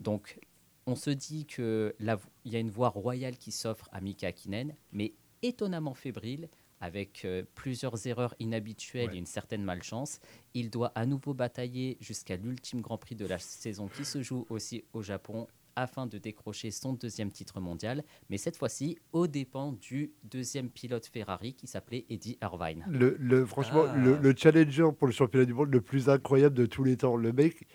Donc, 0.00 0.38
on 0.86 0.96
se 0.96 1.10
dit 1.10 1.46
que 1.46 1.94
la 1.98 2.16
vo- 2.16 2.28
il 2.44 2.52
y 2.52 2.56
a 2.56 2.58
une 2.58 2.70
voie 2.70 2.88
royale 2.90 3.36
qui 3.38 3.52
s'offre 3.52 3.88
à 3.92 4.00
Mika 4.00 4.28
Hakkinen, 4.28 4.74
mais 4.92 5.14
étonnamment 5.42 5.94
fébrile, 5.94 6.48
avec 6.80 7.24
euh, 7.24 7.44
plusieurs 7.54 8.06
erreurs 8.06 8.34
inhabituelles 8.40 9.08
Ouais. 9.10 9.14
et 9.16 9.18
une 9.18 9.24
certaine 9.26 9.62
malchance. 9.62 10.20
Il 10.52 10.68
doit 10.70 10.92
à 10.94 11.06
nouveau 11.06 11.32
batailler 11.32 11.96
jusqu'à 12.00 12.36
l'ultime 12.36 12.82
Grand 12.82 12.98
Prix 12.98 13.14
de 13.14 13.24
la 13.26 13.38
saison 13.38 13.88
qui 13.88 14.04
se 14.04 14.20
joue 14.22 14.44
aussi 14.50 14.84
au 14.92 15.00
Japon 15.00 15.46
afin 15.76 16.06
de 16.06 16.18
décrocher 16.18 16.70
son 16.70 16.92
deuxième 16.92 17.30
titre 17.30 17.60
mondial, 17.60 18.02
mais 18.30 18.38
cette 18.38 18.56
fois-ci 18.56 18.98
aux 19.12 19.26
dépens 19.26 19.72
du 19.72 20.12
deuxième 20.24 20.70
pilote 20.70 21.06
Ferrari 21.06 21.54
qui 21.54 21.66
s'appelait 21.66 22.04
Eddie 22.10 22.38
Irvine. 22.42 22.84
Le, 22.88 23.16
le- 23.18 23.44
franchement, 23.46 23.84
Ah. 23.88 23.96
le, 23.96 24.16
le 24.16 24.34
challenger 24.36 24.86
pour 24.98 25.06
le 25.06 25.12
championnat 25.12 25.46
du 25.46 25.54
monde 25.54 25.72
le 25.72 25.80
plus 25.80 26.08
incroyable 26.08 26.54
de 26.54 26.66
tous 26.66 26.84
les 26.84 26.96
temps. 26.96 27.16
Le 27.16 27.32
mec, 27.32 27.66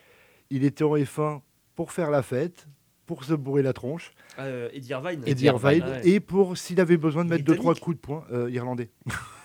il 0.50 0.64
était 0.64 0.84
en 0.84 0.96
F1 0.96 1.42
pour 1.76 1.92
faire 1.92 2.10
la 2.12 2.22
fête, 2.24 2.68
pour 3.06 3.24
se 3.24 3.34
bourrer 3.34 3.64
la 3.64 3.74
tronche. 3.74 4.12
Euh, 4.38 4.70
Eddie 4.72 4.90
Irvine. 4.92 5.24
Eddie 5.26 5.46
Irvine. 5.46 5.84
ouais. 5.84 6.08
Et 6.08 6.20
pour, 6.20 6.58
s'il 6.58 6.80
avait 6.80 6.98
besoin 6.98 7.26
de 7.26 7.30
mettre 7.32 7.44
deux, 7.44 7.56
trois 7.56 7.74
coups 7.76 7.96
de 7.96 8.02
poing, 8.02 8.24
euh, 8.32 8.52
irlandais. 8.52 8.92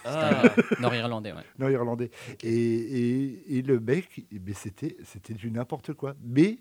Ah. 0.05 0.42
Nord-irlandais, 0.80 1.32
ouais. 1.32 1.42
non, 1.59 1.68
irlandais. 1.70 2.11
Et, 2.42 2.52
et, 2.55 3.59
et 3.59 3.62
le 3.62 3.80
mec, 3.80 4.26
eh 4.30 4.38
ben, 4.38 4.55
c'était 4.55 4.96
c'était 5.05 5.32
du 5.32 5.50
n'importe 5.50 5.94
quoi. 5.94 6.14
Mais 6.22 6.59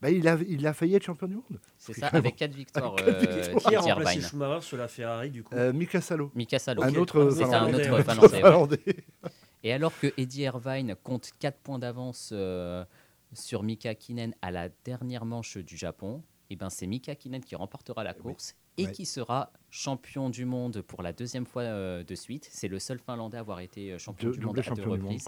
bah, 0.00 0.10
il, 0.10 0.26
a, 0.28 0.36
il 0.46 0.66
a 0.66 0.72
failli 0.74 0.94
être 0.94 1.04
champion 1.04 1.26
du 1.26 1.34
monde. 1.36 1.60
C'est 1.78 1.94
ça, 1.94 2.08
avec 2.08 2.36
quatre 2.36 2.54
victoires. 2.54 2.94
Avec 3.00 3.18
quatre 3.20 3.50
euh. 3.50 3.58
Qui 3.58 3.74
a 3.74 3.78
Eddie 3.80 3.90
remplacé 3.92 4.16
Irvine. 4.16 4.28
Schumacher 4.28 4.60
sur 4.66 4.76
la 4.76 4.88
Ferrari 4.88 5.30
du 5.30 5.42
coup 5.42 5.54
Euh, 5.54 5.72
Mika 5.72 6.00
Salo. 6.00 6.30
Mika 6.34 6.58
Salo. 6.58 6.82
Un 6.82 6.94
autre 6.96 7.30
C'est 7.30 7.44
un 7.44 8.02
Finlandais. 8.02 9.04
Et 9.62 9.72
alors 9.72 9.98
que 9.98 10.12
Eddie 10.16 10.42
Irvine 10.42 10.94
compte 11.02 11.30
4 11.38 11.58
points 11.58 11.78
d'avance 11.78 12.30
euh, 12.32 12.84
sur 13.32 13.62
Mika 13.62 13.94
Kinen 13.94 14.34
à 14.42 14.50
la 14.50 14.68
dernière 14.84 15.24
manche 15.24 15.56
du 15.56 15.76
Japon, 15.76 16.22
et 16.50 16.56
ben 16.56 16.70
c'est 16.70 16.86
Mika 16.86 17.14
Kinen 17.16 17.42
qui 17.42 17.56
remportera 17.56 18.04
la 18.04 18.14
course 18.14 18.54
et 18.78 18.86
Ouais. 18.86 18.92
qui 18.92 19.06
sera 19.06 19.50
champion 19.76 20.30
du 20.30 20.46
monde 20.46 20.80
pour 20.80 21.02
la 21.02 21.12
deuxième 21.12 21.44
fois 21.44 21.62
euh, 21.62 22.02
de 22.02 22.14
suite. 22.14 22.48
C'est 22.50 22.68
le 22.68 22.78
seul 22.78 22.98
Finlandais 22.98 23.36
à 23.36 23.40
avoir 23.40 23.60
été 23.60 23.92
euh, 23.92 23.98
champion 23.98 24.30
du 24.30 24.40
monde 24.40 24.58
à 24.58 24.62
deux 24.74 24.82
reprises. 25.04 25.24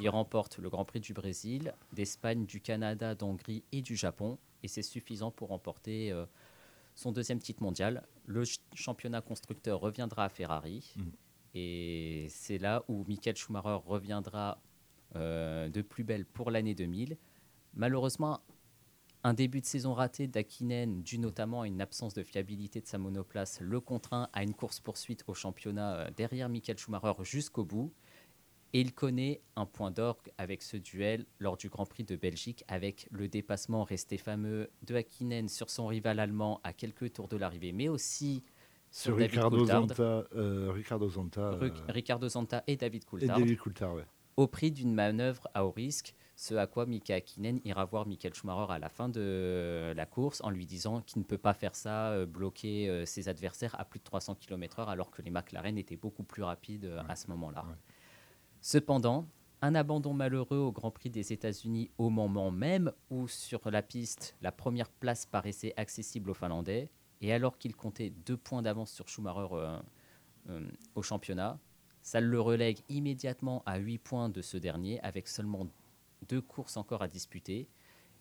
Il 0.00 0.08
remporte 0.08 0.58
le 0.58 0.68
Grand 0.68 0.84
Prix 0.84 0.98
du 1.00 1.12
Brésil, 1.12 1.72
d'Espagne, 1.92 2.44
du 2.44 2.60
Canada, 2.60 3.14
d'Hongrie 3.14 3.62
et 3.70 3.82
du 3.82 3.94
Japon. 3.94 4.36
Et 4.64 4.68
c'est 4.68 4.82
suffisant 4.82 5.30
pour 5.30 5.50
remporter 5.50 6.10
euh, 6.10 6.26
son 6.96 7.12
deuxième 7.12 7.38
titre 7.38 7.62
mondial. 7.62 8.04
Le 8.26 8.44
ch- 8.44 8.58
championnat 8.74 9.20
constructeur 9.20 9.78
reviendra 9.78 10.24
à 10.24 10.28
Ferrari. 10.28 10.92
Mm. 10.96 11.02
Et 11.54 12.26
c'est 12.30 12.58
là 12.58 12.82
où 12.88 13.04
Michael 13.06 13.36
Schumacher 13.36 13.78
reviendra 13.86 14.60
euh, 15.14 15.68
de 15.68 15.82
plus 15.82 16.02
belle 16.02 16.24
pour 16.26 16.50
l'année 16.50 16.74
2000. 16.74 17.16
Malheureusement, 17.74 18.40
un 19.24 19.32
début 19.34 19.60
de 19.60 19.66
saison 19.66 19.94
raté 19.94 20.26
d'Akinen, 20.26 21.02
dû 21.02 21.18
notamment 21.18 21.62
à 21.62 21.66
une 21.66 21.80
absence 21.80 22.12
de 22.14 22.22
fiabilité 22.22 22.80
de 22.80 22.86
sa 22.86 22.98
monoplace, 22.98 23.58
le 23.60 23.80
contraint 23.80 24.28
à 24.34 24.42
une 24.42 24.54
course-poursuite 24.54 25.24
au 25.26 25.34
championnat 25.34 25.94
euh, 25.96 26.10
derrière 26.16 26.48
Michael 26.48 26.78
Schumacher 26.78 27.14
jusqu'au 27.22 27.64
bout. 27.64 27.92
Et 28.74 28.80
il 28.80 28.92
connaît 28.92 29.40
un 29.56 29.66
point 29.66 29.90
d'orgue 29.92 30.30
avec 30.36 30.60
ce 30.62 30.76
duel 30.76 31.26
lors 31.38 31.56
du 31.56 31.68
Grand 31.68 31.86
Prix 31.86 32.02
de 32.04 32.16
Belgique, 32.16 32.64
avec 32.68 33.06
le 33.12 33.28
dépassement 33.28 33.84
resté 33.84 34.18
fameux 34.18 34.68
de 34.82 34.96
Hakkinen 34.96 35.48
sur 35.48 35.70
son 35.70 35.86
rival 35.86 36.18
allemand 36.18 36.60
à 36.64 36.72
quelques 36.72 37.12
tours 37.12 37.28
de 37.28 37.36
l'arrivée, 37.36 37.70
mais 37.72 37.88
aussi 37.88 38.42
sur, 38.90 39.02
Sur 39.12 39.16
David 39.16 39.30
Ricardo 39.30 39.58
Coulthard, 39.58 39.80
Zanta, 39.88 40.24
euh, 40.34 40.70
Ricardo 40.72 41.08
Zanta 41.08 41.50
Ru- 41.52 41.66
euh, 41.70 41.72
Ricardo 41.88 42.28
Zanta 42.28 42.62
et 42.66 42.76
David 42.76 43.02
et 43.02 43.06
Coulthard, 43.06 43.38
David 43.38 43.58
Coulthard. 43.58 43.94
ouais. 43.94 44.04
au 44.36 44.46
prix 44.48 44.70
d'une 44.72 44.92
manœuvre 44.92 45.46
à 45.54 45.64
haut 45.64 45.70
risque, 45.72 46.12
ce 46.36 46.54
à 46.54 46.66
quoi 46.66 46.86
Mika 46.86 47.14
Hakkinen 47.14 47.60
ira 47.64 47.84
voir 47.84 48.06
Michael 48.06 48.34
Schumacher 48.34 48.72
à 48.72 48.78
la 48.78 48.88
fin 48.88 49.08
de 49.08 49.92
la 49.96 50.06
course 50.06 50.40
en 50.42 50.50
lui 50.50 50.66
disant 50.66 51.00
qu'il 51.02 51.20
ne 51.20 51.24
peut 51.24 51.38
pas 51.38 51.54
faire 51.54 51.76
ça, 51.76 52.10
euh, 52.10 52.26
bloquer 52.26 52.88
euh, 52.88 53.06
ses 53.06 53.28
adversaires 53.28 53.78
à 53.78 53.84
plus 53.84 54.00
de 54.00 54.04
300 54.04 54.34
km/h, 54.34 54.88
alors 54.88 55.10
que 55.10 55.22
les 55.22 55.30
McLaren 55.30 55.78
étaient 55.78 55.96
beaucoup 55.96 56.24
plus 56.24 56.42
rapides 56.42 56.86
euh, 56.86 57.02
à 57.08 57.16
ce 57.16 57.28
moment-là. 57.28 57.64
Cependant, 58.60 59.28
un 59.64 59.74
abandon 59.74 60.12
malheureux 60.12 60.58
au 60.58 60.72
Grand 60.72 60.90
Prix 60.90 61.08
des 61.08 61.32
États-Unis 61.32 61.90
au 61.96 62.10
moment 62.10 62.50
même 62.50 62.92
où 63.08 63.28
sur 63.28 63.70
la 63.70 63.80
piste, 63.80 64.36
la 64.42 64.52
première 64.52 64.90
place 64.90 65.24
paraissait 65.24 65.72
accessible 65.76 66.30
aux 66.30 66.34
Finlandais, 66.34 66.90
et 67.22 67.32
alors 67.32 67.56
qu'il 67.56 67.74
comptait 67.74 68.10
deux 68.10 68.36
points 68.36 68.60
d'avance 68.60 68.92
sur 68.92 69.08
Schumacher 69.08 69.48
euh, 69.52 69.78
euh, 70.50 70.68
au 70.94 71.00
championnat, 71.00 71.58
ça 72.02 72.20
le 72.20 72.38
relègue 72.38 72.80
immédiatement 72.90 73.62
à 73.64 73.78
8 73.78 73.98
points 73.98 74.28
de 74.28 74.42
ce 74.42 74.58
dernier, 74.58 75.00
avec 75.00 75.28
seulement 75.28 75.66
deux 76.28 76.40
courses 76.40 76.76
encore 76.76 77.02
à 77.02 77.08
disputer. 77.08 77.68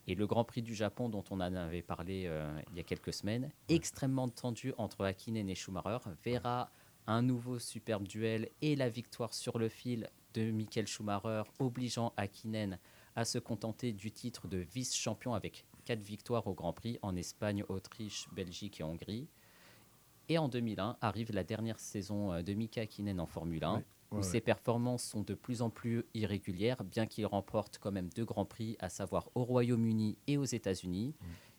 Et 0.06 0.16
le 0.16 0.28
Grand 0.28 0.44
Prix 0.44 0.62
du 0.62 0.76
Japon, 0.76 1.08
dont 1.08 1.24
on 1.30 1.36
en 1.36 1.56
avait 1.56 1.82
parlé 1.82 2.26
euh, 2.28 2.62
il 2.72 2.78
y 2.78 2.80
a 2.80 2.84
quelques 2.84 3.14
semaines, 3.14 3.52
extrêmement 3.70 4.28
tendu 4.28 4.74
entre 4.78 5.06
Hakkinen 5.06 5.50
et 5.50 5.56
Schumacher, 5.56 6.00
verra 6.24 6.72
un 7.08 7.22
nouveau 7.22 7.60
superbe 7.60 8.08
duel 8.08 8.50
et 8.62 8.76
la 8.76 8.90
victoire 8.90 9.34
sur 9.34 9.58
le 9.58 9.70
fil 9.70 10.10
de 10.34 10.52
Michael 10.52 10.88
Schumacher, 10.88 11.44
obligeant 11.60 12.14
Hakkinen 12.18 12.80
à 13.16 13.26
se 13.26 13.38
contenter 13.38 13.94
du 13.94 14.12
titre 14.12 14.48
de 14.48 14.58
vice-champion 14.58 15.34
avec 15.34 15.66
quatre 15.86 16.02
victoires 16.02 16.48
au 16.48 16.54
Grand 16.54 16.74
Prix 16.74 16.98
en 17.02 17.16
Espagne, 17.16 17.64
Autriche, 17.70 18.28
Belgique 18.32 18.82
et 18.82 18.84
Hongrie. 18.84 19.28
Et 20.30 20.38
en 20.38 20.48
2001 20.48 20.98
arrive 21.02 21.32
la 21.34 21.44
dernière 21.44 21.80
saison 21.80 22.34
euh, 22.34 22.42
de 22.42 22.54
Mika 22.54 22.82
Hakkinen 22.82 23.20
en 23.20 23.28
Formule 23.28 23.64
1, 23.64 23.76
Ouais, 23.76 23.86
où 24.14 24.18
ouais, 24.18 24.24
ses 24.24 24.42
performances 24.42 25.04
sont 25.04 25.22
de 25.22 25.34
plus 25.34 25.62
en 25.62 25.70
plus 25.70 26.06
irrégulières, 26.14 26.84
bien 26.84 27.06
qu'il 27.06 27.26
remporte 27.26 27.80
quand 27.80 27.92
même 27.92 28.10
deux 28.10 28.26
grands 28.26 28.46
prix, 28.46 28.78
à 28.80 28.90
savoir 28.90 29.30
au 29.36 29.44
Royaume-Uni 29.44 30.18
et 30.28 30.38
aux 30.38 30.46
États-Unis. 30.46 31.16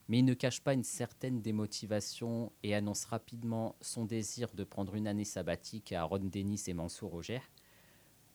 Mais 0.09 0.19
il 0.19 0.25
ne 0.25 0.35
cache 0.35 0.61
pas 0.61 0.75
une 0.75 0.85
certaine 0.85 1.41
démotivation 1.41 2.53
et 2.63 2.75
annonce 2.75 3.07
rapidement 3.07 3.75
son 3.81 4.05
désir 4.05 4.53
de 4.55 4.65
prendre 4.65 4.95
une 4.95 5.07
année 5.07 5.25
sabbatique 5.25 5.93
à 5.93 6.05
Ron 6.05 6.19
Dennis 6.19 6.65
et 6.67 6.75
Mansour 6.75 7.11
Roger. 7.11 7.41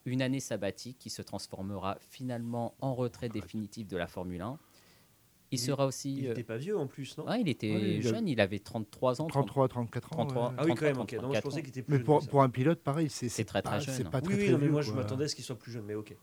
Une 0.06 0.22
année 0.22 0.40
sabbatique 0.40 0.98
qui 0.98 1.10
se 1.10 1.22
transformera 1.22 1.98
finalement 2.00 2.76
en 2.82 2.96
retrait 2.96 3.30
définitif 3.30 3.88
de 3.88 3.98
la 3.98 4.08
Formule 4.08 4.42
1. 4.42 4.60
Il, 5.52 5.58
sera 5.60 5.86
aussi. 5.88 6.16
Il 6.18 6.26
euh, 6.26 6.30
n'était 6.30 6.44
pas 6.44 6.58
vieux 6.58 6.78
en 6.78 6.86
plus, 6.88 7.18
non? 7.18 7.26
Ouais, 7.28 7.42
il 7.42 7.50
était 7.50 7.72
Ouais, 7.74 7.96
il 7.98 8.08
a- 8.08 8.10
jeune, 8.12 8.28
il 8.28 8.40
avait 8.40 8.60
33 8.60 9.22
ans. 9.22 9.28
33, 9.28 9.68
34 9.68 10.14
ans. 10.14 10.26
33. 10.26 10.50
ouais. 10.50 10.56
Ah 10.58 10.64
oui, 10.66 10.76
quand 10.76 10.86
même, 10.86 10.96
33, 10.96 11.04
ok. 11.04 11.12
Non, 11.14 11.34
je 11.34 11.42
34 11.42 11.44
pensais 11.44 11.62
qu'il 11.62 11.70
était 11.70 11.82
plus 11.82 11.92
Mais 11.94 11.98
jeune 11.98 12.06
pour, 12.06 12.28
pour 12.28 12.42
un 12.44 12.50
pilote, 12.50 12.82
pareil, 12.82 13.10
c'est 13.10 13.28
très, 13.46 13.62
très 13.62 13.78
pas- 13.78 13.80
jeune, 13.80 13.96
C'est 13.96 14.06
hein. 14.06 14.10
pas 14.12 14.20
Oui, 14.20 14.28
très, 14.28 14.36
oui, 14.38 14.44
très 14.44 14.52
non, 14.52 14.58
mais 14.60 14.64
vieux, 14.66 14.72
moi 14.72 14.82
je 14.82 14.92
m'attendais 14.92 15.24
à 15.26 15.28
ce 15.28 15.36
qu'il 15.36 15.44
soit 15.46 15.58
plus 15.58 15.72
jeune, 15.72 15.86
mais 15.86 15.96
ok. 15.96 16.16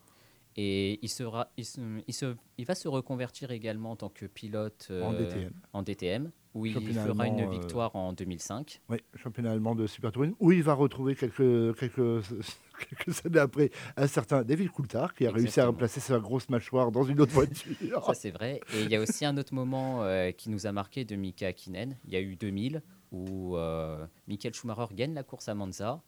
Et 0.58 0.98
il, 1.02 1.08
sera, 1.10 1.50
il, 1.58 1.64
se- 1.66 1.80
il 2.06 2.14
se- 2.14 2.34
il 2.56 2.64
va 2.64 2.74
se 2.74 2.88
reconvertir 2.88 3.50
également 3.50 3.90
en 3.90 3.96
tant 3.96 4.08
que 4.08 4.24
pilote 4.26 4.86
En 4.90 5.12
euh, 5.12 5.18
DTM. 5.18 5.52
en 5.74 5.82
DTM, 5.82 6.30
où 6.56 6.64
il 6.64 6.72
fera 6.72 7.26
une 7.26 7.40
euh, 7.40 7.50
victoire 7.50 7.94
en 7.94 8.14
2005. 8.14 8.80
Oui, 8.88 8.96
championnat 9.14 9.52
allemand 9.52 9.74
de 9.74 9.86
Super 9.86 10.10
Touring, 10.10 10.34
où 10.40 10.52
il 10.52 10.62
va 10.62 10.72
retrouver 10.72 11.14
quelques, 11.14 11.76
quelques, 11.78 12.22
quelques 12.88 13.26
années 13.26 13.38
après 13.38 13.70
un 13.96 14.06
certain 14.06 14.42
David 14.42 14.70
Coulthard 14.70 15.14
qui 15.14 15.26
a 15.26 15.30
réussi 15.30 15.60
à 15.60 15.66
remplacer 15.66 16.00
sa 16.00 16.18
grosse 16.18 16.48
mâchoire 16.48 16.90
dans 16.90 17.04
une 17.04 17.20
autre 17.20 17.32
voiture. 17.34 18.04
Ça, 18.06 18.14
c'est 18.14 18.30
vrai. 18.30 18.60
Et 18.74 18.82
il 18.84 18.90
y 18.90 18.96
a 18.96 19.00
aussi 19.02 19.26
un 19.26 19.36
autre 19.36 19.52
moment 19.52 20.02
euh, 20.02 20.30
qui 20.30 20.48
nous 20.48 20.66
a 20.66 20.72
marqué 20.72 21.04
de 21.04 21.14
Mika 21.14 21.48
Hakkinen. 21.48 21.98
Il 22.06 22.14
y 22.14 22.16
a 22.16 22.20
eu 22.20 22.36
2000, 22.36 22.82
où 23.12 23.56
euh, 23.56 24.06
Michael 24.26 24.54
Schumacher 24.54 24.94
gagne 24.94 25.12
la 25.12 25.24
course 25.24 25.48
à 25.48 25.54
Monza, 25.54 26.02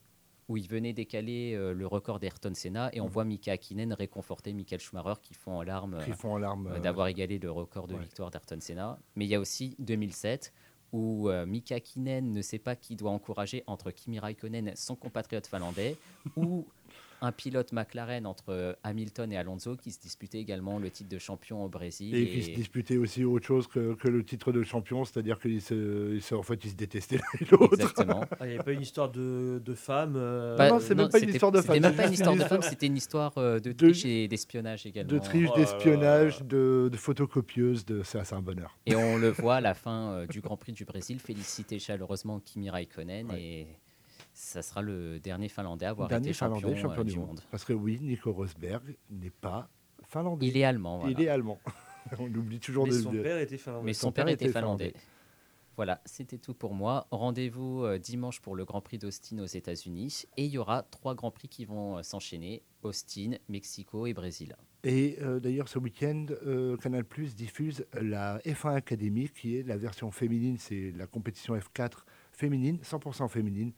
où 0.49 0.57
il 0.57 0.67
venait 0.67 0.93
décaler 0.93 1.55
euh, 1.55 1.75
le 1.75 1.87
record 1.87 2.19
d'Ayrton 2.19 2.53
Senna. 2.55 2.91
Et 2.95 3.01
on 3.01 3.07
voit 3.07 3.25
Mika 3.25 3.53
Hakkinen 3.53 3.93
réconforter 3.93 4.53
Michael 4.53 4.81
Schumacher 4.81 5.21
qui 5.23 5.35
en 5.47 5.63
larmes 5.63 6.01
font 6.17 6.33
en 6.33 6.39
larmes. 6.39 6.67
euh, 6.69 6.77
euh, 6.77 6.81
d'avoir 6.81 7.07
égalé 7.09 7.39
le 7.39 7.51
record 7.51 7.87
de 7.87 7.95
ouais. 7.95 8.01
victoire 8.01 8.31
d'Ayrton 8.31 8.59
Senna. 8.61 8.99
Mais 9.15 9.27
il 9.27 9.29
y 9.29 9.35
a 9.35 9.41
aussi 9.41 9.77
2007 9.79 10.53
où 10.93 11.29
euh, 11.29 11.45
Mika 11.45 11.77
Hakkinen 11.77 12.33
ne 12.33 12.43
sait 12.43 12.59
pas 12.59 12.75
qui 12.75 12.97
doit 12.97 13.11
encourager 13.11 13.63
entre 13.67 13.91
Kimi 13.91 14.19
Raikkonen, 14.19 14.73
son 14.75 14.97
compatriote 14.97 15.47
finlandais, 15.47 15.97
ou 16.37 16.67
un 17.21 17.33
pilote 17.33 17.73
McLaren 17.73 18.27
entre 18.27 18.51
euh, 18.51 18.73
Hamilton 18.85 19.33
et 19.33 19.37
Alonso 19.37 19.77
qui 19.77 19.91
se 19.91 20.01
disputaient 20.01 20.39
également 20.39 20.79
le 20.79 20.91
titre 20.91 21.09
de 21.11 21.19
champion 21.19 21.65
au 21.65 21.69
Brésil. 21.69 22.15
Et 22.15 22.29
qui 22.29 22.43
se 22.43 22.51
disputaient 22.51 22.97
aussi 22.97 23.25
autre 23.25 23.47
chose 23.47 23.67
que, 23.67 23.95
que 23.95 24.09
le 24.09 24.25
titre 24.25 24.53
de 24.53 24.63
champion, 24.63 25.05
c'est-à-dire 25.05 25.39
qu'ils 25.41 25.61
se, 25.63 26.15
ils 26.15 26.23
se- 26.23 26.35
en 26.35 26.43
fait, 26.43 26.65
ils 26.65 26.71
se 26.71 26.75
détestaient 26.77 27.17
l'un 27.17 27.41
et 27.41 27.45
l'autre. 27.51 27.75
Exactement. 27.75 28.25
Ah, 28.33 28.37
Il 28.43 28.49
n'y 28.49 28.55
avait 28.55 28.63
pas 28.65 28.73
une 28.73 28.83
histoire 28.83 29.11
de, 29.11 29.61
de 29.65 29.75
femme 29.75 30.15
euh, 30.17 30.57
Pas- 30.57 30.71
non, 30.71 30.79
c'est 30.81 30.95
même 30.95 31.09
pas 31.09 31.19
une 31.19 31.25
c'était- 31.25 31.33
histoire 31.33 31.53
de 31.53 31.59
C'était 31.61 31.73
femme, 31.75 31.83
même 31.83 31.91
c'est 31.93 31.97
pas 31.97 32.07
une 32.07 32.13
histoire 32.15 32.37
de 32.37 32.43
femme, 32.45 32.63
c'était 32.63 32.87
une 32.87 32.97
histoire 32.97 33.39
euh, 33.39 33.59
de 33.61 33.73
De- 33.73 33.91
triche 33.91 34.05
et 34.05 34.29
d'espionnage 34.29 34.87
également. 34.87 35.13
De 35.13 35.19
triche, 35.19 35.49
Oh 35.53 35.57
d'espionnage, 35.59 36.43
de, 36.45 36.89
de 36.93 36.97
photocopieuses, 36.97 37.85
de... 37.85 38.03
c'est 38.03 38.19
c'est 38.25 38.35
un 38.35 38.43
bonheur. 38.43 38.77
Et 38.87 38.95
on 38.97 39.17
le 39.17 39.29
voit 39.31 39.57
à 39.57 39.61
la 39.61 39.75
fin 39.75 40.11
euh, 40.13 40.27
du 40.27 40.41
Grand 40.41 40.57
Prix 40.57 40.73
du 40.73 40.85
Brésil 40.85 41.19
féliciter 41.19 41.79
chaleureusement 41.79 42.41
Kimi 42.41 42.69
Raikkonen 42.69 43.31
Ouais. 43.31 43.41
et 43.43 43.67
ça 44.39 44.63
sera 44.63 44.83
le 44.83 45.19
dernier 45.19 45.49
Finlandais 45.49 45.87
à 45.87 45.91
avoir 45.91 46.09
Dernier 46.09 46.29
été 46.29 46.33
champion, 46.33 46.61
Finlandais, 46.61 46.81
champion 46.81 47.01
euh, 47.01 47.05
du 47.05 47.19
monde. 47.19 47.41
Parce 47.51 47.65
que 47.65 47.73
oui, 47.73 47.99
Nico 48.01 48.33
Rosberg 48.33 48.97
n'est 49.11 49.31
pas 49.31 49.69
finlandais. 50.07 50.47
Il 50.47 50.57
est 50.57 50.65
allemand, 50.65 50.99
voilà. 50.99 51.13
Il 51.13 51.25
est 51.25 51.29
allemand. 51.29 51.59
On 52.19 52.27
oublie 52.27 52.61
toujours 52.61 52.87
Mais 52.87 52.93
de 52.93 52.99
son 53.01 53.11
père 53.11 53.39
était 53.39 53.59
finlandais. 53.59 53.87
mais 53.87 53.93
son, 53.93 54.13
père, 54.13 54.29
était 54.29 54.49
finlandais. 54.49 54.95
Voilà, 55.77 56.01
c'était 56.05 56.39
tout 56.39 56.55
pour 56.55 56.75
moi. 56.75 57.07
Rendez-vous 57.11 57.85
euh, 57.85 57.99
dimanche 57.99 58.41
pour 58.41 58.57
le 58.57 58.65
Grand 58.65 58.81
Prix 58.81 58.99
d'Austin 58.99 59.39
aux 59.41 59.47
États-Unis 59.47 60.25
et 60.37 60.45
il 60.45 60.51
y 60.51 60.59
aura 60.59 60.83
trois 60.83 61.15
Grands 61.15 61.31
Prix 61.31 61.49
qui 61.49 61.65
vont 61.65 61.99
euh, 61.99 62.03
s'enchaîner 62.03 62.63
Austin, 62.83 63.33
Mexico 63.49 64.07
et 64.07 64.15
Brésil. 64.15 64.57
Et 64.85 65.19
euh, 65.21 65.41
d'ailleurs, 65.41 65.69
ce 65.69 65.79
week-end, 65.79 66.27
euh, 66.47 66.77
Canal 66.77 67.05
Plus 67.05 67.35
diffuse 67.35 67.85
la 68.01 68.39
F1 68.39 68.77
Academy, 68.77 69.29
qui 69.29 69.57
est 69.57 69.63
la 69.67 69.77
version 69.77 70.11
féminine, 70.11 70.57
c'est 70.59 70.93
la 70.97 71.07
compétition 71.07 71.57
F4 71.57 72.05
féminine, 72.33 72.79
100% 72.83 73.29
féminine. 73.29 73.73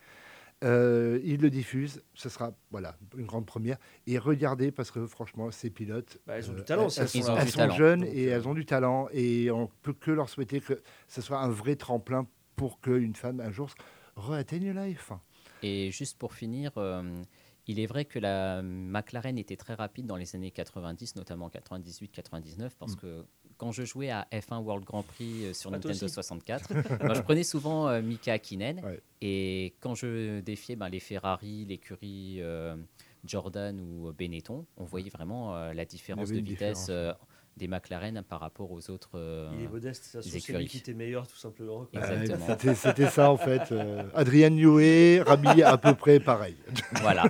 Euh, 0.63 1.19
il 1.25 1.41
le 1.41 1.49
diffuse, 1.49 2.03
ce 2.15 2.29
sera 2.29 2.53
voilà 2.71 2.97
une 3.17 3.25
grande 3.27 3.47
première. 3.47 3.79
Et 4.07 4.19
regardez 4.19 4.71
parce 4.71 4.91
que 4.91 5.07
franchement, 5.07 5.51
ces 5.51 5.71
pilotes, 5.71 6.19
Bah, 6.27 6.35
elles 6.37 6.51
ont 6.51 6.55
du 6.55 6.65
talent, 6.65 6.89
elles, 6.89 7.09
si 7.09 7.19
elles 7.19 7.25
elles 7.39 7.49
sont, 7.49 7.61
elles 7.63 7.73
jeunes 7.73 8.01
Donc, 8.01 8.11
et 8.13 8.29
euh, 8.31 8.37
elles 8.37 8.47
ont 8.49 8.55
du 8.55 8.67
talent 8.67 9.09
et 9.13 9.51
on 9.51 9.69
peut 9.83 9.95
que 9.95 10.11
leur 10.11 10.29
souhaiter 10.29 10.61
que 10.61 10.83
ce 11.09 11.23
soit 11.23 11.39
un 11.39 11.49
vrai 11.49 11.77
tremplin 11.77 12.27
pour 12.57 12.81
qu'une 12.81 13.15
femme 13.15 13.41
un 13.41 13.51
jour 13.51 13.71
re-atteigne 14.17 14.73
la 14.73 14.87
F1. 14.89 15.19
Et 15.63 15.91
juste 15.93 16.19
pour 16.19 16.35
finir, 16.35 16.73
euh, 16.77 17.23
il 17.67 17.81
est 17.81 17.87
vrai 17.87 18.05
que 18.05 18.19
la 18.19 18.61
McLaren 18.63 19.39
était 19.39 19.57
très 19.57 19.75
rapide 19.75 20.07
dans 20.07 20.17
les 20.17 20.35
années 20.37 20.51
90, 20.51 21.17
notamment 21.17 21.49
98-99, 21.49 22.71
parce 22.79 22.93
Mm. 22.95 22.97
que 22.97 23.25
quand 23.61 23.73
je 23.73 23.85
jouais 23.85 24.09
à 24.09 24.27
F1 24.33 24.63
World 24.63 24.85
Grand 24.87 25.03
Prix 25.03 25.45
euh, 25.45 25.53
sur 25.53 25.69
Ah, 25.69 25.75
Nintendo 25.75 25.95
aussi 25.95 26.09
64, 26.09 27.05
moi, 27.05 27.13
je 27.15 27.21
prenais 27.21 27.43
souvent 27.43 27.89
euh, 27.89 28.01
Mika 28.01 28.33
Hakkinen. 28.33 28.81
Ouais. 28.83 29.01
Et 29.21 29.75
quand 29.81 29.95
je 29.95 30.41
défiais 30.41 30.77
ben, 30.77 30.89
les 30.89 30.99
Ferrari, 30.99 31.67
l'écurie 31.67 32.39
euh, 32.39 32.75
Jordan 33.23 33.79
ou 33.79 34.13
Benetton, 34.15 34.65
on 34.79 34.85
voyait 34.85 35.11
vraiment 35.11 35.55
euh, 35.55 35.75
la 35.75 35.85
différence 35.85 36.31
de 36.31 36.37
vitesse 36.37 36.87
différence, 36.87 36.89
euh, 36.89 37.13
des 37.57 37.69
McLaren 37.69 38.23
par 38.27 38.41
rapport 38.41 38.71
aux 38.71 38.91
autres. 38.91 39.11
euh, 39.15 39.51
Il 39.59 39.65
est 39.65 39.69
modeste, 39.69 40.05
ça 40.05 40.23
c'est 40.23 40.53
lui 40.57 40.67
qui 40.67 40.79
était 40.79 40.95
meilleur 40.95 41.27
tout 41.27 41.37
simplement. 41.37 41.87
Exactement. 41.93 42.75
c'était- 42.75 43.07
ça 43.09 43.31
en 43.31 43.37
fait. 43.37 43.71
euh, 43.73 44.05
Adrien 44.15 44.51
Newey, 44.51 45.21
Rami 45.21 45.63
à 45.63 45.77
peu 45.77 45.95
près 45.95 46.21
pareil. 46.21 46.57
voilà. 47.03 47.25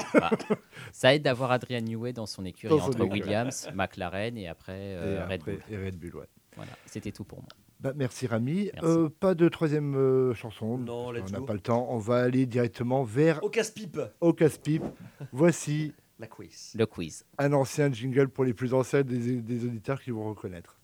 Ça 0.92 1.14
aide 1.14 1.22
d'avoir 1.22 1.50
Adrian 1.50 1.80
Newey 1.80 2.12
dans 2.12 2.26
son 2.26 2.44
écurie 2.44 2.70
Dans 2.74 2.80
son 2.80 2.88
entre 2.90 3.04
écurie. 3.04 3.22
Williams, 3.22 3.68
McLaren 3.74 4.36
et 4.36 4.48
après 4.48 4.72
euh, 4.76 5.16
et, 5.18 5.22
Red 5.24 5.32
après, 5.40 5.52
Bull. 5.52 5.62
et 5.70 5.84
Red 5.86 5.96
Bull, 5.98 6.16
ouais. 6.16 6.26
Voilà, 6.56 6.72
c'était 6.86 7.12
tout 7.12 7.24
pour 7.24 7.38
moi. 7.40 7.48
Bah, 7.80 7.92
merci 7.96 8.26
Rami. 8.26 8.70
Merci. 8.74 8.88
Euh, 8.88 9.08
pas 9.08 9.34
de 9.34 9.48
troisième 9.48 9.94
euh, 9.96 10.34
chanson. 10.34 10.76
Non, 10.76 11.06
qu'on 11.06 11.30
n'a 11.30 11.40
pas 11.46 11.54
le 11.54 11.60
temps. 11.60 11.86
On 11.90 11.98
va 11.98 12.18
aller 12.22 12.44
directement 12.44 13.04
vers 13.04 13.42
Au 13.42 13.48
casse-pipe, 13.48 13.98
Au 14.20 14.34
casse-pipe. 14.34 14.84
Voici 15.32 15.94
la 16.20 16.26
quiz. 16.26 16.72
Le 16.74 16.86
quiz. 16.86 17.24
un 17.38 17.52
ancien 17.54 17.90
jingle 17.92 18.28
pour 18.28 18.44
les 18.44 18.52
plus 18.54 18.74
anciens 18.74 19.02
des, 19.02 19.40
des 19.40 19.64
auditeurs 19.64 20.00
qui 20.02 20.10
vont 20.10 20.28
reconnaître. 20.28 20.76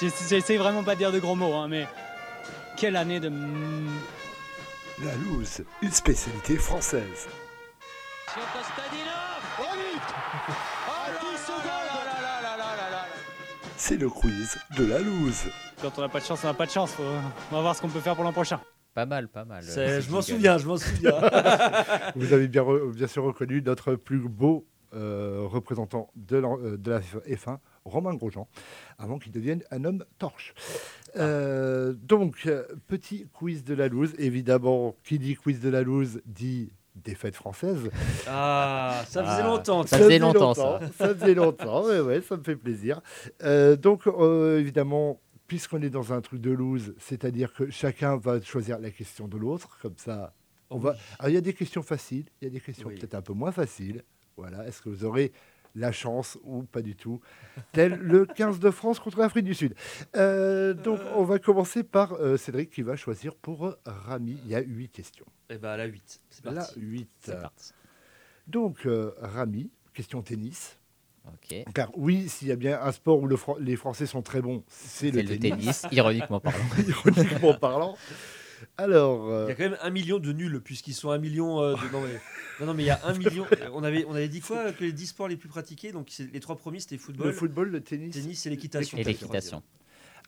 J'essa- 0.00 0.28
J'essaie 0.28 0.56
vraiment 0.58 0.84
pas 0.84 0.94
de 0.94 0.98
dire 1.00 1.12
de 1.12 1.18
gros 1.18 1.34
mots, 1.34 1.54
hein, 1.54 1.66
mais 1.68 1.86
quelle 2.76 2.96
année 2.96 3.20
de. 3.20 3.30
La 5.02 5.14
loose, 5.16 5.64
une 5.80 5.90
spécialité 5.92 6.56
française. 6.56 7.26
C'est 13.76 13.96
le 13.96 14.08
quiz 14.10 14.58
de 14.76 14.84
la 14.84 14.98
loose. 14.98 15.44
Quand 15.80 15.90
on 15.98 16.02
n'a 16.02 16.08
pas 16.08 16.20
de 16.20 16.24
chance, 16.24 16.40
on 16.44 16.46
n'a 16.46 16.54
pas 16.54 16.66
de 16.66 16.70
chance. 16.70 16.92
Faut- 16.92 17.02
On 17.50 17.54
va 17.56 17.60
voir 17.62 17.74
ce 17.74 17.80
qu'on 17.80 17.88
peut 17.88 18.00
faire 18.00 18.14
pour 18.14 18.24
l'an 18.24 18.32
prochain. 18.32 18.60
Pas 19.00 19.06
mal, 19.06 19.28
pas 19.28 19.46
mal. 19.46 19.64
Euh, 19.78 20.00
Je 20.02 20.10
m'en 20.10 20.20
souviens, 20.20 20.58
je 20.58 20.66
m'en 20.66 20.76
souviens. 20.76 21.12
Vous 22.16 22.34
avez 22.34 22.48
bien, 22.48 22.64
bien 22.94 23.06
sûr 23.06 23.24
reconnu 23.24 23.62
notre 23.62 23.94
plus 23.94 24.18
beau 24.18 24.66
euh, 24.92 25.44
représentant 25.46 26.10
de, 26.16 26.36
l'en- 26.36 26.58
euh, 26.60 26.76
de 26.76 26.90
la 26.90 27.00
F1, 27.00 27.56
Romain 27.86 28.12
Grosjean, 28.14 28.46
avant 28.98 29.18
qu'il 29.18 29.32
devienne 29.32 29.62
un 29.70 29.84
homme 29.86 30.04
torche. 30.18 30.52
Euh, 31.16 31.94
donc, 31.94 32.46
petit 32.88 33.26
quiz 33.32 33.64
de 33.64 33.72
la 33.72 33.88
loose. 33.88 34.12
Évidemment, 34.18 34.94
qui 35.02 35.18
dit 35.18 35.34
quiz 35.34 35.60
de 35.60 35.70
la 35.70 35.80
loose 35.82 36.20
dit 36.26 36.70
défaite 36.94 37.36
française. 37.36 37.88
Ah, 38.28 39.02
ça 39.08 39.22
faisait 39.24 39.42
Ah, 39.42 39.46
longtemps. 39.46 39.86
ça 39.86 39.96
faisait 39.96 40.18
longtemps, 40.18 40.52
ça. 40.52 40.80
Ça 40.98 41.14
faisait 41.14 41.34
longtemps, 41.34 41.84
ouais, 41.86 42.00
ouais, 42.00 42.20
ça 42.20 42.36
me 42.36 42.42
fait 42.42 42.56
plaisir. 42.56 43.00
Euh, 43.42 43.76
donc, 43.76 44.06
euh, 44.06 44.58
évidemment, 44.58 45.18
puisqu'on 45.50 45.82
est 45.82 45.90
dans 45.90 46.12
un 46.12 46.20
truc 46.20 46.40
de 46.40 46.52
loose, 46.52 46.94
c'est-à-dire 46.98 47.52
que 47.52 47.70
chacun 47.70 48.16
va 48.16 48.40
choisir 48.40 48.78
la 48.78 48.92
question 48.92 49.26
de 49.26 49.36
l'autre, 49.36 49.76
comme 49.82 49.96
ça, 49.96 50.32
on 50.70 50.78
va. 50.78 50.94
Alors, 51.18 51.28
il 51.28 51.34
y 51.34 51.36
a 51.36 51.40
des 51.40 51.54
questions 51.54 51.82
faciles, 51.82 52.26
il 52.40 52.44
y 52.44 52.46
a 52.46 52.50
des 52.50 52.60
questions 52.60 52.86
Oui. 52.86 52.94
peut-être 52.94 53.16
un 53.16 53.20
peu 53.20 53.32
moins 53.32 53.50
faciles. 53.50 54.04
Voilà, 54.36 54.64
est-ce 54.68 54.80
que 54.80 54.88
vous 54.88 55.04
aurez 55.04 55.32
la 55.74 55.90
chance 55.90 56.38
ou 56.44 56.62
pas 56.62 56.82
du 56.82 56.94
tout? 56.94 57.20
Tel 57.72 57.94
le 57.94 58.26
15 58.36 58.60
de 58.60 58.70
France 58.70 59.00
contre 59.00 59.18
l'Afrique 59.18 59.44
du 59.44 59.54
Sud. 59.54 59.74
Euh, 60.14 60.72
donc, 60.72 61.00
on 61.16 61.24
va 61.24 61.40
commencer 61.40 61.82
par 61.82 62.12
euh, 62.12 62.36
Cédric 62.36 62.70
qui 62.70 62.82
va 62.82 62.94
choisir 62.94 63.34
pour 63.34 63.66
euh, 63.66 63.74
Rami. 63.84 64.38
Il 64.44 64.50
y 64.52 64.54
a 64.54 64.60
huit 64.60 64.90
questions. 64.90 65.26
Et 65.48 65.58
bah 65.58 65.76
la 65.76 65.86
8. 65.86 66.20
C'est 66.30 66.44
La 66.44 66.52
parti. 66.52 66.78
8. 66.80 67.08
C'est 67.18 67.40
parti. 67.40 67.72
Donc, 68.46 68.86
euh, 68.86 69.10
Rami, 69.20 69.68
question 69.94 70.22
tennis. 70.22 70.76
Car 71.74 71.90
oui, 71.96 72.28
s'il 72.28 72.48
y 72.48 72.52
a 72.52 72.56
bien 72.56 72.80
un 72.80 72.92
sport 72.92 73.20
où 73.20 73.26
le 73.26 73.36
les 73.60 73.76
Français 73.76 74.06
sont 74.06 74.22
très 74.22 74.40
bons, 74.40 74.62
c'est 74.68 75.10
le, 75.10 75.22
le 75.22 75.38
tennis. 75.38 75.82
tennis, 75.82 75.86
ironiquement 75.92 76.40
parlant. 76.40 76.58
Ironiquement 76.88 77.54
parlant. 77.54 77.96
Alors, 78.76 79.28
euh, 79.30 79.46
Il 79.46 79.48
y 79.48 79.52
a 79.52 79.54
quand 79.54 79.70
même 79.70 79.78
un 79.80 79.90
million 79.90 80.18
de 80.18 80.32
nuls, 80.32 80.60
puisqu'ils 80.62 80.92
sont 80.94 81.10
un 81.10 81.18
million 81.18 81.62
euh, 81.62 81.74
de. 81.74 81.92
Non, 81.92 82.00
mais, 82.02 82.20
non, 82.60 82.66
non, 82.66 82.74
mais 82.74 82.82
il 82.82 82.86
y 82.86 82.90
a 82.90 83.00
un 83.04 83.14
million. 83.16 83.46
On 83.72 83.82
avait, 83.82 84.04
on 84.06 84.14
avait 84.14 84.28
dit 84.28 84.40
quoi 84.40 84.72
Que 84.72 84.84
les 84.84 84.92
10 84.92 85.06
sports 85.06 85.28
les 85.28 85.36
plus 85.36 85.48
pratiqués, 85.48 85.92
donc 85.92 86.08
c'est- 86.10 86.30
les 86.32 86.40
trois 86.40 86.56
premiers 86.56 86.80
c'était 86.80 86.98
football, 86.98 87.28
le 87.28 87.32
football, 87.32 87.70
le 87.70 87.80
tennis. 87.80 88.14
tennis 88.14 88.44
et 88.46 88.50
l'équitation. 88.50 88.98
Et. 88.98 89.04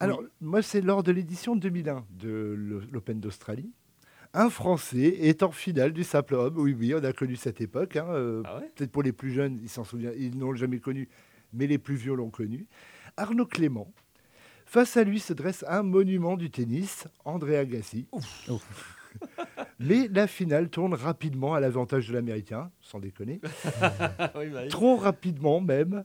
Alors, 0.00 0.22
moi, 0.40 0.62
c'est 0.62 0.80
lors 0.80 1.02
de 1.02 1.12
l'édition 1.12 1.54
2001 1.56 2.04
de 2.10 2.56
l'Open 2.90 3.20
d'Australie. 3.20 3.70
Un 4.34 4.48
Français 4.48 5.18
est 5.20 5.42
en 5.42 5.50
finale 5.50 5.92
du 5.92 6.04
simple 6.04 6.34
homme. 6.34 6.54
Oui, 6.56 6.74
oui, 6.78 6.94
on 6.94 7.04
a 7.04 7.12
connu 7.12 7.36
cette 7.36 7.60
époque. 7.60 7.96
hein, 7.96 8.06
euh, 8.08 8.42
Ah 8.46 8.58
ouais? 8.58 8.70
Peut-être 8.74 8.90
pour 8.90 9.02
les 9.02 9.12
plus 9.12 9.30
jeunes, 9.30 9.58
ils 9.62 9.68
s'en 9.68 9.84
souviennent, 9.84 10.14
ils 10.16 10.38
n'ont 10.38 10.54
jamais 10.54 10.78
connu, 10.78 11.08
mais 11.52 11.66
les 11.66 11.78
plus 11.78 11.96
vieux 11.96 12.14
l'ont 12.14 12.30
connu. 12.30 12.66
Arnaud 13.16 13.44
Clément. 13.46 13.92
Face 14.64 14.96
à 14.96 15.04
lui 15.04 15.20
se 15.20 15.34
dresse 15.34 15.64
un 15.68 15.82
monument 15.82 16.36
du 16.38 16.50
tennis, 16.50 17.06
André 17.26 17.58
Agassi. 17.58 18.06
Mais 19.78 20.08
la 20.08 20.26
finale 20.26 20.70
tourne 20.70 20.94
rapidement 20.94 21.52
à 21.52 21.60
l'avantage 21.60 22.08
de 22.08 22.14
l'Américain, 22.14 22.70
sans 22.80 22.98
déconner. 22.98 23.42
Ah 23.82 24.32
oui, 24.38 24.48
bah 24.48 24.60
oui. 24.62 24.68
Trop 24.68 24.96
rapidement 24.96 25.60
même. 25.60 26.04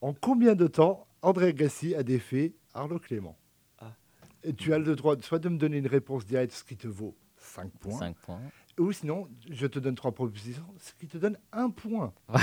En 0.00 0.12
combien 0.12 0.54
de 0.54 0.68
temps 0.68 1.08
André 1.22 1.46
Agassi 1.48 1.96
a 1.96 2.04
défait 2.04 2.52
Arnaud 2.72 3.00
Clément? 3.00 3.36
Ah. 3.80 3.92
Tu 4.56 4.72
as 4.72 4.78
le 4.78 4.94
droit 4.94 5.16
soit 5.22 5.40
de 5.40 5.48
me 5.48 5.58
donner 5.58 5.78
une 5.78 5.88
réponse 5.88 6.24
directe, 6.24 6.52
ce 6.52 6.62
qui 6.62 6.76
te 6.76 6.86
vaut 6.86 7.16
5 7.54 7.70
points, 7.78 7.98
5 7.98 8.16
points. 8.18 8.40
ou 8.78 8.92
sinon, 8.92 9.28
je 9.50 9.66
te 9.66 9.78
donne 9.78 9.94
trois 9.94 10.12
propositions, 10.12 10.64
ce 10.78 10.92
qui 10.94 11.06
te 11.06 11.18
donne 11.18 11.38
un 11.52 11.70
point. 11.70 12.12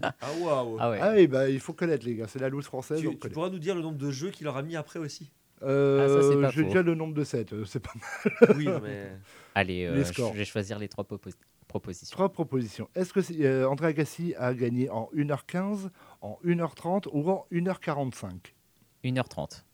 Ah 0.00 0.14
waouh 0.40 0.76
Ah 0.78 0.90
ouais. 0.90 0.98
Ah 1.02 1.12
oui, 1.16 1.26
bah, 1.26 1.48
il 1.50 1.58
faut 1.58 1.72
connaître 1.72 2.06
les 2.06 2.14
gars, 2.14 2.28
c'est 2.28 2.38
la 2.38 2.48
loose 2.48 2.66
française. 2.66 3.00
tu, 3.00 3.18
tu 3.18 3.30
pourras 3.30 3.50
nous 3.50 3.58
dire 3.58 3.74
le 3.74 3.80
nombre 3.82 3.98
de 3.98 4.10
jeux 4.12 4.30
qu'il 4.30 4.46
aura 4.46 4.62
mis 4.62 4.76
après 4.76 5.00
aussi 5.00 5.32
Euh, 5.62 6.04
Ah, 6.04 6.22
ça, 6.22 6.28
c'est 6.30 6.40
pas 6.40 6.50
J'ai 6.50 6.62
déjà 6.64 6.82
le 6.82 6.94
nombre 6.94 7.14
de 7.14 7.24
7, 7.24 7.64
c'est 7.64 7.80
pas 7.80 7.92
mal. 7.96 8.54
Oui, 8.56 8.68
mais. 8.82 9.10
Allez, 9.56 9.86
euh, 9.86 10.04
je 10.04 10.36
vais 10.38 10.44
choisir 10.44 10.78
les 10.78 10.86
trois 10.88 11.02
propos- 11.04 11.30
propositions. 11.66 12.14
Trois 12.14 12.28
propositions. 12.28 12.88
Est-ce 12.94 13.12
que 13.12 13.20
c'est- 13.22 13.44
euh, 13.44 13.68
André 13.68 13.88
Agassi 13.88 14.34
a 14.38 14.54
gagné 14.54 14.88
en 14.88 15.10
1h15, 15.12 15.90
en 16.20 16.38
1h30 16.44 17.08
ou 17.10 17.28
en 17.28 17.44
1h45 17.50 18.54
1h30. 19.02 19.64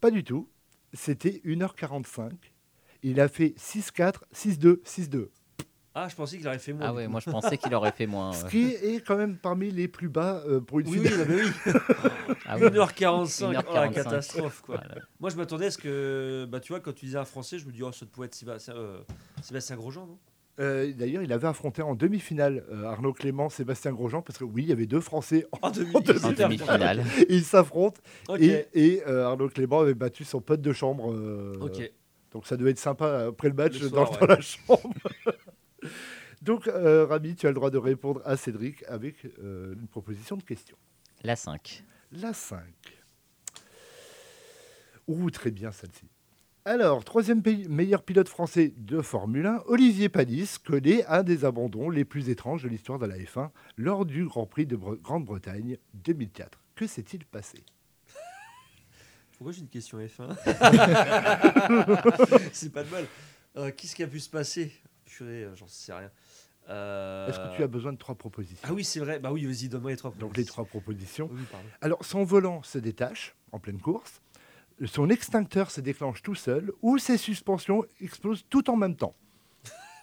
Pas 0.00 0.10
du 0.10 0.24
tout. 0.24 0.48
C'était 0.92 1.40
1h45. 1.44 2.32
Il 3.02 3.20
a 3.20 3.28
fait 3.28 3.54
6-4, 3.58 4.14
6-2, 4.34 4.82
6-2. 4.84 5.28
Ah, 5.94 6.06
je 6.08 6.14
pensais 6.14 6.36
qu'il 6.36 6.46
aurait 6.46 6.58
fait 6.60 6.72
moins. 6.72 6.86
Ah 6.86 6.94
ouais, 6.94 7.08
moi 7.08 7.18
je 7.18 7.28
pensais 7.30 7.56
qu'il 7.58 7.74
aurait 7.74 7.90
fait 7.92 8.06
moins. 8.06 8.32
Ce 8.32 8.44
qui 8.46 8.66
est 8.66 9.04
quand 9.04 9.16
même 9.16 9.36
parmi 9.36 9.70
les 9.72 9.88
plus 9.88 10.08
bas 10.08 10.42
euh, 10.46 10.60
pour 10.60 10.78
une 10.78 10.88
Oui, 10.88 11.00
oui, 11.02 11.08
finale. 11.08 11.26
mais 11.28 11.42
oui. 11.42 11.72
Ah 12.46 12.56
oui. 12.56 12.62
1h45, 12.66 13.44
oh 13.48 13.52
la 13.52 13.62
1h45. 13.62 13.92
catastrophe 13.94 14.60
quoi. 14.62 14.76
Voilà. 14.76 15.00
Moi 15.18 15.30
je 15.30 15.36
m'attendais 15.36 15.66
à 15.66 15.70
ce 15.72 15.78
que, 15.78 16.46
bah 16.48 16.60
tu 16.60 16.72
vois, 16.72 16.78
quand 16.80 16.92
tu 16.92 17.06
disais 17.06 17.18
un 17.18 17.24
français, 17.24 17.58
je 17.58 17.66
me 17.66 17.72
dis, 17.72 17.82
oh, 17.82 17.90
ça 17.90 18.06
pouvait 18.06 18.26
être 18.26 18.34
Sébastien, 18.34 18.74
euh, 18.76 18.98
Sébastien 19.42 19.74
Grosjean, 19.76 20.06
non? 20.06 20.18
Euh, 20.60 20.92
D'ailleurs, 20.92 21.22
il 21.22 21.32
avait 21.32 21.46
affronté 21.46 21.82
en 21.82 21.94
demi-finale 21.94 22.64
euh, 22.72 22.84
Arnaud 22.84 23.12
Clément, 23.12 23.48
Sébastien 23.48 23.92
Grosjean, 23.92 24.22
parce 24.22 24.38
que 24.38 24.44
oui, 24.44 24.64
il 24.64 24.68
y 24.68 24.72
avait 24.72 24.86
deux 24.86 25.00
Français 25.00 25.46
En 25.62 25.70
demi- 25.70 25.94
en 25.96 26.00
demi-finale. 26.00 26.24
En 26.44 26.48
demi-finale. 26.48 27.04
Ils 27.28 27.44
s'affrontent 27.44 28.00
et, 28.40 28.66
et, 28.74 29.02
euh, 29.06 29.24
Arnaud 29.26 29.48
Clément 29.48 29.80
avait 29.80 29.94
battu 29.94 30.24
son 30.24 30.40
pote 30.40 30.60
de 30.60 30.72
chambre. 30.72 31.12
euh, 31.12 31.54
Ok. 31.60 31.90
Donc 32.32 32.46
ça 32.46 32.56
devait 32.56 32.70
être 32.72 32.78
sympa 32.78 33.26
après 33.28 33.48
le 33.48 33.54
match 33.54 33.80
Le 33.80 33.90
dans, 33.90 34.06
soir, 34.06 34.18
dans 34.20 34.26
ouais. 34.26 34.34
la 34.36 34.40
chambre. 34.40 34.92
donc, 36.42 36.68
euh, 36.68 37.06
Rami, 37.06 37.34
tu 37.36 37.46
as 37.46 37.50
le 37.50 37.54
droit 37.54 37.70
de 37.70 37.78
répondre 37.78 38.20
à 38.24 38.36
Cédric 38.36 38.84
avec 38.86 39.24
euh, 39.42 39.74
une 39.74 39.88
proposition 39.88 40.36
de 40.36 40.42
question. 40.42 40.76
La 41.22 41.36
5. 41.36 41.84
La 42.12 42.32
5. 42.32 42.60
Ouh, 45.08 45.30
très 45.30 45.50
bien 45.50 45.72
celle-ci. 45.72 46.04
Alors, 46.64 47.02
troisième 47.02 47.42
pays- 47.42 47.66
meilleur 47.68 48.02
pilote 48.02 48.28
français 48.28 48.74
de 48.76 49.00
Formule 49.00 49.46
1, 49.46 49.62
Olivier 49.66 50.10
Panis 50.10 50.56
connaît 50.62 51.04
un 51.06 51.22
des 51.22 51.46
abandons 51.46 51.88
les 51.88 52.04
plus 52.04 52.28
étranges 52.28 52.62
de 52.62 52.68
l'histoire 52.68 52.98
de 52.98 53.06
la 53.06 53.16
F1 53.16 53.48
lors 53.78 54.04
du 54.04 54.26
Grand 54.26 54.44
Prix 54.44 54.66
de 54.66 54.76
Bre- 54.76 55.00
Grande-Bretagne 55.00 55.78
2004. 55.94 56.60
Que 56.74 56.86
s'est-il 56.86 57.24
passé? 57.24 57.64
Pourquoi 59.38 59.52
j'ai 59.52 59.60
une 59.60 59.68
question 59.68 59.98
F1 59.98 60.36
C'est 62.52 62.72
pas 62.72 62.82
de 62.82 62.90
mal. 62.90 63.06
Euh, 63.56 63.70
Qu'est-ce 63.76 63.94
qui 63.94 64.02
a 64.02 64.08
pu 64.08 64.18
se 64.20 64.28
passer? 64.28 64.72
Purée, 65.04 65.44
euh, 65.44 65.54
j'en 65.54 65.68
sais 65.68 65.92
rien. 65.92 66.10
Euh, 66.68 67.28
Est-ce 67.28 67.38
que 67.38 67.56
tu 67.56 67.62
as 67.62 67.66
besoin 67.68 67.92
de 67.92 67.98
trois 67.98 68.14
propositions? 68.16 68.66
Ah 68.68 68.72
oui, 68.74 68.84
c'est 68.84 69.00
vrai. 69.00 69.18
Bah 69.20 69.32
oui, 69.32 69.46
vas-y, 69.46 69.68
donne-moi 69.68 69.92
les 69.92 69.96
trois. 69.96 70.12
Donc 70.18 70.36
les 70.36 70.44
trois 70.44 70.64
propositions. 70.64 71.30
Oui. 71.32 71.40
Alors, 71.80 72.04
son 72.04 72.24
volant 72.24 72.62
se 72.62 72.78
détache 72.78 73.34
en 73.52 73.58
pleine 73.58 73.80
course, 73.80 74.20
son 74.84 75.08
extincteur 75.08 75.70
se 75.70 75.80
déclenche 75.80 76.22
tout 76.22 76.34
seul, 76.34 76.72
ou 76.82 76.98
ses 76.98 77.16
suspensions 77.16 77.84
explosent 78.00 78.44
tout 78.50 78.68
en 78.70 78.76
même 78.76 78.96
temps. 78.96 79.14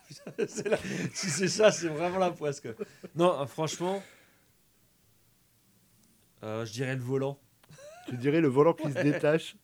La- 0.38 0.78
Si 1.14 1.30
c'est 1.30 1.48
ça, 1.48 1.72
c'est 1.72 1.88
vraiment 1.90 2.18
la 2.20 2.32
poisse. 2.32 2.62
Quoi. 2.62 2.72
Non, 3.16 3.45
franchement, 3.48 4.02
euh, 6.44 6.66
je 6.66 6.72
dirais 6.74 6.95
le 6.95 7.02
volant. 7.02 7.40
Tu 8.07 8.15
dirais 8.18 8.41
le 8.41 8.48
volant 8.48 8.73
qui 8.73 8.91
se 8.91 9.02
détache 9.02 9.56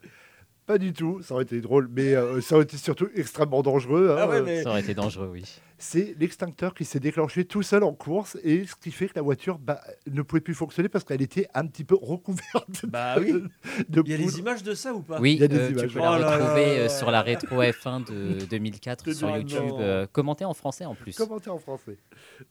Pas 0.66 0.78
du 0.78 0.94
tout, 0.94 1.22
ça 1.22 1.34
aurait 1.36 1.44
été 1.44 1.62
drôle, 1.62 1.90
mais 1.92 2.16
euh, 2.16 2.42
ça 2.42 2.56
aurait 2.56 2.64
été 2.64 2.78
surtout 2.78 3.08
extrêmement 3.16 3.62
dangereux. 3.62 4.10
hein. 4.12 4.16
Ah 4.20 4.28
ouais, 4.28 4.42
mais 4.42 4.64
Ça 4.64 4.70
aurait 4.70 4.82
été 4.82 4.94
dangereux, 4.94 5.30
oui. 5.32 5.44
C'est 5.82 6.16
l'extincteur 6.20 6.74
qui 6.74 6.86
s'est 6.86 7.00
déclenché 7.00 7.44
tout 7.46 7.64
seul 7.64 7.84
en 7.84 7.94
course 7.94 8.38
et 8.44 8.66
ce 8.66 8.76
qui 8.76 8.92
fait 8.92 9.08
que 9.08 9.14
la 9.16 9.22
voiture 9.22 9.58
bah, 9.60 9.82
ne 10.08 10.22
pouvait 10.22 10.40
plus 10.42 10.54
fonctionner 10.54 10.88
parce 10.90 11.04
qu'elle 11.04 11.22
était 11.22 11.48
un 11.54 11.66
petit 11.68 11.84
peu 11.84 11.96
recouverte. 12.02 12.86
Bah 12.86 13.16
oui. 13.20 13.44
de 13.90 14.02
Il 14.06 14.12
y 14.12 14.14
a 14.14 14.18
des 14.18 14.40
images 14.40 14.64
de 14.64 14.74
ça 14.74 14.94
ou 14.94 15.02
pas? 15.02 15.20
Oui, 15.20 15.34
Il 15.34 15.40
y 15.42 15.44
a 15.44 15.48
des 15.48 15.58
euh, 15.58 15.68
tu 15.68 15.74
images. 15.74 15.94
peux 15.94 16.00
la 16.00 16.12
Oh 16.12 16.14
retrouver 16.16 16.78
là. 16.78 16.82
euh, 16.84 16.90
sur 16.90 17.12
la 17.12 17.22
rétro 17.22 17.56
F1 17.62 18.06
de 18.12 18.46
2004 18.50 19.06
De 19.06 19.14
sur 19.14 19.36
YouTube, 19.36 19.72
euh, 19.80 20.08
commenté 20.08 20.46
en 20.46 20.54
français 20.54 20.86
en 20.86 20.96
plus. 20.96 21.16
Commenté 21.18 21.50
en 21.50 21.58
français. 21.60 21.98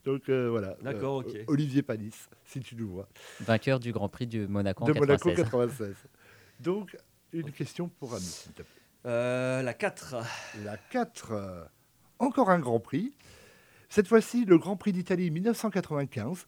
Donc 0.05 0.29
euh, 0.29 0.49
voilà. 0.51 0.77
D'accord, 0.83 1.21
Euh, 1.21 1.31
ok. 1.31 1.39
Olivier 1.47 1.83
Panis, 1.83 2.15
si 2.45 2.61
tu 2.61 2.75
nous 2.77 2.89
vois. 2.89 3.09
Vainqueur 3.41 3.81
du 3.81 3.93
Grand 3.93 4.09
Prix 4.09 4.27
de 4.27 4.47
Monaco 4.47 4.85
en 4.85 4.89
de 4.89 4.93
Monaco 4.93 5.29
96. 5.31 5.45
96. 5.45 5.95
Donc, 6.61 6.97
une 7.33 7.53
question 7.53 7.89
pour 7.99 8.13
Ami, 8.15 8.23
s'il 8.25 8.53
te 8.53 8.63
plaît. 8.63 8.83
Euh, 9.07 9.63
La 9.63 9.73
4. 9.73 10.17
La 10.65 10.77
4, 10.77 11.33
euh, 11.33 11.65
encore 12.21 12.51
un 12.51 12.61
Grand 12.61 12.79
Prix. 12.79 13.13
Cette 13.89 14.07
fois-ci, 14.07 14.45
le 14.45 14.59
Grand 14.59 14.77
Prix 14.77 14.93
d'Italie 14.93 15.31
1995. 15.31 16.47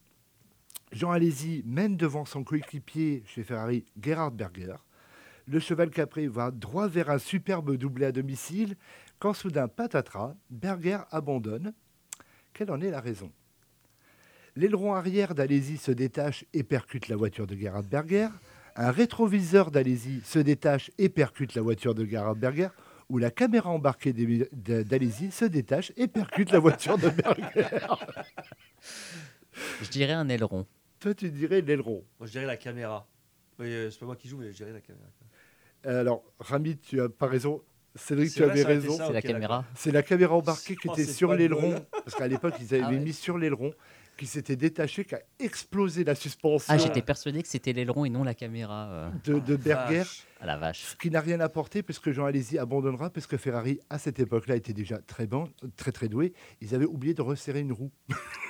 Jean 0.93 1.11
Alesi 1.11 1.63
mène 1.67 1.97
devant 1.97 2.25
son 2.25 2.45
coéquipier 2.45 3.25
chez 3.27 3.43
Ferrari, 3.43 3.85
Gerhard 4.01 4.33
Berger. 4.33 4.77
Le 5.49 5.59
cheval 5.59 5.91
capré 5.91 6.29
va 6.29 6.51
droit 6.51 6.87
vers 6.87 7.11
un 7.11 7.19
superbe 7.19 7.77
doublé 7.77 8.07
à 8.07 8.13
domicile 8.13 8.77
quand 9.19 9.33
soudain, 9.33 9.67
patatras, 9.67 10.35
Berger 10.51 10.99
abandonne. 11.11 11.73
Quelle 12.53 12.71
en 12.71 12.81
est 12.81 12.91
la 12.91 13.01
raison? 13.01 13.33
L'aileron 14.55 14.95
arrière 14.95 15.35
d'Alesi 15.35 15.79
se 15.79 15.91
détache 15.91 16.45
et 16.53 16.63
percute 16.63 17.09
la 17.09 17.17
voiture 17.17 17.47
de 17.47 17.57
Gerhard 17.57 17.85
Berger. 17.85 18.29
Un 18.77 18.91
rétroviseur 18.91 19.71
d'Alesi 19.71 20.21
se 20.25 20.39
détache 20.39 20.91
et 20.99 21.09
percute 21.09 21.55
la 21.55 21.63
voiture 21.63 21.95
de 21.95 22.05
Gerhard 22.05 22.37
Berger. 22.37 22.69
Ou 23.13 23.19
la 23.19 23.31
caméra 23.31 23.69
embarquée 23.69 24.15
d'Alesi 24.15 25.31
se 25.33 25.45
détache 25.45 25.93
et 25.99 26.09
percute 26.09 26.51
la 26.51 26.59
voiture 26.59 26.97
de 26.97 27.11
Berger. 27.11 27.43
Je 29.83 29.91
dirais 29.91 30.15
un 30.15 30.31
aileron. 30.31 30.67
Toi, 30.99 31.13
tu 31.13 31.31
dirais 31.31 31.61
l'aileron. 31.61 32.03
Moi, 32.19 32.27
je 32.27 32.33
dirais 32.33 32.47
la 32.47 32.57
caméra. 32.57 33.07
Euh, 33.61 33.91
c'est 33.91 34.01
pas 34.01 34.07
moi 34.07 34.17
qui 34.17 34.29
joue, 34.29 34.39
mais 34.39 34.51
je 34.51 34.57
dirais 34.57 34.73
la 34.73 34.81
caméra. 34.81 35.05
Alors, 35.85 36.25
Rami, 36.39 36.79
tu 36.79 37.03
as 37.03 37.11
pas 37.11 37.27
raison. 37.27 37.61
Cédric, 37.95 38.33
tu 38.33 38.43
avais 38.45 38.63
raison. 38.63 38.97
C'est 38.97 39.13
la 39.13 39.21
caméra. 39.21 39.65
C'est 39.75 39.93
la 39.93 40.03
caméra 40.03 40.35
embarquée 40.35 40.75
qui 40.75 40.89
Oh, 40.89 40.95
était 40.95 41.05
sur 41.05 41.35
l'aileron. 41.35 41.85
Parce 41.91 42.15
qu'à 42.15 42.29
l'époque, 42.29 42.55
ils 42.61 42.75
avaient 42.75 42.85
Ah 42.87 42.89
ouais. 42.89 42.99
mis 42.99 43.13
sur 43.13 43.37
l'aileron, 43.37 43.75
qui 44.17 44.25
s'était 44.27 44.57
détaché, 44.57 45.05
qui 45.05 45.17
a 45.17 45.21
explosé 45.39 46.03
la 46.03 46.15
suspension 46.15 46.73
Ah, 46.73 46.79
j'étais 46.79 47.03
persuadé 47.03 47.43
que 47.43 47.49
c'était 47.49 47.75
l'aileron 47.75 48.07
et 48.07 48.11
non 48.11 48.25
la 48.25 48.35
caméra. 48.35 48.89
euh. 48.91 49.11
de, 49.25 49.39
de 49.39 49.57
Berger. 49.57 49.99
Vache. 49.99 50.27
Ah 50.43 50.47
la 50.47 50.57
vache. 50.57 50.83
Ce 50.83 50.97
qui 50.97 51.09
n'a 51.09 51.21
rien 51.21 51.39
apporté, 51.39 51.83
parce 51.85 52.01
que 52.01 52.11
Jean 52.13 52.25
Alesi 52.27 52.59
abandonnera, 52.59 53.11
parce 53.11 53.29
que 53.29 53.37
Ferrari, 53.37 53.79
à 53.89 53.99
cette 53.99 54.19
époque-là, 54.19 54.57
était 54.57 54.73
déjà 54.73 54.99
très 54.99 55.27
bon, 55.29 55.49
très 55.77 55.93
très 55.93 56.09
doué. 56.09 56.33
Ils 56.61 56.75
avaient 56.75 56.85
oublié 56.85 57.15
de 57.15 57.23
resserrer 57.23 57.61
une 57.61 57.73
roue. 57.73 57.93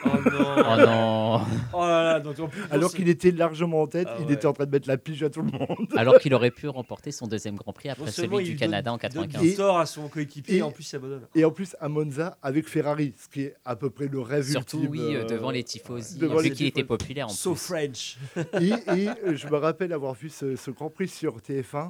Oh 0.05 0.09
non. 0.25 0.57
Oh 0.73 0.77
non 0.79 1.41
Oh 1.75 1.81
là 1.81 2.03
là, 2.03 2.21
donc 2.21 2.39
en 2.41 2.49
plus, 2.49 2.61
Alors 2.71 2.93
qu'il 2.93 3.09
était 3.09 3.31
largement 3.31 3.83
en 3.83 3.87
tête, 3.87 4.09
Ah 4.11 4.17
il 4.21 4.27
ouais. 4.27 4.33
était 4.35 4.47
en 4.47 4.53
train 4.53 4.65
de 4.67 4.71
mettre 4.71 4.89
la 4.89 4.97
pige 4.97 5.23
à 5.23 5.29
tout 5.31 5.43
le 5.43 5.51
monde. 5.51 5.87
Alors 5.97 6.19
qu'il 6.19 6.33
aurait 6.35 6.51
pu 6.51 6.67
remporter 6.69 7.13
son 7.13 7.27
deuxième 7.27 7.57
Grand 7.57 7.73
Prix 7.73 7.91
après 7.91 8.11
celui 8.11 8.39
il 8.39 8.45
du 8.45 8.51
donne- 8.53 8.59
Canada 8.71 8.93
en 8.93 8.97
il 8.97 9.01
donne 9.11 9.29
95. 9.29 9.43
du 9.43 9.55
tort 9.55 9.79
à 9.79 9.87
son 9.87 10.09
coéquipier, 10.09 10.55
Et- 10.55 10.59
et 10.59 10.63
en 10.63 10.71
plus 10.71 10.91
il 10.93 10.97
abandonne. 10.97 11.27
Et 11.35 11.45
en 11.45 11.51
plus, 11.51 11.77
à 11.81 11.89
Monza, 11.89 12.39
avec 12.43 12.67
Ferrari, 12.69 13.15
ce 13.19 13.29
qui 13.29 13.43
est 13.43 13.55
à 13.65 13.77
peu 13.77 13.91
près 13.91 14.09
le 14.09 14.21
rêve 14.21 14.49
Surtout, 14.51 14.79
ultime. 14.79 14.91
oui, 14.93 15.15
euh, 15.15 15.25
devant 15.25 15.51
les 15.51 15.63
tifosi, 15.63 16.19
devant 16.19 16.39
vu 16.39 16.51
qu'il 16.53 16.67
était 16.67 16.85
populaire 16.85 17.27
en 17.27 17.31
So 17.31 17.53
plus. 17.53 17.61
French. 17.61 18.19
et, 18.61 18.69
et, 18.71 19.09
euh, 19.09 19.37
je 19.37 19.47
me 19.49 19.57
rappelle 19.57 19.93
avoir 19.93 20.15
vu 20.15 20.29
ce, 20.31 20.57
ce 20.57 20.71
Grand 20.71 20.89
Prix 20.91 21.09
sur 21.09 21.37
TF1 21.41 21.82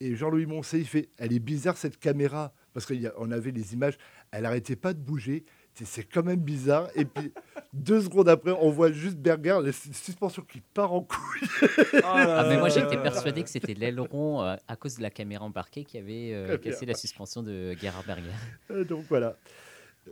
et 0.00 0.14
Jean-Louis 0.16 0.46
Moncey, 0.46 0.78
il 0.80 0.86
fait 0.86 1.08
Elle 1.18 1.32
est 1.32 1.38
bizarre 1.38 1.76
cette 1.76 1.98
caméra, 1.98 2.52
parce 2.72 2.86
qu'on 2.86 3.30
avait 3.30 3.50
les 3.52 3.74
images, 3.74 3.96
elle 4.32 4.42
n'arrêtait 4.42 4.76
pas 4.76 4.92
de 4.92 4.98
bouger. 5.00 5.44
C'est- 5.76 6.04
quand 6.04 6.22
même 6.24 6.38
bizarre. 6.40 6.88
Et 6.94 7.04
puis, 7.04 7.32
deux 7.72 8.00
secondes 8.02 8.28
après, 8.28 8.52
on 8.52 8.70
voit 8.70 8.92
juste 8.92 9.16
Berger, 9.16 9.58
la 9.60 9.72
sus- 9.72 9.92
suspension 9.92 10.42
qui 10.42 10.60
part 10.60 10.92
en 10.92 11.00
couille. 11.02 11.48
Ah, 12.04 12.46
mais 12.48 12.58
moi 12.58 12.68
j'étais 12.68 12.96
persuadé 13.00 13.42
que 13.42 13.48
c'était 13.50 13.74
l'aileron 13.74 14.42
euh, 14.42 14.56
à 14.68 14.76
cause 14.76 14.96
de 14.96 15.02
la 15.02 15.10
caméra 15.10 15.44
embarquée 15.44 15.84
qui 15.84 15.96
avait 15.98 16.32
euh, 16.32 16.58
cassé 16.58 16.86
la 16.86 16.94
suspension 16.94 17.42
de 17.42 17.72
Gerhard 17.80 18.04
Berger. 18.06 18.30
Euh, 18.70 18.84
Donc 18.84 19.04
voilà. 19.08 19.36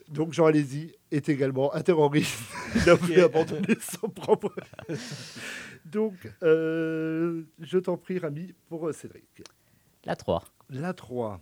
Donc 0.09 0.32
Jean 0.32 0.47
Alési 0.47 0.93
est 1.10 1.28
également 1.28 1.74
un 1.74 1.81
terroriste. 1.81 2.39
Il 2.77 2.89
a 2.90 2.94
voulu 2.94 3.20
abandonner 3.20 3.77
son 3.81 4.09
propre. 4.09 4.55
Donc, 5.85 6.14
euh, 6.43 7.43
je 7.60 7.78
t'en 7.78 7.97
prie, 7.97 8.19
Rami, 8.19 8.55
pour 8.69 8.89
euh, 8.89 8.93
Cédric. 8.93 9.43
La 10.05 10.16
3. 10.16 10.44
La 10.70 10.94
3. 10.94 11.40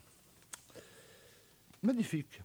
Magnifique. 1.82 2.42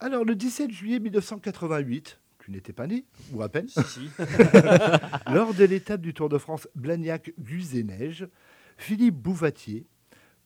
Alors, 0.00 0.24
le 0.24 0.34
17 0.34 0.70
juillet 0.70 0.98
1988, 0.98 2.20
tu 2.38 2.50
n'étais 2.50 2.72
pas 2.72 2.86
né, 2.86 3.04
ou 3.32 3.42
à 3.42 3.48
peine, 3.48 3.68
Si, 3.68 3.82
si. 3.84 4.10
lors 5.32 5.54
de 5.54 5.64
l'étape 5.64 6.00
du 6.00 6.14
Tour 6.14 6.28
de 6.28 6.38
France 6.38 6.68
Blagnac-Guzet-Neige, 6.76 8.28
Philippe 8.76 9.16
Bouvatier 9.16 9.86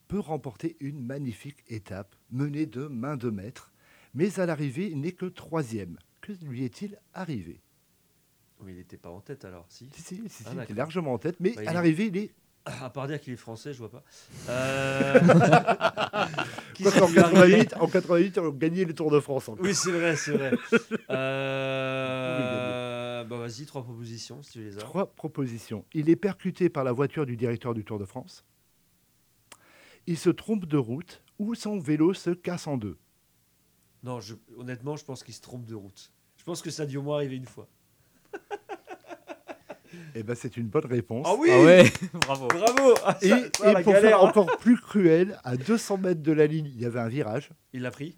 peut 0.09 0.21
remporter 0.21 0.77
une 0.81 1.01
magnifique 1.05 1.65
étape 1.69 2.15
menée 2.31 2.67
de 2.67 2.87
main 2.87 3.17
de 3.17 3.31
maître, 3.31 3.72
mais 4.15 4.39
à 4.41 4.47
l'arrivée, 4.47 4.89
il 4.91 5.01
n'est 5.01 5.13
que 5.13 5.27
troisième. 5.27 5.99
Que 6.21 6.33
lui 6.45 6.65
est-il 6.65 6.99
arrivé? 7.15 7.61
Mais 8.65 8.73
il 8.73 8.79
n'était 8.79 8.97
pas 8.97 9.11
en 9.11 9.21
tête 9.21 9.45
alors, 9.45 9.67
si. 9.69 9.89
Si, 9.95 10.03
si, 10.03 10.23
si, 10.29 10.29
si, 10.29 10.45
Ah, 10.47 10.51
il 10.55 10.63
était 10.63 10.75
largement 10.75 11.15
en 11.15 11.19
tête, 11.19 11.37
mais 11.41 11.53
Bah, 11.57 11.63
à 11.67 11.73
l'arrivée, 11.73 12.07
il 12.07 12.17
est. 12.17 12.31
À 12.65 12.91
part 12.91 13.09
dire 13.09 13.21
qu'il 13.21 13.33
est 13.33 13.37
français, 13.37 13.73
je 13.73 13.79
vois 13.79 13.91
pas. 13.91 14.05
Euh... 14.49 15.19
Quoi 15.19 16.93
arrivé 17.25 17.67
88, 17.67 17.75
en 17.81 17.89
88, 17.89 18.39
on 18.39 18.51
gagnait 18.51 18.85
le 18.85 18.95
Tour 18.95 19.11
de 19.11 19.19
France. 19.19 19.49
encore. 19.49 19.65
Oui, 19.65 19.75
c'est 19.75 19.91
vrai, 19.91 20.15
c'est 20.17 20.33
vrai. 20.33 20.53
Euh... 21.11 23.25
Bah 23.25 23.37
vas-y, 23.37 23.67
trois 23.67 23.83
propositions 23.83 24.43
si 24.43 24.53
tu 24.53 24.59
les 24.61 24.77
as. 24.77 24.81
Trois 24.81 25.07
propositions. 25.07 25.85
Il 25.93 26.09
est 26.09 26.17
percuté 26.17 26.69
par 26.69 26.85
la 26.85 26.93
voiture 26.93 27.27
du 27.27 27.37
directeur 27.37 27.75
du 27.75 27.85
Tour 27.85 27.99
de 27.99 28.05
France. 28.05 28.45
Il 30.07 30.19
se 30.19 30.31
trompe 30.31 30.67
de 30.67 30.77
route 30.77 31.23
ou 31.39 31.55
son 31.55 31.79
vélo 31.79 32.15
se 32.15 32.31
casse 32.31 32.67
en 32.67 32.77
deux. 32.77 32.99
Non, 34.03 34.21
je... 34.21 34.35
honnêtement, 34.57 34.97
je 34.97 35.05
pense 35.05 35.23
qu'il 35.23 35.35
se 35.35 35.41
trompe 35.41 35.65
de 35.67 35.75
route. 35.75 36.13
Je 36.37 36.45
pense 36.45 36.61
que 36.63 36.71
ça 36.71 36.83
a 36.83 36.87
dû 36.87 36.97
au 36.97 37.03
moins 37.03 37.17
arriver 37.17 37.37
une 37.37 37.47
fois. 37.47 37.69
Eh 40.15 40.23
ben, 40.23 40.35
c'est 40.35 40.57
une 40.57 40.69
bonne 40.69 40.87
réponse. 40.87 41.27
Ah 41.29 41.35
oui 41.39 41.49
Ah 41.53 41.63
ouais, 41.63 41.85
bravo. 42.15 42.49
Bravo 42.49 42.95
Ah, 43.05 43.19
Et, 43.21 43.29
ça- 43.29 43.39
et 43.39 43.51
ça, 43.59 43.73
la 43.75 43.83
pour 43.83 43.93
galère, 43.93 44.11
faire 44.11 44.21
hein. 44.25 44.29
encore 44.29 44.57
plus 44.59 44.77
cruel, 44.79 45.39
à 45.45 45.57
200 45.57 45.99
mètres 45.99 46.23
de 46.23 46.33
la 46.33 46.47
ligne, 46.47 46.67
il 46.75 46.81
y 46.81 46.87
avait 46.87 47.01
un 47.01 47.09
virage. 47.09 47.51
Il 47.75 47.83
l'a 47.83 47.91
pris 47.91 48.17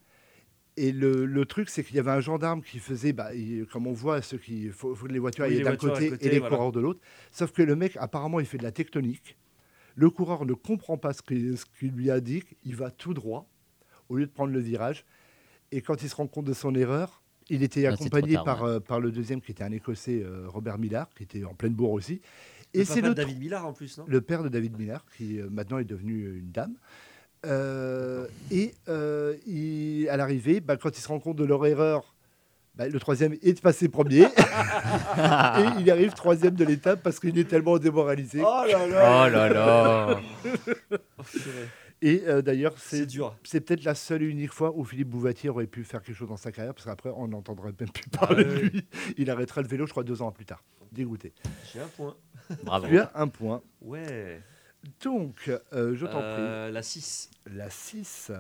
Et 0.77 0.93
le, 0.93 1.24
le 1.27 1.44
truc, 1.47 1.69
c'est 1.69 1.82
qu'il 1.82 1.97
y 1.97 1.98
avait 1.98 2.12
un 2.12 2.20
gendarme 2.20 2.62
qui 2.62 2.78
faisait, 2.78 3.12
bah, 3.12 3.35
il- 3.35 3.66
comme 3.66 3.89
on 3.89 3.93
voit, 3.93 4.23
ceux 4.23 4.39
qui 4.39 4.69
faut, 4.69 4.94
les 5.09 5.19
voitures 5.19 5.47
Oui, 5.48 5.62
d'un 5.62 5.74
côté, 5.77 6.11
côté, 6.11 6.27
et 6.27 6.31
les 6.31 6.39
voilà. 6.39 6.55
coureurs 6.56 6.73
de 6.73 6.81
l'autre. 6.81 7.01
Sauf 7.32 7.51
que 7.51 7.62
le 7.62 7.74
mec, 7.74 7.97
apparemment, 7.97 8.39
il 8.39 8.47
fait 8.47 8.59
de 8.59 8.62
la 8.65 8.73
tectonique. 8.73 9.36
Le 9.97 10.11
coureur 10.11 10.44
ne 10.47 10.55
comprend 10.55 10.97
pas 10.97 11.12
ce 11.12 11.23
qu'il 11.23 11.56
ce 11.59 11.65
qu'il 11.78 11.90
lui 11.93 12.11
indique. 12.11 12.56
Il 12.65 12.77
va 12.77 12.90
tout 12.93 13.15
droit 13.15 13.48
au 14.09 14.16
lieu 14.16 14.27
de 14.27 14.31
prendre 14.32 14.52
le 14.52 14.61
virage. 14.61 15.05
Et 15.77 15.83
quand 15.83 16.03
il 16.03 16.09
se 16.09 16.15
rend 16.15 16.29
compte 16.29 16.45
de 16.45 16.53
son 16.53 16.73
erreur, 16.77 17.21
il 17.49 17.65
était 17.65 17.85
Ah, 17.87 17.93
accompagné 17.95 18.35
tard, 18.35 18.45
par, 18.45 18.63
euh, 18.63 18.79
par 18.79 19.01
le 19.01 19.11
deuxième, 19.11 19.41
qui 19.41 19.51
était 19.51 19.65
un 19.65 19.73
Écossais, 19.73 20.23
euh, 20.25 20.45
Robert 20.47 20.79
Millard, 20.79 21.09
qui 21.17 21.25
était 21.25 21.45
en 21.45 21.53
pleine 21.55 21.73
bourre 21.73 21.91
aussi. 21.91 22.21
Le 22.73 22.81
Et 22.81 22.85
c'est 22.85 23.01
le 23.01 23.09
de 23.09 23.15
David 23.15 23.41
Millard 23.41 23.67
en 23.67 23.73
plus, 23.73 23.99
non? 23.99 24.05
Le 24.07 24.21
père 24.21 24.45
de 24.45 24.49
David 24.49 24.79
Millard, 24.79 25.05
qui 25.17 25.41
euh, 25.41 25.49
maintenant 25.51 25.79
est 25.79 25.85
devenu 25.85 26.39
une 26.39 26.51
dame. 26.53 26.75
Euh, 27.45 28.27
et 28.53 28.73
euh, 28.89 29.35
il- 29.47 30.09
à 30.11 30.17
l'arrivée, 30.17 30.61
bah, 30.61 30.77
quand 30.77 30.97
il 30.97 31.01
se 31.01 31.09
rend 31.09 31.19
compte 31.19 31.37
de 31.37 31.45
leur 31.45 31.67
erreur, 31.67 32.15
bah, 32.77 32.89
le 32.89 32.99
troisième 33.01 33.35
est 33.43 33.61
passé 33.61 33.89
premier. 33.89 34.23
et 34.27 35.81
il 35.81 35.91
arrive 35.91 36.13
troisième 36.15 36.55
de 36.55 36.65
l'étape 36.65 37.03
parce 37.03 37.19
qu'il 37.19 37.37
est 37.39 37.49
tellement 37.49 37.79
démoralisé. 37.79 38.41
Oh 38.43 38.63
là 38.71 38.79
Oh 38.87 38.91
là 38.91 39.29
là 39.29 39.49
là 39.49 40.21
Oh. 41.19 41.23
Et 42.03 42.23
euh, 42.27 42.43
d'ailleurs, 42.43 42.75
C'est 42.79 42.99
c'est 42.99 43.07
dur. 43.07 43.37
c'est 43.45 43.61
peut-être 43.61 43.85
la 43.85 43.95
seule 43.95 44.23
et 44.23 44.27
unique 44.27 44.53
fois 44.53 44.73
où 44.77 44.85
Philippe 44.85 45.09
Bouvatier 45.09 45.49
aurait 45.49 45.66
pu 45.66 45.85
faire 45.85 46.03
quelque 46.03 46.16
chose 46.16 46.29
dans 46.29 46.37
sa 46.37 46.53
carrière, 46.53 46.75
parce 46.75 46.85
qu'après, 46.87 47.11
on 47.16 47.29
n'entendrait 47.29 47.73
même 47.79 47.89
plus 47.91 48.05
Ah 48.15 48.27
parler 48.27 48.45
de 48.45 48.51
lui. 48.59 48.87
Il 49.16 49.31
arrêtera 49.31 49.62
le 49.62 49.69
vélo, 49.69 49.87
je 49.87 49.93
crois, 49.93 50.05
deux 50.05 50.21
ans 50.21 50.31
plus 50.33 50.45
tard. 50.45 50.62
Dégoûté. 50.93 51.33
J'ai 51.73 51.81
un 51.81 51.89
point. 51.89 52.15
Bravo. 52.62 52.87
Tu 52.89 52.99
as 52.99 53.11
un 53.15 53.29
point. 53.29 53.62
Ouais. 53.81 54.41
Donc, 55.03 55.51
euh, 55.73 55.95
je 55.97 56.05
t'en 56.05 56.12
prie. 56.19 56.21
Euh, 56.21 56.71
la 56.71 56.83
6. 56.83 57.31
La 57.47 57.71
6. 57.71 58.31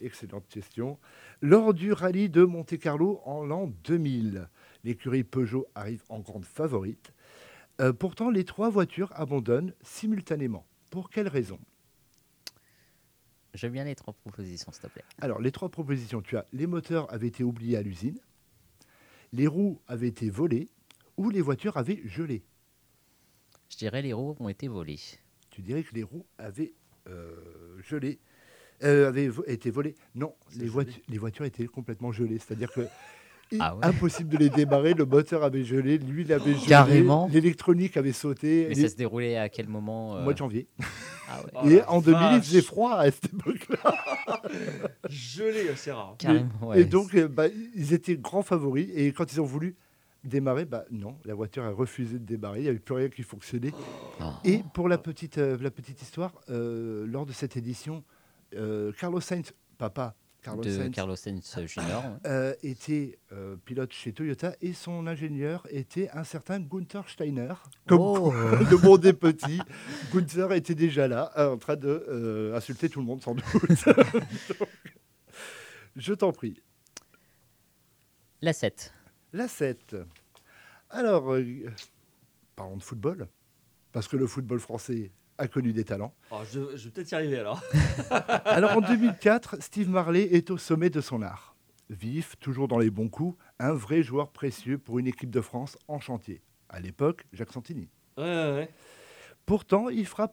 Excellente 0.00 0.46
question. 0.48 0.98
Lors 1.40 1.74
du 1.74 1.92
rallye 1.92 2.28
de 2.28 2.44
Monte-Carlo 2.44 3.20
en 3.24 3.44
l'an 3.44 3.70
2000, 3.84 4.48
l'écurie 4.84 5.24
Peugeot 5.24 5.66
arrive 5.74 6.02
en 6.08 6.20
grande 6.20 6.44
favorite. 6.44 7.12
Euh, 7.80 7.92
pourtant, 7.92 8.30
les 8.30 8.44
trois 8.44 8.70
voitures 8.70 9.10
abandonnent 9.14 9.72
simultanément. 9.82 10.64
Pour 10.94 11.10
quelle 11.10 11.26
raison? 11.26 11.58
J'aime 13.52 13.72
bien 13.72 13.82
les 13.82 13.96
trois 13.96 14.14
propositions, 14.14 14.70
s'il 14.70 14.82
te 14.82 14.86
plaît. 14.86 15.02
Alors, 15.20 15.40
les 15.40 15.50
trois 15.50 15.68
propositions, 15.68 16.22
tu 16.22 16.36
as 16.36 16.46
les 16.52 16.68
moteurs 16.68 17.12
avaient 17.12 17.26
été 17.26 17.42
oubliés 17.42 17.76
à 17.76 17.82
l'usine, 17.82 18.16
les 19.32 19.48
roues 19.48 19.80
avaient 19.88 20.06
été 20.06 20.30
volées 20.30 20.68
ou 21.16 21.30
les 21.30 21.40
voitures 21.40 21.76
avaient 21.78 22.00
gelé. 22.04 22.44
Je 23.70 23.76
dirais 23.76 24.02
les 24.02 24.12
roues 24.12 24.36
ont 24.38 24.48
été 24.48 24.68
volées. 24.68 25.00
Tu 25.50 25.62
dirais 25.62 25.82
que 25.82 25.92
les 25.96 26.04
roues 26.04 26.26
avaient 26.38 26.74
euh, 27.08 27.82
gelé. 27.82 28.20
euh, 28.84 29.08
avait 29.08 29.26
vo- 29.26 29.44
été 29.48 29.72
volé. 29.72 29.96
Non, 30.14 30.32
les, 30.54 30.70
les 31.08 31.18
voitures 31.18 31.44
étaient 31.44 31.66
complètement 31.66 32.12
gelées. 32.12 32.38
C'est-à-dire 32.38 32.70
que 32.70 32.86
Ah 33.60 33.76
ouais. 33.76 33.84
impossible 33.84 34.30
de 34.30 34.36
les 34.38 34.50
démarrer. 34.50 34.94
Le 34.94 35.04
moteur 35.04 35.42
avait 35.44 35.64
gelé, 35.64 35.98
lui 35.98 36.22
il 36.22 36.32
avait 36.32 36.54
gelé, 36.54 36.66
Carrément. 36.66 37.28
l'électronique 37.32 37.96
avait 37.96 38.12
sauté. 38.12 38.66
Mais 38.68 38.74
les- 38.74 38.82
ça 38.82 38.88
se 38.88 38.96
déroulait 38.96 39.36
à 39.36 39.48
quel 39.48 39.68
moment 39.68 40.12
au 40.12 40.16
euh, 40.16 40.22
mois 40.22 40.32
de 40.32 40.38
janvier. 40.38 40.66
Ah 41.28 41.40
ouais. 41.42 41.50
Oh 41.62 41.68
Et 41.68 41.82
en 41.84 42.00
2000, 42.00 42.20
il 42.36 42.42
faisait 42.42 42.62
froid 42.62 42.94
à 42.94 43.10
cette 43.10 43.26
époque-là. 43.32 43.94
Gelé, 45.08 45.66
c'est 45.76 45.92
rare. 45.92 46.14
Carrément, 46.18 46.48
ouais. 46.68 46.80
Et 46.80 46.84
donc, 46.84 47.14
euh, 47.14 47.28
bah, 47.28 47.46
ils 47.74 47.92
étaient 47.92 48.16
grands 48.16 48.42
favoris. 48.42 48.88
Et 48.94 49.12
quand 49.12 49.32
ils 49.32 49.40
ont 49.40 49.44
voulu 49.46 49.76
démarrer, 50.22 50.64
bah, 50.64 50.84
non, 50.90 51.16
la 51.24 51.34
voiture 51.34 51.64
a 51.64 51.70
refusé 51.70 52.18
de 52.18 52.24
démarrer. 52.24 52.60
Il 52.60 52.62
n'y 52.64 52.68
avait 52.68 52.78
plus 52.78 52.94
rien 52.94 53.08
qui 53.08 53.22
fonctionnait. 53.22 53.72
Oh. 54.20 54.24
Et 54.44 54.62
pour 54.74 54.88
la 54.88 54.98
petite, 54.98 55.38
euh, 55.38 55.56
la 55.60 55.70
petite 55.70 56.00
histoire, 56.02 56.32
euh, 56.50 57.06
lors 57.06 57.26
de 57.26 57.32
cette 57.32 57.56
édition, 57.56 58.02
euh, 58.56 58.92
Carlos 58.98 59.20
Sainz, 59.20 59.52
papa, 59.78 60.14
Carlos 60.44 60.62
de 60.62 60.70
Sainz, 60.70 60.90
Carlos 60.94 61.16
Sainz 61.16 61.56
Junior. 61.66 62.04
ouais. 62.04 62.10
euh, 62.26 62.54
était 62.62 63.18
euh, 63.32 63.56
pilote 63.64 63.92
chez 63.92 64.12
Toyota 64.12 64.54
et 64.60 64.74
son 64.74 65.06
ingénieur 65.06 65.66
était 65.70 66.10
un 66.10 66.22
certain 66.22 66.60
Gunther 66.60 67.08
Steiner. 67.08 67.54
Comme 67.86 68.00
Oh. 68.00 68.32
monde 68.82 69.06
est 69.06 69.14
petit. 69.14 69.58
Gunther 70.12 70.52
était 70.52 70.74
déjà 70.74 71.08
là, 71.08 71.32
euh, 71.38 71.54
en 71.54 71.56
train 71.56 71.76
de 71.76 71.88
euh, 72.08 72.54
insulter 72.54 72.90
tout 72.90 73.00
le 73.00 73.06
monde, 73.06 73.22
sans 73.22 73.34
doute. 73.34 73.44
Donc, 73.54 74.68
je 75.96 76.12
t'en 76.12 76.32
prie. 76.32 76.60
La 78.42 78.52
7. 78.52 78.92
La 79.32 79.48
7. 79.48 79.96
Alors, 80.90 81.32
euh, 81.32 81.42
parlons 82.54 82.76
de 82.76 82.82
football, 82.82 83.28
parce 83.92 84.06
que 84.08 84.16
le 84.18 84.26
football 84.26 84.60
français 84.60 85.10
a 85.38 85.48
connu 85.48 85.72
des 85.72 85.84
talents. 85.84 86.14
Oh, 86.30 86.40
je, 86.52 86.76
je 86.76 86.84
vais 86.84 86.90
peut-être 86.90 87.10
y 87.12 87.14
arriver 87.14 87.38
alors. 87.38 87.62
Alors 88.44 88.76
en 88.76 88.80
2004, 88.80 89.60
Steve 89.62 89.88
Marley 89.88 90.28
est 90.34 90.50
au 90.50 90.58
sommet 90.58 90.90
de 90.90 91.00
son 91.00 91.22
art. 91.22 91.54
Vif, 91.90 92.36
toujours 92.40 92.68
dans 92.68 92.78
les 92.78 92.90
bons 92.90 93.08
coups, 93.08 93.36
un 93.58 93.72
vrai 93.72 94.02
joueur 94.02 94.30
précieux 94.30 94.78
pour 94.78 94.98
une 94.98 95.06
équipe 95.06 95.30
de 95.30 95.40
France 95.40 95.76
en 95.88 96.00
chantier. 96.00 96.40
À 96.68 96.80
l'époque, 96.80 97.26
Jacques 97.32 97.52
Santini. 97.52 97.88
Ouais, 98.16 98.24
ouais, 98.24 98.52
ouais. 98.54 98.70
Pourtant, 99.46 99.88
il 99.90 100.06
fera 100.06 100.28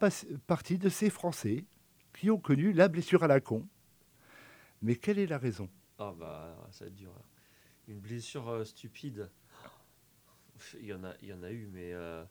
partie 0.47 0.77
de 0.77 0.87
ces 0.89 1.09
Français 1.09 1.65
qui 2.13 2.29
ont 2.31 2.37
connu 2.39 2.71
la 2.71 2.87
blessure 2.87 3.23
à 3.23 3.27
la 3.27 3.41
con. 3.41 3.67
Mais 4.81 4.95
quelle 4.95 5.19
est 5.19 5.27
la 5.27 5.37
raison? 5.37 5.69
Ah 5.99 6.13
bah, 6.17 6.55
ça 6.71 6.85
va 6.85 6.89
être 6.89 6.95
dur. 6.95 7.11
là. 7.13 7.21
Une 7.87 7.99
blessure 7.99 8.47
euh, 8.49 8.63
stupide. 8.63 9.29
Il 10.79 10.85
y, 10.85 10.93
en 10.93 11.03
a, 11.03 11.13
il 11.21 11.29
y 11.29 11.33
en 11.33 11.41
a 11.43 11.51
eu, 11.51 11.67
mais... 11.71 11.91
euh, 11.93 12.23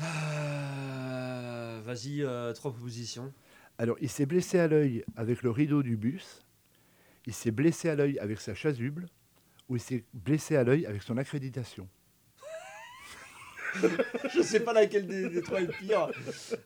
ah, 0.00 1.80
Vas-y, 1.84 2.22
euh, 2.22 2.52
trois 2.52 2.72
propositions. 2.72 3.32
Alors, 3.78 3.96
il 4.00 4.08
s'est 4.10 4.26
blessé 4.26 4.58
à 4.58 4.68
l'œil 4.68 5.04
avec 5.16 5.42
le 5.42 5.50
rideau 5.50 5.82
du 5.82 5.96
bus, 5.96 6.44
il 7.26 7.32
s'est 7.32 7.50
blessé 7.50 7.88
à 7.88 7.94
l'œil 7.94 8.18
avec 8.18 8.40
sa 8.40 8.54
chasuble, 8.54 9.06
ou 9.68 9.76
il 9.76 9.80
s'est 9.80 10.04
blessé 10.12 10.56
à 10.56 10.64
l'œil 10.64 10.86
avec 10.86 11.02
son 11.02 11.16
accréditation. 11.16 11.88
je 14.34 14.42
sais 14.42 14.60
pas 14.60 14.72
laquelle 14.72 15.06
des, 15.06 15.28
des 15.28 15.42
trois 15.42 15.60
est 15.60 15.66
le 15.66 15.72
pire. 15.72 16.08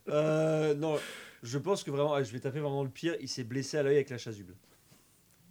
Euh, 0.08 0.74
non, 0.74 0.98
je 1.42 1.58
pense 1.58 1.84
que 1.84 1.90
vraiment, 1.90 2.14
ah, 2.14 2.22
je 2.22 2.32
vais 2.32 2.40
taper 2.40 2.60
vraiment 2.60 2.82
le 2.82 2.90
pire. 2.90 3.14
Il 3.20 3.28
s'est 3.28 3.44
blessé 3.44 3.76
à 3.76 3.82
l'œil 3.82 3.96
avec 3.96 4.10
la 4.10 4.18
chasuble. 4.18 4.54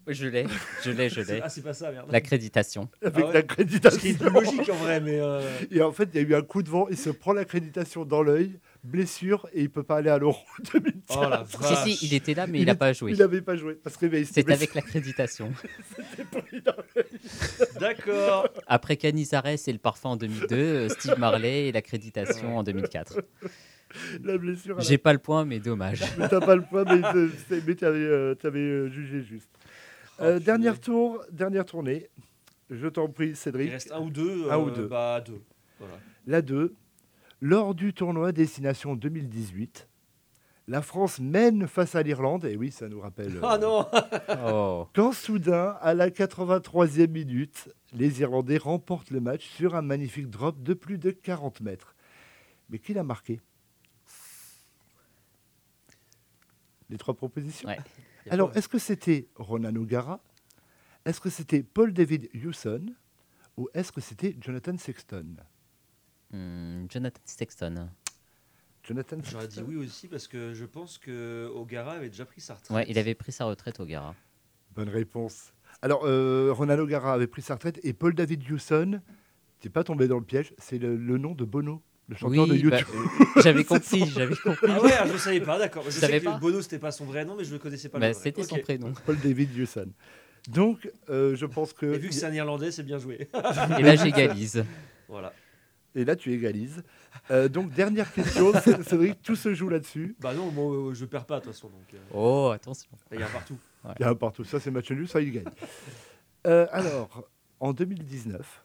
Oui, 0.06 0.14
Je 0.14 0.28
l'ai, 0.28 0.46
je 0.84 0.92
l'ai, 0.92 1.10
je 1.10 1.22
C'est- 1.22 1.36
l'ai. 1.36 1.42
Ah, 1.44 1.50
c'est 1.50 1.62
pas 1.62 1.74
ça, 1.74 1.90
merde. 1.92 2.08
L'accréditation. 2.12 2.90
Avec 3.02 3.24
Ah 3.24 3.28
ouais 3.28 3.34
l'accréditation. 3.34 3.98
Ce 4.00 4.04
qui 4.04 4.10
est 4.12 4.20
plus 4.20 4.30
logique 4.30 4.70
en 4.70 4.76
vrai, 4.76 5.00
mais. 5.00 5.20
euh, 5.20 5.42
Et 5.72 5.82
en 5.82 5.92
fait, 5.94 6.10
il 6.14 6.22
y 6.22 6.26
a 6.26 6.28
eu 6.28 6.36
un 6.36 6.42
coup 6.42 6.62
de 6.62 6.70
vent, 6.70 6.88
il 6.90 6.98
se 6.98 7.10
prend 7.10 7.32
l'accréditation 7.34 8.04
dans 8.04 8.22
l'œil, 8.22 8.60
blessure, 8.84 9.48
et 9.54 9.62
il 9.62 9.70
peut 9.70 9.84
pas 9.84 9.98
aller 9.98 10.10
à 10.10 10.18
l'Euro 10.18 10.38
2004. 10.74 10.94
Oh 11.16 11.22
la 11.30 11.46
Si, 11.48 11.58
vache. 11.58 11.84
si, 11.98 12.06
il 12.08 12.14
était 12.14 12.34
là, 12.34 12.48
mais 12.48 12.60
Il 12.60 12.66
n'a 12.66 12.76
pas 12.76 12.92
joué. 12.92 13.12
Il 13.14 13.18
n'avait 13.20 13.42
pas 13.42 13.56
joué, 13.56 13.76
parce 13.76 13.96
que 13.98 14.06
bah, 14.08 14.18
C'est 14.30 14.50
avec 14.52 14.74
l'accréditation. 14.76 15.54
D'accord. 17.80 18.50
Après 18.68 18.98
Canizares 18.98 19.48
et 19.48 19.72
le 19.72 19.78
parfum 19.78 20.10
en 20.10 20.16
2002, 20.18 20.56
euh, 20.56 20.90
Steve 20.90 21.18
Marley 21.18 21.68
et 21.68 21.72
l'accréditation 21.72 22.58
en 22.58 22.64
2004. 22.64 23.22
la 24.24 24.38
blessure. 24.38 24.78
la- 24.78 24.84
J'ai 24.84 24.98
pas 24.98 25.14
le 25.14 25.20
point, 25.20 25.46
mais 25.46 25.60
dommage. 25.60 26.04
Mais 26.18 26.28
t'as 26.28 26.42
pas 26.42 26.56
le 26.56 26.64
point, 26.64 26.84
mais 26.86 27.02
te- 27.02 27.30
c'est- 27.48 27.62
mais 27.68 27.76
t'avais 27.76 28.00
euh, 28.00 28.36
t'avais, 28.36 28.60
euh, 28.60 28.90
jugé 28.90 29.22
juste. 29.24 29.50
Euh, 30.24 30.28
punaise. 30.34 30.44
dernière 30.46 30.80
tour, 30.80 31.24
dernière 31.32 31.66
tournée. 31.66 32.10
Je 32.70 32.88
t'en 32.88 33.08
prie, 33.10 33.30
Il 33.30 33.36
Cédric. 33.36 33.72
reste 33.72 33.92
un 33.92 34.00
ou 34.02 34.10
deux. 34.10 34.50
Un 34.50 34.58
ou 34.58 34.70
euh, 34.70 34.72
deux. 34.72 34.88
Bah, 34.88 35.22
deux. 35.22 35.42
Voilà. 35.80 35.96
La 36.26 36.42
2. 36.42 36.74
Lors 37.42 37.76
du 37.76 37.94
tournoi 37.94 38.32
Destination 38.32 38.96
2018, 38.96 39.88
la 40.70 40.82
France 40.82 41.20
mène 41.20 41.68
face 41.68 41.94
à 41.96 42.02
l'Irlande. 42.04 42.46
Et 42.46 42.56
oui, 42.56 42.72
ça 42.72 42.88
nous 42.88 43.02
rappelle. 43.02 43.36
euh, 43.36 43.42
Ah 43.44 43.58
non 43.58 43.86
Oh. 44.48 44.88
Quand 44.96 45.12
soudain, 45.12 45.76
à 45.82 45.94
la 45.94 46.10
83e 46.10 47.10
minute, 47.10 47.70
les 47.92 48.22
Irlandais 48.22 48.58
remportent 48.58 49.12
le 49.12 49.20
match 49.20 49.46
sur 49.46 49.76
un 49.76 49.82
magnifique 49.82 50.30
drop 50.30 50.64
de 50.64 50.74
plus 50.74 50.98
de 50.98 51.12
40 51.12 51.60
mètres. 51.62 51.96
Mais 52.70 52.80
qui 52.80 52.94
l'a 52.94 53.04
marqué? 53.04 53.42
Les 56.90 56.98
trois 56.98 57.14
propositions? 57.14 57.68
Ouais. 57.68 57.78
Alors, 58.30 58.56
est-ce 58.56 58.68
que 58.70 58.80
c'était 58.80 59.28
Ronan 59.36 59.76
O'Gara? 59.76 60.24
Est-ce 61.06 61.20
que 61.20 61.30
c'était 61.30 61.64
Paul 61.64 61.94
David 61.94 62.30
Hewson? 62.34 62.86
Ou 63.58 63.70
est-ce 63.74 63.92
que 63.92 64.02
c'était 64.02 64.36
Jonathan 64.40 64.78
Sexton? 64.78 65.36
Hmm, 66.32 66.86
Jonathan 66.90 67.22
Sexton. 67.26 67.90
Jonathan 68.84 69.18
J'aurais 69.24 69.48
dit 69.48 69.56
Sexton 69.56 69.72
oui 69.72 69.76
aussi 69.78 70.08
parce 70.08 70.28
que 70.28 70.54
je 70.54 70.66
pense 70.66 70.98
que 70.98 71.50
O'Gara 71.54 71.94
avait 71.94 72.10
déjà 72.10 72.26
pris 72.26 72.42
sa 72.42 72.56
retraite. 72.56 72.76
Ouais, 72.76 72.86
il 72.90 72.98
avait 72.98 73.16
pris 73.16 73.32
sa 73.32 73.46
retraite 73.46 73.80
au 73.80 73.86
Gara. 73.86 74.16
Bonne 74.76 74.90
réponse. 74.90 75.54
Alors, 75.82 76.06
euh, 76.06 76.52
Ronan 76.52 76.80
O'Gara 76.80 77.14
avait 77.14 77.28
pris 77.28 77.42
sa 77.42 77.56
retraite 77.56 77.80
et 77.84 77.94
Paul 77.94 78.14
David 78.16 78.44
Hewson, 78.50 79.02
t'es 79.60 79.70
pas 79.70 79.84
tombé 79.84 80.08
dans 80.08 80.18
le 80.18 80.26
piège, 80.26 80.54
c'est 80.58 80.80
le, 80.80 80.96
le 80.96 81.18
nom 81.18 81.34
de 81.34 81.46
Bono, 81.46 81.82
le 82.10 82.16
chanteur 82.16 82.48
de 82.48 82.54
Oui, 82.54 82.64
bah, 82.70 82.80
YouTube. 82.80 82.96
euh, 83.38 83.42
j'avais 83.42 83.64
compris, 83.66 84.06
j'avais 84.08 84.36
compris. 84.36 84.68
Ah 84.70 84.82
ouais, 84.82 84.92
je 85.12 85.18
savais 85.18 85.42
pas, 85.42 85.58
d'accord. 85.58 85.84
Je 85.86 85.92
savais 85.92 86.20
que 86.20 86.26
pas 86.26 86.38
Bono 86.38 86.62
c'était 86.62 86.80
pas 86.80 86.92
son 86.92 87.06
vrai 87.06 87.26
nom, 87.26 87.36
mais 87.36 87.44
je 87.44 87.54
le 87.54 87.60
connaissais 87.60 87.90
pas. 87.90 88.00
Bah. 88.00 88.14
C'était 88.14 88.44
son 88.44 88.58
prénom. 88.58 88.94
Paul 89.06 89.18
David 89.20 89.58
Hewson. 89.58 89.88
Donc, 90.50 90.90
euh, 91.10 91.36
je 91.36 91.46
pense 91.46 91.72
que. 91.74 91.86
Et 91.86 91.98
vu 91.98 92.10
que 92.10 92.14
c'est 92.14 92.26
un 92.26 92.34
Irlandais, 92.34 92.72
c'est 92.72 92.84
bien 92.84 92.98
joué. 93.00 93.30
Et 93.80 93.82
là, 93.84 93.96
j'égalise. 93.96 94.66
voilà. 95.08 95.32
Et 95.96 96.04
là, 96.06 96.16
tu 96.16 96.34
égalises. 96.34 96.84
Euh, 97.30 97.48
donc, 97.48 97.72
dernière 97.72 98.12
question, 98.12 98.52
Cédric, 98.84 99.22
tout 99.22 99.36
se 99.36 99.54
joue 99.54 99.70
là-dessus. 99.70 100.16
Bah 100.20 100.34
non, 100.34 100.50
moi 100.52 100.74
euh, 100.90 100.94
je 100.96 101.06
perds 101.06 101.26
pas 101.26 101.40
de 101.40 101.46
toute 101.46 101.54
façon. 101.54 101.68
Donc, 101.70 101.94
euh, 101.94 101.98
Oh, 102.14 102.50
attention. 102.54 102.90
il 103.12 103.20
y 103.20 103.24
a 103.24 103.28
un 103.28 103.30
partout. 103.30 103.58
Il 104.00 104.02
y 104.02 104.04
a 104.04 104.10
un 104.10 104.16
partout, 104.16 104.44
ça 104.44 104.60
c'est 104.60 104.72
match 104.72 104.90
nul, 104.92 105.08
ça 105.08 105.22
il 105.22 105.32
gagne. 105.32 105.44
Euh, 106.48 106.66
alors, 106.72 107.30
en 107.60 107.74
2019, 107.74 108.63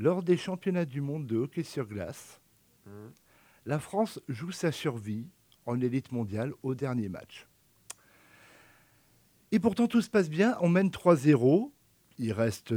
lors 0.00 0.22
des 0.22 0.38
championnats 0.38 0.86
du 0.86 1.02
monde 1.02 1.26
de 1.26 1.36
hockey 1.36 1.62
sur 1.62 1.86
glace, 1.86 2.40
Mhm. 2.86 3.12
la 3.66 3.78
France 3.78 4.18
joue 4.28 4.50
sa 4.50 4.72
survie 4.72 5.26
en 5.66 5.78
élite 5.80 6.10
mondiale 6.10 6.52
au 6.62 6.74
dernier 6.74 7.10
match. 7.10 7.46
Et 9.52 9.58
pourtant 9.60 9.86
tout 9.88 10.00
se 10.00 10.08
passe 10.08 10.30
bien, 10.30 10.56
on 10.62 10.68
mène 10.70 10.90
3-0, 10.90 11.72
il 12.18 12.32
reste 12.32 12.72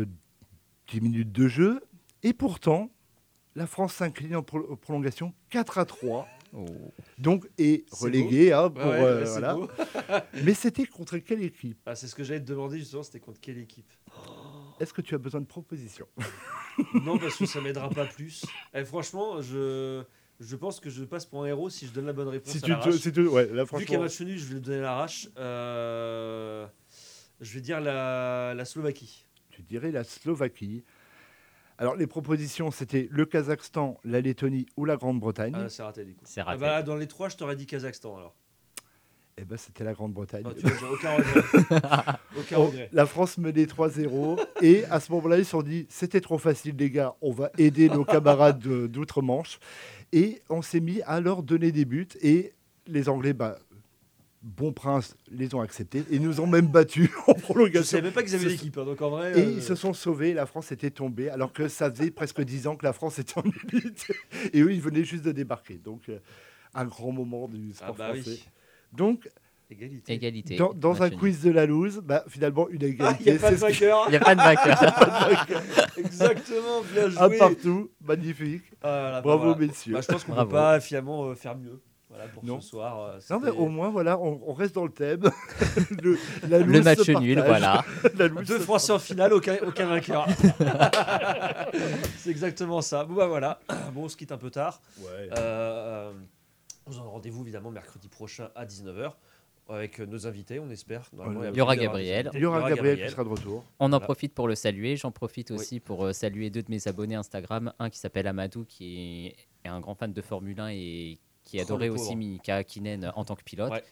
10 0.87 0.99
minutes 1.01 1.31
de 1.31 1.47
jeu, 1.47 1.81
et 2.23 2.33
pourtant 2.33 2.89
la 3.55 3.67
France 3.67 3.93
s'incline 3.93 4.35
en 4.35 4.43
pro- 4.43 4.75
prolongation 4.75 5.33
4 5.49 5.77
à 5.77 5.85
3. 5.85 6.27
Oh. 6.55 6.65
Donc, 7.17 7.47
est 7.57 7.85
C'est 7.91 8.05
relégué 8.05 8.51
hein, 8.51 8.69
pour, 8.69 8.83
Ouais, 8.83 8.99
ouais, 8.99 9.05
euh, 9.05 9.25
voilà. 9.25 9.57
Mais 10.43 10.53
c'était 10.53 10.85
contre 10.85 11.17
quelle 11.19 11.41
équipe? 11.41 11.79
Ah, 11.85 11.95
c'est 11.95 12.07
ce 12.07 12.15
que 12.15 12.23
j'allais 12.23 12.41
te 12.41 12.45
demander 12.47 12.79
justement, 12.79 13.01
c'était 13.03 13.19
contre 13.19 13.39
quelle 13.39 13.57
équipe? 13.59 13.91
Est-ce 14.79 14.93
que 14.93 15.01
tu 15.01 15.15
as 15.15 15.17
besoin 15.17 15.41
de 15.41 15.45
propositions? 15.45 16.07
Non, 16.95 17.19
parce 17.19 17.35
que 17.37 17.45
ça 17.45 17.61
m'aidera 17.61 17.87
pas 17.89 18.05
plus. 18.05 18.43
Et 18.73 18.83
franchement, 18.83 19.41
je, 19.43 20.01
je 20.39 20.55
pense 20.55 20.79
que 20.79 20.89
je 20.89 21.03
passe 21.03 21.23
pour 21.27 21.43
un 21.43 21.45
héros 21.45 21.69
si 21.69 21.85
je 21.85 21.91
donne 21.93 22.07
la 22.07 22.13
bonne 22.13 22.27
réponse 22.29 22.51
Si 22.51 22.57
à 22.57 22.61
tu, 22.61 22.69
l'arrache. 22.71 22.95
si 22.95 23.11
tu- 23.11 23.27
ouais, 23.27 23.45
là, 23.53 23.63
Vu 23.65 23.85
qu'il 23.85 23.93
y 23.93 23.95
a 23.95 23.99
match 23.99 24.19
nul, 24.21 24.37
je 24.39 24.45
vais 24.45 24.53
le 24.55 24.59
donner 24.59 24.81
l'arrache. 24.81 25.27
Euh, 25.37 26.65
je 27.41 27.53
vais 27.53 27.61
dire 27.61 27.79
la, 27.79 28.53
la 28.55 28.65
Slovaquie. 28.65 29.25
tu 29.51 29.61
dirais 29.61 29.91
la 29.91 30.03
Slovaquie. 30.03 30.83
Alors, 31.77 31.95
les 31.95 32.07
propositions, 32.07 32.71
c'était 32.71 33.07
le 33.11 33.25
Kazakhstan, 33.25 33.99
la 34.03 34.21
Lettonie 34.21 34.65
ou 34.77 34.85
la 34.85 34.95
Grande-Bretagne. 34.95 35.53
Ah, 35.55 35.69
c'est 35.69 35.83
raté 35.83 36.05
du 36.05 36.15
coup. 36.15 36.23
C'est 36.25 36.41
Ah 36.41 36.45
raté. 36.45 36.59
bah, 36.61 36.81
dans 36.83 36.95
les 36.95 37.07
trois, 37.07 37.29
je 37.29 37.37
t'aurais 37.37 37.55
dit 37.55 37.67
Kazakhstan 37.67 38.17
alors. 38.17 38.35
Eh 39.38 39.45
ben, 39.45 39.57
c'était 39.57 39.84
la 39.84 39.93
Grande-Bretagne. 39.93 40.43
Ah, 40.45 40.51
j'ai 40.55 40.85
aucun 40.85 41.15
regret. 41.15 41.41
aucun 42.38 42.55
Oh, 42.57 42.65
regret. 42.68 42.89
la 42.93 43.05
France 43.07 43.38
menait 43.39 43.65
3-0 43.65 44.39
et 44.61 44.85
à 44.85 44.99
ce 44.99 45.11
moment-là, 45.11 45.39
ils 45.39 45.45
se 45.45 45.51
sont 45.51 45.64
dit 45.64 45.88
c'était 45.89 46.22
trop 46.22 46.38
facile, 46.38 46.76
les 46.77 46.91
gars, 46.91 47.15
on 47.22 47.31
va 47.31 47.49
aider 47.57 47.89
nos 47.89 48.05
camarades 48.05 48.60
de- 48.60 48.85
d'outre-Manche. 48.88 49.60
Et 50.11 50.39
on 50.49 50.61
s'est 50.61 50.80
mis 50.81 51.01
à 51.01 51.19
leur 51.19 51.41
donner 51.41 51.72
des 51.72 51.85
buts 51.85 52.07
et 52.22 52.53
les 52.85 53.10
Anglais, 53.10 53.34
bah, 53.34 53.57
bon 54.43 54.72
prince, 54.72 55.15
les 55.31 55.55
ont 55.55 55.61
acceptés 55.61 56.03
et 56.11 56.19
nous 56.19 56.39
ont 56.39 56.45
même 56.47 56.68
battus 56.68 57.10
en 57.27 57.34
Je 57.35 57.41
prolongation. 57.41 57.84
savais 57.84 58.03
même 58.03 58.11
pas 58.14 58.22
qu'ils 58.22 58.35
avaient 58.35 58.49
l'équipe, 58.49 58.77
hein, 58.77 58.85
donc 58.85 59.01
en 59.01 59.10
vrai. 59.10 59.31
Et 59.31 59.41
euh, 59.41 59.51
ils 59.55 59.64
se 59.64 59.73
sont 59.73 59.93
sauvés, 59.93 60.35
la 60.35 60.45
France 60.45 60.72
était 60.72 60.91
tombée, 60.91 61.30
alors 61.30 61.51
que 61.53 61.68
ça 61.68 61.89
faisait 61.89 62.11
presque 62.11 62.41
10 62.41 62.68
ans 62.68 62.76
que 62.76 62.85
la 62.85 62.93
France 62.93 63.18
était 63.18 63.39
en 63.39 63.43
élite. 63.73 64.11
Et 64.53 64.61
eux, 64.61 64.72
ils 64.72 64.81
venaient 64.81 65.03
juste 65.05 65.23
de 65.26 65.31
débarquer. 65.31 65.80
Donc, 65.84 66.01
euh, 66.10 66.19
un 66.76 66.85
grand 66.85 67.11
moment 67.11 67.47
du 67.47 67.72
Ah 67.72 67.85
sport 67.85 67.95
bah 67.95 68.14
français. 68.14 68.23
oui. 68.27 68.43
Donc, 68.95 69.29
Égalité. 69.71 70.13
Égalité. 70.13 70.55
dans, 70.55 70.71
dans 70.73 71.01
un 71.01 71.09
quiz 71.09 71.41
de 71.41 71.49
la 71.49 71.65
loose, 71.65 71.99
bah, 72.03 72.23
finalement, 72.27 72.69
une 72.69 72.83
Ah, 72.83 72.85
égalité. 72.85 73.23
il 73.25 73.31
n'y 73.31 73.37
a 73.37 73.41
pas 73.41 73.51
de 73.51 73.55
vainqueur. 73.55 74.03
Il 74.07 74.11
n'y 74.11 74.17
a 74.17 74.19
pas 74.19 74.35
de 74.35 74.41
vainqueur. 74.41 75.61
Exactement, 75.97 76.81
bien 76.93 77.09
joué. 77.09 77.19
Un 77.21 77.29
partout, 77.39 77.89
magnifique. 78.03 78.63
Ah, 78.83 78.99
voilà, 79.01 79.11
bah, 79.13 79.21
Bravo, 79.21 79.43
voilà. 79.53 79.57
messieurs. 79.67 79.93
Bah, 79.93 80.01
je 80.01 80.07
pense 80.07 80.23
qu'on 80.25 80.35
ne 80.35 80.43
peut 80.43 80.49
pas 80.49 80.79
finalement 80.79 81.25
euh, 81.25 81.33
faire 81.35 81.57
mieux. 81.57 81.81
Voilà 82.09 82.25
pour 82.27 82.45
Non. 82.45 82.61
ce 82.61 82.69
soir. 82.69 82.99
euh, 83.15 83.19
Non, 83.31 83.39
mais 83.43 83.49
au 83.49 83.67
moins, 83.67 83.89
voilà, 83.89 84.19
on, 84.19 84.39
on 84.45 84.53
reste 84.53 84.75
dans 84.75 84.83
le 84.85 84.91
thème. 84.91 85.21
le, 86.03 86.19
la 86.47 86.59
Le 86.59 86.65
loose 86.65 86.83
match 86.83 87.09
nul, 87.09 87.39
voilà. 87.43 87.83
Deux 88.45 88.59
Français 88.59 88.91
en 88.93 88.99
finale, 88.99 89.33
aucun, 89.33 89.55
aucun 89.65 89.87
vainqueur. 89.87 90.27
c'est 92.17 92.29
exactement 92.29 92.81
ça. 92.81 93.03
Bon 93.05 93.15
bah 93.15 93.25
voilà. 93.25 93.59
Bon, 93.93 94.03
on 94.03 94.09
se 94.09 94.15
quitte 94.17 94.31
un 94.31 94.37
peu 94.37 94.51
tard. 94.51 94.79
Ouais. 94.99 95.29
Euh, 95.37 96.11
on 96.85 96.91
vous 96.91 96.99
en 96.99 97.10
rendez-vous 97.10 97.41
évidemment 97.43 97.72
mercredi 97.72 98.07
prochain 98.07 98.49
à 98.55 98.65
19h 98.65 99.14
avec 99.69 99.99
euh, 100.01 100.05
nos 100.05 100.27
invités, 100.27 100.60
on 100.60 100.69
espère. 100.69 101.10
Normalement, 101.14 101.45
Il 101.53 101.57
y 101.57 101.61
aura 101.61 101.77
Gabriel. 101.77 102.30
Il 102.34 102.41
y 102.41 102.45
aura 102.45 102.69
Gabriel 102.69 103.01
qui 103.05 103.10
sera 103.10 103.23
de 103.23 103.30
retour. 103.30 103.64
On 103.80 103.85
en 103.85 103.89
Voilà. 103.91 104.05
profite 104.05 104.34
pour 104.34 104.47
le 104.49 104.55
saluer. 104.55 104.97
J'en 104.97 105.11
profite 105.11 105.51
Oui. 105.51 105.55
aussi 105.55 105.80
pour 105.80 106.05
euh, 106.05 106.11
saluer 106.11 106.49
deux 106.49 106.64
de 106.64 106.69
mes 106.69 106.85
abonnés 106.88 107.15
Instagram. 107.15 107.72
Un 107.80 107.89
qui 107.89 107.97
s'appelle 107.97 108.27
Amadou, 108.27 108.65
qui 108.65 109.27
est 109.64 109.68
un 109.69 109.80
grand 109.80 109.95
fan 109.95 110.11
de 110.11 110.22
Formule 110.22 110.60
1 110.60 110.68
et 110.73 111.18
qui 111.45 111.61
adorait 111.61 111.89
aussi. 111.89 112.15
Mika 112.15 112.57
Hakkinen 112.57 113.11
en 113.15 113.23
tant 113.23 113.35
que 113.35 113.43
pilote. 113.43 113.72
Ouais. 113.72 113.84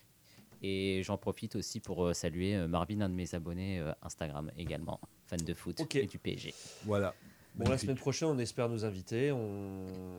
Et 0.63 1.01
j'en 1.03 1.18
profite 1.18 1.55
aussi 1.55 1.80
pour 1.80 2.05
euh, 2.05 2.13
saluer 2.13 2.55
euh, 2.55 2.68
Marvin, 2.68 3.01
un 3.01 3.09
de 3.09 3.15
mes 3.15 3.34
abonnés 3.34 3.80
euh, 3.80 3.93
Instagram 4.03 4.51
également, 4.57 4.99
fan 5.26 5.39
de 5.39 5.53
foot 5.53 5.81
et 5.95 6.05
du 6.05 6.19
PSG. 6.19 6.53
Voilà. 6.85 7.15
Bon, 7.55 7.69
la 7.69 7.77
semaine 7.77 7.97
prochaine, 7.97 8.29
on 8.29 8.37
espère 8.39 8.69
nos 8.69 8.85
invités. 8.85 9.31
On, 9.31 9.37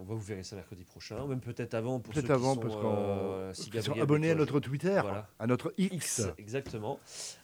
on 0.01 0.05
va 0.05 0.15
vous 0.15 0.21
verrer 0.21 0.43
ça 0.43 0.55
mercredi 0.55 0.85
prochain, 0.85 1.27
même 1.27 1.41
peut-être 1.41 1.73
avant 1.75 1.99
pour 1.99 2.13
Peut-être 2.13 2.27
ceux 2.27 2.33
avant, 2.35 2.55
qui 2.55 2.61
parce 2.61 2.75
sont, 2.75 2.81
qu'on 2.81 2.95
euh, 2.97 3.55
si 3.55 3.63
qui 3.71 3.77
sont 3.79 3.83
Gabriel 3.85 4.03
abonnés 4.03 4.31
à 4.31 4.35
notre 4.35 4.61
Twitter, 4.61 4.99
Voilà. 5.03 5.29
à 5.39 5.47
notre 5.47 5.73
X. 5.79 5.93
X, 6.19 6.29
exactement. 6.37 7.01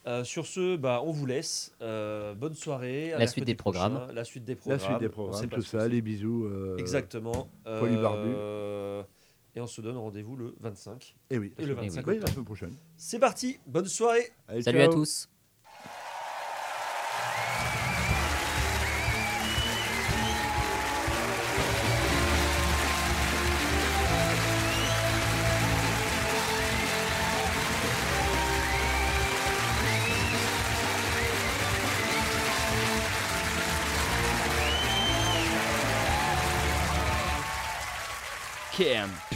Euh, 0.07 0.25
sur 0.25 0.47
ce, 0.47 0.77
bah, 0.77 1.01
on 1.05 1.11
vous 1.11 1.25
laisse. 1.25 1.75
Euh, 1.81 2.35
bonne 2.35 2.55
soirée. 2.55 3.13
à 3.15 3.19
La 3.19 3.27
suite 3.27 3.45
des 3.47 3.55
programmes. 3.55 3.95
prochain. 3.95 4.13
La 4.13 4.25
suite 4.25 4.45
des 4.45 4.55
La 4.55 4.61
programmes. 4.61 4.81
suite 4.81 4.99
des 5.01 5.09
programmes, 5.09 5.49
tout 5.49 5.63
ça, 5.63 5.89
les 5.89 6.03
bisous. 6.03 6.45
euh, 6.45 6.77
Exactement. 6.77 7.49
Poilu 7.65 7.97
barbu. 7.97 8.29
Euh, 8.35 9.03
et 9.57 9.61
on 9.63 9.67
se 9.67 9.81
donne 9.81 9.97
rendez-vous 9.97 10.37
le 10.37 10.55
25. 10.61 11.17
Et 11.31 11.39
oui, 11.39 11.53
Et 11.59 11.65
le 11.65 11.73
25 11.75 12.07
oui, 12.07 12.19
la 12.21 12.27
semaine 12.27 12.45
prochaine. 12.45 12.75
C'est 12.97 13.19
parti. 13.19 13.59
Bonne 13.67 13.87
soirée. 13.87 14.29
Allez, 14.47 14.63
Salut 14.63 14.81
à 14.83 14.89
tous. 14.89 15.29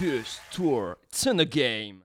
Campus 0.02 0.40
Tour, 0.50 0.98
it's 1.04 1.28
in 1.28 1.36
the 1.36 1.44
game. 1.44 2.02